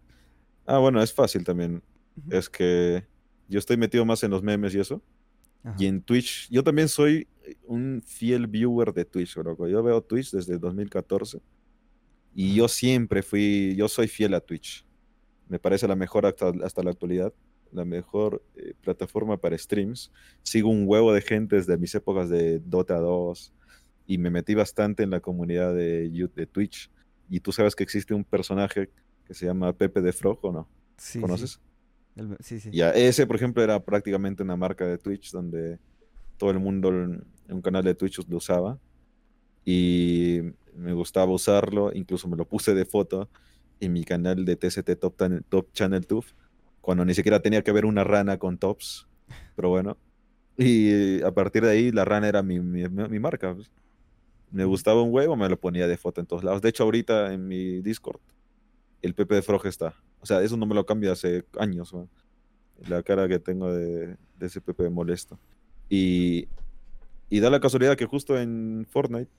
Ah, 0.66 0.78
bueno, 0.78 1.02
es 1.02 1.12
fácil 1.12 1.44
también. 1.44 1.82
Es 2.30 2.50
que 2.50 3.04
yo 3.48 3.58
estoy 3.58 3.78
metido 3.78 4.06
más 4.06 4.22
en 4.24 4.30
los 4.30 4.44
memes 4.44 4.76
y 4.76 4.80
eso. 4.80 5.02
Ajá. 5.64 5.76
Y 5.78 5.86
en 5.88 6.02
Twitch, 6.02 6.48
yo 6.50 6.64
también 6.64 6.88
soy 6.88 7.28
un 7.66 8.02
fiel 8.06 8.48
viewer 8.48 8.94
de 8.94 9.06
Twitch, 9.06 9.38
loco. 9.38 9.68
Yo 9.68 9.84
veo 9.84 10.02
Twitch 10.02 10.32
desde 10.32 10.58
2014 10.58 11.42
y 12.36 12.56
yo 12.56 12.68
siempre 12.68 13.24
fui, 13.24 13.76
yo 13.76 13.88
soy 13.88 14.08
fiel 14.08 14.34
a 14.34 14.42
Twitch. 14.42 14.86
Me 15.48 15.60
parece 15.60 15.88
la 15.88 15.96
mejor 15.96 16.26
hasta, 16.26 16.52
hasta 16.64 16.84
la 16.84 16.92
actualidad, 16.92 17.34
la 17.72 17.86
mejor 17.86 18.44
eh, 18.56 18.74
plataforma 18.82 19.38
para 19.38 19.58
streams. 19.58 20.12
Sigo 20.44 20.70
un 20.70 20.84
huevo 20.88 21.12
de 21.12 21.22
gente 21.22 21.56
desde 21.56 21.78
mis 21.78 21.94
épocas 21.96 22.30
de 22.30 22.60
Dota 22.60 22.98
2 23.00 23.54
y 24.08 24.18
me 24.18 24.30
metí 24.30 24.54
bastante 24.54 25.04
en 25.04 25.10
la 25.10 25.20
comunidad 25.20 25.74
de, 25.74 26.10
de 26.10 26.46
Twitch. 26.46 26.92
Y 27.30 27.40
tú 27.40 27.52
sabes 27.52 27.76
que 27.76 27.84
existe 27.84 28.14
un 28.14 28.24
personaje 28.24 28.90
que 29.26 29.34
se 29.34 29.46
llama 29.46 29.74
Pepe 29.74 30.02
de 30.02 30.14
Frog, 30.14 30.40
¿o 30.44 30.52
no? 30.52 30.68
Sí, 30.98 31.22
sí. 31.38 31.60
El 32.20 32.38
sí, 32.42 32.60
sí. 32.60 32.70
Ya, 32.72 32.92
ese, 32.92 33.26
por 33.26 33.36
ejemplo, 33.38 33.64
era 33.64 33.80
prácticamente 33.80 34.44
una 34.44 34.56
marca 34.58 34.86
de 34.86 34.98
Twitch 34.98 35.32
donde 35.32 35.80
todo 36.38 36.52
el 36.52 36.60
mundo 36.60 36.90
en 36.90 37.24
un 37.50 37.62
canal 37.62 37.84
de 37.84 37.96
Twitch 37.96 38.28
lo 38.28 38.38
usaba 38.38 38.78
y 39.66 40.40
me 40.76 40.94
gustaba 40.94 41.32
usarlo, 41.32 41.92
incluso 41.94 42.28
me 42.28 42.38
lo 42.38 42.46
puse 42.46 42.74
de 42.74 42.86
foto 42.86 43.30
en 43.80 43.94
mi 43.94 44.04
canal 44.04 44.46
de 44.46 44.56
TCT 44.56 45.00
Top, 45.00 45.16
Top 45.50 45.72
Channel 45.74 46.06
Tube, 46.06 46.26
cuando 46.82 47.06
ni 47.06 47.14
siquiera 47.14 47.40
tenía 47.42 47.64
que 47.64 47.72
ver 47.72 47.86
una 47.86 48.04
rana 48.04 48.38
con 48.38 48.58
tops, 48.58 49.08
pero 49.56 49.70
bueno. 49.70 49.98
Y 50.58 51.22
a 51.24 51.32
partir 51.32 51.64
de 51.64 51.72
ahí 51.72 51.92
la 51.92 52.04
rana 52.06 52.28
era 52.28 52.44
mi, 52.44 52.60
mi, 52.60 52.88
mi 52.90 53.20
marca. 53.20 53.56
pues. 53.56 53.72
Me 54.52 54.66
gustaba 54.66 55.02
un 55.02 55.14
huevo, 55.14 55.36
me 55.36 55.48
lo 55.48 55.60
ponía 55.60 55.88
de 55.88 55.98
foto 55.98 56.22
en 56.22 56.28
todos 56.28 56.44
lados. 56.44 56.62
De 56.62 56.70
hecho, 56.70 56.84
ahorita 56.84 57.34
en 57.34 57.48
mi 57.48 57.82
Discord, 57.82 58.20
el 59.02 59.14
Pepe 59.14 59.36
de 59.36 59.42
Frog 59.42 59.66
está. 59.66 59.94
O 60.22 60.26
sea, 60.26 60.42
eso 60.42 60.58
no 60.58 60.66
me 60.66 60.76
lo 60.76 60.86
cambio 60.86 61.12
hace 61.12 61.46
años. 61.58 61.94
La 62.88 63.04
cara 63.04 63.28
que 63.28 63.40
tengo 63.40 63.74
de, 63.74 64.08
de 64.38 64.46
ese 64.46 64.62
Pepe 64.62 64.90
molesto. 64.90 65.40
Y, 65.90 66.48
y 67.30 67.40
da 67.40 67.50
la 67.50 67.60
casualidad 67.60 67.98
que 67.98 68.06
justo 68.06 68.40
en 68.40 68.86
Fortnite, 68.90 69.32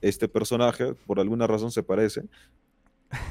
este 0.00 0.28
personaje, 0.28 0.94
por 1.06 1.18
alguna 1.20 1.46
razón, 1.46 1.70
se 1.70 1.82
parece. 1.82 2.22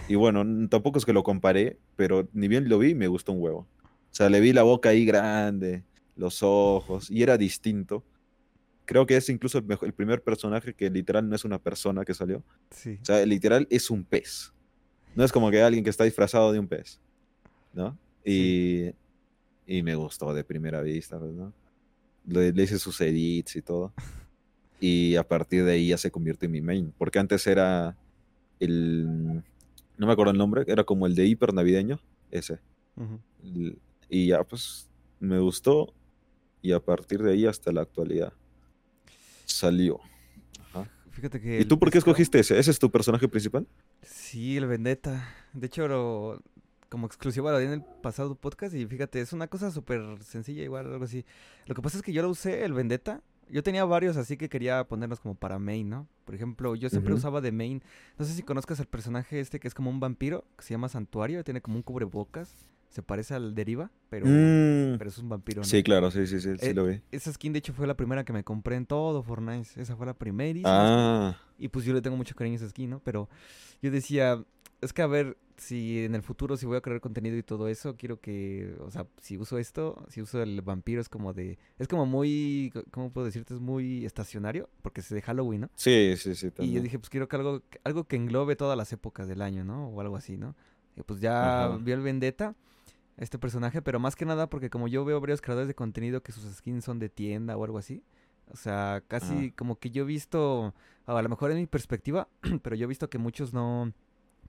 Y 0.07 0.15
bueno, 0.15 0.43
tampoco 0.69 0.97
es 0.97 1.05
que 1.05 1.13
lo 1.13 1.23
comparé, 1.23 1.77
pero 1.95 2.27
ni 2.33 2.47
bien 2.47 2.69
lo 2.69 2.79
vi, 2.79 2.95
me 2.95 3.07
gustó 3.07 3.31
un 3.33 3.41
huevo. 3.41 3.67
O 3.83 4.15
sea, 4.15 4.29
le 4.29 4.39
vi 4.39 4.53
la 4.53 4.63
boca 4.63 4.89
ahí 4.89 5.05
grande, 5.05 5.83
los 6.15 6.41
ojos, 6.41 7.09
y 7.11 7.21
era 7.23 7.37
distinto. 7.37 8.03
Creo 8.85 9.05
que 9.05 9.15
es 9.17 9.29
incluso 9.29 9.57
el, 9.57 9.65
mejor- 9.65 9.87
el 9.87 9.93
primer 9.93 10.21
personaje 10.23 10.73
que 10.73 10.89
literal 10.89 11.27
no 11.27 11.35
es 11.35 11.45
una 11.45 11.57
persona 11.59 12.03
que 12.05 12.13
salió. 12.13 12.43
Sí. 12.71 12.97
O 13.01 13.05
sea, 13.05 13.25
literal 13.25 13.67
es 13.69 13.89
un 13.89 14.03
pez. 14.03 14.53
No 15.15 15.23
es 15.23 15.31
como 15.31 15.51
que 15.51 15.61
alguien 15.61 15.83
que 15.83 15.89
está 15.89 16.03
disfrazado 16.03 16.51
de 16.51 16.59
un 16.59 16.67
pez. 16.67 16.99
¿No? 17.73 17.97
Y, 18.25 18.91
y 19.65 19.81
me 19.83 19.95
gustó 19.95 20.33
de 20.33 20.43
primera 20.43 20.81
vista, 20.81 21.19
pues, 21.19 21.33
¿no? 21.33 21.53
Le, 22.25 22.51
le 22.51 22.63
hice 22.63 22.79
sus 22.79 22.99
edits 23.01 23.55
y 23.55 23.61
todo. 23.61 23.93
Y 24.79 25.15
a 25.15 25.27
partir 25.27 25.63
de 25.63 25.73
ahí 25.73 25.87
ya 25.89 25.97
se 25.97 26.11
convierte 26.11 26.45
en 26.45 26.51
mi 26.51 26.61
main. 26.61 26.93
Porque 26.97 27.19
antes 27.19 27.47
era 27.47 27.97
el. 28.59 29.43
No 29.97 30.07
me 30.07 30.13
acuerdo 30.13 30.31
el 30.31 30.37
nombre, 30.37 30.63
era 30.67 30.83
como 30.83 31.05
el 31.07 31.15
de 31.15 31.25
hiper 31.25 31.53
navideño. 31.53 31.99
Ese. 32.31 32.59
Y 34.09 34.27
ya, 34.27 34.43
pues 34.43 34.89
me 35.19 35.39
gustó. 35.39 35.93
Y 36.61 36.71
a 36.71 36.79
partir 36.79 37.21
de 37.21 37.33
ahí 37.33 37.45
hasta 37.45 37.71
la 37.71 37.81
actualidad 37.81 38.33
salió. 39.45 39.99
Fíjate 41.13 41.39
que 41.39 41.59
¿Y 41.61 41.65
tú 41.65 41.79
por 41.79 41.89
qué 41.91 41.97
escogiste 41.99 42.39
ese? 42.39 42.57
¿Ese 42.59 42.71
es 42.71 42.79
tu 42.79 42.91
personaje 42.91 43.27
principal? 43.27 43.67
Sí, 44.01 44.57
el 44.57 44.65
Vendetta. 44.67 45.27
De 45.53 45.67
hecho, 45.67 45.87
lo- 45.87 46.41
como 46.89 47.07
exclusivo 47.07 47.49
lo 47.49 47.57
di 47.57 47.65
en 47.65 47.71
el 47.73 47.81
pasado 48.03 48.35
podcast 48.35 48.75
y 48.75 48.85
fíjate, 48.85 49.19
es 49.21 49.33
una 49.33 49.47
cosa 49.47 49.71
súper 49.71 50.01
sencilla, 50.23 50.61
igual, 50.63 50.85
algo 50.91 51.05
así. 51.05 51.25
Lo 51.65 51.73
que 51.73 51.81
pasa 51.81 51.97
es 51.97 52.03
que 52.03 52.13
yo 52.13 52.21
lo 52.21 52.29
usé, 52.29 52.63
el 52.65 52.73
Vendetta. 52.73 53.21
Yo 53.49 53.61
tenía 53.63 53.83
varios 53.85 54.15
así 54.17 54.37
que 54.37 54.47
quería 54.49 54.83
ponerlos 54.87 55.19
como 55.19 55.35
para 55.35 55.59
main, 55.59 55.89
¿no? 55.89 56.07
Por 56.25 56.33
ejemplo, 56.35 56.75
yo 56.75 56.89
siempre 56.89 57.13
usaba 57.13 57.41
de 57.41 57.51
main. 57.51 57.83
No 58.17 58.25
sé 58.25 58.33
si 58.33 58.41
conozcas 58.43 58.79
el 58.79 58.85
personaje 58.87 59.39
este 59.39 59.59
que 59.59 59.67
es 59.67 59.73
como 59.73 59.89
un 59.89 59.99
vampiro, 59.99 60.45
que 60.57 60.63
se 60.63 60.73
llama 60.73 60.87
Santuario, 60.87 61.43
tiene 61.43 61.61
como 61.61 61.75
un 61.77 61.83
cubrebocas. 61.83 62.55
Se 62.93 63.01
parece 63.01 63.33
al 63.33 63.55
Deriva, 63.55 63.89
pero, 64.09 64.27
Mm. 64.27 64.97
pero 64.99 65.09
es 65.09 65.17
un 65.17 65.27
vampiro, 65.27 65.61
¿no? 65.61 65.65
Sí, 65.67 65.81
claro, 65.81 66.11
sí, 66.11 66.27
sí, 66.27 66.39
sí, 66.39 66.51
sí 66.59 66.67
Eh, 66.67 66.73
lo 66.75 66.85
vi. 66.85 67.01
Esa 67.11 67.33
skin, 67.33 67.51
de 67.51 67.59
hecho, 67.59 67.73
fue 67.73 67.87
la 67.87 67.95
primera 67.97 68.23
que 68.23 68.31
me 68.33 68.43
compré 68.43 68.75
en 68.75 68.85
todo 68.85 69.23
Fortnite. 69.23 69.81
Esa 69.81 69.95
fue 69.95 70.05
la 70.05 70.13
primerísima. 70.13 70.71
Ah, 70.71 71.37
Y 71.57 71.69
pues 71.69 71.85
yo 71.85 71.93
le 71.93 72.01
tengo 72.01 72.15
mucho 72.17 72.35
cariño 72.35 72.53
a 72.53 72.57
esa 72.57 72.69
skin, 72.69 72.91
¿no? 72.91 72.99
Pero 72.99 73.29
yo 73.81 73.89
decía, 73.89 74.43
es 74.81 74.93
que 74.93 75.01
a 75.01 75.07
ver, 75.07 75.37
si 75.57 76.03
en 76.05 76.13
el 76.13 76.21
futuro, 76.21 76.55
si 76.57 76.65
voy 76.67 76.77
a 76.77 76.81
crear 76.81 76.99
contenido 77.01 77.35
y 77.37 77.41
todo 77.43 77.67
eso, 77.67 77.95
quiero 77.95 78.19
que, 78.19 78.75
o 78.79 78.91
sea, 78.91 79.07
si 79.21 79.37
uso 79.37 79.57
esto, 79.57 80.05
si 80.09 80.21
uso 80.21 80.41
el 80.43 80.61
vampiro, 80.61 80.99
es 81.01 81.09
como 81.09 81.33
de, 81.33 81.57
es 81.79 81.87
como 81.87 82.05
muy, 82.05 82.71
¿cómo 82.91 83.11
puedo 83.11 83.25
decirte? 83.25 83.53
Es 83.55 83.59
muy 83.59 84.05
estacionario, 84.05 84.69
porque 84.83 85.01
es 85.01 85.09
de 85.09 85.21
Halloween, 85.21 85.61
¿no? 85.61 85.69
sí, 85.75 86.13
sí, 86.17 86.35
sí. 86.35 86.51
Y 86.59 86.73
yo 86.73 86.81
dije, 86.81 86.99
pues 86.99 87.09
quiero 87.09 87.27
que 87.27 87.35
algo, 87.37 87.61
algo 87.83 88.03
que 88.05 88.15
englobe 88.17 88.55
todas 88.55 88.77
las 88.77 88.91
épocas 88.93 89.27
del 89.27 89.41
año, 89.41 89.63
¿no? 89.63 89.87
O 89.89 90.01
algo 90.01 90.15
así, 90.15 90.37
¿no? 90.37 90.55
Y 90.95 91.01
pues 91.01 91.19
ya 91.21 91.65
Ajá. 91.65 91.77
vi 91.77 91.91
el 91.91 92.01
Vendetta, 92.01 92.55
este 93.17 93.37
personaje, 93.39 93.81
pero 93.81 93.99
más 93.99 94.15
que 94.15 94.25
nada 94.25 94.49
porque 94.49 94.69
como 94.69 94.87
yo 94.87 95.05
veo 95.05 95.19
varios 95.21 95.41
creadores 95.41 95.67
de 95.67 95.75
contenido 95.75 96.21
que 96.23 96.31
sus 96.31 96.43
skins 96.55 96.83
son 96.85 96.99
de 96.99 97.09
tienda 97.09 97.55
o 97.57 97.63
algo 97.63 97.77
así. 97.77 98.03
O 98.51 98.57
sea, 98.57 99.01
casi 99.07 99.33
Ajá. 99.47 99.55
como 99.55 99.79
que 99.79 99.89
yo 99.91 100.03
he 100.03 100.05
visto, 100.05 100.73
a 101.05 101.21
lo 101.21 101.29
mejor 101.29 101.51
en 101.51 101.57
mi 101.57 101.65
perspectiva, 101.67 102.27
pero 102.61 102.75
yo 102.75 102.85
he 102.85 102.87
visto 102.87 103.09
que 103.09 103.17
muchos 103.17 103.53
no, 103.53 103.93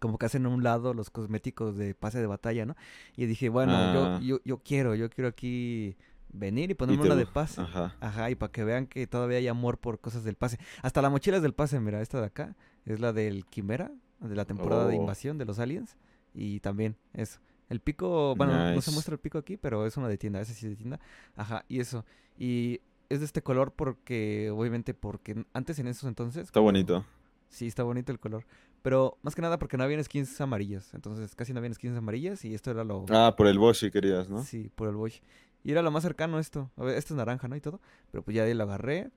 como 0.01 0.19
que 0.19 0.27
hacen 0.27 0.45
a 0.47 0.49
un 0.49 0.63
lado 0.65 0.95
los 0.95 1.11
cosméticos 1.11 1.77
de 1.77 1.95
pase 1.95 2.19
de 2.21 2.27
batalla, 2.27 2.67
¿no? 2.67 2.75
Y 3.17 3.27
dije, 3.27 3.49
bueno, 3.49 3.73
Ah. 3.75 4.19
yo, 4.21 4.39
yo, 4.39 4.41
yo 4.45 4.59
quiero, 4.59 4.95
yo 4.95 5.09
quiero 5.11 5.29
aquí 5.29 5.97
venir 6.33 6.71
y 6.71 6.73
Y 6.73 6.75
ponerme 6.75 7.03
te 7.03 7.07
una 7.09 7.17
de 7.17 7.27
pase. 7.27 7.61
Ajá. 7.61 7.95
Ajá, 8.01 8.31
y 8.31 8.35
para 8.35 8.51
que 8.51 8.65
vean 8.65 8.87
que 8.89 9.07
todavía 9.07 9.39
hay 9.39 9.47
amor 9.47 9.79
por 9.79 10.01
cosas 10.01 10.25
del 10.25 10.35
pase. 10.35 10.59
Hasta 10.83 11.01
la 11.01 11.09
mochila 11.11 11.37
es 11.37 11.43
del 11.45 11.55
pase, 11.55 11.79
mira, 11.79 12.01
esta 12.03 12.19
de 12.21 12.27
acá 12.27 12.57
es 12.87 12.99
la 12.99 13.13
del 13.13 13.47
Quimera, 13.47 13.93
de 14.19 14.35
la 14.35 14.45
temporada 14.45 14.89
de 14.89 14.97
Oh. 14.99 15.01
invasión 15.01 15.39
de 15.39 15.45
los 15.45 15.61
aliens. 15.61 15.97
Y 16.35 16.59
también 16.61 16.97
eso. 17.13 17.39
El 17.75 17.81
pico, 17.81 18.37
bueno, 18.37 18.73
no 18.73 18.81
se 18.81 18.93
muestra 18.93 19.15
el 19.15 19.19
pico 19.19 19.37
aquí, 19.37 19.57
pero 19.57 19.85
es 19.85 19.97
una 19.97 20.07
de 20.07 20.17
tienda, 20.17 20.41
ese 20.41 20.55
sí 20.55 20.67
es 20.67 20.71
de 20.71 20.77
tienda. 20.77 21.01
Ajá, 21.35 21.65
y 21.69 21.81
eso. 21.81 22.05
Y 22.39 22.81
es 23.09 23.19
de 23.19 23.27
este 23.27 23.43
color 23.43 23.73
porque, 23.73 24.49
obviamente, 24.51 24.95
porque 24.95 25.45
antes 25.53 25.81
en 25.81 25.89
esos 25.89 26.05
entonces... 26.05 26.45
Está 26.45 26.61
bonito. 26.61 27.05
Sí, 27.49 27.67
está 27.67 27.83
bonito 27.83 28.13
el 28.13 28.21
color. 28.21 28.47
Pero 28.83 29.19
más 29.23 29.35
que 29.35 29.43
nada 29.43 29.59
porque 29.59 29.77
no 29.77 29.83
habían 29.83 30.05
skins 30.05 30.41
amarillas. 30.41 30.95
Entonces 30.95 31.35
casi 31.35 31.53
no 31.53 31.59
habían 31.59 31.75
skins 31.75 31.99
amarillas 31.99 32.45
y 32.45 32.55
esto 32.55 32.71
era 32.71 32.85
lo... 32.85 33.07
Ah, 33.11 33.35
por 33.37 33.49
el 33.49 33.59
Boshi 33.59 33.91
querías, 33.91 34.29
¿no? 34.29 34.45
Sí, 34.45 34.71
por 34.77 34.89
el 34.89 34.95
Bosch. 34.95 35.21
Y 35.65 35.73
era 35.73 35.83
lo 35.83 35.91
más 35.91 36.05
cercano 36.05 36.39
esto. 36.39 36.71
A 36.77 36.85
ver, 36.85 36.97
esto 36.97 37.15
es 37.15 37.19
naranja, 37.19 37.49
¿no? 37.49 37.57
Y 37.57 37.61
todo. 37.61 37.81
Pero 38.13 38.23
pues 38.23 38.37
ya 38.37 38.45
de 38.45 38.51
ahí 38.51 38.55
lo 38.55 38.63
agarré. 38.63 39.11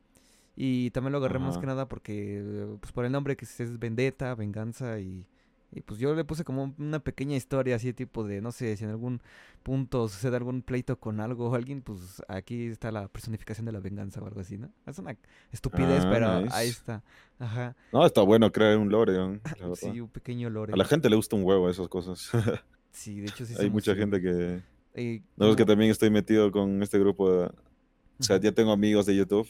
Y 0.55 0.89
también 0.89 1.11
lo 1.11 1.19
agarré 1.19 1.37
más 1.37 1.59
que 1.59 1.67
nada 1.67 1.87
porque, 1.87 2.75
pues 2.79 2.91
por 2.91 3.05
el 3.05 3.11
nombre 3.11 3.37
que 3.37 3.45
es 3.45 3.77
Vendetta, 3.77 4.33
Venganza 4.33 4.99
y, 4.99 5.27
Y 5.71 5.81
pues 5.81 5.99
yo 5.99 6.15
le 6.15 6.23
puse 6.23 6.45
como 6.45 6.73
una 6.79 6.99
pequeña 6.99 7.35
historia 7.35 7.75
así 7.75 7.91
tipo 7.93 8.23
de, 8.23 8.39
no 8.41 8.51
sé, 8.53 8.77
si 8.77 8.85
en 8.85 8.89
algún 8.89 9.21
punto 9.63 10.07
sucede 10.07 10.37
algún 10.37 10.61
pleito 10.61 10.97
con 10.97 11.19
algo 11.19 11.49
o 11.49 11.55
alguien, 11.55 11.81
pues 11.81 12.23
aquí 12.29 12.67
está 12.67 12.89
la 12.91 13.09
personificación 13.09 13.65
de 13.65 13.73
la 13.73 13.79
venganza 13.81 14.21
o 14.21 14.25
algo 14.27 14.39
así, 14.39 14.57
¿no? 14.57 14.71
Es 14.85 14.97
una 14.97 15.17
estupidez, 15.51 16.05
Ah, 16.05 16.09
pero 16.11 16.41
nice. 16.41 16.55
ahí 16.55 16.69
está. 16.69 17.03
Ajá. 17.37 17.75
No, 17.91 18.05
está 18.05 18.21
bueno 18.21 18.49
crear 18.51 18.77
un 18.77 18.89
lore, 18.89 19.13
¿no? 19.13 19.39
Sí, 19.75 19.99
un 19.99 20.07
pequeño 20.09 20.49
lore. 20.49 20.71
A 20.73 20.77
la 20.77 20.85
gente 20.85 21.09
le 21.09 21.17
gusta 21.17 21.35
un 21.35 21.43
huevo 21.43 21.69
esas 21.69 21.87
cosas. 21.89 22.29
Sí, 22.91 23.19
de 23.19 23.27
hecho 23.27 23.45
sí 23.45 23.53
Hay 23.59 23.69
mucha 23.69 23.93
gente 23.93 24.19
que... 24.19 24.61
Eh, 24.95 25.21
No, 25.35 25.49
es 25.51 25.55
que 25.55 25.65
también 25.65 25.91
estoy 25.91 26.09
metido 26.09 26.51
con 26.51 26.81
este 26.81 26.97
grupo. 26.97 27.29
de- 27.31 27.45
O 27.47 28.23
sea, 28.23 28.39
ya 28.39 28.51
tengo 28.51 28.71
amigos 28.71 29.05
de 29.05 29.15
YouTube 29.15 29.47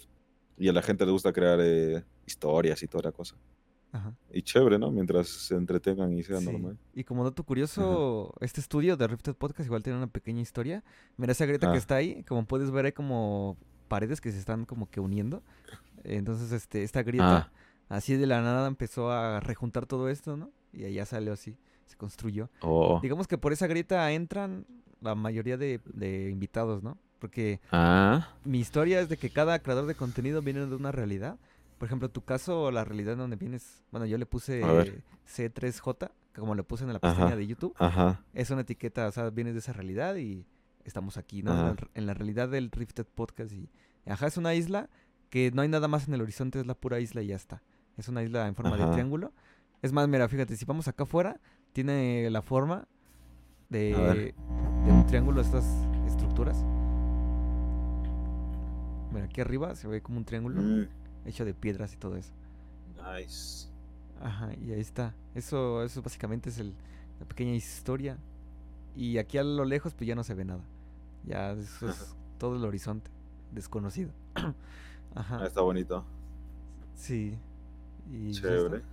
y 0.58 0.68
a 0.68 0.74
la 0.74 0.82
gente 0.82 1.06
le 1.06 1.14
gusta 1.14 1.32
crear 1.32 1.58
eh, 1.62 2.04
historias 2.26 2.84
y 2.84 2.88
toda 2.88 3.04
la 3.04 3.12
cosa. 3.14 3.36
Ajá. 3.92 4.14
Y 4.34 4.42
chévere, 4.42 4.78
¿no? 4.78 4.92
Mientras 4.92 5.28
se 5.28 5.56
entretengan 5.56 6.12
y 6.14 6.22
sea 6.24 6.40
Sí. 6.40 6.46
normal. 6.46 6.78
Y 6.94 7.04
como 7.04 7.24
dato 7.24 7.44
curioso, 7.44 8.34
este 8.42 8.60
estudio 8.62 8.98
de 8.98 9.08
Rifted 9.08 9.34
Podcast 9.36 9.66
igual 9.68 9.82
tiene 9.84 9.98
una 9.98 10.08
pequeña 10.08 10.42
historia. 10.42 10.84
Mira 11.16 11.32
esa 11.32 11.46
grieta 11.46 11.68
que 11.72 11.76
Ah. 11.78 11.80
está 11.80 11.96
ahí, 11.96 12.24
como 12.24 12.46
puedes 12.46 12.70
ver 12.72 12.86
hay 12.86 12.92
como 12.92 13.58
paredes 13.88 14.20
que 14.22 14.32
se 14.32 14.40
están 14.40 14.66
como 14.66 14.90
que 14.90 15.00
uniendo. 15.00 15.42
Entonces, 16.04 16.52
este, 16.52 16.84
esta 16.84 17.04
grieta, 17.04 17.50
Ah, 17.90 17.96
así 17.98 18.16
de 18.16 18.28
la 18.28 18.42
nada 18.42 18.68
empezó 18.68 19.12
a 19.12 19.40
rejuntar 19.40 19.86
todo 19.86 20.10
esto, 20.10 20.38
¿no? 20.38 20.52
Y 20.74 20.84
allá 20.86 21.06
salió 21.06 21.34
así, 21.34 21.58
se 21.86 21.96
construyó. 21.96 22.50
oh. 22.62 23.00
Digamos 23.02 23.28
que 23.28 23.38
por 23.38 23.54
esa 23.54 23.68
grieta 23.68 24.12
entran 24.12 24.66
la 25.02 25.16
mayoría 25.16 25.58
de, 25.58 25.80
de 25.86 26.30
invitados, 26.30 26.84
¿no? 26.84 26.98
Porque 27.20 27.60
Ah, 27.72 28.30
mi 28.44 28.60
historia 28.60 29.00
es 29.00 29.10
de 29.10 29.18
que 29.18 29.30
cada 29.30 29.58
creador 29.60 29.86
de 29.88 29.96
contenido 29.96 30.42
viene 30.42 30.66
de 30.66 30.76
una 30.76 30.92
realidad. 30.92 31.38
Por 31.78 31.86
ejemplo, 31.88 32.10
tu 32.10 32.22
caso, 32.24 32.72
la 32.72 32.84
realidad 32.86 33.16
donde 33.18 33.36
vienes, 33.36 33.84
bueno, 33.92 34.06
yo 34.06 34.18
le 34.18 34.26
puse 34.26 34.64
A 34.64 34.72
ver. 34.72 35.04
C3J, 35.28 36.10
como 36.36 36.56
le 36.56 36.64
puse 36.64 36.84
en 36.84 36.92
la 36.94 37.00
Ajá. 37.02 37.10
pestaña 37.14 37.36
de 37.36 37.46
YouTube. 37.48 37.76
ajá. 37.78 38.24
Es 38.34 38.50
una 38.50 38.62
etiqueta, 38.62 39.08
o 39.08 39.12
sea, 39.12 39.30
vienes 39.30 39.54
de 39.54 39.60
esa 39.60 39.74
realidad 39.74 40.16
y 40.16 40.46
estamos 40.84 41.18
aquí, 41.18 41.44
¿no? 41.44 41.52
En 41.52 41.58
Ajá. 41.60 41.76
la, 41.80 41.88
en 41.94 42.06
la 42.08 42.14
realidad 42.14 42.50
del 42.50 42.72
Rifted 42.72 43.06
Podcast. 43.06 43.52
Y, 43.54 43.70
ajá, 44.06 44.28
es 44.28 44.38
una 44.38 44.54
isla 44.56 44.90
que 45.30 45.52
no 45.52 45.62
hay 45.62 45.68
nada 45.68 45.88
más 45.88 46.08
en 46.08 46.14
el 46.14 46.22
horizonte, 46.22 46.60
es 46.60 46.66
la 46.66 46.74
pura 46.76 47.00
isla 47.00 47.22
y 47.22 47.28
ya 47.28 47.36
está. 47.36 47.62
Es 47.98 48.08
una 48.08 48.24
isla 48.24 48.48
en 48.48 48.56
forma 48.56 48.78
de 48.78 48.86
triángulo. 48.94 49.34
Es 49.82 49.92
más, 49.94 50.08
mira, 50.08 50.28
fíjate, 50.30 50.56
si 50.56 50.66
vamos 50.66 50.88
acá 50.88 51.04
afuera, 51.04 51.40
tiene 51.74 52.30
la 52.32 52.42
forma 52.42 52.88
de 53.70 54.34
un 54.88 55.06
triángulo, 55.06 55.42
estas 55.42 55.66
estructuras. 56.08 56.64
Mira, 59.12 59.26
aquí 59.26 59.42
arriba 59.42 59.76
se 59.76 59.88
ve 59.88 60.02
como 60.02 60.18
un 60.18 60.26
triángulo 60.26 60.62
Mm, 60.62 60.88
hecho 61.28 61.46
de 61.46 61.54
piedras 61.54 61.94
y 61.94 61.98
todo 61.98 62.18
eso. 62.18 62.34
nice. 62.98 63.68
Ajá, 64.20 64.54
y 64.56 64.72
ahí 64.72 64.80
está. 64.82 65.16
Eso, 65.34 65.84
eso 65.84 66.02
básicamente 66.02 66.50
es 66.50 66.58
el, 66.60 66.76
la 67.20 67.26
pequeña 67.28 67.54
historia. 67.54 68.24
Y 68.96 69.18
aquí 69.20 69.38
a 69.38 69.44
lo 69.44 69.66
lejos, 69.66 69.96
pues 69.96 70.08
ya 70.08 70.16
no 70.16 70.24
se 70.24 70.36
ve 70.36 70.46
nada. 70.46 70.70
Ya 71.24 71.52
eso 71.54 71.88
es 71.90 72.18
todo 72.38 72.56
el 72.58 72.66
horizonte 72.66 73.12
desconocido. 73.52 74.14
Ajá, 75.16 75.44
Ah, 75.44 75.48
está 75.48 75.62
bonito. 75.62 76.06
sí. 76.94 77.40
Y. 78.06 78.32
Chévere. 78.32 78.84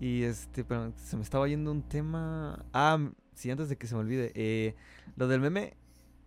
Y 0.00 0.24
este, 0.24 0.64
pero 0.64 0.92
se 0.96 1.16
me 1.16 1.22
estaba 1.22 1.48
yendo 1.48 1.70
un 1.72 1.82
tema. 1.88 2.64
Ah, 2.72 2.98
sí, 3.34 3.50
antes 3.50 3.68
de 3.68 3.78
que 3.78 3.86
se 3.86 3.94
me 3.94 4.00
olvide. 4.00 4.32
eh, 4.34 4.76
lo 5.16 5.28
del 5.28 5.40
meme. 5.40 5.76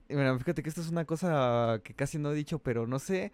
Mira, 0.10 0.38
fíjate 0.40 0.64
que 0.64 0.69
esto 0.69 0.82
es 0.82 0.90
una 0.90 1.06
cosa 1.06 1.82
que 1.84 1.94
casi 1.95 2.19
no 2.19 2.32
he 2.32 2.36
dicho, 2.36 2.60
pero 2.60 2.88
no 2.88 2.99
sé. 2.99 3.34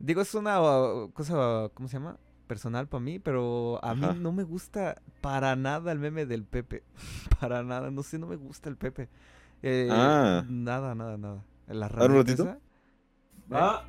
Digo, 0.00 0.22
es 0.22 0.34
una 0.34 0.60
uh, 0.60 1.10
cosa, 1.12 1.70
¿cómo 1.74 1.88
se 1.88 1.94
llama? 1.98 2.16
Personal 2.46 2.88
para 2.88 3.00
mí, 3.02 3.18
pero 3.20 3.78
a 3.84 3.92
Ajá. 3.92 4.12
mí 4.14 4.18
no 4.18 4.32
me 4.32 4.42
gusta 4.42 5.00
para 5.20 5.54
nada 5.56 5.92
el 5.92 5.98
meme 6.00 6.26
del 6.26 6.44
Pepe. 6.44 6.82
Para 7.40 7.62
nada, 7.62 7.90
no 7.90 8.02
sé, 8.02 8.18
no 8.18 8.26
me 8.26 8.36
gusta 8.36 8.68
el 8.68 8.76
Pepe. 8.76 9.08
Eh, 9.62 9.88
Ah. 9.90 10.44
Nada, 10.48 10.94
nada, 10.94 11.16
nada. 11.16 11.44
La 11.68 11.86
A 11.86 11.88
ver, 11.90 12.10
un 12.10 12.16
ratito. 12.16 12.42
esa. 12.42 12.58
Ah, 13.52 13.84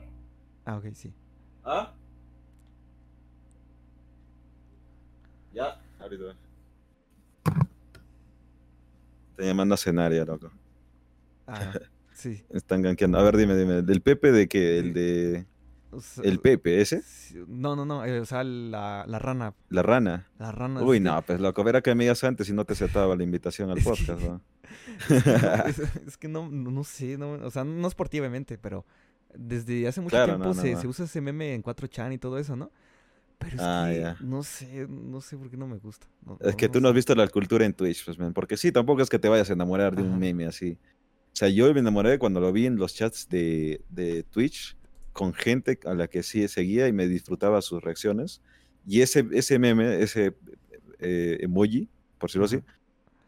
Ah, 0.66 0.78
ok, 0.78 0.86
sí. 0.94 1.12
ah. 1.66 1.94
Ya, 5.54 5.82
ahorita. 6.00 6.36
Te 9.36 9.46
llaman 9.46 9.72
a 9.74 9.78
cenar 9.78 10.14
ya, 10.14 10.24
loco. 10.26 10.52
Ah, 11.48 11.74
sí. 12.14 12.44
Están 12.50 12.82
gankeando. 12.82 13.18
A 13.18 13.24
ver, 13.24 13.38
dime, 13.38 13.56
dime. 13.56 13.82
¿Del 13.82 14.02
Pepe 14.02 14.32
de 14.32 14.48
qué? 14.48 14.80
¿El 14.80 14.94
de. 14.94 15.46
O 15.92 16.00
sea, 16.02 16.24
¿El 16.24 16.40
Pepe 16.40 16.80
ese? 16.82 17.04
No, 17.48 17.76
no, 17.76 17.86
no. 17.86 18.06
eh, 18.06 18.20
o 18.20 18.26
sea, 18.26 18.44
la, 18.44 19.04
la 19.08 19.20
rana. 19.20 19.54
¿La 19.70 19.84
rana? 19.84 20.28
La 20.40 20.52
rana. 20.52 20.82
Uy, 20.82 20.98
que- 20.98 21.02
no, 21.02 21.22
pues 21.22 21.40
loco, 21.42 21.64
verá 21.64 21.82
que 21.82 21.94
me 21.96 22.06
digas 22.06 22.24
antes 22.24 22.48
y 22.50 22.54
no 22.54 22.64
te 22.66 22.74
aceptaba 22.74 23.16
la 23.16 23.24
invitación 23.24 23.70
al 23.70 23.78
que- 23.80 23.84
podcast, 23.84 24.22
¿no? 24.22 24.42
es, 25.68 25.80
es 26.08 26.18
que 26.18 26.28
no, 26.28 26.48
no, 26.50 26.84
sé, 26.84 27.18
no, 27.18 27.34
o 27.34 27.52
sea, 27.52 27.64
no 27.64 27.88
es 27.88 27.96
por 27.96 28.08
ti 28.10 28.20
obviamente, 28.20 28.58
pero 28.58 28.86
desde 29.34 29.88
hace 29.88 30.02
mucho 30.02 30.12
Claro, 30.16 30.34
tiempo 30.34 30.46
no, 30.50 30.54
no, 30.54 30.62
se, 30.62 30.76
se 30.76 30.88
usa 30.88 31.06
ese 31.06 31.22
meme 31.22 31.54
en 31.54 31.64
4chan 31.64 32.14
y 32.14 32.18
todo 32.18 32.38
eso, 32.38 32.56
¿no? 32.56 32.72
Pero 33.38 33.56
es 33.56 33.62
Ah, 33.62 33.90
que 34.18 34.24
no 34.26 34.44
sé, 34.44 34.88
no 34.88 35.20
sé 35.20 35.36
por 35.38 35.50
qué 35.50 35.58
no 35.58 35.68
me 35.68 35.78
gusta. 35.78 36.08
Es 36.42 36.56
que 36.56 36.70
tú 36.70 36.80
no 36.80 36.90
has 36.90 36.94
visto 36.94 37.16
la 37.16 37.28
cultura 37.28 37.66
en 37.66 37.74
Twitch, 37.74 38.06
pues, 38.06 38.20
man, 38.20 38.34
porque 38.34 38.56
sí, 38.56 38.72
tampoco 38.72 39.02
es 39.02 39.10
que 39.10 39.18
te 39.20 39.28
vayas 39.30 39.50
a 39.50 39.54
enamorar 39.54 39.96
de 39.96 40.04
un 40.04 40.20
meme 40.20 40.46
así. 40.46 40.78
O 41.34 41.36
sea, 41.36 41.50
yo 41.50 41.74
me 41.74 41.80
enamoré 41.80 42.20
cuando 42.20 42.40
lo 42.40 42.52
vi 42.54 42.66
en 42.68 42.76
los 42.76 42.94
chats 42.94 43.28
de, 43.30 43.82
de 43.90 44.24
Twitch 44.24 44.78
con 45.14 45.34
gente 45.34 45.80
a 45.86 45.94
la 45.94 46.08
que 46.08 46.24
sí 46.24 46.48
seguía 46.48 46.88
y 46.88 46.94
me 46.94 47.08
disfrutaba 47.08 47.62
sus 47.62 47.82
reacciones. 47.84 48.42
Y 48.88 49.02
ese, 49.02 49.28
ese 49.32 49.60
meme, 49.60 50.02
ese 50.02 50.36
eh, 51.00 51.38
emoji, 51.42 51.90
por 52.18 52.30
decirlo 52.30 52.46
así, 52.46 52.62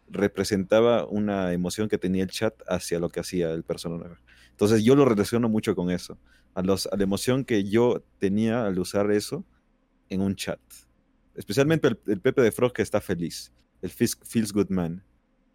representaba 0.09 1.05
una 1.05 1.53
emoción 1.53 1.89
que 1.89 1.97
tenía 1.97 2.23
el 2.23 2.29
chat 2.29 2.53
hacia 2.67 2.99
lo 2.99 3.09
que 3.09 3.19
hacía 3.19 3.51
el 3.51 3.63
personaje. 3.63 4.15
Entonces 4.51 4.83
yo 4.83 4.95
lo 4.95 5.05
relaciono 5.05 5.49
mucho 5.49 5.75
con 5.75 5.89
eso, 5.89 6.17
a, 6.53 6.61
los, 6.61 6.87
a 6.87 6.95
la 6.95 7.03
emoción 7.03 7.43
que 7.43 7.63
yo 7.63 8.03
tenía 8.19 8.65
al 8.65 8.77
usar 8.79 9.11
eso 9.11 9.43
en 10.09 10.21
un 10.21 10.35
chat. 10.35 10.59
Especialmente 11.35 11.87
el, 11.87 11.99
el 12.07 12.21
Pepe 12.21 12.41
de 12.41 12.51
Frog 12.51 12.73
que 12.73 12.83
está 12.83 13.01
feliz, 13.01 13.51
el 13.81 13.89
feels, 13.89 14.53
good 14.53 14.69
man. 14.69 15.03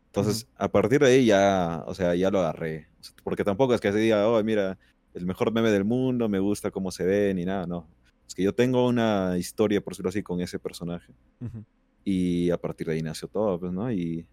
Entonces, 0.07 0.49
a 0.57 0.69
partir 0.69 1.01
de 1.01 1.07
ahí 1.07 1.27
ya, 1.27 1.85
o 1.87 1.95
sea, 1.95 2.15
ya 2.15 2.31
lo 2.31 2.41
agarré. 2.41 2.89
Porque 3.23 3.45
tampoco 3.45 3.75
es 3.75 3.81
que 3.81 3.93
se 3.93 3.99
diga, 3.99 4.27
oh, 4.27 4.43
mira, 4.43 4.79
el 5.19 5.27
mejor 5.27 5.53
meme 5.53 5.71
del 5.71 5.85
mundo, 5.85 6.29
me 6.29 6.39
gusta 6.39 6.71
cómo 6.71 6.91
se 6.91 7.05
ve, 7.05 7.35
ni 7.35 7.45
nada, 7.45 7.67
no. 7.67 7.87
Es 8.27 8.35
que 8.35 8.43
yo 8.43 8.55
tengo 8.55 8.87
una 8.87 9.37
historia, 9.39 9.81
por 9.81 9.93
decirlo 9.93 10.11
así, 10.11 10.23
con 10.23 10.41
ese 10.41 10.59
personaje. 10.59 11.13
Ujú. 11.41 11.65
Y 12.05 12.51
a 12.51 12.59
partir 12.59 12.87
de 12.87 12.95
ahí 12.95 13.03
nació 13.03 13.29
todo, 13.29 13.59
pues, 13.59 13.73
¿no? 13.73 13.91
Y, 13.91 14.27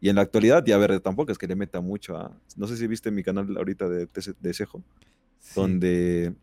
y 0.00 0.08
en 0.08 0.16
la 0.16 0.22
actualidad, 0.22 0.64
ya 0.64 0.76
a 0.76 0.78
ver, 0.78 1.00
tampoco 1.00 1.32
es 1.32 1.38
que 1.38 1.46
le 1.46 1.56
meta 1.56 1.80
mucho 1.80 2.16
a... 2.16 2.38
No 2.56 2.66
sé 2.66 2.76
si 2.76 2.86
viste 2.86 3.10
mi 3.10 3.22
canal 3.22 3.56
ahorita 3.56 3.88
de, 3.88 4.06
de, 4.06 4.34
de 4.40 4.54
Cejo, 4.54 4.82
Sí, 5.38 5.52
donde 5.54 6.34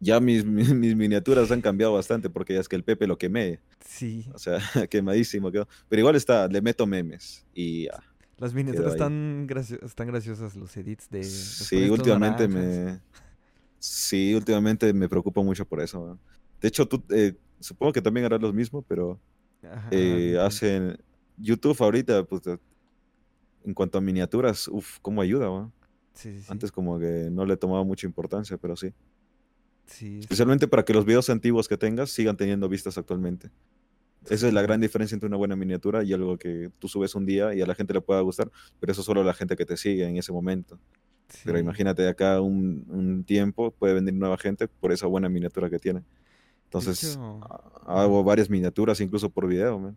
ya 0.00 0.20
mis, 0.20 0.44
mis, 0.44 0.72
mis 0.72 0.94
miniaturas 0.96 1.50
han 1.50 1.60
cambiado 1.60 1.94
bastante, 1.94 2.30
porque 2.30 2.54
ya 2.54 2.60
es 2.60 2.68
que 2.68 2.76
el 2.76 2.84
Pepe 2.84 3.06
lo 3.06 3.18
quemé, 3.18 3.60
sí. 3.80 4.26
o 4.32 4.38
sea, 4.38 4.58
quemadísimo 4.90 5.50
quedó. 5.50 5.68
Pero 5.88 6.00
igual 6.00 6.16
está, 6.16 6.46
le 6.48 6.60
meto 6.60 6.86
memes 6.86 7.44
y 7.54 7.84
ya. 7.84 8.02
Las 8.38 8.52
miniaturas 8.54 8.92
están, 8.94 9.46
gracio- 9.46 9.78
están 9.84 10.06
graciosas, 10.08 10.56
los 10.56 10.76
edits 10.76 11.08
de... 11.10 11.20
Sí, 11.20 11.88
últimamente 11.88 12.48
me... 12.48 13.00
Sí, 13.78 14.34
últimamente 14.34 14.92
me 14.92 15.08
preocupa 15.08 15.42
mucho 15.42 15.64
por 15.66 15.80
eso. 15.80 16.18
De 16.60 16.68
hecho, 16.68 16.86
tú, 16.86 17.02
eh, 17.10 17.34
supongo 17.60 17.92
que 17.92 18.02
también 18.02 18.26
harás 18.26 18.40
lo 18.40 18.52
mismo, 18.52 18.82
pero 18.82 19.20
Ajá, 19.62 19.90
eh, 19.92 20.38
hacen 20.40 20.96
YouTube 21.36 21.76
ahorita, 21.80 22.24
pues, 22.24 22.46
eh, 22.46 22.58
en 23.64 23.74
cuanto 23.74 23.98
a 23.98 24.00
miniaturas, 24.00 24.68
uff, 24.68 24.98
cómo 25.00 25.20
ayuda. 25.22 25.70
Sí, 26.14 26.32
sí, 26.32 26.42
sí. 26.42 26.50
Antes 26.52 26.70
como 26.72 26.98
que 26.98 27.28
no 27.30 27.44
le 27.44 27.56
tomaba 27.56 27.84
mucha 27.84 28.06
importancia, 28.06 28.56
pero 28.58 28.76
sí. 28.76 28.92
Sí, 29.86 30.18
es- 30.18 30.24
Especialmente 30.24 30.66
para 30.68 30.84
que 30.84 30.92
los 30.94 31.04
videos 31.04 31.28
antiguos 31.30 31.68
que 31.68 31.76
tengas 31.76 32.10
sigan 32.10 32.36
teniendo 32.36 32.68
vistas 32.68 32.96
actualmente. 32.98 33.50
Esa 34.30 34.48
es 34.48 34.54
la 34.54 34.62
gran 34.62 34.80
diferencia 34.80 35.14
entre 35.14 35.26
una 35.26 35.36
buena 35.36 35.56
miniatura 35.56 36.02
y 36.02 36.12
algo 36.12 36.38
que 36.38 36.70
tú 36.78 36.88
subes 36.88 37.14
un 37.14 37.26
día 37.26 37.54
y 37.54 37.60
a 37.60 37.66
la 37.66 37.74
gente 37.74 37.92
le 37.92 38.00
pueda 38.00 38.20
gustar, 38.20 38.50
pero 38.80 38.92
eso 38.92 39.02
solo 39.02 39.22
la 39.24 39.34
gente 39.34 39.56
que 39.56 39.66
te 39.66 39.76
sigue 39.76 40.04
en 40.06 40.16
ese 40.16 40.32
momento. 40.32 40.78
Pero 41.44 41.58
sí. 41.58 41.62
imagínate 41.64 42.02
de 42.02 42.08
acá 42.08 42.40
un, 42.40 42.84
un 42.88 43.24
tiempo, 43.24 43.70
puede 43.72 43.94
venir 43.94 44.14
nueva 44.14 44.38
gente 44.38 44.68
por 44.68 44.92
esa 44.92 45.06
buena 45.06 45.28
miniatura 45.28 45.68
que 45.68 45.78
tiene. 45.78 46.02
Entonces, 46.64 47.12
hecho, 47.12 47.40
ha- 47.44 48.02
hago 48.02 48.22
varias 48.24 48.48
miniaturas 48.50 49.00
incluso 49.00 49.28
por 49.30 49.46
video, 49.46 49.78
man. 49.78 49.96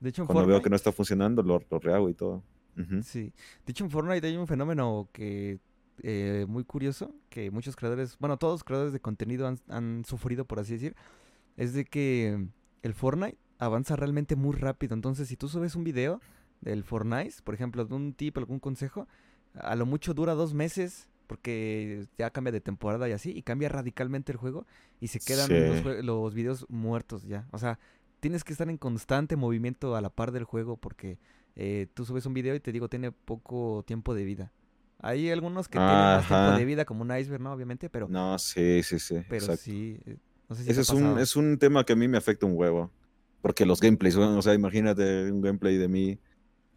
De 0.00 0.10
hecho, 0.10 0.26
Cuando 0.26 0.46
veo 0.46 0.58
que 0.60 0.64
Fortnite- 0.68 0.70
no 0.70 0.76
está 0.76 0.92
funcionando, 0.92 1.42
lo, 1.42 1.62
lo 1.70 1.78
rehago 1.78 2.08
y 2.08 2.14
todo. 2.14 2.42
Ujú. 2.78 3.02
Sí, 3.02 3.32
de 3.64 3.70
hecho 3.70 3.84
en 3.84 3.90
Fortnite 3.90 4.26
hay 4.26 4.36
un 4.36 4.46
fenómeno 4.46 5.08
que 5.12 5.58
eh, 6.02 6.44
muy 6.48 6.62
curioso, 6.64 7.14
que 7.30 7.50
muchos 7.50 7.74
creadores, 7.74 8.16
bueno, 8.18 8.36
todos 8.36 8.54
los 8.54 8.64
creadores 8.64 8.92
de 8.92 9.00
contenido 9.00 9.46
han, 9.46 9.58
han 9.68 10.04
sufrido, 10.04 10.44
por 10.44 10.58
así 10.60 10.74
decir, 10.74 10.94
es 11.56 11.72
de 11.72 11.86
que 11.86 12.46
el 12.82 12.92
Fortnite 12.94 13.38
avanza 13.58 13.96
realmente 13.96 14.36
muy 14.36 14.54
rápido. 14.54 14.94
Entonces, 14.94 15.28
si 15.28 15.36
tú 15.36 15.48
subes 15.48 15.74
un 15.76 15.84
video 15.84 16.20
del 16.60 16.84
Fortnite, 16.84 17.34
por 17.44 17.54
ejemplo, 17.54 17.84
de 17.84 17.94
un 17.94 18.12
tip, 18.12 18.36
algún 18.38 18.58
consejo, 18.60 19.06
a 19.54 19.74
lo 19.76 19.86
mucho 19.86 20.14
dura 20.14 20.34
dos 20.34 20.54
meses, 20.54 21.08
porque 21.26 22.06
ya 22.18 22.30
cambia 22.30 22.52
de 22.52 22.60
temporada 22.60 23.08
y 23.08 23.12
así, 23.12 23.30
y 23.36 23.42
cambia 23.42 23.68
radicalmente 23.68 24.32
el 24.32 24.38
juego, 24.38 24.66
y 25.00 25.08
se 25.08 25.18
quedan 25.20 25.48
Sí. 25.48 25.54
los, 25.54 25.82
jue- 25.84 26.02
los 26.02 26.34
videos 26.34 26.66
muertos 26.68 27.24
ya. 27.24 27.46
O 27.52 27.58
sea, 27.58 27.78
tienes 28.20 28.44
que 28.44 28.52
estar 28.52 28.68
en 28.70 28.78
constante 28.78 29.36
movimiento 29.36 29.96
a 29.96 30.00
la 30.00 30.10
par 30.10 30.32
del 30.32 30.44
juego 30.44 30.76
porque 30.76 31.18
eh, 31.56 31.86
tú 31.94 32.04
subes 32.04 32.26
un 32.26 32.34
video 32.34 32.54
y 32.54 32.60
te 32.60 32.70
digo, 32.72 32.88
tiene 32.88 33.12
poco 33.12 33.82
tiempo 33.86 34.14
de 34.14 34.24
vida. 34.24 34.52
Hay 34.98 35.30
algunos 35.30 35.68
que 35.68 35.78
tienen 35.78 35.94
más 35.94 36.26
tiempo 36.26 36.52
de 36.52 36.64
vida, 36.64 36.84
como 36.84 37.02
un 37.02 37.16
iceberg, 37.16 37.42
¿no? 37.42 37.52
Obviamente, 37.52 37.90
pero... 37.90 38.08
No, 38.08 38.38
sí, 38.38 38.82
sí, 38.82 38.98
sí. 38.98 39.22
Pero 39.28 39.56
sí, 39.56 39.98
eh, 40.06 40.16
no 40.48 40.56
sé 40.56 40.64
si 40.64 40.70
Ese 40.70 40.80
es 40.80 40.90
un, 40.90 41.18
es 41.18 41.36
un 41.36 41.58
tema 41.58 41.84
que 41.84 41.92
a 41.92 41.96
mí 41.96 42.08
me 42.08 42.16
afecta 42.16 42.46
un 42.46 42.52
huevo. 42.56 42.90
Porque 43.40 43.66
los 43.66 43.80
gameplays, 43.80 44.16
o 44.16 44.42
sea, 44.42 44.54
imagínate 44.54 45.30
un 45.30 45.40
gameplay 45.40 45.76
de 45.76 45.88
mí. 45.88 46.18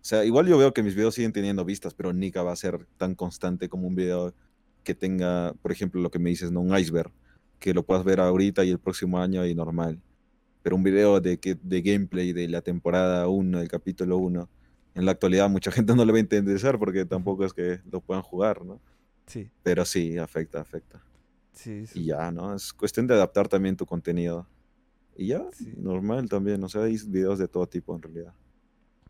O 0.01 0.03
sea, 0.03 0.23
igual 0.23 0.47
yo 0.47 0.57
veo 0.57 0.73
que 0.73 0.83
mis 0.83 0.95
videos 0.95 1.15
siguen 1.15 1.33
teniendo 1.33 1.65
vistas, 1.65 1.93
pero 1.93 2.13
Nika 2.13 2.43
va 2.43 2.51
a 2.51 2.55
ser 2.55 2.85
tan 2.97 3.15
constante 3.15 3.69
como 3.69 3.87
un 3.87 3.95
video 3.95 4.33
que 4.83 4.95
tenga, 4.95 5.53
por 5.61 5.71
ejemplo, 5.71 6.01
lo 6.01 6.11
que 6.11 6.19
me 6.19 6.29
dices, 6.29 6.51
¿no? 6.51 6.61
Un 6.61 6.77
iceberg, 6.77 7.11
que 7.59 7.73
lo 7.73 7.83
puedas 7.83 8.03
ver 8.03 8.19
ahorita 8.19 8.63
y 8.63 8.69
el 8.69 8.79
próximo 8.79 9.19
año 9.19 9.45
y 9.45 9.53
normal. 9.55 10.01
Pero 10.63 10.75
un 10.75 10.83
video 10.83 11.19
de, 11.19 11.39
que, 11.39 11.55
de 11.61 11.81
gameplay 11.81 12.33
de 12.33 12.47
la 12.47 12.61
temporada 12.61 13.27
1, 13.27 13.59
del 13.59 13.67
capítulo 13.67 14.17
1, 14.17 14.49
en 14.95 15.05
la 15.05 15.11
actualidad 15.11 15.49
mucha 15.49 15.71
gente 15.71 15.95
no 15.95 16.05
le 16.05 16.11
va 16.11 16.17
a 16.17 16.21
interesar 16.21 16.79
porque 16.79 17.05
tampoco 17.05 17.45
es 17.45 17.53
que 17.53 17.79
lo 17.91 18.01
puedan 18.01 18.23
jugar, 18.23 18.65
¿no? 18.65 18.79
Sí. 19.27 19.49
Pero 19.63 19.85
sí, 19.85 20.17
afecta, 20.17 20.59
afecta. 20.59 21.03
Sí, 21.53 21.85
sí. 21.85 21.99
Y 21.99 22.05
ya, 22.05 22.31
¿no? 22.31 22.55
Es 22.55 22.73
cuestión 22.73 23.05
de 23.05 23.13
adaptar 23.13 23.47
también 23.47 23.75
tu 23.75 23.85
contenido. 23.85 24.47
Y 25.19 25.27
ya, 25.27 25.43
normal 25.75 26.29
también, 26.29 26.63
o 26.63 26.69
sea, 26.69 26.83
hay 26.83 26.97
videos 27.05 27.39
de 27.39 27.49
todo 27.49 27.67
tipo 27.67 27.93
en 27.93 28.01
realidad. 28.01 28.33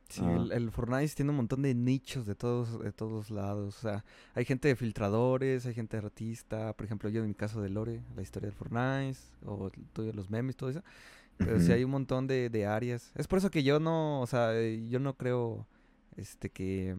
Sí, 0.10 0.24
el, 0.26 0.52
el, 0.52 0.72
Fortnite 0.72 1.14
tiene 1.14 1.30
un 1.30 1.38
montón 1.38 1.62
de 1.62 1.76
nichos 1.76 2.26
de 2.26 2.34
todos, 2.34 2.80
de 2.80 2.92
todos 2.92 3.30
lados. 3.30 3.78
O 3.78 3.82
sea, 3.82 4.04
hay 4.34 4.44
gente 4.44 4.68
de 4.68 4.76
filtradores, 4.76 5.68
hay 5.68 5.76
gente 5.76 5.98
de 5.98 6.08
artista. 6.08 6.74
Por 6.74 6.88
ejemplo, 6.88 7.10
yo 7.10 7.22
en 7.22 7.28
mi 7.28 7.36
caso 7.36 7.62
de 7.62 7.70
Lore, 7.70 8.02
la 8.16 8.24
historia 8.24 8.50
del 8.50 8.56
Fortnite, 8.58 9.20
o 9.46 9.70
de 9.98 10.14
los 10.14 10.32
memes, 10.32 10.56
todo 10.56 10.72
eso. 10.72 10.82
Pero 11.38 11.60
sí 11.60 11.72
hay 11.72 11.84
un 11.84 11.92
montón 11.92 12.26
de, 12.26 12.50
de, 12.50 12.66
áreas. 12.66 13.12
Es 13.14 13.28
por 13.28 13.38
eso 13.38 13.52
que 13.52 13.62
yo 13.62 13.80
no, 13.80 14.20
o 14.20 14.26
sea, 14.26 14.60
eh, 14.60 14.90
yo 14.90 15.00
no 15.00 15.16
creo, 15.16 15.68
este, 16.18 16.50
que, 16.50 16.98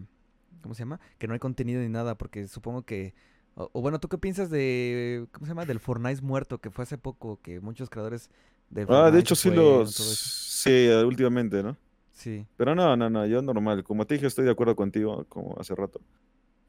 ¿cómo 0.62 0.77
se 0.77 0.82
llama? 0.82 1.01
Que 1.19 1.27
no 1.27 1.35
hay 1.35 1.41
contenido 1.41 1.82
ni 1.82 1.89
nada, 1.89 2.16
porque 2.16 2.47
supongo 2.47 2.82
que, 2.82 3.12
o, 3.57 3.82
bueno, 3.82 3.99
¿tú 3.99 4.09
qué 4.09 4.19
piensas 4.19 4.51
de, 4.51 5.27
¿cómo 5.32 5.47
se 5.47 5.51
llama? 5.51 5.66
Del 5.66 5.81
Fortnite 5.81 6.23
muerto, 6.23 6.59
que 6.59 6.70
fue 6.70 6.85
hace 6.85 6.97
poco, 6.97 7.41
que 7.43 7.61
muchos 7.61 7.91
creadores 7.91 8.31
de 8.70 8.86
Ah, 8.88 9.10
de 9.10 9.20
hecho 9.20 9.34
sí 9.34 9.51
los, 9.51 9.94
sí, 9.94 10.88
últimamente, 11.05 11.62
¿no? 11.62 11.76
Sí. 12.12 12.47
Pero 12.56 12.74
no, 12.74 12.97
no, 12.97 13.10
no, 13.10 13.26
yo 13.26 13.42
normal. 13.42 13.82
Como 13.82 14.06
te 14.06 14.14
dije, 14.14 14.26
estoy 14.26 14.44
de 14.44 14.51
acuerdo 14.51 14.76
contigo, 14.76 15.24
como 15.28 15.56
hace 15.59 15.74
rato. 15.74 16.01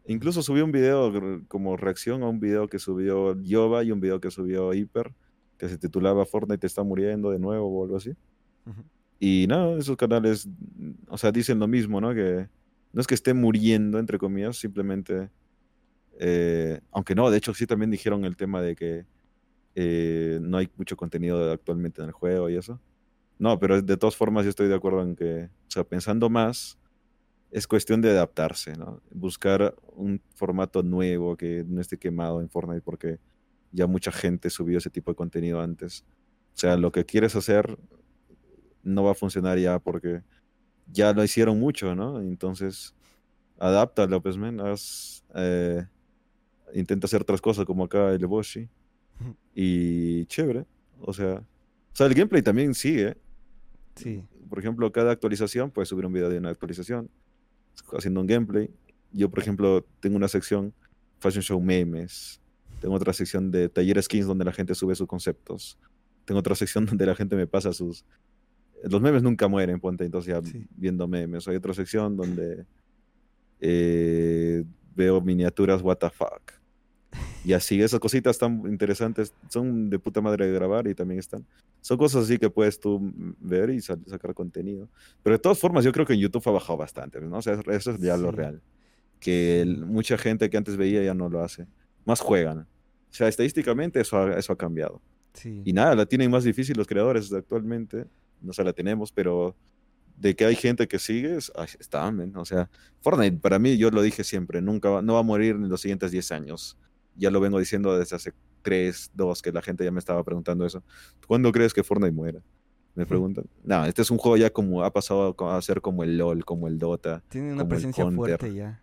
Incluso 0.05 0.41
subí 0.41 0.61
un 0.61 0.71
video 0.71 1.11
como 1.47 1.77
reacción 1.77 2.23
a 2.23 2.27
un 2.27 2.39
video 2.39 2.67
que 2.67 2.79
subió 2.79 3.39
Yoba 3.41 3.83
y 3.83 3.91
un 3.91 3.99
video 3.99 4.19
que 4.19 4.31
subió 4.31 4.73
Hyper, 4.73 5.13
que 5.57 5.69
se 5.69 5.77
titulaba 5.77 6.25
Fortnite 6.25 6.65
está 6.65 6.83
muriendo 6.83 7.29
de 7.29 7.39
nuevo 7.39 7.67
o 7.67 7.83
algo 7.83 7.97
así. 7.97 8.13
Y 9.19 9.45
no, 9.47 9.77
esos 9.77 9.97
canales, 9.97 10.49
o 11.07 11.17
sea, 11.17 11.31
dicen 11.31 11.59
lo 11.59 11.67
mismo, 11.67 12.01
¿no? 12.01 12.15
Que 12.15 12.47
no 12.93 13.01
es 13.01 13.07
que 13.07 13.13
esté 13.13 13.33
muriendo, 13.33 13.99
entre 13.99 14.17
comillas, 14.17 14.57
simplemente... 14.57 15.29
Eh, 16.19 16.79
aunque 16.91 17.15
no, 17.15 17.29
de 17.31 17.37
hecho 17.37 17.53
sí 17.53 17.65
también 17.65 17.89
dijeron 17.89 18.25
el 18.25 18.35
tema 18.35 18.61
de 18.61 18.75
que 18.75 19.05
eh, 19.75 20.39
no 20.41 20.57
hay 20.57 20.69
mucho 20.77 20.97
contenido 20.97 21.51
actualmente 21.51 22.01
en 22.01 22.07
el 22.07 22.13
juego 22.13 22.49
y 22.49 22.57
eso. 22.57 22.79
No, 23.39 23.57
pero 23.59 23.81
de 23.81 23.97
todas 23.97 24.15
formas 24.15 24.43
yo 24.43 24.49
estoy 24.49 24.67
de 24.67 24.75
acuerdo 24.75 25.01
en 25.01 25.15
que, 25.15 25.45
o 25.45 25.71
sea, 25.71 25.83
pensando 25.83 26.29
más, 26.29 26.77
es 27.51 27.67
cuestión 27.67 28.01
de 28.01 28.11
adaptarse, 28.11 28.73
¿no? 28.77 29.01
Buscar 29.11 29.75
un 29.95 30.21
formato 30.35 30.83
nuevo 30.83 31.35
que 31.35 31.65
no 31.67 31.81
esté 31.81 31.97
quemado 31.97 32.39
en 32.41 32.49
Fortnite 32.49 32.81
porque 32.81 33.19
ya 33.71 33.87
mucha 33.87 34.11
gente 34.11 34.49
subió 34.49 34.77
ese 34.77 34.89
tipo 34.89 35.11
de 35.11 35.15
contenido 35.15 35.61
antes. 35.61 36.05
O 36.55 36.57
sea, 36.57 36.77
lo 36.77 36.91
que 36.91 37.05
quieres 37.05 37.35
hacer 37.35 37.77
no 38.83 39.03
va 39.03 39.11
a 39.11 39.15
funcionar 39.15 39.57
ya 39.57 39.79
porque 39.79 40.21
ya 40.91 41.13
lo 41.13 41.23
hicieron 41.23 41.59
mucho, 41.59 41.95
¿no? 41.95 42.21
Entonces, 42.21 42.95
adáptalo, 43.59 44.21
pues, 44.21 44.37
men. 44.37 44.59
Eh, 45.35 45.85
intenta 46.73 47.05
hacer 47.05 47.21
otras 47.21 47.41
cosas 47.41 47.65
como 47.65 47.85
acá 47.85 48.11
el 48.11 48.25
Boshi. 48.27 48.69
Y 49.53 50.25
chévere. 50.25 50.65
O 50.99 51.13
sea, 51.13 51.43
o 51.93 51.95
sea, 51.95 52.07
el 52.07 52.13
gameplay 52.13 52.41
también 52.41 52.73
sigue. 52.73 53.17
Sí. 53.95 54.23
Por 54.49 54.59
ejemplo, 54.59 54.91
cada 54.91 55.11
actualización 55.11 55.71
puedes 55.71 55.89
subir 55.89 56.05
un 56.05 56.13
video 56.13 56.29
de 56.29 56.37
una 56.37 56.49
actualización 56.49 57.09
haciendo 57.93 58.21
un 58.21 58.27
gameplay. 58.27 58.69
Yo, 59.11 59.29
por 59.29 59.39
ejemplo, 59.39 59.85
tengo 59.99 60.15
una 60.15 60.27
sección 60.27 60.73
Fashion 61.19 61.41
Show 61.41 61.61
Memes. 61.61 62.39
Tengo 62.79 62.95
otra 62.95 63.13
sección 63.13 63.51
de 63.51 63.69
Taller 63.69 64.01
Skins 64.01 64.25
donde 64.25 64.45
la 64.45 64.51
gente 64.51 64.73
sube 64.73 64.95
sus 64.95 65.07
conceptos. 65.07 65.77
Tengo 66.25 66.39
otra 66.39 66.55
sección 66.55 66.85
donde 66.87 67.05
la 67.05 67.15
gente 67.15 67.35
me 67.35 67.47
pasa 67.47 67.73
sus... 67.73 68.05
Los 68.83 68.99
memes 68.99 69.21
nunca 69.21 69.47
mueren, 69.47 69.79
ponte 69.79 70.05
entonces 70.05 70.33
ya 70.33 70.41
viendo 70.75 71.07
memes. 71.07 71.47
Hay 71.47 71.55
otra 71.55 71.71
sección 71.73 72.17
donde 72.17 72.65
eh, 73.59 74.63
veo 74.95 75.21
miniaturas 75.21 75.83
what 75.83 75.97
the 75.97 76.09
fuck. 76.09 76.60
Y 77.43 77.53
así, 77.53 77.81
esas 77.81 77.99
cositas 77.99 78.37
tan 78.37 78.61
interesantes 78.67 79.33
son 79.49 79.89
de 79.89 79.97
puta 79.97 80.21
madre 80.21 80.45
de 80.45 80.53
grabar 80.53 80.87
y 80.87 80.93
también 80.93 81.19
están. 81.19 81.45
Son 81.81 81.97
cosas 81.97 82.25
así 82.25 82.37
que 82.37 82.49
puedes 82.49 82.79
tú 82.79 82.99
ver 83.39 83.71
y 83.71 83.81
sacar 83.81 84.33
contenido. 84.35 84.87
Pero 85.23 85.35
de 85.35 85.39
todas 85.39 85.57
formas, 85.57 85.83
yo 85.83 85.91
creo 85.91 86.05
que 86.05 86.13
en 86.13 86.19
YouTube 86.19 86.43
ha 86.47 86.51
bajado 86.51 86.77
bastante, 86.77 87.19
¿no? 87.19 87.37
O 87.37 87.41
sea, 87.41 87.59
eso 87.71 87.91
es 87.91 87.99
ya 87.99 88.15
lo 88.15 88.31
real. 88.31 88.61
Que 89.19 89.65
mucha 89.85 90.17
gente 90.17 90.49
que 90.49 90.57
antes 90.57 90.77
veía 90.77 91.03
ya 91.03 91.15
no 91.15 91.29
lo 91.29 91.43
hace. 91.43 91.65
Más 92.05 92.19
juegan. 92.19 92.59
O 92.59 93.13
sea, 93.13 93.27
estadísticamente 93.27 93.99
eso 93.99 94.17
ha, 94.17 94.37
eso 94.37 94.53
ha 94.53 94.57
cambiado. 94.57 95.01
Y 95.43 95.73
nada, 95.73 95.95
la 95.95 96.05
tienen 96.05 96.29
más 96.29 96.43
difícil 96.43 96.77
los 96.77 96.87
creadores 96.87 97.33
actualmente. 97.33 98.05
No 98.41 98.53
se 98.53 98.63
la 98.63 98.73
tenemos, 98.73 99.11
pero 99.11 99.55
de 100.15 100.35
que 100.35 100.45
hay 100.45 100.55
gente 100.55 100.87
que 100.87 100.99
sigue, 100.99 101.37
está, 101.79 102.13
O 102.35 102.45
sea, 102.45 102.69
Fortnite, 103.01 103.37
para 103.37 103.57
mí, 103.57 103.77
yo 103.77 103.89
lo 103.89 104.03
dije 104.03 104.23
siempre, 104.23 104.61
nunca 104.61 105.01
no 105.01 105.15
va 105.15 105.19
a 105.21 105.23
morir 105.23 105.55
en 105.55 105.67
los 105.67 105.81
siguientes 105.81 106.11
10 106.11 106.31
años 106.31 106.77
ya 107.15 107.29
lo 107.29 107.39
vengo 107.39 107.59
diciendo 107.59 107.97
desde 107.97 108.15
hace 108.15 108.33
3, 108.61 109.11
2, 109.13 109.41
que 109.41 109.51
la 109.51 109.61
gente 109.61 109.83
ya 109.83 109.91
me 109.91 109.99
estaba 109.99 110.23
preguntando 110.23 110.65
eso. 110.65 110.83
¿Cuándo 111.27 111.51
crees 111.51 111.73
que 111.73 111.83
Fortnite 111.83 112.11
muera? 112.11 112.41
Me 112.93 113.05
preguntan. 113.05 113.45
No, 113.63 113.85
este 113.85 114.01
es 114.01 114.11
un 114.11 114.17
juego 114.17 114.37
ya 114.37 114.49
como 114.49 114.83
ha 114.83 114.91
pasado 114.91 115.35
a 115.49 115.61
ser 115.61 115.81
como 115.81 116.03
el 116.03 116.17
LOL, 116.17 116.43
como 116.43 116.67
el 116.67 116.77
Dota. 116.77 117.23
Tiene 117.29 117.53
una 117.53 117.67
presencia 117.67 118.09
fuerte 118.11 118.53
ya. 118.53 118.81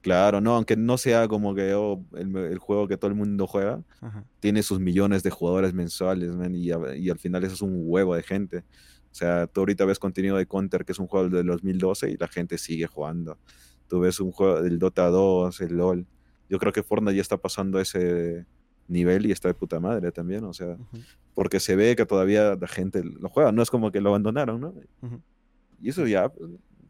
Claro, 0.00 0.40
no, 0.40 0.54
aunque 0.54 0.76
no 0.76 0.98
sea 0.98 1.26
como 1.26 1.52
que 1.52 1.74
oh, 1.74 2.00
el, 2.14 2.58
juego 2.58 2.86
que 2.86 2.96
todo 2.96 3.10
el 3.10 3.16
mundo 3.16 3.48
juega, 3.48 3.82
tiene 4.38 4.62
sus 4.62 4.78
millones 4.78 5.24
de 5.24 5.30
jugadores 5.30 5.74
mensuales, 5.74 6.30
y, 6.52 6.70
y, 6.70 7.10
al 7.10 7.18
final 7.18 7.42
eso 7.42 7.54
es 7.54 7.62
un 7.62 7.82
huevo 7.84 8.14
de 8.14 8.22
gente. 8.22 8.58
O 8.58 9.14
sea, 9.18 9.48
tú 9.48 9.60
ahorita 9.60 9.84
ves 9.84 9.98
contenido 9.98 10.36
de 10.36 10.46
Counter, 10.46 10.84
que 10.84 10.92
es 10.92 11.00
un 11.00 11.08
juego 11.08 11.28
del 11.28 11.46
2012, 11.46 12.10
y 12.10 12.16
la 12.18 12.28
gente 12.28 12.56
sigue 12.56 12.86
jugando. 12.86 13.36
Tú 13.88 13.98
ves 13.98 14.20
un 14.20 14.30
juego 14.30 14.62
del 14.62 14.78
Dota 14.78 15.08
2, 15.08 15.60
el 15.62 15.76
LOL, 15.76 16.06
yo 16.48 16.58
creo 16.58 16.72
que 16.72 16.82
Fortnite 16.82 17.16
ya 17.16 17.22
está 17.22 17.36
pasando 17.36 17.80
ese 17.80 18.46
nivel 18.88 19.26
y 19.26 19.32
está 19.32 19.48
de 19.48 19.54
puta 19.54 19.80
madre 19.80 20.12
también, 20.12 20.44
o 20.44 20.52
sea, 20.52 20.76
porque 21.34 21.60
se 21.60 21.76
ve 21.76 21.96
que 21.96 22.06
todavía 22.06 22.56
la 22.60 22.68
gente 22.68 23.02
lo 23.02 23.28
juega, 23.28 23.52
no 23.52 23.62
es 23.62 23.70
como 23.70 23.90
que 23.90 24.00
lo 24.00 24.10
abandonaron, 24.10 24.60
¿no? 24.60 24.74
Y 25.80 25.90
eso 25.90 26.06
ya, 26.06 26.32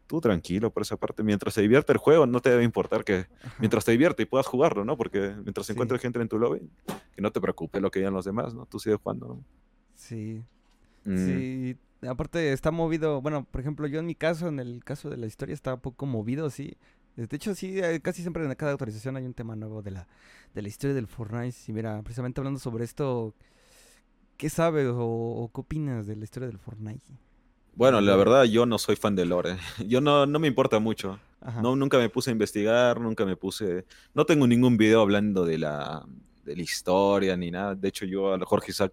tú 0.07 0.20
tranquilo 0.20 0.70
por 0.70 0.83
esa 0.83 0.97
parte, 0.97 1.23
mientras 1.23 1.55
se 1.55 1.62
divierte 1.62 1.93
el 1.93 1.99
juego, 1.99 2.27
no 2.27 2.41
te 2.41 2.51
debe 2.51 2.65
importar 2.65 3.05
que, 3.05 3.27
mientras 3.59 3.85
te 3.85 3.93
divierte 3.93 4.23
y 4.23 4.27
puedas 4.27 4.47
jugarlo, 4.47 4.85
¿no? 4.85 4.97
Porque 4.97 5.35
mientras 5.43 5.66
se 5.66 5.73
encuentre 5.73 5.99
gente 5.99 6.20
en 6.20 6.28
tu 6.28 6.39
lobby, 6.39 6.61
que 7.15 7.23
no 7.23 7.33
te 7.33 7.41
preocupe 7.41 7.81
lo 7.81 7.91
que 7.91 8.01
digan 8.01 8.15
los 8.15 8.24
demás, 8.24 8.55
¿no? 8.55 8.66
Tú 8.66 8.78
sigues 8.78 8.99
jugando, 9.03 9.27
¿no? 9.27 9.45
Sí. 9.95 10.43
Mm. 11.05 11.16
Sí, 11.16 11.77
aparte 12.07 12.53
está 12.53 12.70
movido, 12.70 13.20
bueno, 13.20 13.47
por 13.51 13.61
ejemplo, 13.61 13.87
yo 13.87 14.01
en 14.01 14.07
mi 14.07 14.15
caso, 14.15 14.49
en 14.49 14.61
el 14.61 14.85
caso 14.85 15.09
de 15.09 15.16
la 15.16 15.27
historia, 15.27 15.55
está 15.55 15.74
un 15.74 15.81
poco 15.81 16.07
movido, 16.07 16.51
sí. 16.51 16.77
De 17.16 17.34
hecho, 17.34 17.55
sí, 17.55 17.80
casi 18.02 18.20
siempre 18.20 18.44
en 18.44 18.55
cada 18.55 18.72
actualización 18.72 19.16
hay 19.16 19.24
un 19.24 19.32
tema 19.32 19.56
nuevo 19.56 19.80
de 19.80 19.90
la, 19.90 20.06
de 20.55 20.62
la 20.62 20.68
historia 20.68 20.94
del 20.94 21.06
Fortnite. 21.06 21.56
Y 21.66 21.72
mira, 21.72 22.02
precisamente 22.02 22.40
hablando 22.40 22.60
sobre 22.60 22.84
esto, 22.84 23.34
¿qué 24.36 24.51
sabes 24.51 24.86
o, 24.93 25.51
qué 25.55 25.60
opinas 25.62 26.06
de 26.06 26.16
la 26.16 26.24
historia 26.24 26.47
del 26.47 26.59
Fortnite? 26.59 27.05
Bueno, 27.74 28.01
la 28.02 28.16
verdad 28.16 28.44
yo 28.44 28.66
no 28.66 28.78
soy 28.78 28.97
fan 28.97 29.16
de 29.16 29.24
lore. 29.24 29.56
Yo 29.86 30.01
no, 30.01 30.26
no 30.26 30.38
me 30.38 30.48
importa 30.48 30.78
mucho. 30.78 31.18
No, 31.62 31.76
nunca 31.76 31.98
me 31.98 32.09
puse 32.09 32.30
a 32.30 32.32
investigar, 32.32 33.01
nunca 33.01 33.24
me 33.24 33.36
puse... 33.36 33.84
No 34.14 34.24
tengo 34.24 34.47
ningún 34.47 34.76
video 34.76 35.01
hablando 35.01 35.44
de 35.44 35.59
la, 35.59 36.05
de 36.44 36.56
la 36.56 36.62
historia 36.62 37.36
ni 37.36 37.51
nada. 37.51 37.74
De 37.74 37.88
hecho, 37.88 38.05
yo 38.05 38.34
a 38.34 38.44
Jorge 38.44 38.72
Isaac 38.72 38.93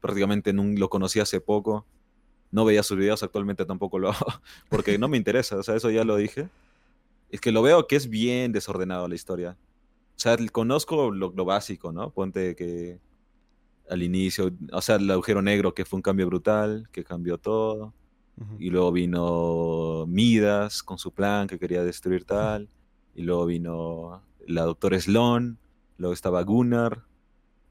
prácticamente 0.00 0.52
no, 0.52 0.62
lo 0.64 0.88
conocí 0.88 1.20
hace 1.20 1.40
poco. 1.40 1.86
No 2.50 2.64
veía 2.64 2.82
sus 2.82 2.98
videos, 2.98 3.22
actualmente 3.22 3.64
tampoco 3.64 3.98
lo 3.98 4.10
hago, 4.10 4.26
porque 4.68 4.98
no 4.98 5.08
me 5.08 5.16
interesa. 5.16 5.56
O 5.56 5.62
sea, 5.62 5.76
eso 5.76 5.90
ya 5.90 6.04
lo 6.04 6.16
dije. 6.16 6.48
Es 7.30 7.40
que 7.40 7.52
lo 7.52 7.62
veo 7.62 7.86
que 7.86 7.96
es 7.96 8.08
bien 8.08 8.52
desordenado 8.52 9.08
la 9.08 9.14
historia. 9.14 9.56
O 10.16 10.18
sea, 10.22 10.36
conozco 10.52 11.10
lo, 11.10 11.44
básico, 11.44 11.92
¿no? 11.92 12.10
Ponte 12.10 12.54
que 12.54 13.00
al 13.88 14.02
inicio, 14.02 14.52
o 14.72 14.82
sea, 14.82 14.96
el 14.96 15.10
agujero 15.10 15.40
negro 15.40 15.74
que 15.74 15.84
fue 15.84 15.96
un 15.96 16.02
cambio 16.02 16.26
brutal, 16.26 16.88
que 16.92 17.04
cambió 17.04 17.38
todo. 17.38 17.94
Y 18.58 18.70
luego 18.70 18.90
vino 18.90 20.06
Midas 20.06 20.82
con 20.82 20.96
su 20.96 21.12
plan 21.12 21.46
que 21.46 21.58
quería 21.58 21.84
destruir 21.84 22.24
tal. 22.24 22.70
Y 23.14 23.22
luego 23.22 23.44
vino 23.46 24.22
la 24.46 24.62
doctora 24.62 24.98
Sloan. 24.98 25.58
Luego 25.98 26.14
estaba 26.14 26.42
Gunnar. 26.42 27.04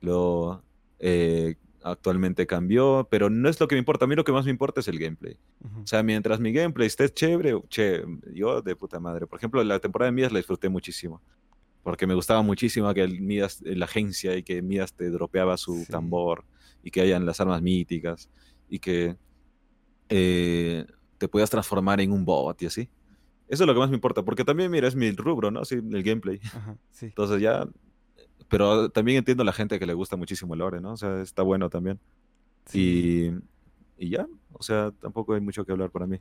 Luego, 0.02 0.62
eh, 1.00 1.56
actualmente 1.84 2.46
cambió, 2.48 3.08
pero 3.10 3.30
no 3.30 3.48
es 3.50 3.60
lo 3.60 3.68
que 3.68 3.76
me 3.76 3.80
importa. 3.80 4.06
A 4.06 4.08
mí 4.08 4.16
lo 4.16 4.24
que 4.24 4.32
más 4.32 4.46
me 4.46 4.52
importa 4.52 4.80
es 4.82 4.88
el 4.88 5.00
gameplay. 5.00 5.38
O 5.84 5.88
sea, 5.88 6.04
mientras 6.04 6.40
mi 6.40 6.52
gameplay 6.52 6.88
esté 6.88 7.10
chévere, 7.10 7.60
che, 7.70 8.04
yo 8.34 8.62
de 8.62 8.76
puta 8.76 9.00
madre. 9.00 9.28
Por 9.28 9.38
ejemplo, 9.40 9.64
la 9.64 9.80
temporada 9.80 10.12
de 10.12 10.16
Midas 10.16 10.32
la 10.32 10.40
disfruté 10.40 10.70
muchísimo. 10.70 11.22
Porque 11.84 12.06
me 12.06 12.14
gustaba 12.14 12.42
muchísimo 12.42 12.94
que 12.94 13.02
el 13.04 13.22
Midas, 13.22 13.62
la 13.64 13.86
agencia 13.86 14.36
y 14.36 14.44
que 14.44 14.62
Midas 14.62 14.94
te 14.94 15.10
dropeaba 15.10 15.56
su 15.58 15.76
Sí. 15.86 15.92
tambor 15.92 16.44
y 16.84 16.92
que 16.92 17.02
hayan 17.02 17.26
las 17.26 17.40
armas 17.40 17.62
míticas 17.62 18.30
y 18.70 18.80
que 18.80 19.16
eh, 20.10 20.86
te 21.18 21.28
puedas 21.28 21.50
transformar 21.50 22.02
en 22.02 22.12
un 22.12 22.26
bot 22.26 22.62
y 22.62 22.66
así. 22.66 22.90
Eso 23.48 23.64
es 23.64 23.68
lo 23.68 23.74
que 23.74 23.80
más 23.80 23.90
me 23.90 23.96
importa, 23.96 24.24
porque 24.24 24.44
también, 24.46 24.70
mira, 24.70 24.88
es 24.88 24.96
mi 24.96 25.12
rubro, 25.12 25.50
¿no? 25.52 25.66
Sí, 25.66 25.76
el 25.76 26.04
gameplay. 26.04 26.40
Ajá, 26.54 26.78
sí. 26.92 27.08
Entonces 27.08 27.42
ya, 27.42 27.68
pero 28.48 28.90
también 28.90 29.20
entiendo 29.20 29.44
a 29.44 29.46
la 29.46 29.54
gente 29.54 29.80
que 29.80 29.86
le 29.86 29.94
gusta 29.94 30.16
muchísimo 30.18 30.54
el 30.54 30.60
lore, 30.60 30.82
¿no? 30.82 30.94
O 30.94 30.98
sea, 30.98 31.22
está 31.22 31.44
bueno 31.44 31.70
también. 31.70 32.00
Sí, 32.66 33.24
Y, 33.98 34.06
y 34.06 34.10
ya, 34.10 34.28
o 34.54 34.64
sea, 34.64 34.92
tampoco 35.02 35.34
hay 35.34 35.42
mucho 35.42 35.66
que 35.66 35.72
hablar 35.72 35.92
para 35.92 36.08
mí. 36.08 36.20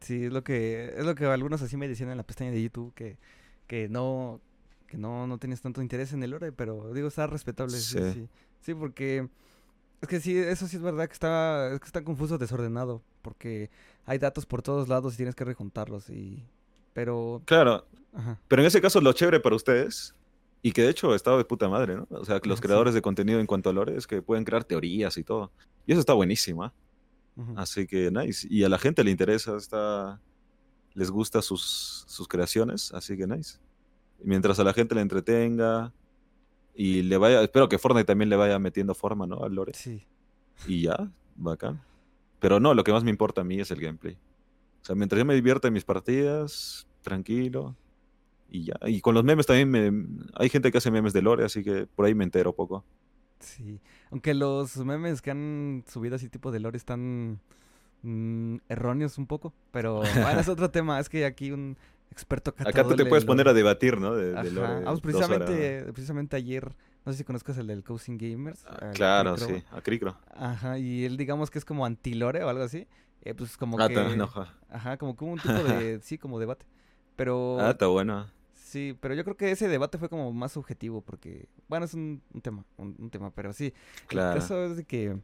sí, 0.00 0.24
es 0.26 0.32
lo 0.32 0.44
que, 0.44 0.94
es 0.96 1.04
lo 1.04 1.14
que 1.14 1.26
algunos 1.26 1.62
así 1.62 1.76
me 1.76 1.88
decían 1.88 2.10
en 2.10 2.16
la 2.16 2.22
pestaña 2.26 2.50
de 2.50 2.62
YouTube, 2.62 2.94
que, 2.94 3.18
que 3.66 3.88
no, 3.88 4.40
que 4.86 4.96
no, 4.98 5.26
no 5.26 5.38
tenías 5.38 5.60
tanto 5.60 5.82
interés 5.82 6.12
en 6.12 6.22
el 6.22 6.30
lore, 6.30 6.52
pero 6.52 6.92
digo, 6.92 7.08
está 7.08 7.26
respetable, 7.26 7.82
sí, 7.82 7.98
Sí. 7.98 8.12
sí. 8.12 8.28
Sí, 8.60 8.74
porque 8.74 9.28
es 10.02 10.08
que 10.08 10.20
sí, 10.20 10.36
eso 10.38 10.68
sí 10.68 10.76
es 10.76 10.82
verdad 10.82 11.06
que 11.08 11.14
está, 11.14 11.72
es 11.74 11.80
que 11.80 11.86
está 11.86 12.04
confuso, 12.04 12.38
desordenado, 12.38 13.02
porque 13.22 13.70
hay 14.06 14.18
datos 14.18 14.46
por 14.46 14.62
todos 14.62 14.88
lados 14.88 15.14
y 15.14 15.18
tienes 15.18 15.34
que 15.36 15.44
rejuntarlos 15.44 16.10
y, 16.10 16.44
pero, 16.94 17.42
Claro, 17.44 17.86
ajá, 18.12 18.38
pero 18.48 18.62
en 18.62 18.66
ese 18.68 18.80
caso 18.80 19.00
lo 19.00 19.12
chévere 19.12 19.40
para 19.40 19.56
ustedes, 19.56 20.14
y 20.62 20.72
que 20.72 20.82
de 20.82 20.90
hecho 20.90 21.14
estaba 21.14 21.36
de 21.38 21.44
puta 21.44 21.68
madre, 21.68 21.96
¿no? 21.96 22.06
O 22.10 22.24
sea, 22.24 22.40
que 22.40 22.48
los 22.48 22.58
sí. 22.58 22.62
creadores 22.62 22.94
de 22.94 23.02
contenido 23.02 23.40
en 23.40 23.46
cuanto 23.46 23.70
a 23.70 23.72
lore 23.72 23.96
es 23.96 24.06
que 24.06 24.22
pueden 24.22 24.44
crear 24.44 24.64
teorías 24.64 25.16
y 25.16 25.24
todo. 25.24 25.52
Y 25.86 25.92
eso 25.92 26.00
está 26.00 26.12
buenísimo, 26.14 26.72
ujú, 27.36 27.54
Así 27.56 27.86
que 27.86 28.10
nice. 28.10 28.46
Y 28.50 28.64
a 28.64 28.68
la 28.68 28.78
gente 28.78 29.04
le 29.04 29.10
interesa, 29.10 29.56
está, 29.56 30.20
les 30.94 31.10
gusta 31.10 31.40
sus, 31.42 32.04
sus 32.08 32.26
creaciones, 32.28 32.92
así 32.92 33.16
que 33.16 33.26
nice. 33.26 33.58
Y 34.22 34.26
mientras 34.26 34.58
a 34.58 34.64
la 34.64 34.72
gente 34.72 34.94
le 34.94 35.00
entretenga 35.00 35.92
y 36.74 37.02
le 37.02 37.16
vaya, 37.16 37.42
espero 37.42 37.68
que 37.68 37.78
Fortnite 37.78 38.04
también 38.06 38.28
le 38.28 38.36
vaya 38.36 38.58
metiendo 38.58 38.94
forma, 38.94 39.26
¿no? 39.26 39.42
Al 39.44 39.54
lore. 39.54 39.74
sí, 39.74 40.04
Y 40.66 40.82
ya, 40.82 41.10
bacán. 41.36 41.80
Pero 42.40 42.60
no, 42.60 42.74
lo 42.74 42.84
que 42.84 42.92
más 42.92 43.04
me 43.04 43.10
importa 43.10 43.40
a 43.40 43.44
mí 43.44 43.60
es 43.60 43.70
el 43.70 43.80
gameplay. 43.80 44.14
O 44.82 44.84
sea, 44.84 44.94
mientras 44.94 45.18
yo 45.18 45.24
me 45.24 45.34
divierta 45.34 45.68
en 45.68 45.74
mis 45.74 45.84
partidas, 45.84 46.86
tranquilo. 47.02 47.76
Y 48.50 48.64
ya. 48.64 48.74
Y 48.86 49.00
con 49.00 49.14
los 49.14 49.24
memes 49.24 49.46
también 49.46 49.70
me... 49.70 50.06
Hay 50.34 50.48
gente 50.48 50.72
que 50.72 50.78
hace 50.78 50.90
memes 50.90 51.12
de 51.12 51.22
lore, 51.22 51.44
así 51.44 51.62
que 51.62 51.86
por 51.86 52.06
ahí 52.06 52.14
me 52.14 52.24
entero 52.24 52.54
poco. 52.54 52.84
sí. 53.40 53.80
Aunque 54.10 54.32
los 54.32 54.76
memes 54.78 55.20
que 55.20 55.30
han 55.30 55.84
subido 55.86 56.16
así 56.16 56.28
tipo 56.30 56.50
de 56.50 56.60
lore 56.60 56.78
están 56.78 57.40
mm, 58.02 58.56
erróneos 58.70 59.18
un 59.18 59.26
poco, 59.26 59.52
pero 59.70 59.96
bueno, 60.00 60.40
es 60.40 60.48
otro 60.48 60.70
tema, 60.70 60.98
es 60.98 61.10
que 61.10 61.26
aquí 61.26 61.50
un 61.52 61.76
experto 62.10 62.54
Acá 62.56 62.84
tú 62.84 62.96
te 62.96 63.04
puedes 63.04 63.26
poner 63.26 63.44
lore- 63.46 63.50
a 63.50 63.54
debatir, 63.54 64.00
¿no? 64.00 64.14
De, 64.14 64.32
de 64.32 64.50
lore. 64.50 64.66
Vamos, 64.84 64.86
horas. 64.86 65.00
precisamente, 65.02 65.92
precisamente 65.92 66.36
ayer, 66.36 66.74
no 67.04 67.12
sé 67.12 67.18
si 67.18 67.24
conozcas 67.24 67.58
el 67.58 67.66
del 67.66 67.84
Cousin 67.84 68.16
Gamers. 68.16 68.64
Ah, 68.66 68.92
Claro, 68.94 69.34
Cricro. 69.34 69.56
sí, 69.58 69.64
a 69.72 69.80
Cricro. 69.82 70.16
Ajá, 70.34 70.78
y 70.78 71.04
él 71.04 71.18
digamos 71.18 71.50
que 71.50 71.58
es 71.58 71.66
como 71.66 71.84
antilore 71.84 72.42
o 72.44 72.48
algo 72.48 72.62
así. 72.64 72.86
eh, 73.20 73.34
pues 73.34 73.58
como 73.58 73.78
Ah, 73.78 73.88
que... 73.88 73.94
Ajá, 74.70 74.96
como 74.96 75.14
que 75.16 75.24
hubo 75.24 75.32
un 75.34 75.38
tipo 75.40 75.52
de... 75.64 76.00
sí, 76.02 76.16
como 76.16 76.38
debate. 76.38 76.64
Pero... 77.14 77.58
Ah, 77.60 77.70
está 77.72 77.88
bueno. 77.88 78.26
Sí, 78.68 78.94
pero 79.00 79.14
yo 79.14 79.24
creo 79.24 79.34
que 79.34 79.50
ese 79.50 79.66
debate 79.66 79.96
fue 79.96 80.10
como 80.10 80.30
más 80.30 80.52
subjetivo 80.52 81.00
porque... 81.00 81.48
Bueno, 81.68 81.86
es 81.86 81.94
un, 81.94 82.20
un 82.34 82.42
tema, 82.42 82.66
un, 82.76 82.94
un 82.98 83.08
tema, 83.08 83.30
pero 83.30 83.54
sí. 83.54 83.72
El 84.02 84.06
Claro. 84.08 84.38
caso 84.38 84.62
es 84.66 84.76
de 84.76 84.84
que... 84.84 85.18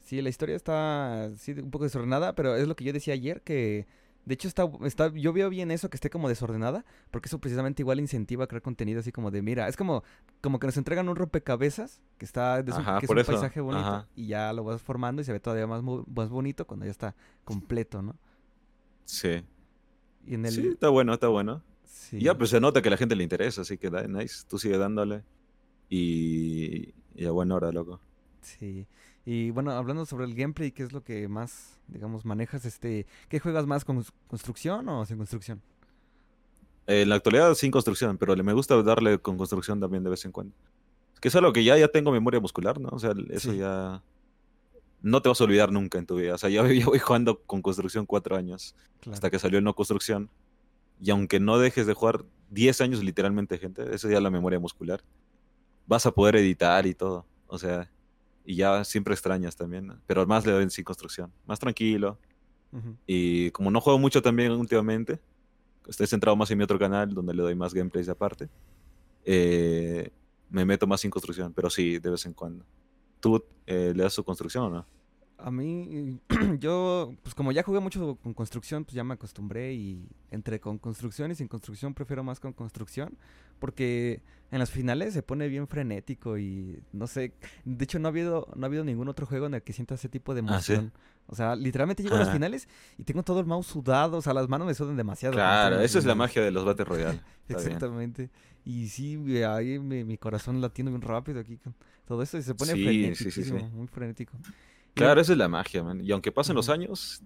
Sí, 0.00 0.20
la 0.20 0.28
historia 0.28 0.56
está 0.56 1.30
sí, 1.36 1.52
un 1.52 1.70
poco 1.70 1.84
desordenada, 1.84 2.34
pero 2.34 2.56
es 2.56 2.66
lo 2.66 2.74
que 2.74 2.82
yo 2.82 2.92
decía 2.92 3.14
ayer, 3.14 3.42
que... 3.42 3.86
De 4.24 4.34
hecho, 4.34 4.48
está, 4.48 4.68
está, 4.84 5.12
yo 5.14 5.32
veo 5.32 5.50
bien 5.50 5.70
eso, 5.70 5.88
que 5.88 5.96
esté 5.96 6.10
como 6.10 6.28
desordenada, 6.28 6.84
porque 7.12 7.28
eso 7.28 7.38
precisamente 7.38 7.82
igual 7.82 8.00
incentiva 8.00 8.42
a 8.42 8.46
crear 8.48 8.62
contenido 8.62 8.98
así 8.98 9.12
como 9.12 9.30
de, 9.30 9.40
mira, 9.40 9.68
es 9.68 9.76
como, 9.76 10.02
como 10.40 10.58
que 10.58 10.66
nos 10.66 10.76
entregan 10.76 11.08
un 11.08 11.14
rompecabezas, 11.14 12.00
que 12.18 12.24
está, 12.24 12.58
es 12.58 12.66
un, 12.74 12.80
Ajá, 12.80 12.98
que 12.98 13.04
es 13.06 13.10
un 13.10 13.18
eso, 13.18 13.30
paisaje 13.30 13.60
bonito, 13.60 13.86
ajá. 13.86 14.08
y 14.16 14.26
ya 14.28 14.52
lo 14.52 14.64
vas 14.64 14.82
formando 14.82 15.22
y 15.22 15.24
se 15.26 15.32
ve 15.32 15.38
todavía 15.40 15.68
más, 15.68 15.82
más 15.82 16.28
bonito 16.28 16.66
cuando 16.66 16.86
ya 16.86 16.90
está 16.90 17.14
completo, 17.44 18.02
¿no? 18.02 18.16
Sí. 19.04 19.44
Y 20.26 20.34
en 20.34 20.46
el... 20.46 20.52
Sí, 20.52 20.68
está 20.68 20.88
bueno, 20.88 21.12
está 21.14 21.28
bueno. 21.28 21.62
Sí. 21.86 22.20
Ya, 22.20 22.36
pues 22.36 22.50
se 22.50 22.60
nota 22.60 22.80
que 22.82 22.88
a 22.88 22.90
la 22.90 22.96
gente 22.96 23.16
le 23.16 23.22
interesa, 23.22 23.62
así 23.62 23.78
que 23.78 23.90
nice. 24.08 24.44
Tú 24.48 24.58
sigue 24.58 24.76
dándole. 24.78 25.22
Y, 25.90 26.92
y 27.14 27.24
a 27.26 27.30
buena 27.30 27.54
hora, 27.56 27.70
loco. 27.72 28.00
Sí. 28.40 28.86
Y 29.26 29.50
bueno, 29.50 29.70
hablando 29.72 30.04
sobre 30.04 30.24
el 30.26 30.34
gameplay, 30.34 30.70
¿qué 30.72 30.82
es 30.82 30.92
lo 30.92 31.02
que 31.02 31.28
más, 31.28 31.80
digamos, 31.88 32.24
manejas? 32.24 32.64
Este, 32.64 33.06
¿qué 33.28 33.38
juegas 33.40 33.66
más 33.66 33.84
con 33.84 34.04
construcción 34.28 34.88
o 34.88 35.04
sin 35.06 35.16
construcción? 35.16 35.62
En 36.86 37.08
la 37.08 37.14
actualidad 37.14 37.54
sin 37.54 37.70
construcción, 37.70 38.18
pero 38.18 38.36
me 38.36 38.52
gusta 38.52 38.82
darle 38.82 39.18
con 39.18 39.38
construcción 39.38 39.80
también 39.80 40.04
de 40.04 40.10
vez 40.10 40.24
en 40.26 40.32
cuando. 40.32 40.54
Que 41.20 41.28
es 41.28 41.34
algo 41.36 41.52
que 41.54 41.64
ya, 41.64 41.78
ya 41.78 41.88
tengo 41.88 42.12
memoria 42.12 42.38
muscular, 42.40 42.78
¿no? 42.78 42.90
O 42.90 42.98
sea, 42.98 43.14
eso 43.30 43.52
Sí. 43.52 43.58
ya 43.58 44.02
no 45.00 45.22
te 45.22 45.28
vas 45.30 45.40
a 45.40 45.44
olvidar 45.44 45.72
nunca 45.72 45.98
en 45.98 46.04
tu 46.06 46.16
vida. 46.16 46.34
O 46.34 46.38
sea, 46.38 46.50
ya, 46.50 46.62
ya 46.72 46.84
voy 46.86 46.98
jugando 46.98 47.40
con 47.44 47.62
construcción 47.62 48.04
cuatro 48.04 48.36
años, 48.36 48.74
Claro. 49.00 49.14
hasta 49.14 49.30
que 49.30 49.38
salió 49.38 49.58
el 49.58 49.64
no 49.64 49.74
construcción. 49.74 50.28
Y 51.00 51.10
aunque 51.10 51.40
no 51.40 51.58
dejes 51.58 51.86
de 51.86 51.94
jugar 51.94 52.24
10 52.50 52.80
años 52.80 53.02
literalmente, 53.02 53.58
gente, 53.58 53.94
eso 53.94 54.08
ya 54.08 54.16
es 54.16 54.22
la 54.22 54.30
memoria 54.30 54.58
muscular. 54.58 55.02
Vas 55.86 56.06
a 56.06 56.12
poder 56.12 56.36
editar 56.36 56.86
y 56.86 56.94
todo. 56.94 57.26
O 57.46 57.58
sea, 57.58 57.90
y 58.44 58.56
ya 58.56 58.84
siempre 58.84 59.14
extrañas 59.14 59.56
también, 59.56 59.86
¿no? 59.86 60.00
pero 60.06 60.26
más 60.26 60.46
le 60.46 60.52
doy 60.52 60.68
sin 60.70 60.84
construcción. 60.84 61.32
Más 61.46 61.58
tranquilo. 61.58 62.18
Y 63.06 63.52
como 63.52 63.70
no 63.70 63.80
juego 63.80 64.00
mucho 64.00 64.20
también 64.20 64.50
últimamente, 64.50 65.20
estoy 65.86 66.08
centrado 66.08 66.34
más 66.34 66.50
en 66.50 66.58
mi 66.58 66.64
otro 66.64 66.76
canal 66.76 67.14
donde 67.14 67.32
le 67.32 67.42
doy 67.42 67.54
más 67.54 67.72
gameplays 67.72 68.08
aparte, 68.08 68.48
eh, 69.24 70.10
me 70.50 70.64
meto 70.64 70.84
más 70.86 71.00
sin 71.00 71.10
construcción, 71.10 71.52
pero 71.52 71.70
sí, 71.70 72.00
de 72.00 72.10
vez 72.10 72.26
en 72.26 72.32
cuando. 72.32 72.64
¿Tú 73.20 73.44
eh, 73.66 73.92
le 73.94 74.02
das 74.02 74.12
su 74.12 74.24
construcción 74.24 74.64
o 74.64 74.70
no? 74.70 74.86
A 75.38 75.50
mí, 75.50 76.20
yo, 76.60 77.14
pues 77.22 77.34
como 77.34 77.52
ya 77.52 77.62
jugué 77.62 77.80
mucho 77.80 78.16
con 78.22 78.34
construcción, 78.34 78.84
pues 78.84 78.94
ya 78.94 79.04
me 79.04 79.14
acostumbré 79.14 79.74
y 79.74 80.08
entre 80.30 80.60
con 80.60 80.78
construcción 80.78 81.30
y 81.30 81.34
sin 81.34 81.48
construcción 81.48 81.92
prefiero 81.94 82.22
más 82.22 82.40
con 82.40 82.52
construcción, 82.52 83.18
porque 83.58 84.22
en 84.50 84.58
las 84.60 84.70
finales 84.70 85.12
se 85.12 85.22
pone 85.22 85.48
bien 85.48 85.66
frenético 85.66 86.38
y 86.38 86.82
no 86.92 87.06
sé, 87.06 87.34
de 87.64 87.84
hecho 87.84 87.98
no 87.98 88.08
ha 88.08 88.10
habido, 88.10 88.48
no 88.54 88.64
ha 88.64 88.66
habido 88.66 88.84
ningún 88.84 89.08
otro 89.08 89.26
juego 89.26 89.46
en 89.46 89.54
el 89.54 89.62
que 89.62 89.72
sienta 89.72 89.96
ese 89.96 90.08
tipo 90.08 90.34
de 90.34 90.40
Ah, 90.46 90.60
¿sí? 90.60 90.72
emoción. 90.74 90.92
O 91.26 91.34
sea, 91.34 91.56
literalmente 91.56 92.02
llego 92.02 92.16
a 92.16 92.18
las 92.20 92.30
finales 92.30 92.68
y 92.98 93.02
tengo 93.04 93.22
todo 93.22 93.40
el 93.40 93.46
mouse 93.46 93.66
sudado, 93.66 94.18
o 94.18 94.22
sea, 94.22 94.34
las 94.34 94.48
manos 94.48 94.66
me 94.66 94.74
sudan 94.74 94.96
demasiado. 94.96 95.34
Claro, 95.34 95.80
esa 95.80 95.98
es 95.98 96.04
la 96.04 96.14
magia 96.14 96.42
de 96.42 96.50
los 96.50 96.64
Battle 96.64 96.84
Royale. 96.84 97.20
Bien. 97.48 97.58
Exactamente. 97.58 98.30
Y 98.64 98.88
sí, 98.88 99.18
ahí 99.42 99.78
mi, 99.78 100.04
mi 100.04 100.16
corazón 100.16 100.60
latiendo 100.60 100.90
bien 100.90 101.02
rápido 101.02 101.40
aquí 101.40 101.56
con 101.58 101.74
todo 102.06 102.22
eso 102.22 102.38
y 102.38 102.42
se 102.42 102.54
pone 102.54 102.72
Sí, 102.72 103.14
sí, 103.14 103.30
sí, 103.30 103.42
sí. 103.42 103.50
frenético, 103.50 103.76
muy 103.76 103.86
frenético. 103.88 104.32
Claro, 104.94 105.20
esa 105.20 105.32
es 105.32 105.38
la 105.38 105.48
magia, 105.48 105.82
man. 105.82 106.00
Y 106.04 106.10
aunque 106.12 106.32
pasen 106.32 106.54
los 106.54 106.68
años, 106.68 107.22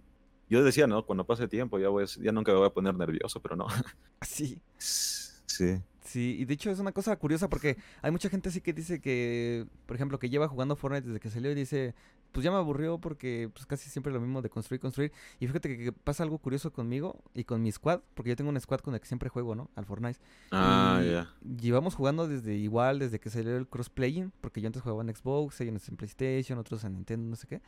yo 0.48 0.64
decía, 0.64 0.86
¿no? 0.86 1.04
Cuando 1.04 1.26
pase 1.26 1.48
tiempo 1.48 1.78
ya, 1.78 1.88
voy, 1.88 2.06
ya 2.06 2.32
nunca 2.32 2.52
me 2.52 2.58
voy 2.58 2.66
a 2.66 2.72
poner 2.72 2.94
nervioso, 2.94 3.40
pero 3.40 3.56
no. 3.56 3.66
Sí. 4.22 4.60
Sí. 4.78 5.82
Sí, 6.08 6.36
y 6.38 6.46
de 6.46 6.54
hecho 6.54 6.70
es 6.70 6.78
una 6.78 6.92
cosa 6.92 7.14
curiosa 7.16 7.48
porque 7.50 7.76
hay 8.00 8.10
mucha 8.10 8.30
gente 8.30 8.48
así 8.48 8.62
que 8.62 8.72
dice 8.72 8.98
que, 8.98 9.66
por 9.84 9.94
ejemplo, 9.94 10.18
que 10.18 10.30
lleva 10.30 10.48
jugando 10.48 10.74
Fortnite 10.74 11.06
desde 11.06 11.20
que 11.20 11.28
salió 11.28 11.50
y 11.52 11.54
dice, 11.54 11.94
pues 12.32 12.44
ya 12.44 12.50
me 12.50 12.56
aburrió 12.58 12.98
porque 12.98 13.50
pues 13.52 13.66
casi 13.66 13.88
siempre 13.90 14.12
lo 14.12 14.20
mismo 14.20 14.42
de 14.42 14.50
construir, 14.50 14.80
construir. 14.80 15.12
Y 15.40 15.46
fíjate 15.46 15.68
que, 15.68 15.84
que 15.84 15.92
pasa 15.92 16.22
algo 16.22 16.38
curioso 16.38 16.72
conmigo 16.72 17.22
y 17.34 17.44
con 17.44 17.62
mi 17.62 17.72
squad, 17.72 18.00
porque 18.14 18.30
yo 18.30 18.36
tengo 18.36 18.50
un 18.50 18.60
squad 18.60 18.80
con 18.80 18.94
el 18.94 19.00
que 19.00 19.06
siempre 19.06 19.28
juego, 19.28 19.54
¿no? 19.54 19.70
Al 19.76 19.84
Fortnite. 19.86 20.18
Ah, 20.52 21.02
ya. 21.04 21.32
Llevamos 21.60 21.94
jugando 21.94 22.28
desde 22.28 22.54
igual, 22.54 22.98
desde 22.98 23.18
que 23.20 23.30
salió 23.30 23.56
el 23.56 23.66
cross-playing, 23.66 24.32
porque 24.40 24.60
yo 24.60 24.66
antes 24.66 24.82
jugaba 24.82 25.02
en 25.02 25.14
Xbox, 25.14 25.60
ellos 25.60 25.88
en 25.88 25.96
PlayStation, 25.96 26.58
otros 26.58 26.84
en 26.84 26.94
Nintendo, 26.94 27.30
no 27.30 27.36
sé 27.36 27.46
qué. 27.46 27.62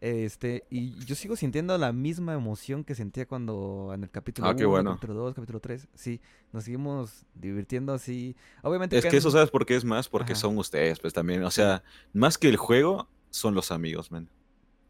Este, 0.00 0.64
y 0.70 0.94
yo 1.04 1.14
sigo 1.14 1.36
sintiendo 1.36 1.76
la 1.76 1.92
misma 1.92 2.32
emoción 2.32 2.84
que 2.84 2.94
sentía 2.94 3.26
cuando 3.26 3.90
en 3.92 4.02
el 4.04 4.10
capítulo 4.10 4.48
Ah, 4.48 4.56
qué 4.56 4.64
1, 4.64 4.70
bueno. 4.70 4.94
capítulo 4.94 5.14
2, 5.20 5.34
capítulo 5.34 5.60
3. 5.60 5.88
Sí, 5.94 6.20
nos 6.52 6.64
seguimos 6.64 7.26
divirtiendo 7.34 7.92
así. 7.92 8.34
Obviamente 8.62 8.96
Es 8.96 9.04
que 9.04 9.18
eso, 9.18 9.30
¿sabes 9.30 9.50
por 9.50 9.66
qué 9.66 9.76
es 9.76 9.84
más? 9.84 10.08
Porque 10.08 10.32
Ajá. 10.32 10.40
son 10.40 10.56
ustedes, 10.56 10.98
pues 11.00 11.12
también. 11.12 11.44
O 11.44 11.50
sea, 11.50 11.82
más 12.14 12.38
que 12.38 12.48
el 12.48 12.56
juego, 12.56 13.08
son 13.30 13.54
los 13.54 13.70
amigos, 13.70 14.10
man. 14.10 14.28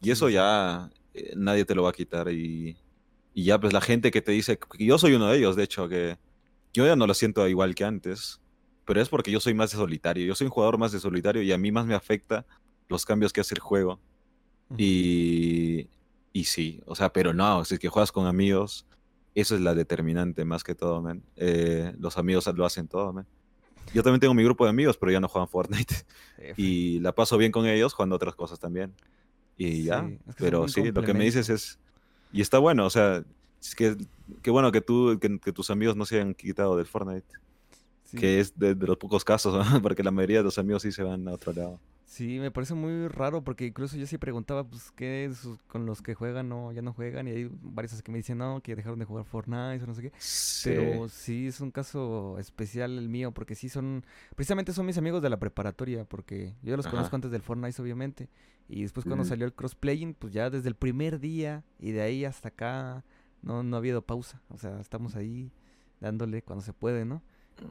Y 0.03 0.11
eso 0.11 0.29
ya 0.29 0.91
eh, 1.15 1.35
nadie 1.37 1.65
te 1.65 1.75
lo 1.75 1.85
va 1.85 1.91
a 1.91 1.95
quitar. 1.95 2.31
Y, 2.31 2.77
y 3.35 3.45
ya, 3.45 3.61
pues 3.61 3.73
la 3.73 3.81
gente 3.81 4.11
que 4.11 4.23
te 4.23 4.33
dice, 4.33 4.59
que 4.59 4.85
yo 4.85 4.99
soy 4.99 5.15
uno 5.15 5.29
de 5.29 5.39
ellos, 5.39 5.57
de 5.57 5.65
hecho, 5.65 5.89
que 5.89 6.19
yo 6.73 6.87
ya 6.87 6.97
no 6.97 7.07
lo 7.07 7.15
siento 7.15 7.47
igual 7.49 7.75
que 7.75 7.85
antes. 7.85 8.41
Pero 8.85 9.01
es 9.01 9.09
porque 9.09 9.31
yo 9.31 9.41
soy 9.41 9.55
más 9.55 9.71
de 9.71 9.77
solitario. 9.77 10.27
Yo 10.27 10.35
soy 10.35 10.47
un 10.47 10.53
jugador 10.53 10.79
más 10.79 10.93
de 10.93 11.01
solitario 11.01 11.43
y 11.43 11.53
a 11.53 11.59
mí 11.59 11.71
más 11.71 11.87
me 11.87 11.95
afecta 11.95 12.47
los 12.89 13.05
cambios 13.05 13.33
que 13.33 13.41
hace 13.41 13.55
el 13.55 13.61
juego. 13.61 14.01
Y, 14.77 15.89
y 16.33 16.45
sí, 16.45 16.81
o 16.87 16.95
sea, 16.95 17.13
pero 17.13 17.35
no, 17.35 17.65
si 17.65 17.75
es 17.75 17.81
que 17.81 17.89
juegas 17.89 18.13
con 18.13 18.27
amigos, 18.27 18.87
eso 19.35 19.55
es 19.55 19.61
la 19.61 19.75
determinante 19.75 20.45
más 20.45 20.65
que 20.65 20.75
todo, 20.75 21.01
man. 21.01 21.23
Eh, 21.37 21.93
los 21.99 22.19
amigos 22.19 22.47
lo 22.55 22.65
hacen 22.65 22.89
todo, 22.89 23.13
man. 23.13 23.27
Yo 23.93 24.03
también 24.03 24.21
tengo 24.21 24.35
mi 24.35 24.45
grupo 24.45 24.65
de 24.65 24.71
amigos, 24.71 24.97
pero 24.97 25.13
ya 25.13 25.21
no 25.21 25.29
juegan 25.29 25.49
Fortnite. 25.49 25.95
Y 26.57 27.01
la 27.01 27.15
paso 27.15 27.37
bien 27.37 27.53
con 27.53 27.67
ellos 27.67 27.93
jugando 27.93 28.17
otras 28.17 28.35
cosas 28.35 28.59
también. 28.59 28.95
Y 29.59 29.85
ya. 29.85 30.07
Sí, 30.07 30.15
es 30.15 30.19
que 30.19 30.33
son 30.33 30.35
Pero 30.39 30.69
sí, 30.69 30.91
lo 30.91 31.03
que 31.03 31.13
me 31.13 31.25
dices 31.25 31.51
es. 31.51 31.79
Y 32.33 32.41
está 32.41 32.59
bueno, 32.59 32.87
o 32.87 32.91
sea, 32.91 33.23
es 33.61 33.75
que 33.75 33.95
qué 34.43 34.51
bueno 34.51 34.73
que 34.73 34.81
tú, 34.81 35.19
que, 35.21 35.39
que 35.39 35.53
tus 35.53 35.69
amigos 35.69 35.97
no 35.97 36.07
se 36.07 36.17
hayan 36.17 36.35
quitado 36.35 36.77
del 36.77 36.87
Fortnite. 36.87 37.27
Sí. 38.05 38.17
Que 38.17 38.41
es 38.41 38.59
de, 38.59 38.75
de 38.75 38.87
los 38.87 38.97
pocos 38.97 39.23
casos, 39.23 39.55
¿no? 39.73 39.83
porque 39.83 40.03
la 40.03 40.11
mayoría 40.11 40.39
de 40.39 40.45
los 40.45 40.59
amigos 40.59 40.83
sí 40.83 40.93
se 40.93 41.03
van 41.03 41.29
a 41.29 41.33
otro 41.33 41.53
lado. 41.53 41.79
Sí, 42.11 42.41
me 42.41 42.51
parece 42.51 42.75
muy 42.75 43.07
raro 43.07 43.45
porque 43.45 43.67
incluso 43.67 43.97
yo 43.97 44.05
sí 44.05 44.19
preguntaba, 44.19 44.65
pues, 44.65 44.91
¿qué 44.91 45.27
es 45.27 45.47
con 45.69 45.87
los 45.87 46.03
que 46.03 46.15
juegan 46.15 46.49
no, 46.49 46.73
ya 46.73 46.83
no 46.83 46.93
juegan? 46.93 47.29
Y 47.29 47.31
hay 47.31 47.51
varios 47.63 48.03
que 48.03 48.11
me 48.11 48.19
dicen, 48.19 48.39
no, 48.39 48.61
que 48.65 48.75
dejaron 48.75 48.99
de 48.99 49.05
jugar 49.05 49.25
Fortnite 49.25 49.85
o 49.85 49.87
no 49.87 49.95
sé 49.95 50.03
qué. 50.03 50.13
Sí. 50.19 50.71
Pero 50.71 51.09
sí 51.09 51.47
es 51.47 51.61
un 51.61 51.71
caso 51.71 52.37
especial 52.41 52.99
el 52.99 53.09
mío, 53.09 53.31
porque 53.31 53.55
sí 53.55 53.69
son, 53.69 54.05
precisamente 54.35 54.73
son 54.73 54.87
mis 54.87 54.99
amigos 54.99 55.23
de 55.23 55.31
la 55.31 55.39
preparatoria, 55.39 56.05
porque 56.05 56.57
yo 56.63 56.77
los 56.77 56.85
Ajá. 56.87 56.97
conozco 56.97 57.15
antes 57.15 57.31
del 57.31 57.43
Fortnite, 57.43 57.81
obviamente. 57.81 58.29
Y 58.69 58.83
después 58.83 59.07
cuando 59.07 59.25
salió 59.25 59.47
el 59.47 59.53
crossplaying, 59.53 60.15
pues 60.15 60.33
ya 60.33 60.51
desde 60.51 60.69
el 60.69 60.75
primer 60.75 61.21
día 61.21 61.63
y 61.79 61.93
de 61.93 62.03
ahí 62.03 62.25
hasta 62.25 62.49
acá 62.49 63.05
no, 63.41 63.63
no 63.63 63.77
ha 63.77 63.79
habido 63.79 64.03
pausa. 64.03 64.43
O 64.49 64.59
sea, 64.59 64.81
estamos 64.81 65.15
ahí 65.15 65.53
dándole 66.01 66.43
cuando 66.43 66.65
se 66.65 66.73
puede, 66.73 67.05
¿no? 67.05 67.23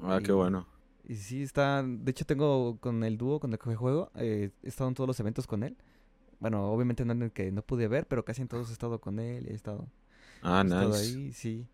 Ah, 0.02 0.22
qué 0.24 0.32
bueno. 0.32 0.66
Y 1.10 1.16
sí, 1.16 1.42
está. 1.42 1.84
De 1.84 2.12
hecho, 2.12 2.24
tengo 2.26 2.78
con 2.80 3.04
el 3.04 3.18
dúo 3.18 3.40
con 3.42 3.52
el 3.52 3.60
que 3.60 3.76
juego. 3.76 4.12
eh, 4.16 4.52
he 4.64 4.68
estado 4.70 4.88
en 4.90 4.94
todos 4.94 5.08
los 5.08 5.20
eventos 5.20 5.48
con 5.48 5.64
él. 5.64 5.76
Bueno, 6.40 6.72
obviamente 6.72 7.04
no 7.04 7.14
en 7.14 7.24
el 7.24 7.32
que 7.32 7.52
no 7.52 7.64
pude 7.64 7.88
ver, 7.90 8.08
pero 8.08 8.24
casi 8.24 8.42
en 8.44 8.48
todos 8.48 8.70
he 8.70 8.74
estado 8.74 9.02
con 9.02 9.20
él 9.20 9.46
y 9.48 9.52
he 9.52 9.56
estado, 9.56 9.88
Ah, 10.42 10.62
he 10.64 10.68
estado 10.68 10.90
nice. 10.90 11.02
ahí, 11.02 11.34
sí. 11.34 11.68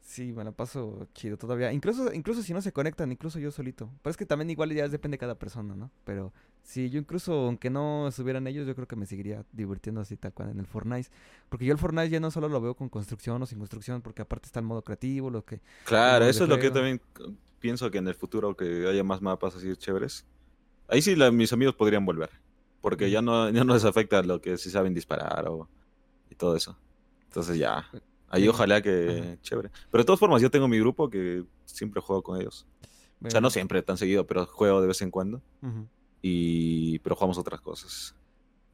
Sí, 0.00 0.32
me 0.32 0.42
la 0.42 0.52
paso 0.52 1.06
chido 1.14 1.36
todavía. 1.36 1.72
Incluso, 1.72 2.12
incluso 2.12 2.42
si 2.42 2.52
no 2.52 2.60
se 2.62 2.72
conectan, 2.72 3.12
incluso 3.12 3.38
yo 3.38 3.52
solito. 3.52 3.88
Pero 4.02 4.10
es 4.10 4.16
que 4.16 4.26
también 4.26 4.50
igual 4.50 4.72
ya 4.72 4.88
depende 4.88 5.14
de 5.14 5.18
cada 5.20 5.36
persona, 5.38 5.76
¿no? 5.76 5.90
Pero 6.04 6.32
sí, 6.62 6.90
yo 6.90 6.98
incluso, 6.98 7.32
aunque 7.46 7.70
no 7.70 8.08
estuvieran 8.08 8.46
ellos, 8.48 8.66
yo 8.66 8.74
creo 8.74 8.88
que 8.88 8.96
me 8.96 9.06
seguiría 9.06 9.44
divirtiendo 9.52 10.00
así 10.00 10.16
tal 10.16 10.32
cual 10.32 10.50
en 10.50 10.58
el 10.58 10.66
Fortnite. 10.66 11.08
Porque 11.48 11.66
yo 11.66 11.72
el 11.72 11.78
Fortnite 11.78 12.10
ya 12.10 12.18
no 12.20 12.30
solo 12.32 12.48
lo 12.48 12.60
veo 12.60 12.74
con 12.74 12.88
construcción 12.88 13.40
o 13.42 13.46
sin 13.46 13.58
construcción, 13.58 14.02
porque 14.02 14.22
aparte 14.22 14.46
está 14.46 14.58
el 14.60 14.66
modo 14.66 14.82
creativo, 14.82 15.30
lo 15.30 15.44
que... 15.44 15.60
Claro, 15.84 16.24
eso 16.26 16.44
es 16.44 16.50
lo 16.50 16.58
que 16.58 16.64
yo 16.64 16.72
también 16.72 17.00
pienso 17.62 17.90
que 17.90 17.96
en 17.98 18.08
el 18.08 18.14
futuro 18.14 18.54
que 18.56 18.86
haya 18.86 19.02
más 19.04 19.22
mapas 19.22 19.56
así 19.56 19.74
chéveres. 19.76 20.26
Ahí 20.88 21.00
sí 21.00 21.16
la- 21.16 21.30
mis 21.30 21.52
amigos 21.54 21.74
podrían 21.74 22.04
volver. 22.04 22.28
Porque 22.82 23.10
ya 23.10 23.22
no, 23.22 23.48
ya 23.48 23.62
no 23.64 23.72
les 23.74 23.84
afecta 23.84 24.22
lo 24.22 24.40
que 24.40 24.58
sí 24.58 24.68
saben 24.68 24.92
disparar 24.92 25.46
o 25.48 25.68
y 26.28 26.34
todo 26.34 26.56
eso. 26.56 26.76
Entonces 27.28 27.56
ya. 27.56 27.86
Ahí 28.28 28.48
ojalá 28.48 28.82
que 28.82 29.20
Ajá. 29.24 29.40
chévere. 29.42 29.70
Pero 29.90 30.02
de 30.02 30.06
todas 30.06 30.18
formas, 30.20 30.42
yo 30.42 30.50
tengo 30.50 30.66
mi 30.66 30.78
grupo 30.80 31.08
que 31.08 31.44
siempre 31.64 32.00
juego 32.02 32.22
con 32.22 32.40
ellos. 32.40 32.66
O 33.24 33.30
sea, 33.30 33.40
no 33.40 33.44
bueno, 33.46 33.50
siempre 33.50 33.82
tan 33.82 33.96
seguido, 33.96 34.26
pero 34.26 34.46
juego 34.46 34.80
de 34.80 34.88
vez 34.88 35.00
en 35.02 35.10
cuando. 35.12 35.40
Y 36.20 36.98
pero 37.00 37.14
jugamos 37.14 37.38
otras 37.38 37.60
cosas. 37.60 38.14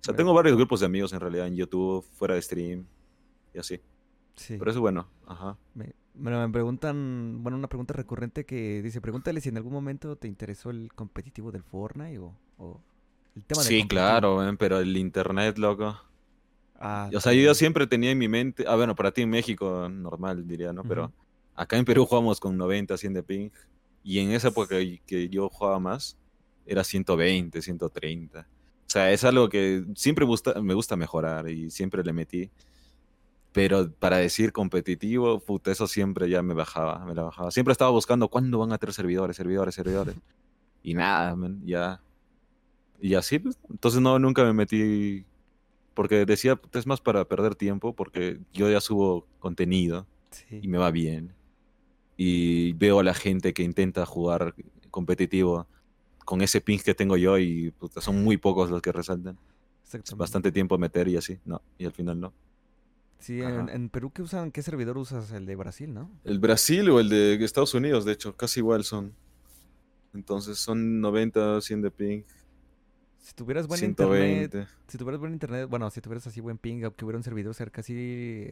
O 0.00 0.04
sea, 0.04 0.12
Bueno. 0.12 0.16
tengo 0.16 0.34
varios 0.34 0.56
grupos 0.56 0.80
de 0.80 0.86
amigos 0.86 1.12
en 1.12 1.20
realidad 1.20 1.46
en 1.46 1.56
YouTube, 1.56 2.04
fuera 2.14 2.34
de 2.34 2.42
stream 2.42 2.86
y 3.54 3.58
así. 3.58 3.80
Sí. 4.38 4.56
Pero 4.58 4.70
eso 4.70 4.80
bueno, 4.80 5.06
ajá. 5.26 5.56
Me, 5.74 5.92
me 6.14 6.30
me 6.30 6.48
preguntan, 6.52 7.42
bueno, 7.42 7.58
una 7.58 7.68
pregunta 7.68 7.94
recurrente 7.94 8.44
que 8.44 8.82
dice, 8.82 9.00
pregúntale 9.00 9.40
si 9.40 9.48
en 9.50 9.56
algún 9.56 9.72
momento 9.72 10.16
te 10.16 10.28
interesó 10.28 10.70
el 10.70 10.92
competitivo 10.94 11.52
del 11.52 11.62
Fortnite 11.62 12.18
o, 12.18 12.32
o 12.58 12.80
el 13.36 13.44
tema 13.44 13.62
del 13.64 13.68
Sí, 13.68 13.86
claro, 13.88 14.36
man, 14.36 14.56
pero 14.56 14.78
el 14.78 14.96
internet, 14.96 15.58
loco. 15.58 15.96
Ah, 16.80 17.12
O 17.14 17.20
sea, 17.20 17.32
yo 17.32 17.42
ya 17.42 17.54
también. 17.54 17.54
siempre 17.54 17.86
tenía 17.86 18.10
en 18.10 18.18
mi 18.18 18.28
mente, 18.28 18.64
ah, 18.66 18.76
bueno, 18.76 18.94
para 18.94 19.12
ti 19.12 19.22
en 19.22 19.30
México 19.30 19.88
normal 19.88 20.46
diría, 20.46 20.72
¿no? 20.72 20.84
Pero 20.84 21.04
Ujú. 21.06 21.12
acá 21.54 21.76
en 21.76 21.84
Perú 21.84 22.06
jugamos 22.06 22.40
con 22.40 22.56
90, 22.56 22.96
100 22.96 23.14
de 23.14 23.22
ping. 23.22 23.50
Y 24.02 24.20
en 24.20 24.32
esa 24.32 24.48
época 24.48 24.76
que- 24.78 25.00
que 25.06 25.28
yo 25.28 25.48
jugaba 25.48 25.78
más, 25.80 26.16
era 26.66 26.84
120, 26.84 27.62
130. 27.62 28.48
O 28.86 28.90
sea, 28.90 29.12
es 29.12 29.24
algo 29.24 29.48
que 29.48 29.84
siempre 29.96 30.24
gusta, 30.24 30.60
me 30.62 30.74
gusta 30.74 30.96
mejorar 30.96 31.48
y 31.48 31.70
siempre 31.70 32.02
le 32.04 32.12
metí. 32.12 32.50
Pero 33.52 33.90
para 33.92 34.18
decir 34.18 34.52
competitivo, 34.52 35.40
puta, 35.40 35.72
eso 35.72 35.86
siempre 35.86 36.28
ya 36.28 36.42
me 36.42 36.54
bajaba, 36.54 37.04
me 37.06 37.14
la 37.14 37.22
bajaba. 37.22 37.50
Siempre 37.50 37.72
estaba 37.72 37.90
buscando 37.90 38.28
cuándo 38.28 38.58
van 38.58 38.72
a 38.72 38.78
tener 38.78 38.92
servidores, 38.94 39.36
servidores, 39.36 39.74
servidores. 39.74 40.14
Y 40.82 40.94
nada, 40.94 41.34
man, 41.34 41.60
ya. 41.64 42.00
Y 43.00 43.14
así, 43.14 43.38
pues. 43.38 43.58
Entonces 43.70 44.00
no, 44.00 44.18
nunca 44.18 44.44
me 44.44 44.52
metí. 44.52 45.24
Porque 45.94 46.24
decía, 46.26 46.54
"Puta, 46.56 46.78
es 46.78 46.86
más 46.86 47.00
para 47.00 47.24
perder 47.24 47.54
tiempo, 47.56 47.92
porque 47.94 48.38
yo 48.52 48.70
ya 48.70 48.80
subo 48.80 49.26
contenido 49.40 50.06
Sí. 50.30 50.60
y 50.62 50.68
me 50.68 50.78
va 50.78 50.90
bien. 50.90 51.32
Y 52.16 52.72
veo 52.74 53.00
a 53.00 53.04
la 53.04 53.14
gente 53.14 53.52
que 53.54 53.62
intenta 53.62 54.04
jugar 54.06 54.54
competitivo 54.90 55.66
con 56.24 56.42
ese 56.42 56.60
ping 56.60 56.78
que 56.78 56.94
tengo 56.94 57.16
yo 57.16 57.38
y 57.38 57.70
puta, 57.72 58.00
son 58.00 58.22
muy 58.22 58.36
pocos 58.36 58.70
los 58.70 58.82
que 58.82 58.92
resaltan. 58.92 59.38
Es 59.92 60.14
bastante 60.14 60.52
tiempo 60.52 60.76
meter 60.78 61.08
y 61.08 61.16
así, 61.16 61.38
no, 61.46 61.62
y 61.78 61.86
al 61.86 61.92
final 61.92 62.20
no. 62.20 62.32
Sí, 63.18 63.40
en, 63.42 63.68
en 63.68 63.88
Perú, 63.90 64.12
¿qué 64.12 64.22
usan? 64.22 64.50
¿Qué 64.52 64.62
servidor 64.62 64.96
usas? 64.98 65.32
El 65.32 65.44
de 65.46 65.56
Brasil, 65.56 65.92
¿no? 65.92 66.10
El 66.24 66.38
Brasil 66.38 66.88
o 66.90 67.00
el 67.00 67.08
de 67.08 67.34
Estados 67.44 67.74
Unidos, 67.74 68.04
de 68.04 68.12
hecho, 68.12 68.36
casi 68.36 68.60
igual 68.60 68.84
son. 68.84 69.14
Entonces 70.14 70.58
son 70.58 71.00
90, 71.00 71.60
100 71.60 71.82
de 71.82 71.90
ping, 71.90 72.22
Si 73.18 73.34
tuvieras 73.34 73.66
buen 73.66 73.82
internet, 73.82 74.50
120. 74.52 74.68
si 74.88 74.96
tuvieras 74.98 75.20
buen 75.20 75.32
internet, 75.32 75.68
bueno, 75.68 75.90
si 75.90 76.00
tuvieras 76.00 76.26
así 76.26 76.40
buen 76.40 76.58
ping, 76.58 76.80
que 76.96 77.04
hubiera 77.04 77.18
un 77.18 77.24
servidor 77.24 77.54
cerca, 77.54 77.82
sí... 77.82 78.50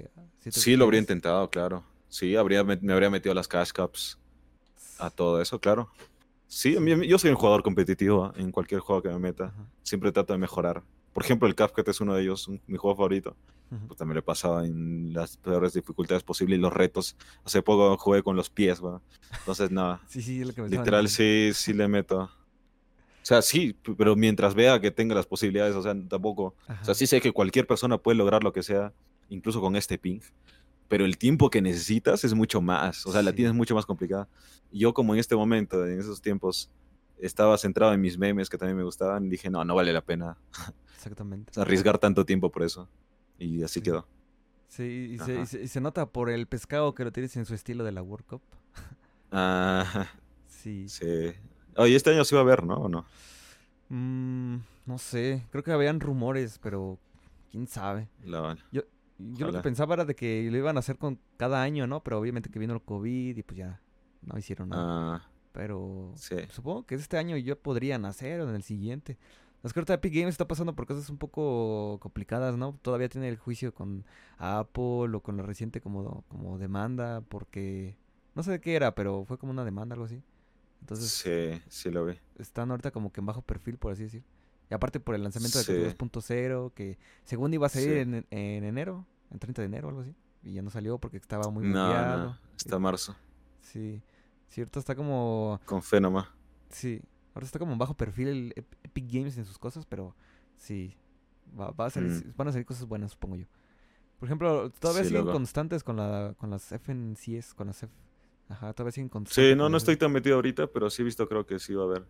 sí 0.51 0.77
lo 0.77 0.85
habría 0.85 1.01
intentado, 1.01 1.49
claro. 1.51 1.85
Sí, 2.09 2.37
habría, 2.37 2.63
met- 2.65 2.81
me 2.83 2.93
habría 2.93 3.11
metido 3.11 3.33
a 3.33 3.35
las 3.35 3.49
cash 3.49 3.73
cups, 3.73 4.19
a 4.99 5.11
todo 5.11 5.41
eso, 5.41 5.61
claro. 5.61 5.91
Sí, 6.49 6.79
mí- 6.81 7.07
yo 7.09 7.19
soy 7.19 7.31
un 7.31 7.37
jugador 7.37 7.63
competitivo 7.63 8.29
¿eh? 8.37 8.43
en 8.43 8.53
cualquier 8.53 8.81
juego 8.81 9.03
que 9.03 9.09
me 9.11 9.19
meta. 9.19 9.47
Ajá, 9.47 9.67
Siempre 9.83 10.13
trato 10.13 10.33
de 10.33 10.39
mejorar. 10.39 10.83
Por 11.13 11.25
ejemplo, 11.25 11.49
el 11.49 11.57
Cuphead 11.57 11.89
es 11.89 12.01
uno 12.01 12.15
de 12.15 12.23
ellos, 12.23 12.49
un- 12.49 12.63
mi 12.67 12.77
juego 12.79 12.97
favorito. 12.97 13.37
Puta, 13.89 14.05
me 14.05 14.15
lo 14.15 14.21
he 14.21 14.23
pasado 14.23 14.63
en 14.63 15.13
las 15.13 15.37
peores 15.37 15.73
dificultades 15.73 16.23
posibles 16.23 16.59
y 16.59 16.63
los 16.63 16.73
retos. 16.73 17.17
Hace 17.45 17.63
poco 17.63 17.97
jugué 17.99 18.23
con 18.23 18.37
los 18.37 18.49
pies, 18.49 18.83
¿va? 18.85 19.01
Entonces, 19.41 19.71
nada. 19.71 20.01
Sí, 20.09 20.23
sí, 20.23 20.41
es 20.41 20.47
lo 20.49 20.55
que 20.55 20.63
me 20.63 20.69
Literal, 20.69 21.09
sí, 21.09 21.51
sí 21.53 21.73
le 21.73 21.89
meto. 21.89 22.21
O 22.21 22.31
sea, 23.29 23.43
sí, 23.43 23.77
pero 23.99 24.15
mientras 24.15 24.55
vea 24.55 24.81
que 24.81 24.93
tenga 24.93 25.15
las 25.17 25.27
posibilidades, 25.27 25.75
o 25.75 25.83
sea, 25.83 25.97
tampoco. 26.09 26.43
O 26.45 26.55
Ajá. 26.69 26.85
sea, 26.85 26.95
sí 26.95 27.09
sé 27.09 27.21
que 27.21 27.33
cualquier 27.33 27.67
persona 27.67 27.99
puede 27.99 28.17
lograr 28.17 28.45
lo 28.45 28.53
que 28.53 28.63
sea, 28.63 28.93
incluso 29.31 29.61
con 29.61 29.75
este 29.75 29.99
ping. 29.99 30.21
Pero 30.87 31.05
el 31.05 31.19
tiempo 31.19 31.51
que 31.51 31.61
necesitas 31.61 32.23
es 32.23 32.35
mucho 32.35 32.61
más. 32.61 33.05
O 33.05 33.11
sea, 33.11 33.23
la 33.23 33.31
Sí. 33.33 33.37
tienes 33.39 33.55
mucho 33.55 33.75
más 33.75 33.85
complicada. 33.85 34.29
Y 34.71 34.79
Yo, 34.79 34.95
como 34.95 35.13
en 35.15 35.19
este 35.19 35.35
momento, 35.35 35.85
en 35.85 35.99
esos 35.99 36.23
tiempos, 36.23 36.71
estaba 37.19 37.59
centrado 37.59 37.93
en 37.95 38.01
mis 38.01 38.17
memes 38.17 38.49
que 38.49 38.59
también 38.59 38.77
me 38.77 38.85
gustaban, 38.85 39.29
dije, 39.29 39.51
no, 39.51 39.65
no 39.65 39.75
vale 39.75 39.93
la 39.93 40.03
pena 40.03 40.37
Exactamente. 40.97 41.51
o 41.51 41.55
sea, 41.55 41.63
arriesgar 41.65 41.99
tanto 41.99 42.25
tiempo 42.25 42.51
por 42.53 42.63
eso. 42.63 42.89
Y 43.39 43.63
así 43.63 43.81
Sí. 43.81 43.83
quedó. 43.83 44.07
Sí, 44.69 44.83
y 45.15 45.19
se, 45.19 45.33
y 45.35 45.37
Ajá. 45.37 45.47
se- 45.47 45.63
y 45.63 45.69
se 45.69 45.81
nota 45.81 46.07
por 46.07 46.29
el 46.31 46.47
pescado 46.47 46.95
que 46.95 47.05
lo 47.05 47.13
tienes 47.13 47.37
en 47.37 47.45
su 47.47 47.55
estilo 47.55 47.85
de 47.85 47.93
la 47.93 48.03
World 48.03 48.27
Cup. 48.27 48.43
Ah, 49.33 50.07
Sí. 50.47 50.89
sí. 50.89 51.33
Oye, 51.77 51.97
este 51.97 52.11
año 52.11 52.25
sí 52.25 52.35
va 52.35 52.41
a 52.41 52.45
haber, 52.45 52.65
¿no? 52.65 52.75
¿O 52.77 52.89
no? 52.89 53.05
Mm, 53.89 54.57
no 54.87 54.99
sé, 54.99 55.45
creo 55.51 55.63
que 55.63 55.73
habían 55.73 56.01
rumores, 56.01 56.59
pero 56.63 56.99
quién 57.51 57.67
sabe. 57.67 58.09
La- 58.25 58.57
Yo 58.73 58.83
lo 59.47 59.53
que 59.53 59.61
pensaba 59.61 59.95
era 59.95 60.05
de 60.05 60.15
que 60.15 60.49
lo 60.51 60.57
iban 60.59 60.77
a 60.77 60.81
hacer 60.81 60.99
con 60.99 61.19
cada 61.37 61.63
año, 61.63 61.87
¿no? 61.87 62.03
Pero 62.03 62.19
obviamente 62.19 62.51
que 62.51 62.59
vino 62.59 62.75
el 62.75 62.83
COVID 62.83 63.37
y 63.37 63.43
pues 63.43 63.59
ya 63.59 63.81
no 64.23 64.39
hicieron 64.39 64.69
nada. 64.71 65.17
Ah, 65.17 65.31
Pero 65.53 66.13
sí. 66.17 66.37
supongo 66.51 66.85
que 66.85 66.97
este 66.97 67.17
año 67.17 67.37
ya 67.39 67.57
podrían 67.57 68.05
hacer 68.05 68.41
o 68.41 68.49
en 68.49 68.55
el 68.57 68.63
siguiente. 68.63 69.17
Es 69.67 69.73
que 69.73 69.81
ahorita 69.81 69.95
Epic 69.95 70.15
Games 70.15 70.35
está 70.35 70.47
pasando 70.47 70.75
por 70.75 70.87
cosas 70.87 71.11
un 71.11 71.19
poco 71.19 71.99
complicadas, 72.01 72.57
¿no? 72.57 72.79
Todavía 72.83 73.09
tiene 73.09 73.29
el 73.29 73.37
juicio 73.37 73.75
con 73.75 74.05
Apple 74.39 75.15
o 75.15 75.21
con 75.23 75.37
la 75.37 75.43
reciente 75.43 75.81
como, 75.81 76.23
como 76.29 76.59
demanda 76.59 77.21
porque 77.29 77.97
no 78.35 78.43
sé 78.43 78.53
de 78.53 78.61
qué 78.61 78.77
era, 78.77 78.95
pero 78.95 79.25
fue 79.25 79.39
como 79.39 79.53
una 79.53 79.65
demanda, 79.65 79.95
algo 79.95 80.05
así. 80.07 80.23
Entonces 80.81 81.11
Sí, 81.11 81.61
sí 81.69 81.91
lo 81.91 82.05
vi. 82.07 82.15
están 82.39 82.71
ahorita 82.71 82.91
como 82.93 83.13
que 83.13 83.21
en 83.21 83.27
bajo 83.27 83.43
perfil, 83.43 83.77
por 83.79 83.93
así 83.93 84.05
decir. 84.05 84.23
Y 84.71 84.75
aparte 84.75 85.01
por 85.01 85.15
el 85.15 85.23
lanzamiento 85.23 85.59
de 85.59 85.65
Sí. 85.65 85.73
Tetris 85.73 85.97
2.0, 85.97 86.73
que 86.75 86.99
según 87.25 87.53
iba 87.55 87.67
a 87.67 87.71
salir 87.71 87.89
Sí. 87.93 87.99
en, 87.99 88.27
en 88.31 88.65
enero, 88.65 89.05
en 89.31 89.39
30 89.39 89.63
de 89.63 89.67
enero 89.67 89.89
algo 89.89 90.01
así. 90.03 90.15
Y 90.43 90.53
ya 90.55 90.63
no 90.63 90.71
salió 90.71 90.99
porque 90.99 91.17
estaba 91.17 91.51
muy 91.51 91.67
No, 91.67 92.17
no. 92.19 92.39
Hasta 92.57 92.79
marzo. 92.79 93.17
Sí. 93.63 94.01
Cierto, 94.49 94.79
está 94.79 94.95
como... 94.95 95.61
Con 95.65 95.83
fe 95.83 96.01
nomás. 96.01 96.29
Sí. 96.71 97.01
Ahora 97.35 97.47
está 97.47 97.59
como 97.59 97.73
en 97.73 97.79
bajo 97.79 97.95
perfil 97.95 98.29
el 98.29 98.65
Epic 98.97 99.13
Games 99.13 99.37
en 99.39 99.45
sus 99.45 99.59
cosas, 99.59 99.85
pero 99.87 100.15
sí. 100.57 100.97
Va, 101.59 101.71
va 101.71 101.87
a 101.87 101.91
salir, 101.91 102.11
Mm. 102.11 102.33
van 102.37 102.49
a 102.49 102.53
salir 102.53 102.67
cosas 102.67 102.87
buenas, 102.87 103.13
supongo 103.13 103.37
yo. 103.37 103.47
Por 104.19 104.27
ejemplo, 104.29 104.71
todavía 104.71 105.03
Sí, 105.03 105.11
siguen 105.11 105.27
constantes 105.27 105.85
con 105.85 105.97
la 105.97 106.35
con 106.39 106.51
las 106.51 106.73
FNCS, 106.73 107.55
con 107.55 107.67
las 107.69 107.83
F... 107.83 107.93
Ajá, 108.49 108.73
todavía 108.73 108.93
siguen 108.93 109.09
constantes. 109.09 109.51
Sí, 109.53 109.57
no, 109.57 109.69
no 109.69 109.77
estoy 109.77 109.97
tan 109.97 110.11
metido 110.13 110.37
ahorita, 110.37 110.67
pero 110.69 110.89
sí 110.89 111.03
he 111.03 111.05
visto, 111.05 111.29
creo 111.29 111.45
que 111.47 111.59
sí 111.59 111.75
va 111.75 111.83
a 111.83 111.87
haber. 111.87 112.07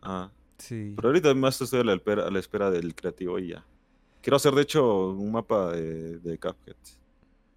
Ah, 0.00 0.30
Sí. 0.58 0.92
pero 0.96 1.08
ahorita 1.08 1.34
más 1.34 1.60
estoy 1.60 1.80
a 1.80 1.84
la 1.84 1.94
espera, 1.94 2.26
a 2.26 2.30
la 2.30 2.38
espera 2.38 2.70
del 2.70 2.94
creativo 2.94 3.38
y 3.38 3.48
ya. 3.48 3.64
Quiero 4.22 4.36
hacer, 4.36 4.54
de 4.54 4.62
hecho, 4.62 5.10
un 5.10 5.32
mapa 5.32 5.72
de, 5.72 6.18
de 6.20 6.38
Cuphead. 6.38 6.76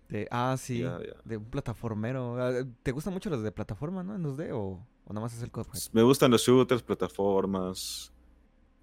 De- 0.10 0.28
ah, 0.32 0.56
sí. 0.58 0.84
De 1.24 1.38
un 1.38 1.46
plataformero. 1.46 2.42
Ah, 2.44 2.52
¿Te 2.84 2.92
gustan 2.92 3.14
mucho 3.14 3.30
los 3.30 3.42
de 3.44 3.52
plataforma, 3.52 4.04
no? 4.04 4.16
¿En 4.16 4.24
2D 4.24 4.52
o, 4.54 4.80
¿O 5.08 5.14
nada 5.14 5.22
más 5.22 5.34
es 5.36 5.44
el 5.44 5.52
Cuphead? 5.52 5.80
Me 5.94 6.02
gustan 6.02 6.32
los 6.32 6.42
shooters, 6.42 6.82
plataformas. 6.82 8.12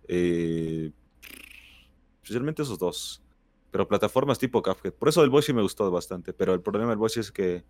Eh, 0.09 0.91
especialmente 2.23 2.63
esos 2.63 2.79
dos. 2.79 3.23
Pero 3.71 3.89
plataformas 3.89 4.39
tipo 4.39 4.63
Cuphead. 4.63 4.93
Por 4.93 5.09
eso 5.09 5.23
el 5.25 5.31
Boshi 5.31 5.53
me 5.53 5.63
gustó 5.63 5.91
bastante. 5.91 6.33
Pero 6.33 6.53
el 6.55 6.61
problema 6.61 6.91
del 6.91 6.99
Boshi 6.99 7.21
es 7.21 7.33
que 7.33 7.65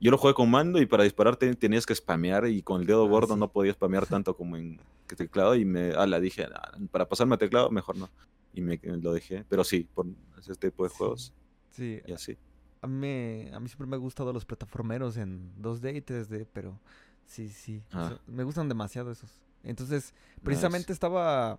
yo 0.00 0.10
lo 0.10 0.18
jugué 0.18 0.34
con 0.34 0.50
mando 0.50 0.80
y 0.80 0.86
para 0.86 1.04
disparar 1.04 1.36
te- 1.36 1.54
tenías 1.54 1.86
que 1.86 1.94
spamear 1.94 2.46
y 2.48 2.62
con 2.62 2.80
el 2.80 2.86
dedo 2.86 3.04
Ah, 3.06 3.08
gordo 3.08 3.34
sí. 3.34 3.40
no 3.40 3.50
podías 3.52 3.76
spamear 3.76 4.06
tanto 4.20 4.36
como 4.36 4.56
en 4.56 4.80
teclado 5.06 5.54
y 5.54 5.64
me 5.64 5.90
la 5.92 6.18
dije, 6.20 6.44
"Ah, 6.52 6.72
para 6.90 7.08
pasarme 7.08 7.36
a 7.36 7.38
teclado 7.38 7.70
mejor 7.70 7.96
no. 7.96 8.10
Y 8.52 8.60
me 8.60 8.80
lo 8.82 9.12
dejé. 9.12 9.44
Pero 9.48 9.62
sí, 9.64 9.86
por 9.94 10.06
ese 10.38 10.54
tipo 10.56 10.82
de 10.84 10.90
Sí. 10.90 10.96
juegos 10.98 11.32
Sí, 11.70 12.00
y 12.06 12.12
así. 12.12 12.36
a 12.82 12.86
mí, 12.88 13.48
a 13.52 13.60
mí 13.60 13.68
siempre 13.68 13.86
me 13.86 13.94
han 13.96 14.02
gustado 14.02 14.32
los 14.32 14.44
plataformeros 14.44 15.16
en 15.16 15.52
2D 15.62 15.94
y 15.96 16.00
3D, 16.00 16.46
pero 16.52 16.80
sí, 17.24 17.48
sí. 17.48 17.82
o 17.92 17.98
Ah. 17.98 18.08
sea, 18.08 18.20
me 18.26 18.42
gustan 18.44 18.68
demasiado 18.68 19.10
esos. 19.12 19.30
Entonces, 19.66 20.14
precisamente 20.42 20.84
Nice. 20.86 20.92
estaba 20.94 21.58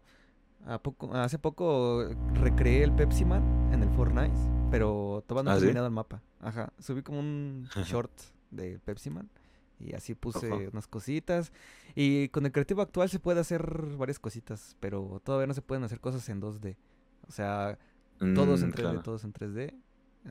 a 0.65 0.79
poco, 0.81 1.13
hace 1.13 1.37
poco 1.37 2.07
recreé 2.33 2.83
el 2.83 2.91
Pepsi 2.93 3.25
Man 3.25 3.43
en 3.71 3.83
el 3.83 3.89
Fortnite, 3.91 4.33
pero 4.71 5.23
todavía 5.27 5.49
no 5.49 5.51
¿Ah, 5.51 5.57
he 5.57 5.59
sí? 5.59 5.65
terminado 5.65 5.87
el 5.87 5.93
mapa. 5.93 6.21
Ajá, 6.39 6.71
subí 6.79 7.01
como 7.03 7.19
un 7.19 7.67
short 7.85 8.11
de 8.51 8.79
Pepsi 8.79 9.09
Man 9.09 9.29
y 9.79 9.93
así 9.93 10.15
puse 10.15 10.69
unas 10.69 10.87
cositas. 10.87 11.51
Y 11.95 12.29
con 12.29 12.45
el 12.45 12.51
creativo 12.51 12.81
actual 12.81 13.09
se 13.09 13.19
puede 13.19 13.39
hacer 13.39 13.61
varias 13.97 14.19
cositas, 14.19 14.75
pero 14.79 15.21
todavía 15.23 15.47
no 15.47 15.53
se 15.53 15.61
pueden 15.61 15.83
hacer 15.83 15.99
cosas 15.99 16.27
en 16.29 16.41
2D. 16.41 16.75
O 17.27 17.31
sea, 17.31 17.77
todos 18.33 18.61
en 18.63 18.69
Mm, 18.69 18.73
3D, 18.73 18.81
claro. 18.81 19.01
todos 19.03 19.23
en 19.23 19.33
3D. 19.33 19.73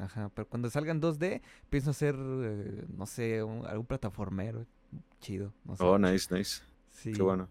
Ajá, 0.01 0.31
pero 0.35 0.49
cuando 0.49 0.69
salgan 0.69 1.01
2D, 1.01 1.41
pienso 1.71 1.91
hacer, 1.91 2.17
eh, 2.19 2.85
no 2.89 3.07
sé, 3.07 3.43
un- 3.43 3.65
algún 3.67 3.87
plataformero 3.87 4.67
chido. 5.21 5.53
No 5.65 5.77
sé. 5.77 5.85
Oh, 5.85 5.99
nice, 5.99 6.35
nice. 6.35 6.63
Sí. 6.91 7.13
Qué 7.13 7.23
bueno. 7.23 7.49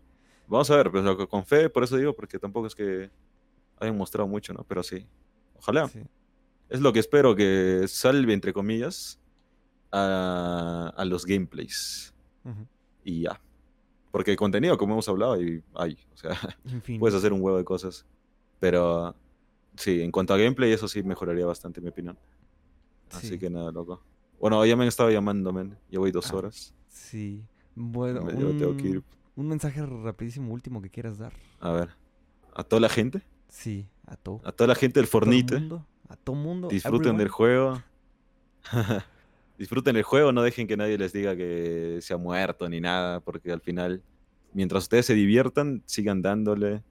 Vamos 0.48 0.70
a 0.72 0.76
ver, 0.78 0.92
pues 0.92 1.04
lo 1.04 1.18
que- 1.18 1.28
con 1.28 1.46
fe, 1.46 1.70
por 1.70 1.84
eso 1.84 1.98
digo, 1.98 2.14
porque 2.14 2.38
tampoco 2.40 2.68
es 2.68 2.76
que 2.76 3.10
hayan 3.80 3.98
mostrado 3.98 4.28
mucho, 4.28 4.54
¿no? 4.54 4.64
Pero 4.64 4.84
sí. 4.84 5.06
Ojalá. 5.58 5.88
Sí. 5.88 6.02
Es 6.70 6.82
lo 6.82 6.92
que 6.94 7.00
espero 7.00 7.36
que 7.36 7.86
salve, 7.88 8.34
entre 8.34 8.54
comillas, 8.54 9.20
a, 9.92 10.94
a 10.96 11.06
los 11.06 11.26
gameplays. 11.26 12.14
Y 13.04 13.22
ya. 13.24 13.40
Porque 14.12 14.36
contenido, 14.36 14.78
como 14.78 14.94
hemos 14.94 15.10
hablado, 15.10 15.34
hay. 15.34 15.98
O 16.14 16.18
sea, 16.18 16.32
Infinito. 16.66 17.00
puedes 17.02 17.16
hacer 17.16 17.34
un 17.34 17.42
huevo 17.42 17.58
de 17.58 17.66
cosas. 17.66 18.06
Pero 18.60 19.16
sí, 19.76 20.02
en 20.02 20.12
cuanto 20.12 20.34
a 20.34 20.38
gameplay, 20.38 20.72
eso 20.72 20.88
sí 20.88 21.04
mejoraría 21.04 21.46
bastante, 21.46 21.80
en 21.80 21.86
mi 21.86 21.90
opinión. 21.90 22.18
Así 23.12 23.30
Sí, 23.30 23.40
que 23.40 23.50
nada, 23.50 23.72
loco. 23.72 24.02
Bueno, 24.40 24.66
ya 24.66 24.76
me 24.76 24.84
han 24.84 24.88
estado 24.90 25.10
llamando, 25.12 25.52
men. 25.54 25.78
Voy 25.92 26.12
dos 26.12 26.32
Ah, 26.32 26.36
horas. 26.38 26.74
Sí. 26.88 27.44
Bueno, 27.76 28.22
Me- 28.24 28.34
yo 28.40 28.50
tengo 28.58 28.76
que 28.78 28.88
ir. 28.88 29.04
Un, 29.36 29.48
mensaje 29.48 29.86
rapidísimo 29.86 30.52
último 30.54 30.82
que 30.82 30.90
quieras 30.90 31.18
dar. 31.18 31.34
A 31.60 31.72
ver. 31.72 31.90
A 32.54 32.64
toda 32.64 32.80
la 32.80 32.90
gente. 32.90 33.22
Sí, 33.50 33.88
a 34.06 34.16
todo. 34.16 34.42
A 34.44 34.52
toda 34.52 34.68
la 34.70 34.76
gente 34.76 35.00
del 35.00 35.08
Fornite. 35.08 35.60
mundo. 35.60 35.86
A 36.08 36.16
todo 36.16 36.36
mundo. 36.36 36.68
Disfruten 36.68 37.18
del 37.18 37.30
juego. 37.30 37.82
Disfruten 39.58 39.96
el 39.96 40.04
juego, 40.04 40.32
no 40.32 40.42
dejen 40.42 40.68
que 40.68 40.76
nadie 40.76 40.98
les 40.98 41.14
diga 41.14 41.36
que 41.36 42.00
se 42.02 42.14
ha 42.14 42.18
muerto 42.18 42.68
ni 42.68 42.82
nada, 42.82 43.22
porque 43.22 43.52
al 43.52 43.62
final, 43.62 44.04
mientras 44.54 44.84
ustedes 44.84 45.06
se 45.06 45.14
diviertan, 45.14 45.82
sigan 45.86 46.22
dándole. 46.22 46.84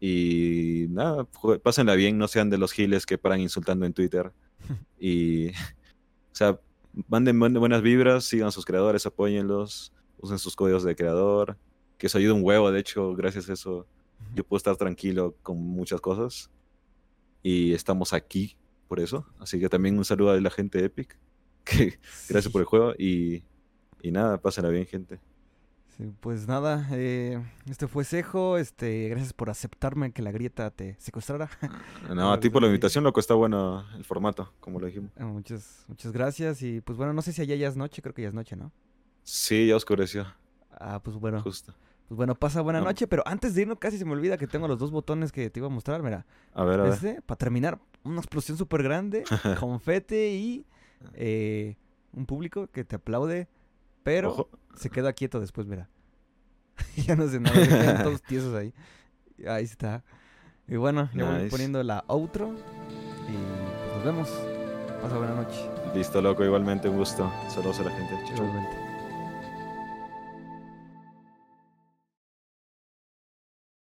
Y 0.00 0.86
nada, 0.90 1.24
pásenla 1.62 1.94
bien, 1.96 2.16
no 2.18 2.28
sean 2.28 2.48
de 2.50 2.56
los 2.58 2.72
giles 2.72 3.04
que 3.04 3.18
paran 3.18 3.40
insultando 3.40 3.84
en 3.86 3.92
Twitter. 3.92 4.32
Y, 5.00 5.50
o 5.50 5.52
sea, 6.32 6.58
manden 7.06 7.38
buen- 7.38 7.54
buenas 7.58 7.82
vibras, 7.82 8.24
sigan 8.24 8.48
a 8.48 8.50
sus 8.50 8.64
creadores, 8.64 9.06
apóyenlos, 9.06 9.92
usen 10.18 10.38
sus 10.40 10.56
códigos 10.56 10.82
de 10.82 10.96
creador, 10.96 11.56
que 11.98 12.06
eso 12.06 12.18
ayuda 12.18 12.34
un 12.34 12.44
huevo, 12.44 12.70
de 12.70 12.80
hecho, 12.80 13.14
gracias 13.14 13.50
a 13.50 13.52
eso 13.52 13.86
yo 14.34 14.44
puedo 14.44 14.58
estar 14.58 14.76
tranquilo 14.76 15.34
con 15.42 15.58
muchas 15.58 16.00
cosas. 16.00 16.50
Y 17.42 17.72
estamos 17.72 18.12
aquí 18.12 18.56
por 18.88 19.00
eso. 19.00 19.26
Así 19.38 19.60
que 19.60 19.68
también 19.68 19.96
un 19.96 20.04
saludo 20.04 20.30
a 20.30 20.40
la 20.40 20.50
gente 20.50 20.78
de 20.78 20.86
Epic. 20.86 21.18
Que 21.64 21.98
gracias 22.30 22.50
por 22.50 22.62
el 22.62 22.66
juego. 22.66 22.94
Y, 22.98 23.42
y 24.02 24.10
nada, 24.10 24.40
pásenla 24.40 24.70
bien, 24.70 24.86
gente. 24.86 25.20
Sí, 25.98 26.10
pues 26.20 26.46
nada, 26.46 26.88
eh, 26.92 27.44
este 27.68 27.88
fue 27.88 28.04
Cejo, 28.04 28.56
este, 28.56 29.08
gracias 29.08 29.32
por 29.32 29.50
aceptarme 29.50 30.12
que 30.12 30.22
la 30.22 30.30
grieta 30.30 30.70
te 30.70 30.96
secuestrara. 30.98 31.50
No, 32.14 32.32
a 32.32 32.38
ti 32.38 32.48
por 32.48 32.62
la 32.62 32.68
invitación, 32.68 33.02
loco, 33.02 33.18
está 33.18 33.34
bueno 33.34 33.84
el 33.96 34.04
formato, 34.04 34.52
como 34.60 34.78
lo 34.78 34.86
dijimos. 34.86 35.10
Ah, 35.18 35.24
muchas, 35.26 35.84
muchas 35.88 36.12
gracias 36.12 36.62
y 36.62 36.80
pues 36.80 36.96
bueno, 36.96 37.12
no 37.12 37.20
sé 37.20 37.32
si 37.32 37.42
allá 37.42 37.56
ya 37.56 37.68
es 37.68 37.76
noche, 37.76 38.00
creo 38.00 38.14
que 38.14 38.22
ya 38.22 38.28
es 38.28 38.34
noche, 38.34 38.54
¿no? 38.54 38.70
Sí, 39.24 39.66
ya 39.66 39.76
oscureció, 39.76 40.24
Ah, 40.70 41.02
pues 41.02 41.16
bueno, 41.16 41.42
justo. 41.42 41.74
Pues 42.08 42.16
bueno, 42.16 42.34
pasa 42.34 42.60
buena 42.62 42.80
No. 42.80 42.86
noche, 42.86 43.06
pero 43.06 43.22
antes 43.26 43.54
de 43.54 43.62
irnos 43.62 43.78
casi 43.78 43.98
se 43.98 44.04
me 44.04 44.12
olvida 44.12 44.36
que 44.38 44.46
tengo 44.46 44.66
los 44.66 44.78
dos 44.78 44.90
botones 44.90 45.30
que 45.30 45.50
te 45.50 45.60
iba 45.60 45.66
a 45.66 45.70
mostrar, 45.70 46.02
mira. 46.02 46.26
A 46.54 46.64
ver, 46.64 46.80
a 46.80 46.84
ver. 46.84 46.92
Este, 46.94 47.22
para 47.22 47.36
terminar, 47.38 47.78
una 48.04 48.18
explosión 48.18 48.56
súper 48.58 48.82
grande, 48.82 49.24
confete 49.60 50.30
y 50.30 50.66
eh, 51.14 51.76
un 52.12 52.24
público 52.26 52.66
que 52.68 52.84
te 52.84 52.96
aplaude, 52.96 53.48
pero 54.02 54.30
Ojo. 54.30 54.48
se 54.74 54.88
queda 54.90 55.12
quieto 55.12 55.38
después, 55.40 55.66
mira. 55.66 55.88
ya 56.96 57.14
no 57.16 57.28
sé 57.28 57.40
nada, 57.40 57.54
se 57.56 57.68
quedan 57.68 58.02
todos 58.02 58.22
tiesos 58.28 58.54
ahí. 58.54 58.72
Ahí 59.46 59.64
está. 59.64 60.02
Y 60.66 60.76
bueno, 60.76 61.08
ya 61.14 61.24
voy 61.24 61.34
Nice. 61.34 61.50
poniendo 61.50 61.82
la 61.82 62.04
outro 62.08 62.48
y 63.28 63.32
pues 63.32 63.94
nos 63.96 64.04
vemos. 64.04 64.28
Pasa 65.02 65.16
buena 65.16 65.34
noche. 65.34 65.58
Listo, 65.94 66.20
loco, 66.20 66.44
igualmente 66.44 66.88
un 66.88 66.96
gusto. 66.96 67.30
Saludos 67.48 67.80
a 67.80 67.84
la 67.84 67.90
gente. 67.90 68.14
Chau, 68.26 68.36
chau. 68.36 68.46
Igualmente. 68.46 68.87